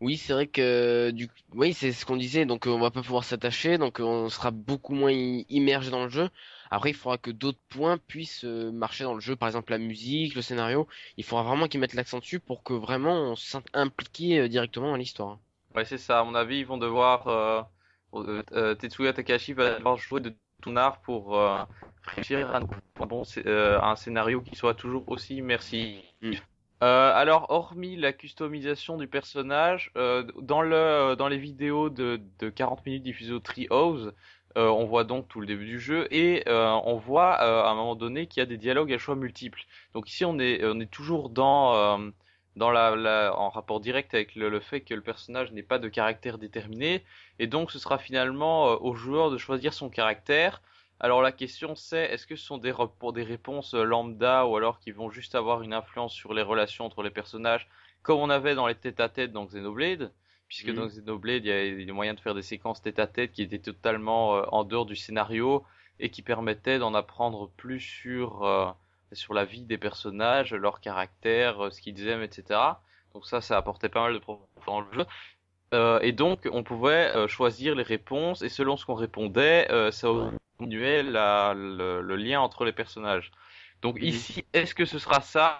[0.00, 3.24] Oui, c'est vrai que du oui, c'est ce qu'on disait, donc on va pas pouvoir
[3.24, 6.30] s'attacher, donc on sera beaucoup moins immergé dans le jeu.
[6.70, 9.78] Après, il faudra que d'autres points puissent euh, marcher dans le jeu, par exemple la
[9.78, 10.86] musique, le scénario.
[11.16, 14.48] Il faudra vraiment qu'ils mettent l'accent dessus pour que vraiment on se sente impliqué euh,
[14.48, 15.38] directement dans l'histoire.
[15.74, 16.20] Ouais, c'est ça.
[16.20, 17.28] À mon avis, ils vont devoir.
[17.28, 17.62] Euh,
[18.52, 21.62] euh, Tetsuya Takashi va devoir jouer de tout art pour euh,
[22.06, 26.02] réussir à un, bon, scé- un scénario qui soit toujours aussi immersif.
[26.82, 32.84] Euh, alors, hormis la customisation du personnage, dans le dans les vidéos de, de 40
[32.86, 34.14] minutes diffusées au Treehouse,
[34.58, 37.70] euh, on voit donc tout le début du jeu et euh, on voit euh, à
[37.70, 39.64] un moment donné qu'il y a des dialogues à choix multiples.
[39.94, 42.10] Donc ici, on est toujours en
[43.50, 47.04] rapport direct avec le, fait que le personnage n'ait pas de caractère déterminé,
[47.38, 50.60] et donc ce sera finalement au joueur de choisir son caractère.
[50.98, 52.72] Alors la question c'est, est-ce que ce sont des,
[53.22, 57.10] réponses lambda, ou alors qui vont juste avoir une influence sur les relations entre les
[57.10, 57.68] personnages,
[58.02, 60.10] comme on avait dans les tête-à-tête dans Xenoblade,
[60.48, 60.74] puisque Mhm.
[60.76, 63.42] dans Xenoblade, il y a il y a moyen de faire des séquences tête-à-tête qui
[63.42, 65.64] étaient totalement euh, en dehors du scénario,
[66.00, 68.44] et qui permettaient d'en apprendre plus sur...
[68.44, 68.70] euh,
[69.12, 72.60] sur la vie des personnages, leur caractère, euh, ce qu'ils aiment, etc.
[73.14, 75.06] Donc ça, ça apportait pas mal de profondeur dans le jeu.
[75.72, 79.90] Euh, et donc, on pouvait euh, choisir les réponses, et selon ce qu'on répondait, euh,
[79.90, 80.08] ça
[80.58, 83.30] diminuait la, le, le lien entre les personnages.
[83.80, 85.58] Donc ici, est-ce que ce sera ça?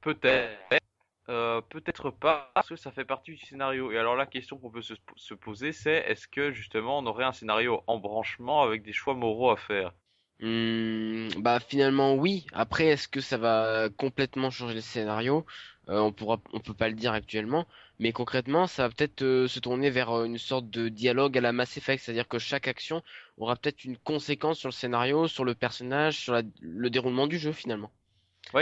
[0.00, 0.85] Peut-être.
[1.28, 3.90] Euh, peut-être pas, parce que ça fait partie du scénario.
[3.92, 7.24] Et alors la question qu'on peut se, se poser, c'est est-ce que justement on aurait
[7.24, 9.92] un scénario en branchement avec des choix moraux à faire?
[10.40, 12.46] Hmm, bah finalement oui.
[12.52, 15.46] Après, est-ce que ça va complètement changer le scénario?
[15.88, 17.66] Euh, on pourra, on peut pas le dire actuellement,
[17.98, 21.40] mais concrètement, ça va peut-être euh, se tourner vers euh, une sorte de dialogue à
[21.40, 23.02] la Mass Effect, c'est-à-dire que chaque action
[23.38, 27.38] aura peut-être une conséquence sur le scénario, sur le personnage, sur la- le déroulement du
[27.38, 27.90] jeu finalement.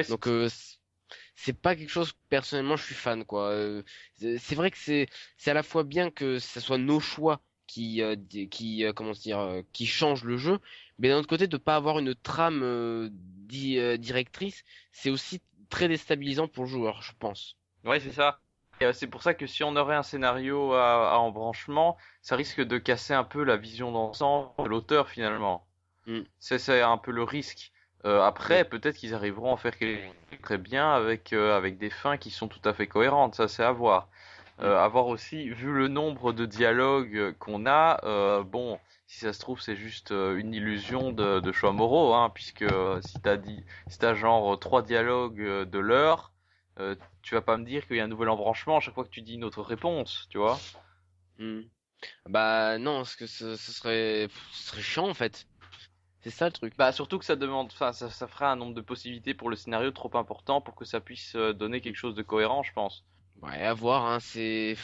[0.08, 0.78] Donc euh, c-
[1.34, 3.50] c'est pas quelque chose que personnellement je suis fan quoi.
[3.50, 3.82] Euh,
[4.38, 8.02] c'est vrai que c'est c'est à la fois bien que ce soit nos choix qui
[8.02, 8.16] euh,
[8.50, 10.58] qui euh, comment dire euh, qui changent le jeu,
[10.98, 15.40] mais d'un autre côté de pas avoir une trame di- directrice, c'est aussi
[15.70, 17.56] très déstabilisant pour le joueur, je pense.
[17.84, 18.40] Ouais, c'est ça.
[18.92, 22.78] C'est pour ça que si on aurait un scénario à, à embranchement, ça risque de
[22.78, 25.66] casser un peu la vision d'ensemble de l'auteur finalement.
[26.38, 27.72] C'est c'est un peu le risque.
[28.04, 31.78] Euh, après, peut-être qu'ils arriveront à faire quelque chose de très bien avec euh, avec
[31.78, 33.34] des fins qui sont tout à fait cohérentes.
[33.34, 34.08] Ça, c'est à voir.
[34.60, 39.32] Euh, à voir aussi, vu le nombre de dialogues qu'on a, euh, bon, si ça
[39.32, 43.20] se trouve, c'est juste euh, une illusion de, de choix moraux, hein, puisque euh, si
[43.20, 46.32] t'as dit, si t'as genre trois dialogues de l'heure,
[46.78, 49.04] euh, tu vas pas me dire qu'il y a un nouvel embranchement à chaque fois
[49.04, 50.58] que tu dis une autre réponse, tu vois.
[51.38, 51.62] Hmm.
[52.28, 55.46] Bah non, parce que ce, ce serait ce serait chiant en fait.
[56.24, 56.74] C'est ça le truc.
[56.76, 59.56] Bah surtout que ça demande, enfin ça, ça ferait un nombre de possibilités pour le
[59.56, 63.04] scénario trop important pour que ça puisse euh, donner quelque chose de cohérent, je pense.
[63.42, 64.76] Ouais, à voir, hein, c'est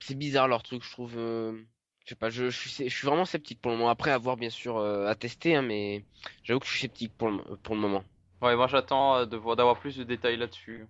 [0.00, 1.16] c'est bizarre leur truc, je trouve.
[1.18, 1.62] euh,
[2.04, 3.90] Je sais pas, je, je suis je suis vraiment sceptique pour le moment.
[3.90, 6.04] Après, à voir bien sûr euh, à tester, hein, mais
[6.42, 8.02] j'avoue que je suis sceptique pour le pour le moment.
[8.42, 10.86] Ouais, moi j'attends de voir d'avoir plus de détails là-dessus.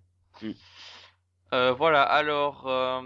[1.53, 3.03] Euh, voilà, alors euh,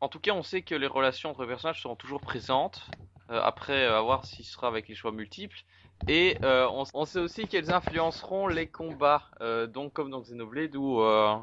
[0.00, 2.86] en tout cas, on sait que les relations entre les personnages seront toujours présentes.
[3.28, 5.58] Après, à voir si ce sera avec les choix multiples.
[6.06, 11.00] Et euh, on, sait aussi qu'elles influenceront les combats, euh, donc comme dans Xenoblade où
[11.00, 11.36] euh,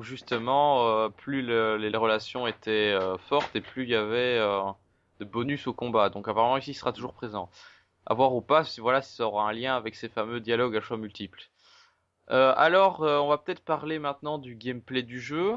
[0.00, 2.96] justement plus le- les relations étaient
[3.28, 4.38] fortes et plus il y avait
[5.20, 6.08] de bonus au combat.
[6.08, 7.50] Donc apparemment ici il sera toujours présent.
[8.06, 10.96] À voir ou pas, voilà ça aura un lien avec ces fameux dialogues à choix
[10.96, 11.48] multiples.
[12.28, 15.54] Alors, on va peut-être parler maintenant du gameplay du jeu.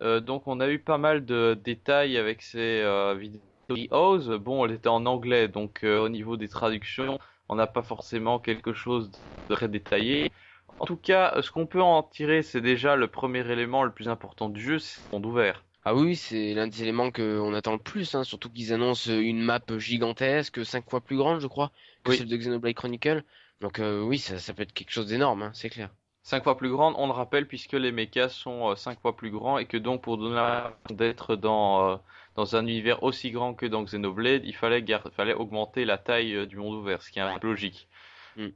[0.00, 2.82] Donc, on a eu pas mal de détails avec ces
[3.16, 4.38] vidéos.
[4.38, 7.18] Bon, elle était en anglais, donc au niveau des traductions,
[7.48, 10.32] on n'a pas forcément quelque chose de très détaillé.
[10.78, 13.92] En tout cas, euh, ce qu'on peut en tirer, c'est déjà le premier élément le
[13.92, 15.64] plus important du jeu, c'est le monde ouvert.
[15.84, 19.40] Ah oui, c'est l'un des éléments qu'on attend le plus, hein, surtout qu'ils annoncent une
[19.40, 21.70] map gigantesque, cinq fois plus grande, je crois,
[22.04, 22.16] que Oui.
[22.18, 23.22] celle de Xenoblade Chronicle.
[23.60, 25.90] Donc euh, oui, ça, ça peut être quelque chose d'énorme, hein, c'est clair.
[26.22, 29.58] 5 fois plus grande, on le rappelle, puisque les mechas sont 5 fois plus grands
[29.58, 31.96] et que donc pour donner l'impression d'être dans, euh,
[32.36, 36.56] dans un univers aussi grand que dans Xenoblade, il fallait, augmenter la taille euh, du
[36.56, 37.88] monde ouvert, ce qui est un peu logique.
[38.36, 38.48] Mm.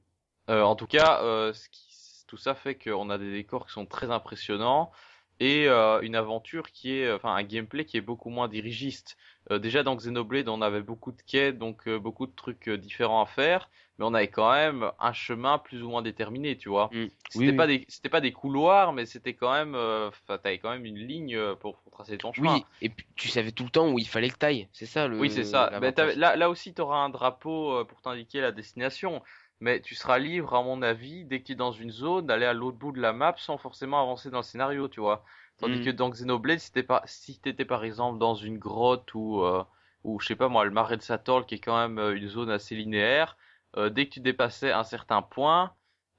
[0.50, 3.72] Euh, en tout cas, euh, ce qui- tout ça fait qu'on a des décors qui
[3.72, 4.92] sont très impressionnants
[5.40, 9.16] et euh, une aventure qui est, enfin un gameplay qui est beaucoup moins dirigiste.
[9.50, 12.76] Euh, déjà dans Xenoblade, on avait beaucoup de quêtes, donc euh, beaucoup de trucs euh,
[12.78, 16.68] différents à faire, mais on avait quand même un chemin plus ou moins déterminé, tu
[16.68, 16.90] vois.
[16.92, 17.06] Mm.
[17.30, 17.78] C'était Oui, pas oui.
[17.78, 20.98] des c'était pas des couloirs, mais c'était quand même, euh, enfin t'avais quand même une
[20.98, 22.56] ligne euh, pour, pour tracer ton chemin.
[22.56, 25.08] Oui, et puis tu savais tout le temps où il fallait que t'ailles, c'est ça
[25.08, 25.18] le.
[25.18, 25.70] Oui, c'est ça.
[25.96, 29.22] t'avais- là, là aussi, tu auras un drapeau euh, pour t'indiquer la destination.
[29.60, 32.46] Mais tu seras libre, à mon avis, dès que tu es dans une zone, d'aller
[32.46, 35.24] à l'autre bout de la map sans forcément avancer dans le scénario, tu vois.
[35.58, 35.84] Tandis Mhm.
[35.84, 36.60] que dans Xenoblade,
[37.06, 39.62] si t'étais par exemple dans une grotte ou, euh,
[40.04, 42.28] ou je sais pas moi, le marais de Satorl, qui est quand même euh, une
[42.28, 43.36] zone assez linéaire,
[43.76, 45.74] euh, dès que tu dépassais un certain point,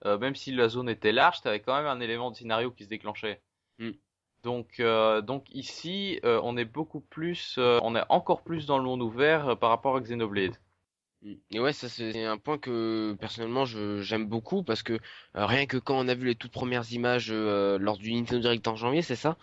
[0.05, 2.83] euh, même si la zone était large, t'avais quand même un élément de scénario qui
[2.83, 3.41] se déclenchait.
[3.79, 3.97] Mhm.
[4.43, 8.77] Donc, euh, donc ici, euh, on est beaucoup plus, euh, on est encore plus dans
[8.77, 10.57] le monde ouvert par rapport à Xenoblade.
[11.23, 11.33] Mm.
[11.51, 15.77] Et ouais, ça c'est un point que personnellement j'aime beaucoup parce que euh, rien que
[15.77, 19.01] quand on a vu les toutes premières images euh, lors du Nintendo Direct en janvier,
[19.01, 19.37] c'est ça.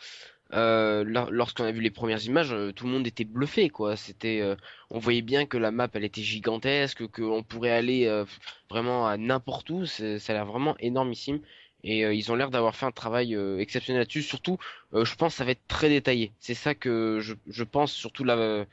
[0.55, 3.97] Euh, lor- lorsqu'on a vu les premières images, euh, tout le monde était bluffé quoi.
[3.97, 4.57] C'était, euh,
[4.91, 8.25] on voyait bien que la map elle était gigantesque, qu'on pourrait aller
[8.71, 9.87] vraiment à n'importe où.
[9.87, 11.41] Ça a l'air vraiment énormissime.
[11.85, 14.23] Et euh, ils ont l'air d'avoir fait un travail euh, exceptionnel là-dessus.
[14.23, 14.59] Surtout,
[14.95, 16.33] euh, je pense que ça va être très détaillé.
[16.41, 18.67] C'est ça que je, je pense surtout la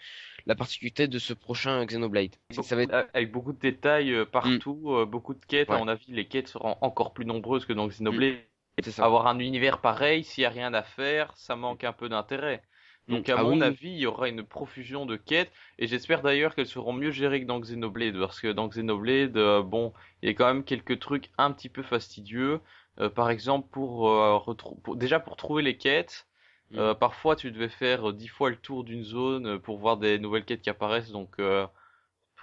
[0.48, 2.36] la particularité de ce prochain Xenoblade.
[2.52, 5.70] Ça va être Avec beaucoup de détails partout, euh, beaucoup de quêtes.
[5.70, 5.76] Ouais.
[5.76, 8.36] À mon avis, les quêtes seront encore plus nombreuses que dans Xenoblade.
[8.84, 9.06] ça.
[9.06, 12.62] Avoir un univers pareil, s'il y a rien à faire, ça manque un peu d'intérêt.
[13.08, 13.32] Donc, Mm.
[13.32, 13.64] à Ah mon oui.
[13.64, 17.42] avis, il y aura une profusion de quêtes, et j'espère d'ailleurs qu'elles seront mieux gérées
[17.42, 21.00] que dans Xenoblade, parce que dans Xenoblade, euh, bon, il y a quand même quelques
[21.00, 22.60] trucs un petit peu fastidieux.
[23.00, 24.40] Euh, par exemple, pour, euh,
[24.84, 26.28] pour- déjà pour trouver les quêtes,
[26.72, 26.78] Mm.
[26.80, 30.46] euh, parfois tu devais faire dix fois le tour d'une zone pour voir des nouvelles
[30.46, 31.68] quêtes qui apparaissent, donc euh,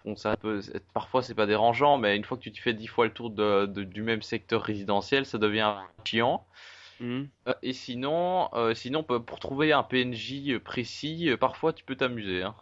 [0.04, 0.60] bon, ça peut,
[0.94, 3.30] parfois c'est pas dérangeant, mais une fois que tu te fais dix fois le tour
[3.30, 5.74] de, de- du même secteur résidentiel, ça devient
[6.04, 6.46] chiant.
[7.48, 11.96] Euh, Et sinon, euh, sinon pour pour trouver un PNJ précis, euh, parfois tu peux
[11.96, 12.42] t'amuser.
[12.42, 12.54] Hein.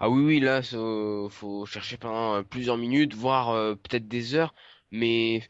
[0.00, 4.34] Ah oui, oui, là, ça, euh, faut chercher pendant plusieurs minutes, voire euh, peut-être des
[4.34, 4.54] heures.
[4.90, 5.42] Mais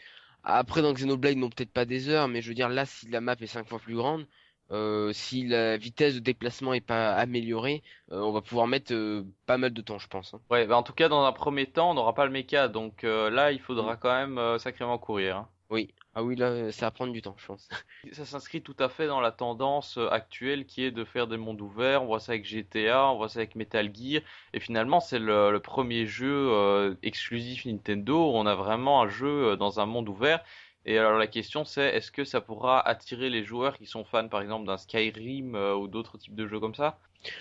[0.45, 3.21] après, dans Xenoblade, non, peut-être pas des heures, mais je veux dire, là, si la
[3.21, 4.27] map est cinq fois plus grande,
[4.71, 9.25] euh, si la vitesse de déplacement est pas améliorée, euh, on va pouvoir mettre euh,
[9.47, 10.35] pas mal de temps, je pense.
[10.35, 10.41] hein.
[10.51, 13.05] Ouais, bah en tout cas dans un premier temps, on n'aura pas le mecha, donc
[13.05, 15.37] euh, là il faudra quand même euh, sacrément courir.
[15.37, 15.49] hein.
[15.70, 15.93] Oui.
[16.15, 17.69] Ah oui, là, ça va prendre du temps, je pense.
[18.12, 21.36] Ça s'inscrit tout à fait dans la tendance euh, actuelle qui est de faire des
[21.39, 22.03] mondes ouverts.
[22.03, 24.23] On voit ça avec GTA, on voit ça avec Metal Gear,
[24.53, 29.53] et finalement c'est le, premier jeu euh, exclusif Nintendo où on a vraiment un jeu
[29.53, 30.45] euh, dans un monde ouvert.
[30.85, 34.28] Et alors la question c'est est-ce que ça pourra attirer les joueurs qui sont fans
[34.28, 37.01] par exemple d'un Skyrim euh, ou d'autres types de jeux comme ça?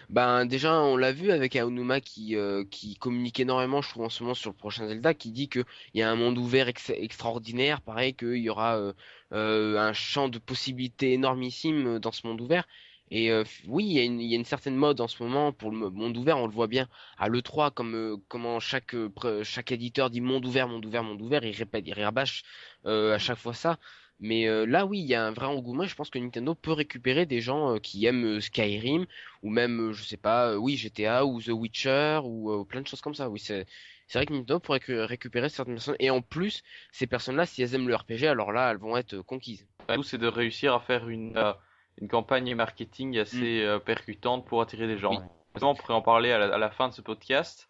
[0.10, 4.10] Ben déjà on l'a vu avec Aonuma qui euh, qui communique énormément je trouve en
[4.10, 6.68] ce moment sur le prochain Zelda qui dit que il y a un monde ouvert
[6.70, 8.94] ex- extraordinaire pareil qu'il y aura euh,
[9.34, 12.66] euh, un champ de possibilités énormissime dans ce monde ouvert.
[13.12, 13.32] Et
[13.68, 16.38] oui il y a une certaine mode en ce moment pour le mo- monde ouvert
[16.40, 16.88] on le voit bien
[17.18, 18.96] à l'E3 comme comment chaque
[19.44, 22.44] chaque éditeur dit monde ouvert monde ouvert monde ouvert il répète il rabâche
[22.86, 23.78] à chaque fois ça
[24.24, 25.84] mais euh, là, oui, il y a un vrai engouement.
[25.86, 29.06] Je pense que Nintendo peut récupérer des gens euh, qui aiment euh, Skyrim
[29.44, 33.14] ou même, je sais pas, oui, GTA ou The Witcher ou plein de choses comme
[33.14, 33.30] ça.
[33.30, 33.66] Oui, c'est
[34.08, 35.96] c'est vrai que Nintendo pourrait récu- récupérer certaines personnes.
[36.00, 39.20] Et en plus, ces personnes-là, si elles aiment le RPG, alors là, elles vont être
[39.22, 39.68] conquises.
[39.94, 41.54] Tout c'est de réussir à faire une euh,
[42.02, 45.22] une campagne marketing assez euh, percutante pour attirer les gens.
[45.62, 47.70] On pourrait en parler à la, à la fin de ce podcast.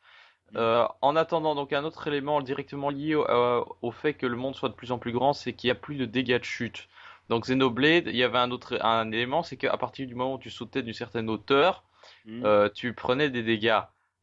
[0.56, 4.36] Euh, en attendant, donc un autre élément directement lié au, euh, au fait que le
[4.38, 6.44] monde soit de plus en plus grand, c'est qu'il n'y a plus de dégâts de
[6.44, 6.88] chute.
[7.30, 10.40] Donc Xenoblade, il y avait un autre un élément, c'est qu'à partir du moment où
[10.40, 11.84] tu sautais d'une certaine hauteur,
[12.26, 12.46] Mm.
[12.46, 13.80] euh, tu prenais des dégâts.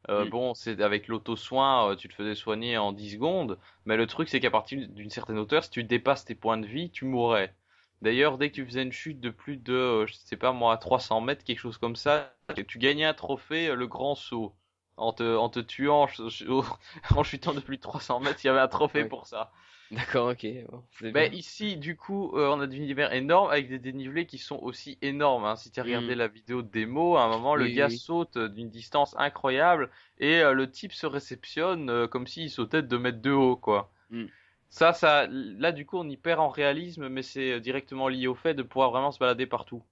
[0.09, 0.31] Euh, Mm.
[0.31, 4.40] Bon, c'est avec l'auto-soin, tu te faisais soigner en 10 secondes, mais le truc c'est
[4.40, 7.55] qu'à partir d'une certaine hauteur, si tu dépasses tes points de vie, tu mourrais.
[8.02, 11.20] D'ailleurs, dès que tu faisais une chute de plus de, je sais pas moi, 300
[11.20, 12.32] mètres, quelque chose comme ça,
[12.69, 14.55] tu gagnais un trophée, le grand saut.
[15.01, 16.06] En te, en te tuant,
[17.16, 19.09] en chutant de plus de 300 mètres, il y avait un trophée Ouais.
[19.09, 19.52] pour ça.
[19.90, 20.47] D'accord, ok.
[20.70, 21.31] bon, Mais bien.
[21.31, 24.98] ici, du coup, euh, on a des univers énormes avec des dénivelés qui sont aussi
[25.02, 25.44] énormes.
[25.44, 25.56] Hein.
[25.56, 26.16] Si tu as regardé Mm.
[26.16, 27.98] la vidéo de démo, à un moment, le gars oui.
[27.98, 32.82] saute euh, d'une distance incroyable et euh, le type se réceptionne euh, comme s'il sautait
[32.82, 33.93] de 2 mètres de haut, quoi.
[34.10, 34.31] Mm.
[34.70, 38.35] Ça, ça, là, du coup, on y perd en réalisme, mais c'est directement lié au
[38.36, 39.85] fait de pouvoir vraiment se balader partout.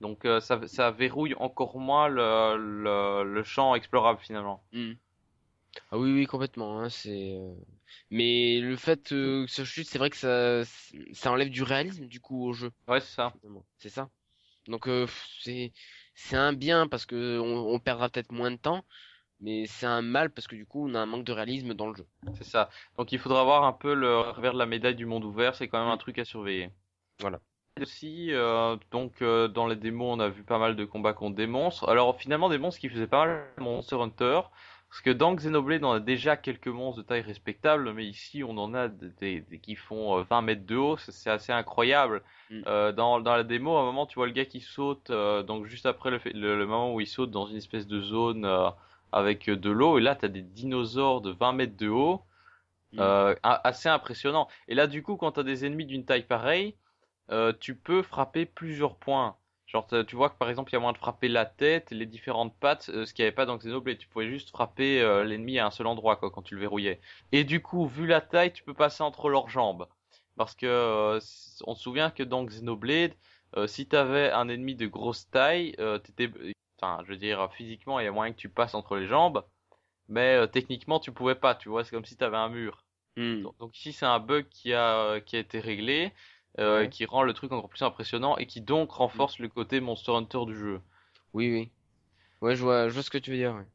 [0.00, 4.62] Donc euh, ça, ça verrouille encore moins le, le, le champ explorable finalement.
[4.72, 4.92] Hmm.
[5.90, 6.80] Ah oui, oui, complètement.
[6.80, 7.34] Hein, c'est.
[7.36, 7.54] euh,
[8.10, 10.64] Mais le fait euh, que ça chute, c'est vrai que ça,
[11.12, 12.72] ça enlève du réalisme du coup au jeu.
[12.88, 13.32] Ouais, c'est ça.
[13.78, 14.08] C'est ça.
[14.68, 15.06] Donc euh,
[15.40, 15.72] c'est,
[16.14, 18.84] c'est un bien parce que on, on perdra peut-être moins de temps,
[19.40, 21.88] mais c'est un mal parce que du coup on a un manque de réalisme dans
[21.88, 22.06] le jeu.
[22.36, 22.70] C'est ça.
[22.96, 25.68] Donc il faudra voir un peu le revers de la médaille du monde ouvert, c'est
[25.68, 26.70] quand même un truc à surveiller.
[27.20, 27.40] Voilà.
[27.80, 31.36] Aussi, euh, donc euh, dans les démos, on a vu pas mal de combats contre
[31.36, 31.86] des monstres.
[31.90, 34.40] Alors finalement, des monstres qui faisaient pas mal Monster Hunter,
[34.88, 38.56] parce que dans Xenoblade, on a déjà quelques monstres de taille respectable, mais ici, on
[38.56, 42.22] en a des, des- des qui font euh, 20 mètres de haut, c'est assez incroyable.
[42.50, 42.62] Mm.
[42.66, 45.42] Euh, dans, dans la démo, à un moment, tu vois le gars qui saute, euh,
[45.42, 48.46] donc juste après le, le, le moment où il saute dans une espèce de zone
[48.46, 48.70] euh,
[49.12, 52.22] avec euh, de l'eau, et là, t'as des dinosaures de 20 mètres de haut.
[52.92, 53.00] Mm.
[53.00, 54.48] Euh, assez impressionnant.
[54.68, 56.74] Et là, du coup, quand t'as des ennemis d'une taille pareille,
[57.30, 59.36] euh, tu peux frapper plusieurs points.
[59.66, 62.06] Genre, tu vois que par exemple, il y a moyen de frapper la tête, les
[62.06, 63.98] différentes pattes, euh, ce qu'il n'y avait pas dans Xenoblade.
[63.98, 67.00] Tu pouvais juste frapper euh, l'ennemi à un seul endroit, quoi, quand tu le verrouillais.
[67.32, 69.88] Et du coup, vu la taille, tu peux passer entre leurs jambes.
[70.36, 71.18] Parce que
[71.64, 73.14] on se souvient que dans Xenoblade,
[73.66, 75.74] si t'avais un ennemi de grosse taille,
[76.04, 76.30] t'étais,
[76.78, 79.44] enfin, je veux dire, physiquement, il y a moyen que tu passes entre les jambes,
[80.08, 81.54] mais techniquement, tu pouvais pas.
[81.54, 82.84] Tu vois, c'est comme si t'avais un mur.
[83.16, 83.42] Hmm.
[83.42, 86.12] Donc, donc ici c'est un bug qui a qui a été réglé,
[86.58, 86.88] euh, Ouais.
[86.88, 90.44] qui rend le truc encore plus impressionnant et qui donc renforce le côté Monster Hunter
[90.46, 90.80] du jeu.
[91.34, 91.70] Oui, oui.
[92.40, 93.54] Ouais, je vois, je vois ce que tu veux dire.
[93.54, 93.66] ouais.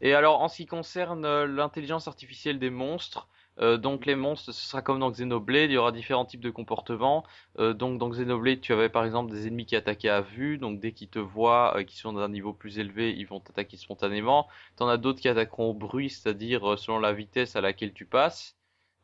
[0.00, 3.28] Et alors en ce qui concerne euh, l'intelligence artificielle des monstres,
[3.58, 6.50] euh, donc les monstres ce sera comme dans Xenoblade, il y aura différents types de
[6.50, 7.24] comportements.
[7.58, 10.78] Euh, donc dans Xenoblade tu avais par exemple des ennemis qui attaquaient à vue, donc
[10.80, 14.48] dès qu'ils te voient, euh, qui sont d'un niveau plus élevé, ils vont t'attaquer spontanément.
[14.76, 18.56] T'en as d'autres qui attaqueront au bruit, c'est-à-dire selon la vitesse à laquelle tu passes.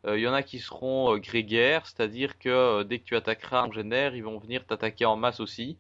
[0.07, 3.17] Euh, Il y en a qui seront euh, grégaires, c'est-à-dire que euh, dès que tu
[3.17, 5.79] attaqueras un génère, ils vont venir t'attaquer en masse aussi.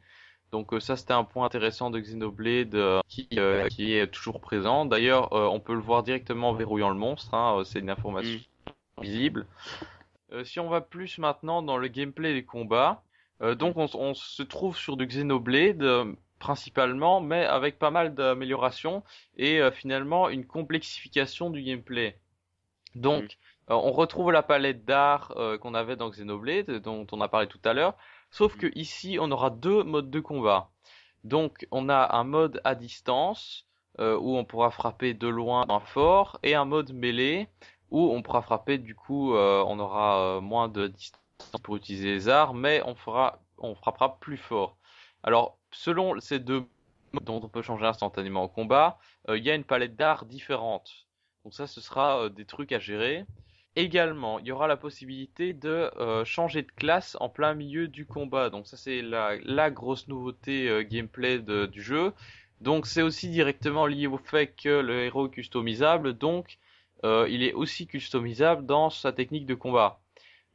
[0.52, 4.40] Donc euh, ça c'était un point intéressant de Xenoblade euh, qui, euh, qui est toujours
[4.40, 4.84] présent.
[4.84, 7.90] D'ailleurs euh, on peut le voir directement en verrouillant le monstre, hein, euh, c'est une
[7.90, 8.38] information
[9.00, 9.46] visible.
[10.32, 13.02] Euh, si on va plus maintenant dans le gameplay des combats,
[13.40, 18.14] euh, donc on, on se trouve sur du Xenoblade euh, principalement, mais avec pas mal
[18.14, 19.02] d'améliorations
[19.38, 22.18] et euh, finalement une complexification du gameplay.
[22.94, 23.26] Donc euh,
[23.68, 27.60] on retrouve la palette d'art euh, qu'on avait dans Xenoblade, dont on a parlé tout
[27.64, 27.94] à l'heure,
[28.30, 30.70] sauf que ici on aura deux modes de combat.
[31.24, 33.66] Donc on a un mode à distance
[34.00, 37.48] euh, où on pourra frapper de loin d'un fort et un mode mêlée
[37.90, 41.20] où on pourra frapper du coup euh, on aura euh, moins de distance
[41.62, 44.76] pour utiliser les arts mais on fera on frappera plus fort.
[45.22, 46.66] Alors selon ces deux
[47.12, 50.24] modes dont on peut changer instantanément au combat, euh, il y a une palette d'arts
[50.24, 51.06] différente.
[51.44, 53.24] Donc ça ce sera euh, des trucs à gérer.
[53.76, 58.04] Également, il y aura la possibilité de euh, changer de classe en plein milieu du
[58.06, 58.50] combat.
[58.50, 62.12] Donc ça c'est la, la grosse nouveauté euh, gameplay de- du jeu.
[62.60, 66.58] Donc c'est aussi directement lié au fait que le héros est customisable, donc
[67.04, 70.00] euh, il est aussi customisable dans sa technique de combat.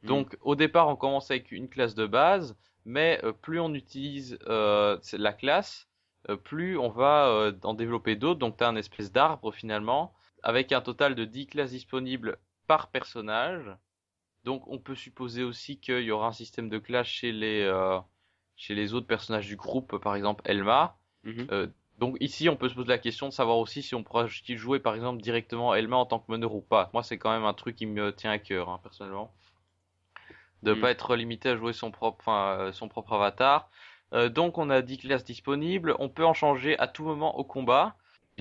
[0.04, 4.38] Donc au départ on commence avec une classe de base, mais euh, plus on utilise
[4.48, 5.88] euh, la classe,
[6.30, 8.38] euh, plus on va euh, en développer d'autres.
[8.40, 12.38] Donc tu as un espèce d'arbre finalement, avec un total de 10 classes disponibles
[12.68, 13.64] par personnage.
[14.44, 17.98] Donc on peut supposer aussi qu'il y aura un système de classe chez les, euh,
[18.56, 20.96] chez les autres personnages du groupe, par exemple Elma.
[21.24, 21.48] Mhm.
[21.50, 21.66] Euh,
[21.98, 24.78] donc ici, on peut se poser la question de savoir aussi si on pourra jouer
[24.78, 26.90] par exemple directement Elma en tant que meneur ou pas.
[26.92, 29.34] Moi, c'est quand même un truc qui me tient à cœur, hein, personnellement,
[30.62, 30.80] de Mm.
[30.80, 33.68] pas être limité à jouer son propre, enfin, euh, son propre avatar.
[34.12, 35.96] Euh, donc, on a 10 classes disponibles.
[35.98, 37.96] On peut en changer à tout moment au combat.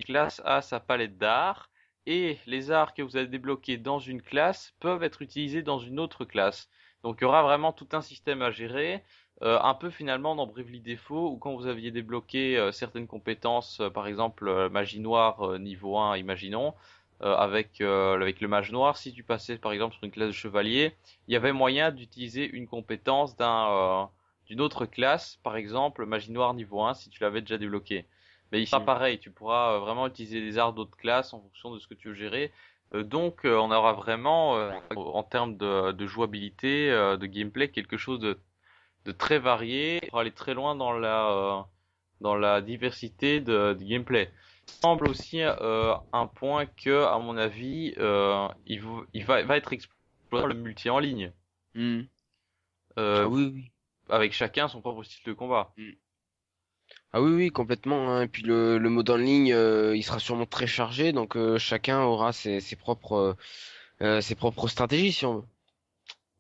[0.06, 1.70] Classe a sa palette d'arts
[2.08, 6.00] et les arts que vous avez débloqués dans une classe peuvent être utilisés dans une
[6.00, 6.70] autre classe.
[7.04, 9.04] Donc, il y aura vraiment tout un système à gérer.
[9.44, 13.82] Euh, un peu finalement dans Bravely Default où quand vous aviez débloqué euh, certaines compétences,
[13.82, 16.74] euh, par exemple magie noire niveau 1, imaginons,
[17.20, 20.94] avec avec le mage noir, si tu passais par exemple sur une classe de chevalier,
[21.28, 24.10] il y avait moyen d'utiliser une compétence d'un
[24.46, 28.06] d'une autre classe, par exemple magie noire niveau 1 si tu l'avais déjà débloqué.
[28.52, 31.72] Mais ici, pas pareil, tu pourras euh, vraiment utiliser les arts d'autres classes en fonction
[31.74, 32.52] de ce que tu veux gérer.
[32.94, 37.70] Euh, donc, euh, on aura vraiment, euh, en termes de, de jouabilité, euh, de gameplay,
[37.70, 38.40] quelque chose de
[39.06, 41.62] de très varié pour aller très loin dans la euh,
[42.22, 44.30] dans la diversité de, de gameplay.
[44.68, 49.58] Il semble aussi euh, un point que, à mon avis, euh, il, va- il va,
[49.58, 51.32] être exploré le multi en ligne.
[51.74, 52.02] Hmm.
[52.98, 53.72] Euh, Ah oui, oui.
[54.10, 55.72] Avec chacun son propre style de combat.
[57.12, 58.10] Ah oui, oui, complètement.
[58.14, 58.22] hein.
[58.24, 61.58] Et puis le, le mode en ligne, euh, il sera sûrement très chargé, donc euh,
[61.58, 63.36] chacun aura ses, ses propres,
[64.02, 65.46] euh, ses propres stratégies, si on veut.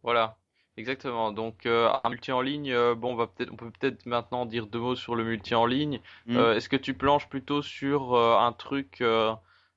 [0.03, 0.37] Voilà.
[0.77, 1.31] Exactement.
[1.31, 4.45] Donc euh, un multi en ligne, euh, bon, on va peut-être, on peut peut-être maintenant
[4.45, 5.99] dire deux mots sur le multi en ligne.
[6.27, 6.37] Mm.
[6.37, 9.33] Euh, est-ce que tu planches plutôt sur euh, un truc euh,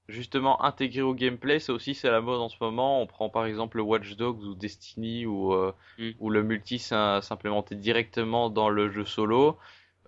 [0.09, 1.59] justement intégré au gameplay?
[1.59, 3.01] Ça aussi, c'est la mode en ce moment.
[3.01, 6.11] On prend par exemple Watch Dogs ou Destiny où, euh, Mm.
[6.19, 9.57] où le multi s'im- s'implémentait directement dans le jeu solo.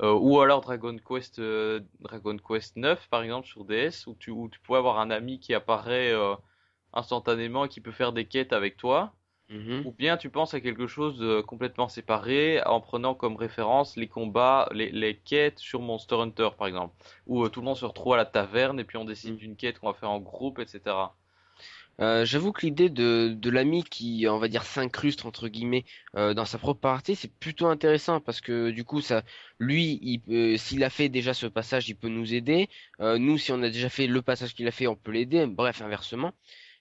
[0.00, 4.30] Euh, ou alors Dragon Quest, euh, Dragon Quest 9 par exemple sur DS où tu,
[4.30, 6.34] où tu pourrais avoir un ami qui apparaît euh,
[6.92, 9.14] instantanément et qui peut faire des quêtes avec toi.
[9.48, 9.86] Mhm.
[9.86, 14.08] Ou bien tu penses à quelque chose de complètement séparé en prenant comme référence les
[14.08, 16.94] combats, les, les quêtes sur Monster Hunter par exemple,
[17.26, 19.36] où euh, tout le monde se retrouve à la taverne et puis on décide Mm.
[19.36, 21.16] d'une quête qu'on va faire en groupe, etc.
[22.02, 25.84] Euh, j'avoue que l'idée de, de l'ami qui, on va dire, s'incruste entre guillemets
[26.16, 29.22] euh, dans sa propre partie, c'est plutôt intéressant parce que du coup, ça,
[29.60, 30.20] lui,
[30.58, 32.68] s'il a fait déjà ce passage, il peut nous aider.
[33.00, 35.46] Euh, nous, si on a déjà fait le passage qu'il a fait, on peut l'aider.
[35.46, 36.32] Bref, inversement.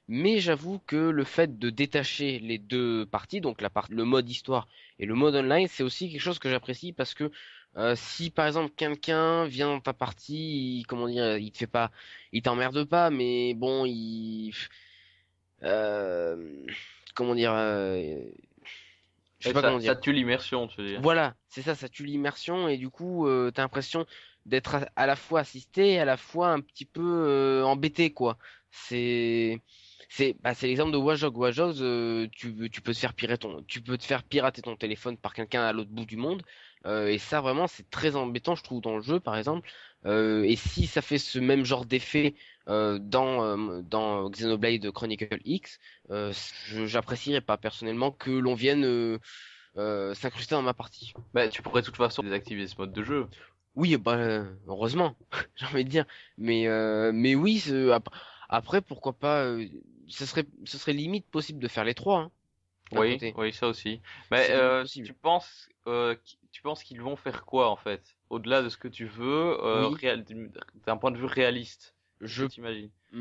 [0.07, 4.29] Mais j'avoue que le fait de détacher les deux parties, donc la part, le mode
[4.29, 4.67] histoire
[4.99, 7.31] et le mode online, c'est aussi quelque chose que j'apprécie parce que
[7.77, 11.67] euh, si par exemple quelqu'un vient dans ta partie, il- comment dire, il te fait
[11.67, 11.91] pas,
[12.33, 14.53] il t'emmerde pas, mais bon, il
[15.63, 16.65] euh,
[17.15, 18.19] comment dire euh,
[19.39, 21.01] je sais pas ça, comment dire ça tue l'immersion, tu veux dire.
[21.01, 24.05] voilà c'est ça ça tue l'immersion et du coup euh, t'as l'impression
[24.45, 28.11] d'être à, à la fois assisté et à la fois un petit peu euh, embêté
[28.13, 28.37] quoi
[28.71, 29.61] c'est
[30.09, 30.97] c'est bah, c'est l'exemple de.
[30.97, 34.61] Watch Dogs, euh, tu tu peux te faire pirater ton tu peux te faire pirater
[34.61, 36.43] ton téléphone par quelqu'un à l'autre bout du monde
[36.85, 39.69] euh, et ça vraiment c'est très embêtant je trouve dans le jeu par exemple
[40.05, 42.33] et si ça fait ce même genre d'effet
[42.67, 46.33] euh, dans euh, dans Xenoblade Chronicle X euh,
[46.65, 49.19] je- j'apprécierais pas personnellement que l'on vienne euh,
[49.77, 51.13] euh, s'incruster dans ma partie.
[51.33, 53.27] Bah, tu pourrais de toute façon désactiver ce mode de jeu.
[53.75, 55.15] Oui, bah euh, heureusement,
[55.55, 56.05] j'ai envie de dire.
[56.37, 57.63] Mais euh, mais oui,
[57.93, 58.09] ap-
[58.49, 59.65] après pourquoi pas euh,
[60.07, 62.19] ce serait ce serait limite possible de faire les trois.
[62.19, 62.31] Hein,
[62.91, 63.33] Oui, côté.
[63.37, 64.01] oui, ça aussi.
[64.29, 66.15] Mais euh, tu penses, euh,
[66.51, 69.89] tu penses qu'ils vont faire quoi en fait, au-delà de ce que tu veux, euh,
[69.89, 69.95] Oui.
[70.01, 70.25] réal-
[70.85, 71.95] d'un point de vue réaliste?
[72.21, 72.89] Je t'imagines?
[73.13, 73.19] Hum,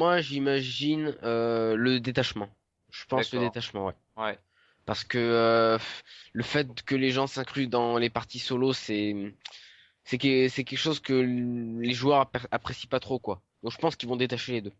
[0.00, 2.48] moi j'imagine euh, le détachement.
[2.90, 3.94] Je pense le détachement, ouais.
[4.16, 4.38] Ouais.
[4.86, 5.78] Parce que euh,
[6.32, 9.14] le fait que les gens s'incluent dans les parties solo, c'est
[10.04, 13.42] c'est que- c'est quelque chose que les joueurs appr- apprécient pas trop quoi.
[13.62, 14.72] Donc je pense qu'ils vont détacher les deux.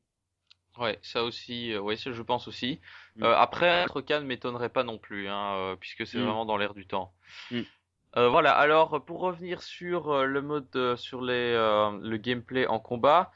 [0.79, 2.81] Ouais, ça aussi, euh, ouais, ça je pense aussi.
[3.17, 3.25] Mm.
[3.25, 6.25] Euh, après, être cas ne m'étonnerait pas non plus, hein, euh, puisque c'est Mm.
[6.25, 7.13] vraiment dans l'air du temps.
[7.51, 7.63] Mm.
[8.17, 8.53] Euh, voilà.
[8.57, 13.31] Alors, pour revenir sur euh, le mode, euh, sur le gameplay en combat,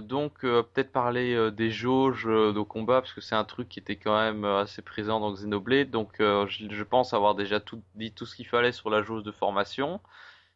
[0.00, 4.18] donc peut-être parler des jauges de combat, parce que c'est un truc qui était quand
[4.18, 5.90] même assez présent dans Xenoblade.
[5.90, 9.32] Donc, je, pense avoir déjà tout dit tout ce qu'il fallait sur la jauge de
[9.32, 10.00] formation.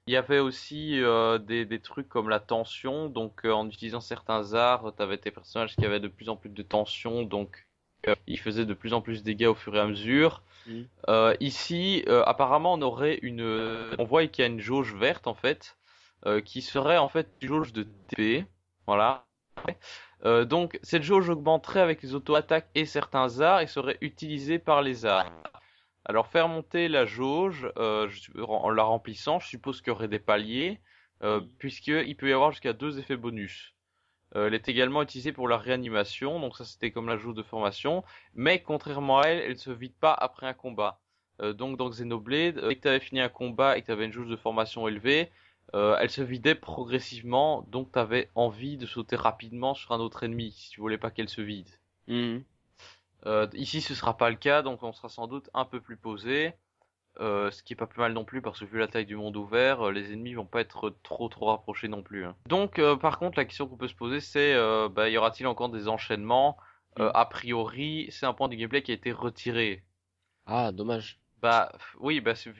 [0.07, 1.01] Il y avait aussi
[1.47, 5.77] des, des trucs comme la tension, donc en utilisant certains arts, tu avais tes personnages
[5.77, 7.69] qui avaient de plus en plus de tension, donc
[8.09, 10.43] euh, ils faisaient de plus en plus de dégâts au fur et à mesure.
[10.67, 10.87] Mhm.
[11.09, 13.43] Euh, ici, euh, apparemment, on aurait une,
[13.99, 15.77] on voit qu'il y a une jauge verte en fait,
[16.27, 18.47] euh, qui serait en fait une jauge de TP,
[18.87, 19.27] voilà.
[20.25, 24.83] Euh, donc cette jauge augmenterait avec les auto-attaques et certains arts et serait utilisée par
[24.83, 25.33] les arts.
[26.05, 30.09] Alors faire monter la jauge euh, je- en la remplissant, je suppose qu'il y aurait
[30.09, 30.81] des paliers,
[31.23, 33.75] euh, puisqu'il peut y avoir jusqu'à deux effets bonus.
[34.37, 37.43] Euh, elle est également utilisée pour la réanimation, donc ça c'était comme la jauge de
[37.43, 41.01] formation, mais contrairement à elle, elle se vide pas après un combat.
[41.41, 43.93] Euh, donc dans Xenoblade, euh, dès que tu avais fini un combat et que tu
[43.93, 45.31] avais une jauge de formation élevée,
[45.73, 50.51] elle se vidait progressivement, donc tu avais envie de sauter rapidement sur un autre ennemi,
[50.51, 51.69] si tu voulais pas qu'elle se vide.
[52.09, 52.43] Mhm.
[53.55, 56.55] Ici, ce sera pas le cas, donc on sera sans doute un peu plus posé.
[57.19, 59.17] Euh, ce qui est pas plus mal non plus parce que vu la taille du
[59.17, 62.25] monde ouvert, euh, les ennemis vont pas être trop trop rapprochés non plus.
[62.25, 62.37] hein.
[62.47, 64.55] Donc, euh, par contre, la question qu'on peut se poser, c'est
[64.91, 66.57] bah, y aura-t-il encore des enchaînements?
[66.99, 69.83] Euh, A priori, c'est un point du gameplay qui a été retiré.
[70.47, 71.19] Ah, dommage.
[71.43, 72.53] Bah oui, bah vu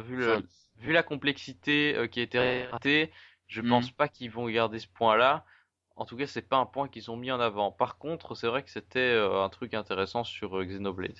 [0.00, 0.42] vu le, Enfin,
[0.78, 3.12] vu la complexité qui a été ratée,
[3.48, 3.68] je Mhm.
[3.68, 5.44] pense pas qu'ils vont garder ce point-là.
[5.96, 7.70] En tout cas, c'est pas un point qu'ils ont mis en avant.
[7.70, 11.16] Par contre, c'est vrai que c'était un truc intéressant sur Xenoblade.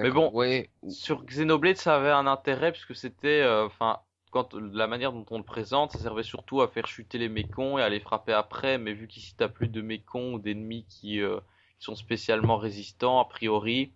[0.00, 0.70] Mais bon, Ouais.
[0.88, 5.38] sur Xenoblade, ça avait un intérêt puisque c'était, euh, enfin, quand la manière dont on
[5.38, 8.78] le présente, ça servait surtout à faire chuter les mécons et à les frapper après.
[8.78, 11.40] Mais vu qu'ici t'as plus de mécons ou d'ennemis qui, euh,
[11.78, 13.94] qui sont spécialement résistants, a priori,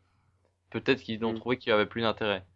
[0.70, 1.34] peut-être qu'ils ont Mm.
[1.34, 2.47] trouvé qu'il y avait plus d'intérêt.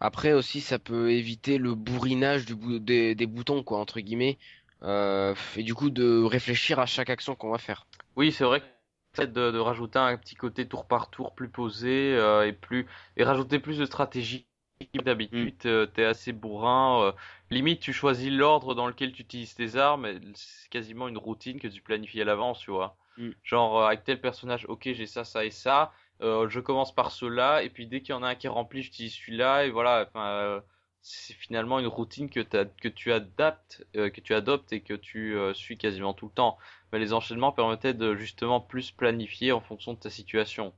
[0.00, 4.38] Après aussi, ça peut éviter le bourrinage du bou- des, des boutons, quoi, entre guillemets.
[4.82, 7.86] Euh, et du coup, de réfléchir à chaque action qu'on va faire.
[8.16, 8.66] Oui, c'est vrai que
[9.12, 12.86] peut-être de, de rajouter un petit côté tour par tour plus posé euh, et plus
[13.16, 14.48] et rajouter plus de stratégie.
[14.94, 17.02] D'habitude, euh, t'es assez bourrin.
[17.04, 17.12] euh,
[17.50, 20.08] limite, tu choisis l'ordre dans lequel tu utilises tes armes.
[20.34, 22.96] C'est quasiment une routine que tu planifies à l'avance, tu vois.
[23.16, 23.32] Mm.
[23.44, 25.92] Genre avec tel personnage, ok, j'ai ça, ça et ça.
[26.20, 28.50] euh, je commence par ceux-là, et puis dès qu'il y en a un qui est
[28.50, 30.04] rempli, j'utilise celui-là, et voilà.
[30.08, 30.62] Enfin,
[31.02, 35.52] c'est finalement une routine que, tu adaptes, euh, que tu adoptes et que tu euh,
[35.52, 36.58] suis quasiment tout le temps.
[36.92, 40.72] Mais les enchaînements permettaient de justement plus planifier en fonction de ta situation.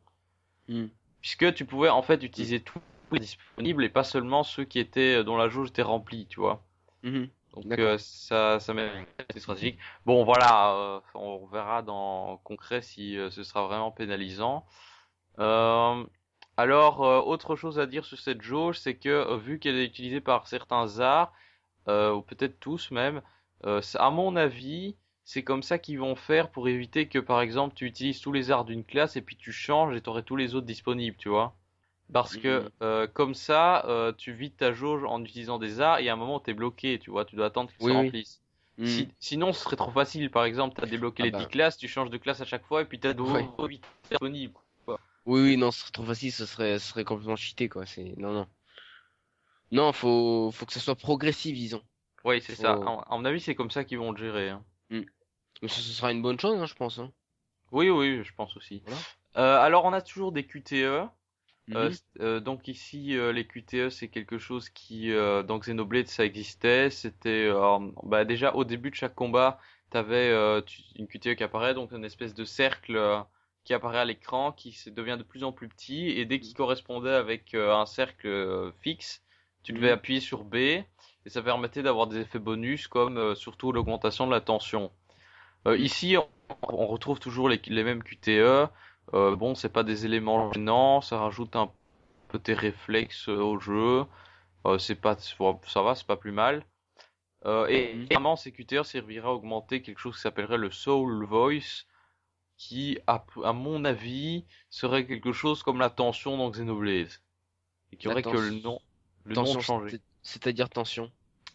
[0.69, 0.87] Hmm.
[1.21, 2.81] Puisque tu pouvais en fait utiliser tous
[3.13, 6.65] les disponibles et pas seulement ceux qui étaient dont la jauge était remplie, tu vois.
[7.05, 7.29] Mhm.
[7.55, 8.75] Donc euh, ça, ça
[9.33, 9.79] c'est stratégique.
[10.07, 14.67] Bon voilà, euh, on verra dans concret si euh, ce sera vraiment pénalisant.
[15.39, 16.05] Euh,
[16.57, 19.85] alors euh, autre chose à dire sur cette jauge, c'est que euh, vu qu'elle est
[19.87, 21.33] utilisée par certains arts,
[21.89, 23.23] euh, ou peut-être tous même,
[23.67, 27.75] euh, à mon avis, c'est comme ça qu'ils vont faire pour éviter que par exemple
[27.77, 30.37] tu utilises tous les arts d'une classe et puis tu changes et tu aurais tous
[30.37, 31.57] les autres disponibles, tu vois.
[32.13, 32.71] Parce que Mhm.
[32.83, 36.17] euh, comme ça, euh, tu vides ta jauge en utilisant des arts et à un
[36.17, 37.97] moment t'es bloqué, tu vois, tu dois attendre qu'ils Oui, se oui.
[37.97, 38.43] remplissent.
[38.85, 40.31] Si- sinon, ce serait trop facile.
[40.31, 41.39] Par exemple, t'as débloqué Ah les bah.
[41.39, 43.47] 10 classes, tu changes de classe à chaque fois et puis t'as de Ouais.
[43.67, 44.55] 8 disponibles.
[45.27, 47.85] Oui, oui, non, ce serait trop facile, ce serait, ce serait complètement cheaté, quoi.
[47.87, 48.47] C'est, non, non.
[49.71, 51.83] Non, faut, faut que ça soit progressif, disons.
[52.25, 52.73] Oui, c'est ça.
[52.73, 54.51] Faut- À à mon avis, c'est comme ça qu'ils vont le gérer.
[54.51, 54.65] hein.
[55.63, 57.01] Mais ça, ce sera une bonne chose, hein, je pense.
[57.01, 57.13] Hein.
[57.73, 58.85] Oui, oui, je pense aussi.
[58.85, 59.05] Voilà.
[59.37, 61.09] Euh, alors, on a toujours des QTE.
[61.75, 61.91] Euh, Mhm.
[61.91, 66.25] c- euh, donc ici, euh, les QTE, c'est quelque chose qui, euh, dans Xenoblade, ça
[66.25, 66.91] existait.
[66.91, 69.59] C'était euh, bah, déjà au début de chaque combat,
[69.91, 73.21] t'avais euh, tu- une QTE qui apparaît, donc une espèce de cercle euh,
[73.65, 77.15] qui apparaît à l'écran, qui devient de plus en plus petit, et dès qu'il correspondait
[77.15, 79.23] avec euh, un cercle euh, fixe,
[79.63, 79.95] tu devais Mhm.
[79.95, 80.87] appuyer sur B, et
[81.27, 84.93] ça permettait d'avoir des effets bonus, comme euh, surtout l'augmentation de la tension.
[85.67, 86.29] Euh, ici, on,
[86.69, 88.69] on retrouve toujours les, les mêmes QTE.
[89.13, 91.71] Bon, c'est pas des éléments gênants, ça rajoute un
[92.29, 94.05] peu tes réflexes au jeu.
[94.79, 96.65] C'est pas, ça va, c'est pas plus mal.
[97.47, 101.85] Et évidemment, ces QTE servira à augmenter quelque chose qui s'appellerait le Soul Voice,
[102.57, 107.09] qui, à, à mon avis, serait quelque chose comme la tension dans Xenoblade.
[107.93, 108.81] Et qui aurait que le nom,
[109.25, 109.91] le Tension, nom changé.
[109.91, 111.13] c'est- c'est-à-dire tension.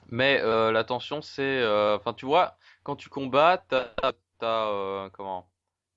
[0.10, 3.94] Mais euh, la tension, c'est, euh, enfin, tu vois, quand tu combats, t'as,
[4.40, 5.50] t'as, euh, comment,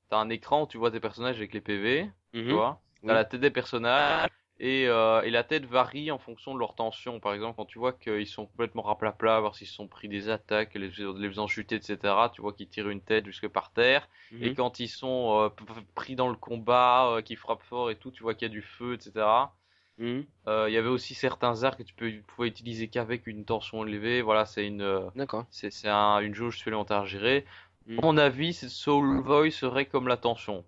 [0.09, 2.11] t'as un écran où tu vois tes personnages avec les PV,
[2.47, 2.55] tu Mhm.
[2.55, 3.15] vois, t'as Oui.
[3.15, 4.31] la tête des personnages
[4.63, 7.21] et euh, et la tête varie en fonction de leur tension.
[7.21, 10.75] Par exemple, quand tu vois qu'ils sont complètement raplapla, voir s'ils sont pris des attaques,
[10.77, 12.31] les, les faisant chuter, etc.
[12.35, 14.09] Tu vois qu'ils tirent une tête jusque par terre.
[14.41, 14.55] Et Mhm.
[14.55, 15.51] quand ils sont euh,
[15.95, 18.55] pris dans le combat, euh, qu'ils frappent fort et tout, tu vois qu'il y a
[18.55, 19.57] du feu, etc.
[19.99, 20.27] Mhm.
[20.47, 24.23] Il y avait aussi certains arts que tu peux, pouvais utiliser qu'avec une tension élevée.
[24.23, 25.11] Voilà, c'est une,
[25.51, 27.45] c'est c'est un, une jauge supplémentaire à gérer.
[27.87, 28.03] Mm.
[28.03, 30.65] À mon avis, Soul Voice serait comme la tension.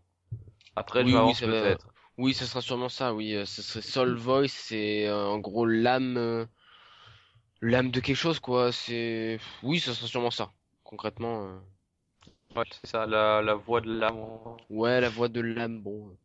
[0.77, 1.94] Après, Oui, je oui, m'avance va- peut-être.
[2.19, 3.35] Oui, ce sera sûrement ça, oui.
[3.35, 6.45] euh, Ce serait Soul Voice, c'est euh, en gros l'âme, euh,
[7.63, 8.71] l'âme de quelque chose, quoi.
[8.73, 10.53] C'est, oui, ce sera sûrement ça.
[10.85, 11.61] Concrètement,
[12.57, 14.57] Ouais, c'est ça, la, la voix de l'âme.
[14.69, 16.19] ouais, la voix de l'âme, bon.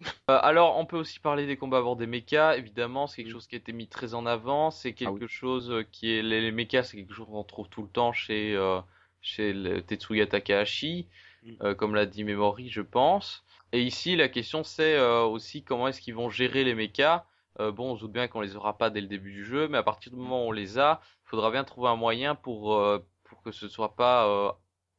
[0.30, 2.56] Euh, alors, on peut aussi parler des combats à bord des mechas.
[2.56, 3.32] Évidemment, c'est quelque Mm.
[3.32, 4.70] chose qui a été mis très en avant.
[4.70, 5.20] C'est quelque Ah oui.
[5.28, 8.54] chose qui est les, les mechas, c'est quelque chose qu'on trouve tout le temps chez
[8.56, 8.80] euh,
[9.22, 11.08] chez le Tetsuya Takahashi,
[11.42, 11.56] Mm.
[11.62, 13.44] euh, comme l'a dit Memory, je pense.
[13.72, 17.24] Et ici, la question c'est euh, aussi comment est-ce qu'ils vont gérer les mechas.
[17.58, 19.66] Euh, bon, on se doute bien qu'on les aura pas dès le début du jeu,
[19.68, 22.34] mais à partir du moment où on les a, il faudra bien trouver un moyen
[22.34, 24.52] pour euh, pour que ce soit pas euh,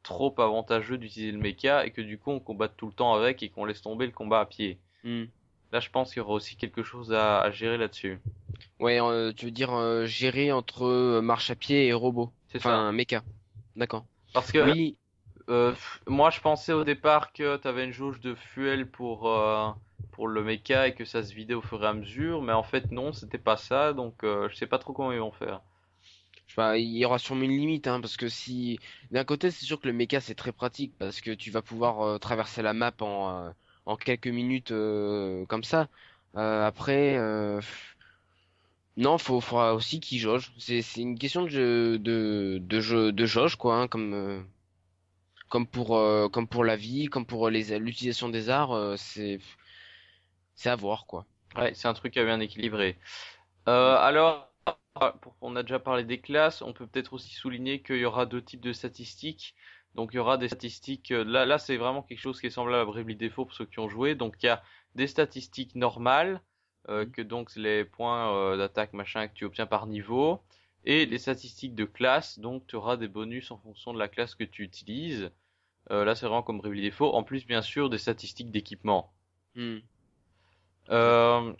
[0.03, 3.43] trop avantageux d'utiliser le mecha et que du coup on combatte tout le temps avec
[3.43, 4.79] et qu'on laisse tomber le combat à pied.
[5.03, 5.25] hmm.
[5.73, 8.19] Là, je pense qu'il y aura aussi quelque chose à, à gérer là-dessus.
[8.79, 12.31] Ouais, euh, tu veux dire euh, gérer entre marche à pied et robot.
[12.47, 13.21] C'est Enfin, méca.
[13.75, 14.05] D'accord.
[14.33, 14.97] Parce que Oui,
[15.49, 15.73] euh,
[16.07, 19.69] moi, je pensais au départ que tu avais une jauge de fuel pour euh,
[20.11, 22.63] pour le mecha et que ça se vidait au fur et à mesure, mais en
[22.63, 23.93] fait non, c'était pas ça.
[23.93, 25.61] Donc, euh, je sais pas trop comment ils vont faire.
[26.75, 28.79] il y aura sûrement une limite, hein, parce que si,
[29.11, 32.01] d'un côté, c'est sûr que le méca c'est très pratique, parce que tu vas pouvoir
[32.01, 33.49] euh, traverser la map en, euh,
[33.85, 34.73] en quelques minutes
[35.47, 35.87] comme ça.
[36.35, 37.17] Après,
[38.97, 40.51] non, faut, faudra aussi qu'il jauge.
[40.57, 44.45] C'est, une question de de, de jeu, de jauge, quoi, hein, comme,
[45.49, 49.39] comme pour, euh, comme pour la vie, comme pour les, l'utilisation des arts, euh, c'est,
[50.55, 51.25] c'est à voir, quoi.
[51.55, 52.97] Ouais, c'est un truc à bien équilibrer.
[53.67, 54.51] Euh, alors,
[55.21, 58.25] pour- on a déjà parlé des classes, on peut peut-être aussi souligner qu'il y aura
[58.25, 59.55] deux types de statistiques.
[59.95, 61.11] Donc, il y aura des statistiques.
[61.11, 63.65] euh, Là, là, c'est vraiment quelque chose qui est semblable à Bravely Default pour ceux
[63.65, 64.15] qui ont joué.
[64.15, 64.63] Donc, il y a
[64.95, 66.41] des statistiques normales,
[66.89, 70.41] euh, que donc les points euh, d'attaque machin que tu obtiens par niveau,
[70.85, 72.39] et les statistiques de classe.
[72.39, 75.31] Donc, tu auras des bonus en fonction de la classe que tu utilises.
[75.91, 77.13] Euh, là, c'est vraiment comme Bravely Default.
[77.13, 79.13] En plus, bien sûr, des statistiques d'équipement.
[79.55, 79.77] Hmm.
[80.89, 81.53] Euh,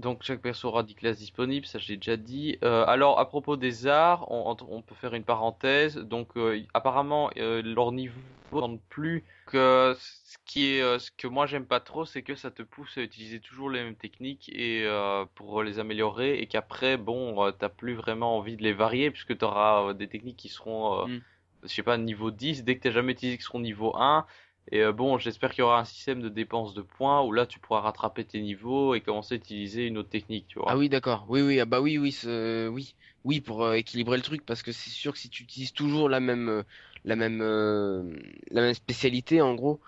[0.00, 2.58] Donc chaque perso aura 10 classes disponibles, ça je l'ai déjà dit.
[2.64, 5.96] Euh, alors à propos des arts, on, on peut faire une parenthèse.
[5.96, 8.18] Donc euh, apparemment euh, leur niveau
[8.52, 12.34] ne plus que ce qui est euh, ce que moi j'aime pas trop, c'est que
[12.34, 16.46] ça te pousse à utiliser toujours les mêmes techniques et euh, pour les améliorer et
[16.46, 20.36] qu'après bon euh, t'as plus vraiment envie de les varier puisque tu auras des techniques
[20.36, 21.20] qui seront euh, Mm.
[21.64, 24.26] je sais pas niveau 10 dès que t'as jamais utilisé qui seront niveau 1
[24.70, 27.46] et euh, bon, j'espère qu'il y aura un système de dépense de points où là
[27.46, 30.70] tu pourras rattraper tes niveaux et commencer à utiliser une autre technique, tu vois.
[30.70, 31.26] Ah oui, d'accord.
[31.28, 34.72] Oui, oui, ah bah oui, oui, oui, oui, pour euh, équilibrer le truc, parce que
[34.72, 36.62] c'est sûr que si tu utilises toujours la même, euh,
[37.04, 38.02] la même, euh,
[38.50, 39.80] la même spécialité, en gros,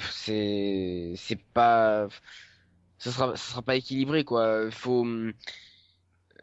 [0.00, 2.08] c'est, c'est pas,
[2.98, 4.70] ça sera, ça sera pas équilibré, quoi.
[4.70, 5.32] Faut, hum,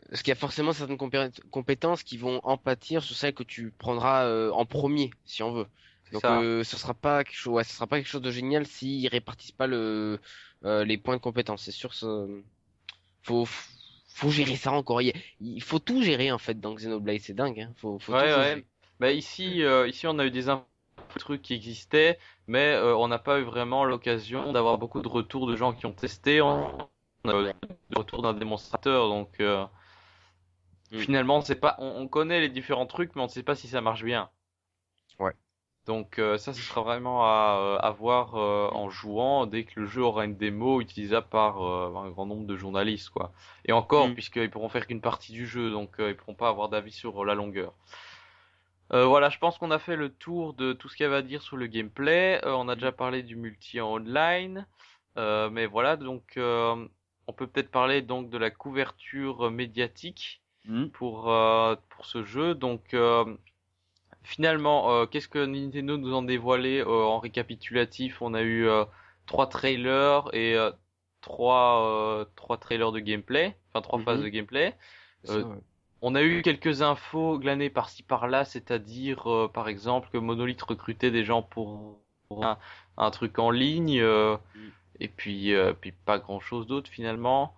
[0.09, 3.43] parce qu'il y a forcément certaines compé- compétences qui vont en pâtir sur celles que
[3.43, 5.67] tu prendras en premier, si on veut.
[6.11, 8.65] Donc, euh, ce sera pas quelque chose, ouais, ce sera pas quelque chose de génial
[8.67, 10.19] s'ils répartissent pas le,
[10.65, 11.63] euh, les points de compétence.
[11.63, 11.93] C'est sûr,
[13.23, 13.45] faut,
[14.07, 15.01] faut gérer ça encore.
[15.01, 17.59] Il, il faut tout gérer en fait dans Xenoblade, c'est dingue.
[17.61, 17.73] Hein.
[17.77, 18.65] Faut, faut Ouais, tout ouais.
[18.99, 20.45] Bah ici, euh, ici on a eu des
[21.17, 25.47] trucs qui existaient, mais euh, on n'a pas eu vraiment l'occasion d'avoir beaucoup de retours
[25.47, 26.41] de gens qui ont testé.
[26.41, 26.89] On
[27.25, 27.53] a eu
[27.91, 29.65] de retours d'un démonstrateur, donc euh,
[30.91, 31.05] Mm.
[31.05, 33.67] finalement c'est pas, on, on connaît les différents trucs, mais on ne sait pas si
[33.67, 34.29] ça marche bien.
[35.89, 39.79] Donc euh, ça, ce sera vraiment à, euh, à voir euh, en jouant dès que
[39.79, 43.31] le jeu aura une démo utilisable par euh, un grand nombre de journalistes, quoi.
[43.65, 44.13] Et encore, Mm.
[44.13, 47.33] puisqu'ils pourront faire qu'une partie du jeu, donc ils pourront pas avoir d'avis sur la
[47.33, 47.73] longueur.
[48.91, 51.21] Voilà, je pense qu'on a fait le tour de tout ce qu'il y avait à
[51.23, 52.39] dire sur le gameplay.
[52.43, 54.67] On a déjà parlé du multi en online,
[55.15, 60.41] mais voilà, donc on peut peut-être parler donc de la couverture médiatique
[60.93, 62.55] pour euh, pour ce jeu.
[62.55, 62.95] Donc
[64.23, 68.21] finalement, euh, qu'est-ce que Nintendo nous en dévoilé euh, en récapitulatif?
[68.21, 68.85] On a eu euh,
[69.25, 70.71] trois trailers et euh,
[71.21, 71.85] trois
[72.21, 74.05] euh, trois trailers de gameplay, enfin trois Mhm.
[74.05, 74.75] phases de gameplay.
[75.23, 75.57] C'est Euh, ça, ouais.
[76.01, 81.11] On a eu quelques infos glanées par-ci par-là, c'est-à-dire euh, par exemple que Monolith recrutait
[81.11, 81.99] des gens pour,
[82.29, 82.57] pour un,
[82.97, 84.69] un truc en ligne, euh, Mm.
[84.99, 87.53] et puis euh, puis pas grand-chose d'autre finalement.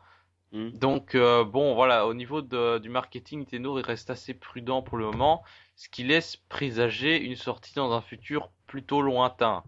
[0.53, 0.71] Mm.
[0.73, 4.97] Donc euh, bon voilà, au niveau de- du marketing, Nintendo il reste assez prudent pour
[4.97, 5.43] le moment,
[5.81, 9.63] ce qui laisse présager une sortie dans un futur plutôt lointain.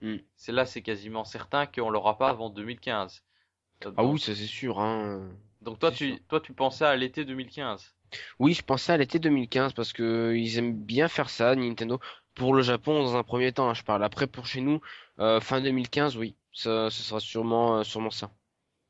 [0.00, 0.16] Mm.
[0.36, 3.22] C'est là, c'est quasiment certain qu'on l'aura pas avant 2015.
[3.84, 4.80] Euh, Ah oui, ça c'est sûr.
[4.80, 5.28] Hein.
[5.60, 6.18] Donc toi tu sûr.
[6.28, 7.94] toi tu pensais à l'été 2015.
[8.38, 12.00] Oui, je pensais à l'été 2015 parce que ils aiment bien faire ça, Nintendo.
[12.34, 14.02] Pour le Japon, dans un premier temps, hein, je parle.
[14.02, 14.80] Après, pour chez nous,
[15.18, 18.30] euh, fin 2015, oui, ça, ce sera sûrement, euh, sûrement ça.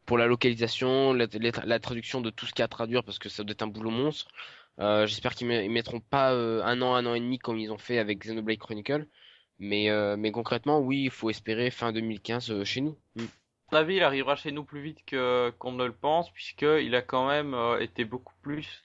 [0.06, 3.02] Pour la localisation, la, la- la traduction de tout ce qu'il y a à traduire,
[3.04, 4.30] parce que ça doit être un boulot monstre.
[4.80, 7.70] Euh, j'espère qu'ils ils mettront pas euh, un an, un an et demi comme ils
[7.70, 9.06] ont fait avec Xenoblade Chronicle.
[9.60, 12.98] Mais, euh, mais concrètement, oui, il faut espérer fin 2015 euh, chez nous.
[13.14, 13.24] Mm.
[13.70, 17.02] mon avis, il arrivera chez nous plus vite que qu'on ne le pense, puisqu'il a
[17.02, 18.84] quand même été beaucoup plus.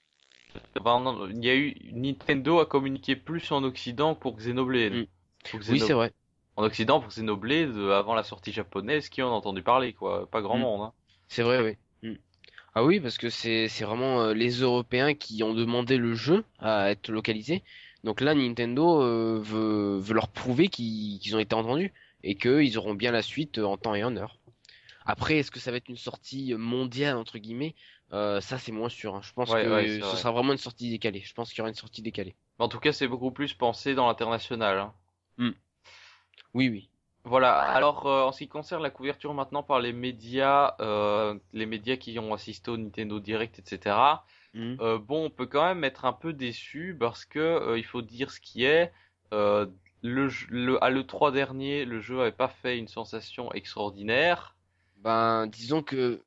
[0.78, 4.92] Enfin, il y a eu Nintendo a communiqué plus en Occident pour Xenoblade.
[4.94, 5.06] Mm.
[5.50, 6.12] Pour Oui, c'est vrai.
[6.56, 10.40] En Occident pour Xenoblade avant la sortie japonaise, qui en a entendu parler quoi, pas
[10.42, 10.62] grand Mm.
[10.62, 10.82] monde.
[10.82, 10.92] Hein.
[11.28, 11.76] C'est vrai, oui.
[12.74, 16.44] Ah oui, parce que c'est c'est vraiment euh, les Européens qui ont demandé le jeu
[16.58, 17.62] à être localisé.
[18.04, 21.92] Donc là, Nintendo euh, veut, veut leur prouver qu'ils qu'ils ont été entendus
[22.22, 24.38] et qu'ils auront bien la suite euh, en temps et en heure.
[25.06, 27.74] Après, est-ce que ça va être une sortie mondiale, entre guillemets?
[28.12, 29.14] Euh, ça, c'est moins sûr.
[29.16, 29.22] hein.
[29.22, 30.16] Je pense Ouais, que ouais, ce vrai.
[30.16, 31.22] sera vraiment une sortie décalée.
[31.24, 32.36] Je pense qu'il y aura une sortie décalée.
[32.60, 34.78] En tout cas, c'est beaucoup plus pensé dans l'international.
[34.78, 34.94] hein.
[36.54, 36.90] Oui, oui.
[37.24, 37.52] Voilà.
[37.60, 41.96] Alors, euh, en ce qui concerne la couverture maintenant par les médias, euh, les médias
[41.96, 43.96] qui ont assisté au Nintendo Direct, etc.
[44.54, 44.76] Mm.
[44.80, 48.02] Euh, bon, on peut quand même être un peu déçu parce que euh, il faut
[48.02, 48.92] dire ce qui est.
[49.32, 49.66] Euh,
[50.02, 54.56] le, le, à l'E3 dernier, le jeu avait pas fait une sensation extraordinaire.
[54.96, 56.22] Ben, disons que,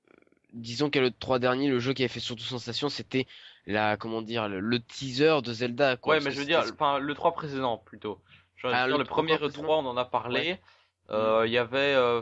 [0.54, 3.26] disons qu'à le 3 dernier, le jeu qui avait fait surtout sensation, c'était
[3.66, 6.16] la, comment dire, le, le teaser de Zelda, quoi.
[6.16, 8.22] Ouais, mais je veux dire, enfin, le 3 précédent plutôt.
[8.64, 9.80] Veux Ah, dire, le le premier 3 E3, précédent.
[9.80, 10.40] on en a parlé.
[10.40, 10.62] Ouais.
[11.14, 12.22] Euh, Il y avait, euh,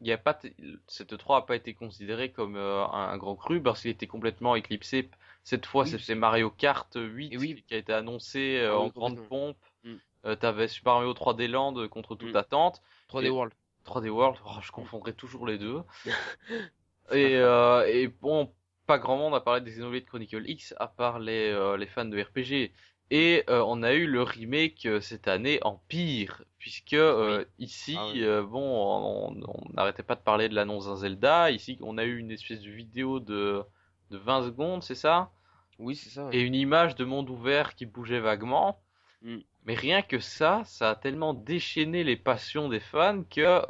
[0.00, 0.38] il y a pas,
[0.86, 4.06] cette E3 a pas été considéré comme euh, un, un grand cru parce qu'il était
[4.06, 5.10] complètement éclipsé.
[5.42, 7.64] Cette fois, Oui, c'était Mario Kart 8 Et oui.
[7.66, 9.58] qui a été annoncé euh, Ah oui, en grande pompe.
[9.84, 9.94] Mm.
[10.26, 12.36] Euh, T'avais Super Mario 3D Land contre toute Mm.
[12.36, 12.82] attente.
[13.08, 13.52] 3D Et- World.
[13.84, 15.82] 3D World, oh, je confondrais toujours les deux.
[17.12, 18.50] et, et bon,
[18.86, 22.18] pas grand monde a parlé des Xenoblade Chronicle X à part les, les fans de
[22.20, 22.72] RPG.
[23.16, 27.94] Et euh, on a eu le remake euh, cette année en pire, puisque euh, ici,
[27.96, 28.26] Ah oui.
[28.50, 31.52] bon, on n'arrêtait pas de parler de l'annonce d'un Zelda.
[31.52, 33.62] Ici, on a eu une espèce de vidéo de,
[34.10, 35.30] de 20 secondes, c'est ça?
[35.78, 36.28] Oui, c'est ça.
[36.32, 38.80] Et une image de monde ouvert qui bougeait vaguement.
[39.22, 39.36] Mm.
[39.64, 43.62] Mais rien que ça, ça a tellement déchaîné les passions des fans que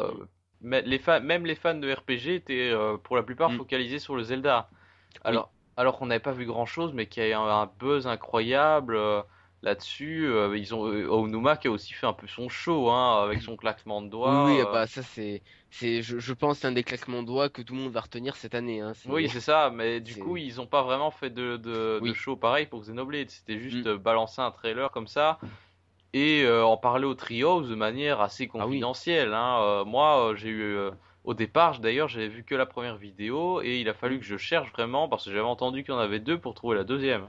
[0.62, 3.58] les fans, même les fans de RPG étaient pour la plupart Mm.
[3.58, 4.70] focalisés sur le Zelda.
[5.22, 8.06] Alors, alors qu'on n'avait pas vu grand chose, mais qu'il y a un, un buzz
[8.06, 8.98] incroyable
[9.64, 10.26] là-dessus.
[10.26, 13.42] euh, ils ont euh, Onuma qui a aussi fait un peu son show, hein, avec
[13.42, 14.44] son claquement de doigts.
[14.44, 17.48] Oui, euh, bah ça c'est, c'est, je, je pense, c'est un des claquements de doigts
[17.48, 18.80] que tout le monde va retenir cette année.
[18.80, 18.92] Hein.
[19.08, 22.66] Oui, c'est ça, mais du coup, ils ont pas vraiment fait de, de, show pareil
[22.66, 23.30] pour Xenoblade.
[23.30, 23.88] C'était juste Mm.
[23.88, 25.38] euh, balancer un trailer comme ça
[26.12, 28.62] et euh, en parler aux trios de manière assez Ah oui.
[28.62, 29.34] confidentielle.
[29.34, 29.84] hein.
[29.84, 30.76] Moi, j'ai eu.
[31.24, 33.94] au départ, d'ailleurs, j'avais vu que la première vidéo et il a Mm.
[33.94, 36.54] fallu que je cherche vraiment parce que j'avais entendu qu'il y en avait deux pour
[36.54, 37.28] trouver la deuxième.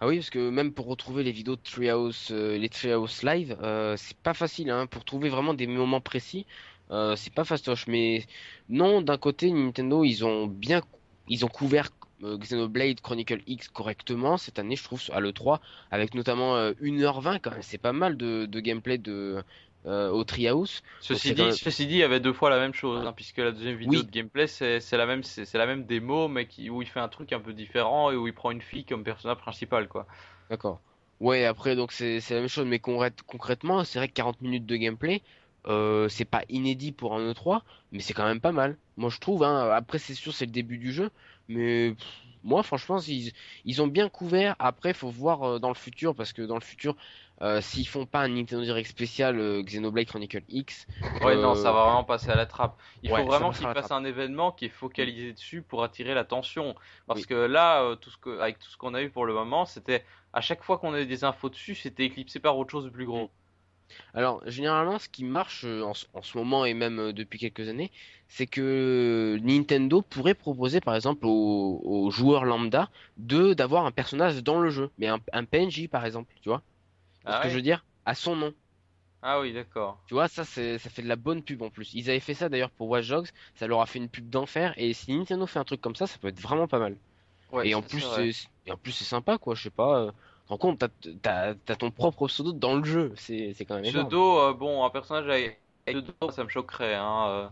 [0.00, 3.56] Ah oui, parce que même pour retrouver les vidéos de Treehouse, euh, les Treehouse Live,
[3.62, 4.86] euh, c'est pas facile, hein.
[4.86, 6.46] Pour trouver vraiment des moments précis,
[6.90, 7.86] euh, c'est pas fastoche.
[7.86, 8.26] Mais
[8.70, 10.80] non, d'un côté, Nintendo, ils ont bien,
[11.28, 11.90] ils ont couvert
[12.22, 17.50] Xenoblade Chronicle X correctement cette année, je trouve, à l'E3, avec notamment euh, 1h20 quand
[17.50, 17.62] même.
[17.62, 19.42] C'est pas mal de gameplay de
[19.86, 20.82] euh, au Treehouse.
[20.98, 23.38] Ceci dit, même- ceci dit, il y avait deux fois la même chose, hein, puisque
[23.38, 24.04] la deuxième vidéo Oui.
[24.04, 27.08] de gameplay, c'est la même, c'est la même démo, mais qui, où il fait un
[27.08, 30.06] truc un peu différent et où il prend une fille comme personnage principal, quoi.
[30.48, 30.82] D'accord.
[31.20, 34.66] Ouais, après, donc c'est la même chose, mais concrète- concrètement, c'est vrai que 40 minutes
[34.66, 35.22] de gameplay,
[35.66, 38.78] euh, c'est pas inédit pour un E3, mais c'est quand même pas mal.
[38.96, 39.70] Moi, je trouve, hein.
[39.70, 41.10] Après, c'est sûr, c'est le début du jeu,
[41.48, 42.06] mais pff,
[42.42, 43.32] moi, franchement, ils,
[43.64, 44.56] ils ont bien couvert.
[44.58, 46.96] Après, faut voir euh, dans le futur, parce que dans le futur,
[47.42, 50.86] euh, s'ils font pas un Nintendo Direct spécial euh, Xenoblade Chronicle X,
[51.20, 52.80] Ouais, euh, non, ça va vraiment passer à la trappe.
[53.02, 55.62] Il ouais, faut vraiment passera qu'il à la fasse un événement qui est focalisé dessus
[55.62, 56.74] pour attirer l'attention.
[57.06, 57.26] Parce Oui.
[57.26, 59.66] que là, euh, tout ce que, avec tout ce qu'on a eu pour le moment,
[59.66, 62.90] c'était à chaque fois qu'on avait des infos dessus, c'était éclipsé par autre chose de
[62.90, 63.34] plus gros.
[64.14, 67.38] Alors, généralement, ce qui marche euh, en, ce- en ce moment et même euh, depuis
[67.38, 67.90] quelques années,
[68.28, 74.42] c'est que Nintendo pourrait proposer, par exemple, aux, aux joueurs lambda de d'avoir un personnage
[74.42, 76.62] dans le jeu, mais un, un PNJ, par exemple, tu vois?
[77.30, 77.84] Ah ce que ouais je veux dire?
[78.04, 78.54] À son nom.
[79.22, 79.98] Ah oui, d'accord.
[80.06, 81.94] Tu vois, ça, ça fait de la bonne pub en plus.
[81.94, 84.74] Ils avaient fait ça d'ailleurs pour Watch Dogs, ça leur a fait une pub d'enfer,
[84.76, 86.96] et si Nintendo fait un truc comme ça, ça peut être vraiment pas mal.
[87.52, 88.04] Ouais, et en plus,
[88.66, 90.00] et en plus, c'est sympa, quoi, je sais pas.
[90.00, 90.12] euh,
[90.48, 90.78] rends compte,
[91.22, 94.06] t'as, t'as ton propre pseudo dans le jeu, c'est, quand même énorme.
[94.06, 97.26] Pseudo, euh, bon, un personnage avec pseudo, ça me choquerait, hein.
[97.28, 97.48] euh.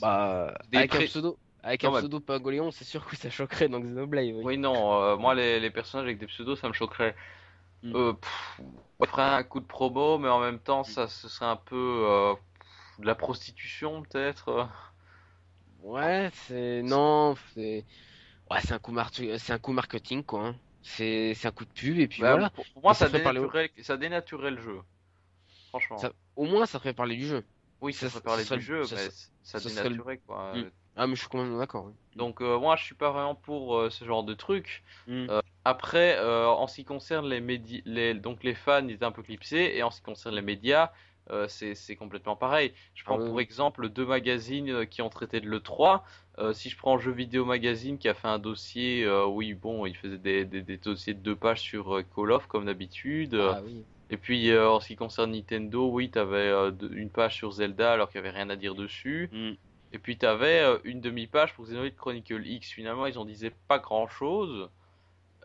[0.00, 3.68] Bah, Des avec un pseudo, avec Non, un pseudo Pingoléon, c'est sûr que ça choquerait
[3.68, 4.34] dans Xenoblade.
[4.34, 4.44] Oui.
[4.44, 7.14] Oui, non, euh, moi, les, les personnages avec des pseudos, ça me choquerait.
[7.82, 7.94] Mm.
[7.94, 8.60] Euh, pff,
[8.98, 12.04] on ferait un coup de promo, mais en même temps, ça, ce serait un peu
[12.06, 12.34] euh,
[12.98, 14.48] de la prostitution, peut-être.
[14.48, 14.64] euh.
[15.82, 17.84] Ouais, c'est non, c'est
[18.50, 20.46] ouais, c'est un coup mar- c'est un coup marketing quoi.
[20.48, 20.56] hein.
[20.82, 22.50] C'est un coup de pub et puis Bah, voilà.
[22.50, 24.80] pour, pour moi, ça ça parler dénaturait, ça dénaturait le jeu.
[25.68, 25.98] Franchement.
[25.98, 27.44] Ça- Au moins, ça ferait parler du jeu.
[27.80, 29.10] oui, ça- ferait parler serait du jeu, ça mais
[29.42, 30.56] ça serait le- dénaturait, quoi.
[30.56, 30.70] Mm.
[30.96, 31.84] Ah, mais je suis complètement d'accord.
[31.86, 31.92] oui.
[32.16, 34.82] Donc, euh, moi, je suis pas vraiment pour euh, ce genre de truc.
[35.06, 35.26] Mm.
[35.30, 39.04] Euh, après, euh, en ce qui concerne les médias, les, donc les fans, ils étaient
[39.04, 40.92] un peu clipsés, et en ce qui concerne les médias,
[41.30, 42.72] euh, c'est complètement pareil.
[42.94, 46.02] Je prends Ah pour exemple deux magazines euh, qui ont traité de l'E3.
[46.38, 49.86] Euh, si je prends Jeux Vidéo Magazine qui a fait un dossier, euh, oui, bon,
[49.86, 53.34] il faisait des, des, des dossiers de deux pages sur euh, Call of comme d'habitude.
[53.34, 53.82] Euh, Ah oui.
[54.08, 57.50] Et puis euh, en ce qui concerne Nintendo, oui, t'avais euh, de- une page sur
[57.50, 59.28] Zelda alors qu'il y avait rien à dire dessus.
[59.32, 59.52] Mm.
[59.94, 62.70] Et puis t'avais euh, une demi-page pour Xenoblade Chronicle X.
[62.70, 64.68] Finalement, ils en disaient pas grand-chose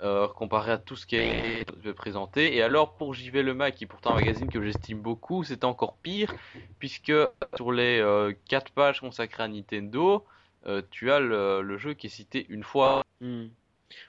[0.01, 1.65] euh, comparé à tout ce qui est
[1.95, 2.55] présenté.
[2.55, 5.65] Et alors pour JV Le Mac, qui est pourtant un magazine que j'estime beaucoup, c'était
[5.65, 6.33] encore pire
[6.81, 7.13] puisque
[7.55, 10.25] sur les euh, quatre pages consacrées à Nintendo,
[10.65, 13.03] euh, tu as le, jeu qui est cité une fois.
[13.21, 13.45] Mm.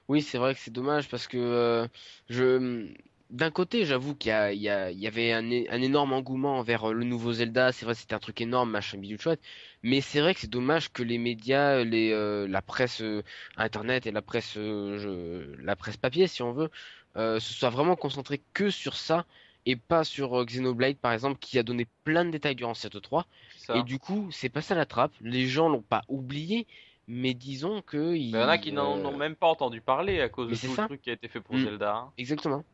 [0.08, 1.86] Oui, c'est vrai que c'est dommage parce que euh,
[2.30, 2.88] je
[3.32, 7.72] d'un côté, j'avoue qu'il y avait un, énorme engouement vers euh, le nouveau Zelda.
[7.72, 9.40] C'est vrai, c'était un truc énorme, machin bidule chouette.
[9.82, 13.22] Mais c'est vrai que c'est dommage que les médias, les, euh, la presse euh,
[13.56, 16.70] internet et la presse, euh, je- la presse papier, si on veut,
[17.16, 19.24] se soient vraiment concentrés que sur ça
[19.64, 23.26] et pas sur Xenoblade, par exemple, qui a donné plein de détails durant cette 3.
[23.56, 23.76] Ça.
[23.76, 25.12] Et du coup, c'est passé à la trappe.
[25.22, 26.66] Les gens l'ont pas oublié,
[27.08, 30.28] mais disons que Il y en a qui n'en ont même pas entendu parler à
[30.28, 30.82] cause mais de tout ça.
[30.82, 31.64] le truc qui a été fait pour Mm.
[31.64, 32.10] Zelda.
[32.18, 32.64] Exactement.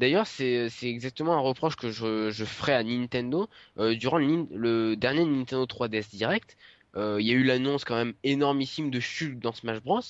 [0.00, 3.48] D'ailleurs, c'est exactement un reproche que je, je ferai à Nintendo
[3.78, 6.56] euh, durant le, dernier Nintendo 3DS Direct.
[6.96, 10.00] euh, Il y a eu l'annonce quand même énormissime de Shulk dans Smash Bros.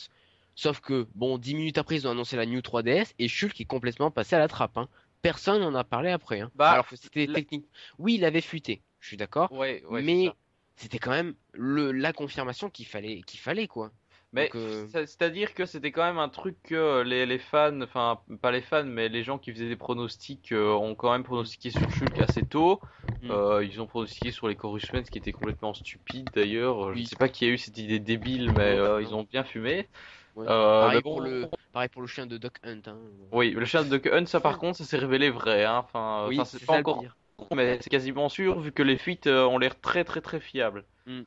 [0.54, 3.64] Sauf que, bon, 10 minutes après, ils ont annoncé la New 3DS et Shulk est
[3.64, 4.78] complètement passé à la trappe.
[4.78, 4.88] hein.
[5.22, 6.40] Personne n'en a parlé après.
[6.40, 6.52] hein.
[6.54, 7.66] Bah, Alors que c'était la- technique.
[7.98, 9.50] Oui, il avait fuité, je suis d'accord.
[9.52, 10.30] Ouais, mais
[10.76, 13.90] c'était quand même le, la confirmation qu'il fallait, qu'il fallait, quoi.
[14.32, 18.20] Mais euh, c'est- c'est-à-dire que c'était quand même un truc que les, les fans, enfin
[18.40, 21.70] pas les fans, mais les gens qui faisaient des pronostics euh, ont quand même pronostiqué
[21.70, 22.80] sur Shulk assez tôt.
[23.22, 23.30] Mm.
[23.30, 26.90] Euh, ils ont pronostiqué sur les ce qui était complètement stupide d'ailleurs.
[26.90, 27.02] Je Oui.
[27.02, 29.88] ne sais pas qui a eu cette idée débile, mais euh, ils ont bien fumé.
[30.36, 30.46] ouais.
[30.48, 32.82] Euh, pareil, bon, pour le, pareil pour le chien de Duck Hunt.
[32.86, 32.98] hein.
[33.32, 35.64] Oui, le chien de Duck Hunt, ça par contre, ça s'est révélé vrai.
[35.64, 35.78] Hein.
[35.84, 37.04] Enfin, Oui, c'est pas encore,
[37.54, 40.84] mais c'est quasiment sûr vu que les fuites euh, ont l'air très très très fiables.
[41.06, 41.20] Mm.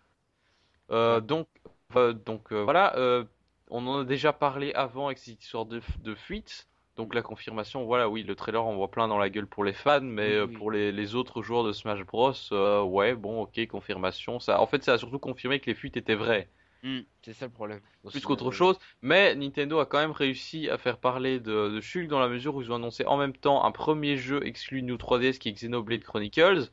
[0.92, 3.24] Euh, donc euh, donc euh, voilà, euh,
[3.70, 6.68] on en a déjà parlé avant avec cette histoire de, de fuite.
[6.96, 9.74] Donc la confirmation, voilà, oui, le trailer en voit plein dans la gueule pour les
[9.74, 10.54] fans, mais Oui, euh, oui.
[10.58, 14.40] pour les, les autres joueurs de Smash Bros, euh, ouais, bon, ok, confirmation.
[14.40, 16.50] Ça, en fait, ça a surtout confirmé que les fuites étaient vraies.
[16.84, 17.82] Hmm, c'est ça le problème.
[18.10, 18.78] plus qu'autre euh, chose.
[19.02, 22.56] Mais Nintendo a quand même réussi à faire parler de, de Shulk dans la mesure
[22.56, 25.54] où ils ont annoncé en même temps un premier jeu exclu New 3DS qui est
[25.54, 26.70] Xenoblade Chronicles,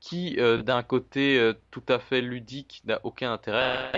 [0.00, 3.92] qui euh, d'un côté euh, tout à fait ludique n'a aucun intérêt.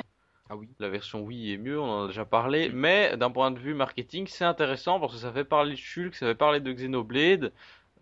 [0.52, 0.68] Ah oui.
[0.80, 3.72] La version Wii est mieux, on en a déjà parlé, mais d'un point de vue
[3.72, 7.52] marketing, c'est intéressant parce que ça fait parler de Shulk, ça fait parler de Xenoblade,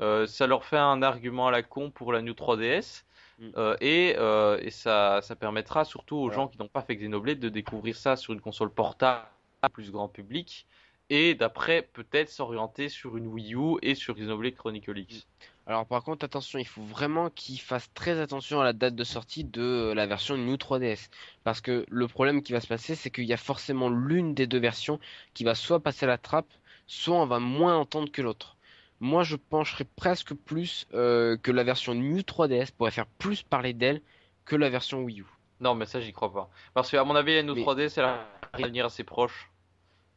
[0.00, 3.04] euh, ça leur fait un argument à la con pour la New 3DS.
[3.38, 3.50] Mm.
[3.56, 6.34] euh, et euh, et ça, ça permettra surtout aux Voilà.
[6.34, 9.28] gens qui n'ont pas fait Xenoblade de découvrir ça sur une console portable
[9.62, 10.66] à plus grand public
[11.10, 15.26] et d'après peut-être s'orienter sur une Wii U et sur Xenoblade Chronicle X.
[15.66, 19.04] Alors par contre, attention, il faut vraiment qu'ils fassent très attention à la date de
[19.04, 21.08] sortie de euh, la version New 3DS.
[21.44, 24.46] Parce que le problème qui va se passer, c'est qu'il y a forcément l'une des
[24.46, 24.98] deux versions
[25.34, 26.50] qui va soit passer à la trappe,
[26.86, 28.56] soit on va moins entendre que l'autre.
[29.00, 33.72] Moi, je pencherais presque plus euh, que la version New 3DS pourrait faire plus parler
[33.72, 34.00] d'elle
[34.44, 35.26] que la version Wii U.
[35.60, 36.50] Non, mais ça j'y crois pas.
[36.74, 38.26] Parce que à mon avis, la New Mais- 3DS, elle va
[38.58, 39.49] venir assez proche.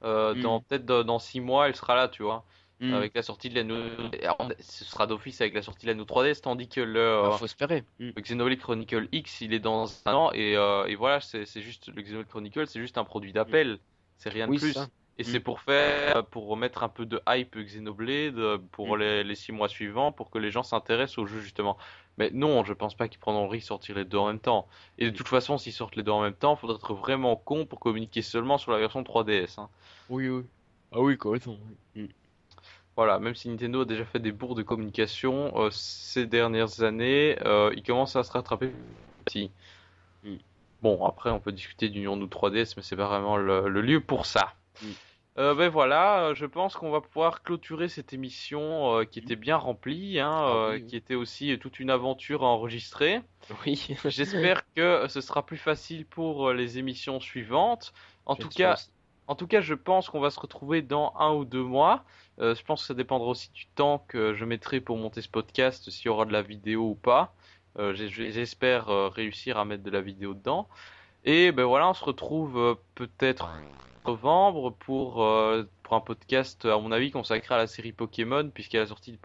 [0.04, 0.42] Euh, Mm.
[0.42, 2.44] dans peut-être dans- dans 6 mois, elle sera là, tu vois,
[2.80, 2.94] Hmm.
[2.96, 6.42] avec la sortie de la Ce sera d'office avec la sortie de la New 3DS,
[6.42, 7.84] tandis que le, Ah, euh, faut espérer.
[8.00, 8.10] Hmm.
[8.16, 11.88] le Xenoblade Chronicle X, il est dans un an et, euh, et voilà, c'est juste
[11.96, 13.80] le Xenoblade Chronicle, c'est juste un produit d'appel,
[14.18, 14.74] c'est rien de Oui, plus.
[14.74, 14.88] ça.
[15.20, 19.52] Et c'est pour faire, pour remettre un peu de hype Xenoblade pour les, les six
[19.52, 21.78] mois suivants, pour que les gens s'intéressent au jeu justement.
[22.18, 24.40] Mais non, je pense pas qu'ils prendront le risque de sortir les deux en même
[24.40, 24.68] temps.
[24.98, 25.14] Et de Mm.
[25.16, 28.22] toute façon, s'ils sortent les deux en même temps, faudrait être vraiment con pour communiquer
[28.22, 29.58] seulement sur la version 3DS.
[29.60, 29.70] hein.
[30.08, 30.44] Oui, oui.
[30.92, 31.58] Ah oui, complètement.
[31.96, 32.10] oui.
[32.96, 37.38] Voilà, même si Nintendo a déjà fait des bourres de communication euh, ces dernières années,
[37.46, 38.72] euh, il commence à se rattraper.
[39.30, 39.52] Si.
[40.24, 40.38] Mm.
[40.82, 44.02] Bon, après, on peut discuter d'Union nous 3DS, mais c'est pas vraiment le, le lieu
[44.02, 44.54] pour ça.
[44.82, 44.94] Mm.
[45.40, 49.36] Euh, ben voilà, euh, je pense qu'on va pouvoir clôturer cette émission euh, qui était
[49.36, 50.86] bien remplie, hein, Ah euh, oui.
[50.86, 53.20] qui était aussi toute une aventure à enregistrer.
[53.66, 53.96] Oui.
[54.06, 57.94] J'espère que ce sera plus facile pour les émissions suivantes.
[58.28, 58.76] En tout cas,
[59.28, 62.04] en tout cas, je pense qu'on va se retrouver dans un ou deux mois.
[62.38, 65.90] Je pense que ça dépendra aussi du temps que je mettrai pour monter ce podcast,
[65.90, 67.34] s'il y aura de la vidéo ou pas.
[67.94, 70.70] J'espère réussir à mettre de la vidéo dedans.
[71.26, 73.50] Et ben voilà, on se retrouve peut-être
[74.06, 78.82] novembre pour, euh, pour un podcast, à mon avis, consacré à la série Pokémon, puisqu'elle
[78.82, 79.18] a sorti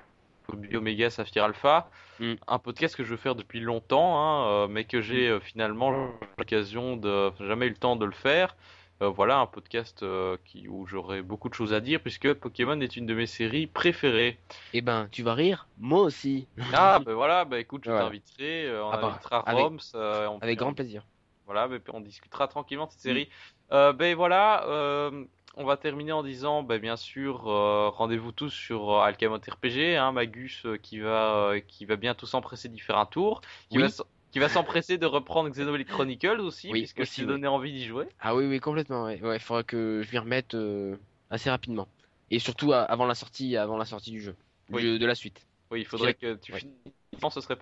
[0.74, 1.90] Omega Saphir Alpha.
[2.20, 2.34] Mm.
[2.46, 6.10] Un podcast que je veux faire depuis longtemps, hein, euh, mais que j'ai euh, finalement
[6.38, 8.56] l'occasion de jamais eu le temps de le faire.
[9.00, 12.80] Euh, voilà un podcast euh, qui, où j'aurai beaucoup de choses à dire puisque Pokémon
[12.80, 14.38] est une de mes séries préférées.
[14.72, 16.48] Eh ben, tu vas rire Moi aussi.
[16.74, 20.38] Ah ben voilà, bah écoute, je t'inviterai, euh, on Ah bah, invitera avec- Roms, on-
[20.40, 21.04] Avec on- grand plaisir.
[21.46, 23.14] Voilà, ben, on discutera tranquillement de cette Mm.
[23.14, 23.28] série.
[23.70, 25.24] Ben voilà, euh,
[25.56, 29.96] on va terminer en disant, ben, bien sûr, euh, rendez-vous tous sur euh, Alcamot RPG,
[29.96, 33.78] hein, Magus euh, qui va euh, qui va bientôt s'empresser d'y faire un tour, qui
[33.78, 33.82] Oui.
[33.82, 33.88] va
[34.30, 37.28] qui va s'empresser de reprendre Xenoblade Chronicles aussi, Oui, puisque aussi, je t'ai oui.
[37.28, 38.06] donné envie d'y jouer.
[38.20, 39.04] Ah oui, oui, complètement.
[39.04, 40.96] Ouais, ouais, il faudra que je m'y remette euh,
[41.30, 41.88] assez rapidement.
[42.30, 44.36] Et surtout avant la sortie, avant la sortie du jeu,
[44.68, 44.82] Du Oui.
[44.82, 45.40] jeu de la suite.
[45.70, 46.60] Oui, il faudrait que tu ouais.
[46.60, 47.34] finisses.
[47.34, 47.56] ce serait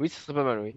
[0.00, 0.76] Oui, ce serait pas mal, oui.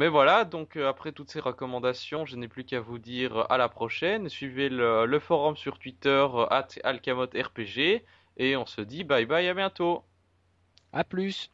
[0.00, 3.44] Mais voilà, donc euh, après toutes ces recommandations, je n'ai plus qu'à vous dire euh,
[3.50, 4.30] à la prochaine.
[4.30, 8.02] Suivez le, forum sur Twitter, euh, at AlcamotRPG,
[8.38, 10.02] et on se dit bye bye, à bientôt.
[10.94, 11.50] À plus.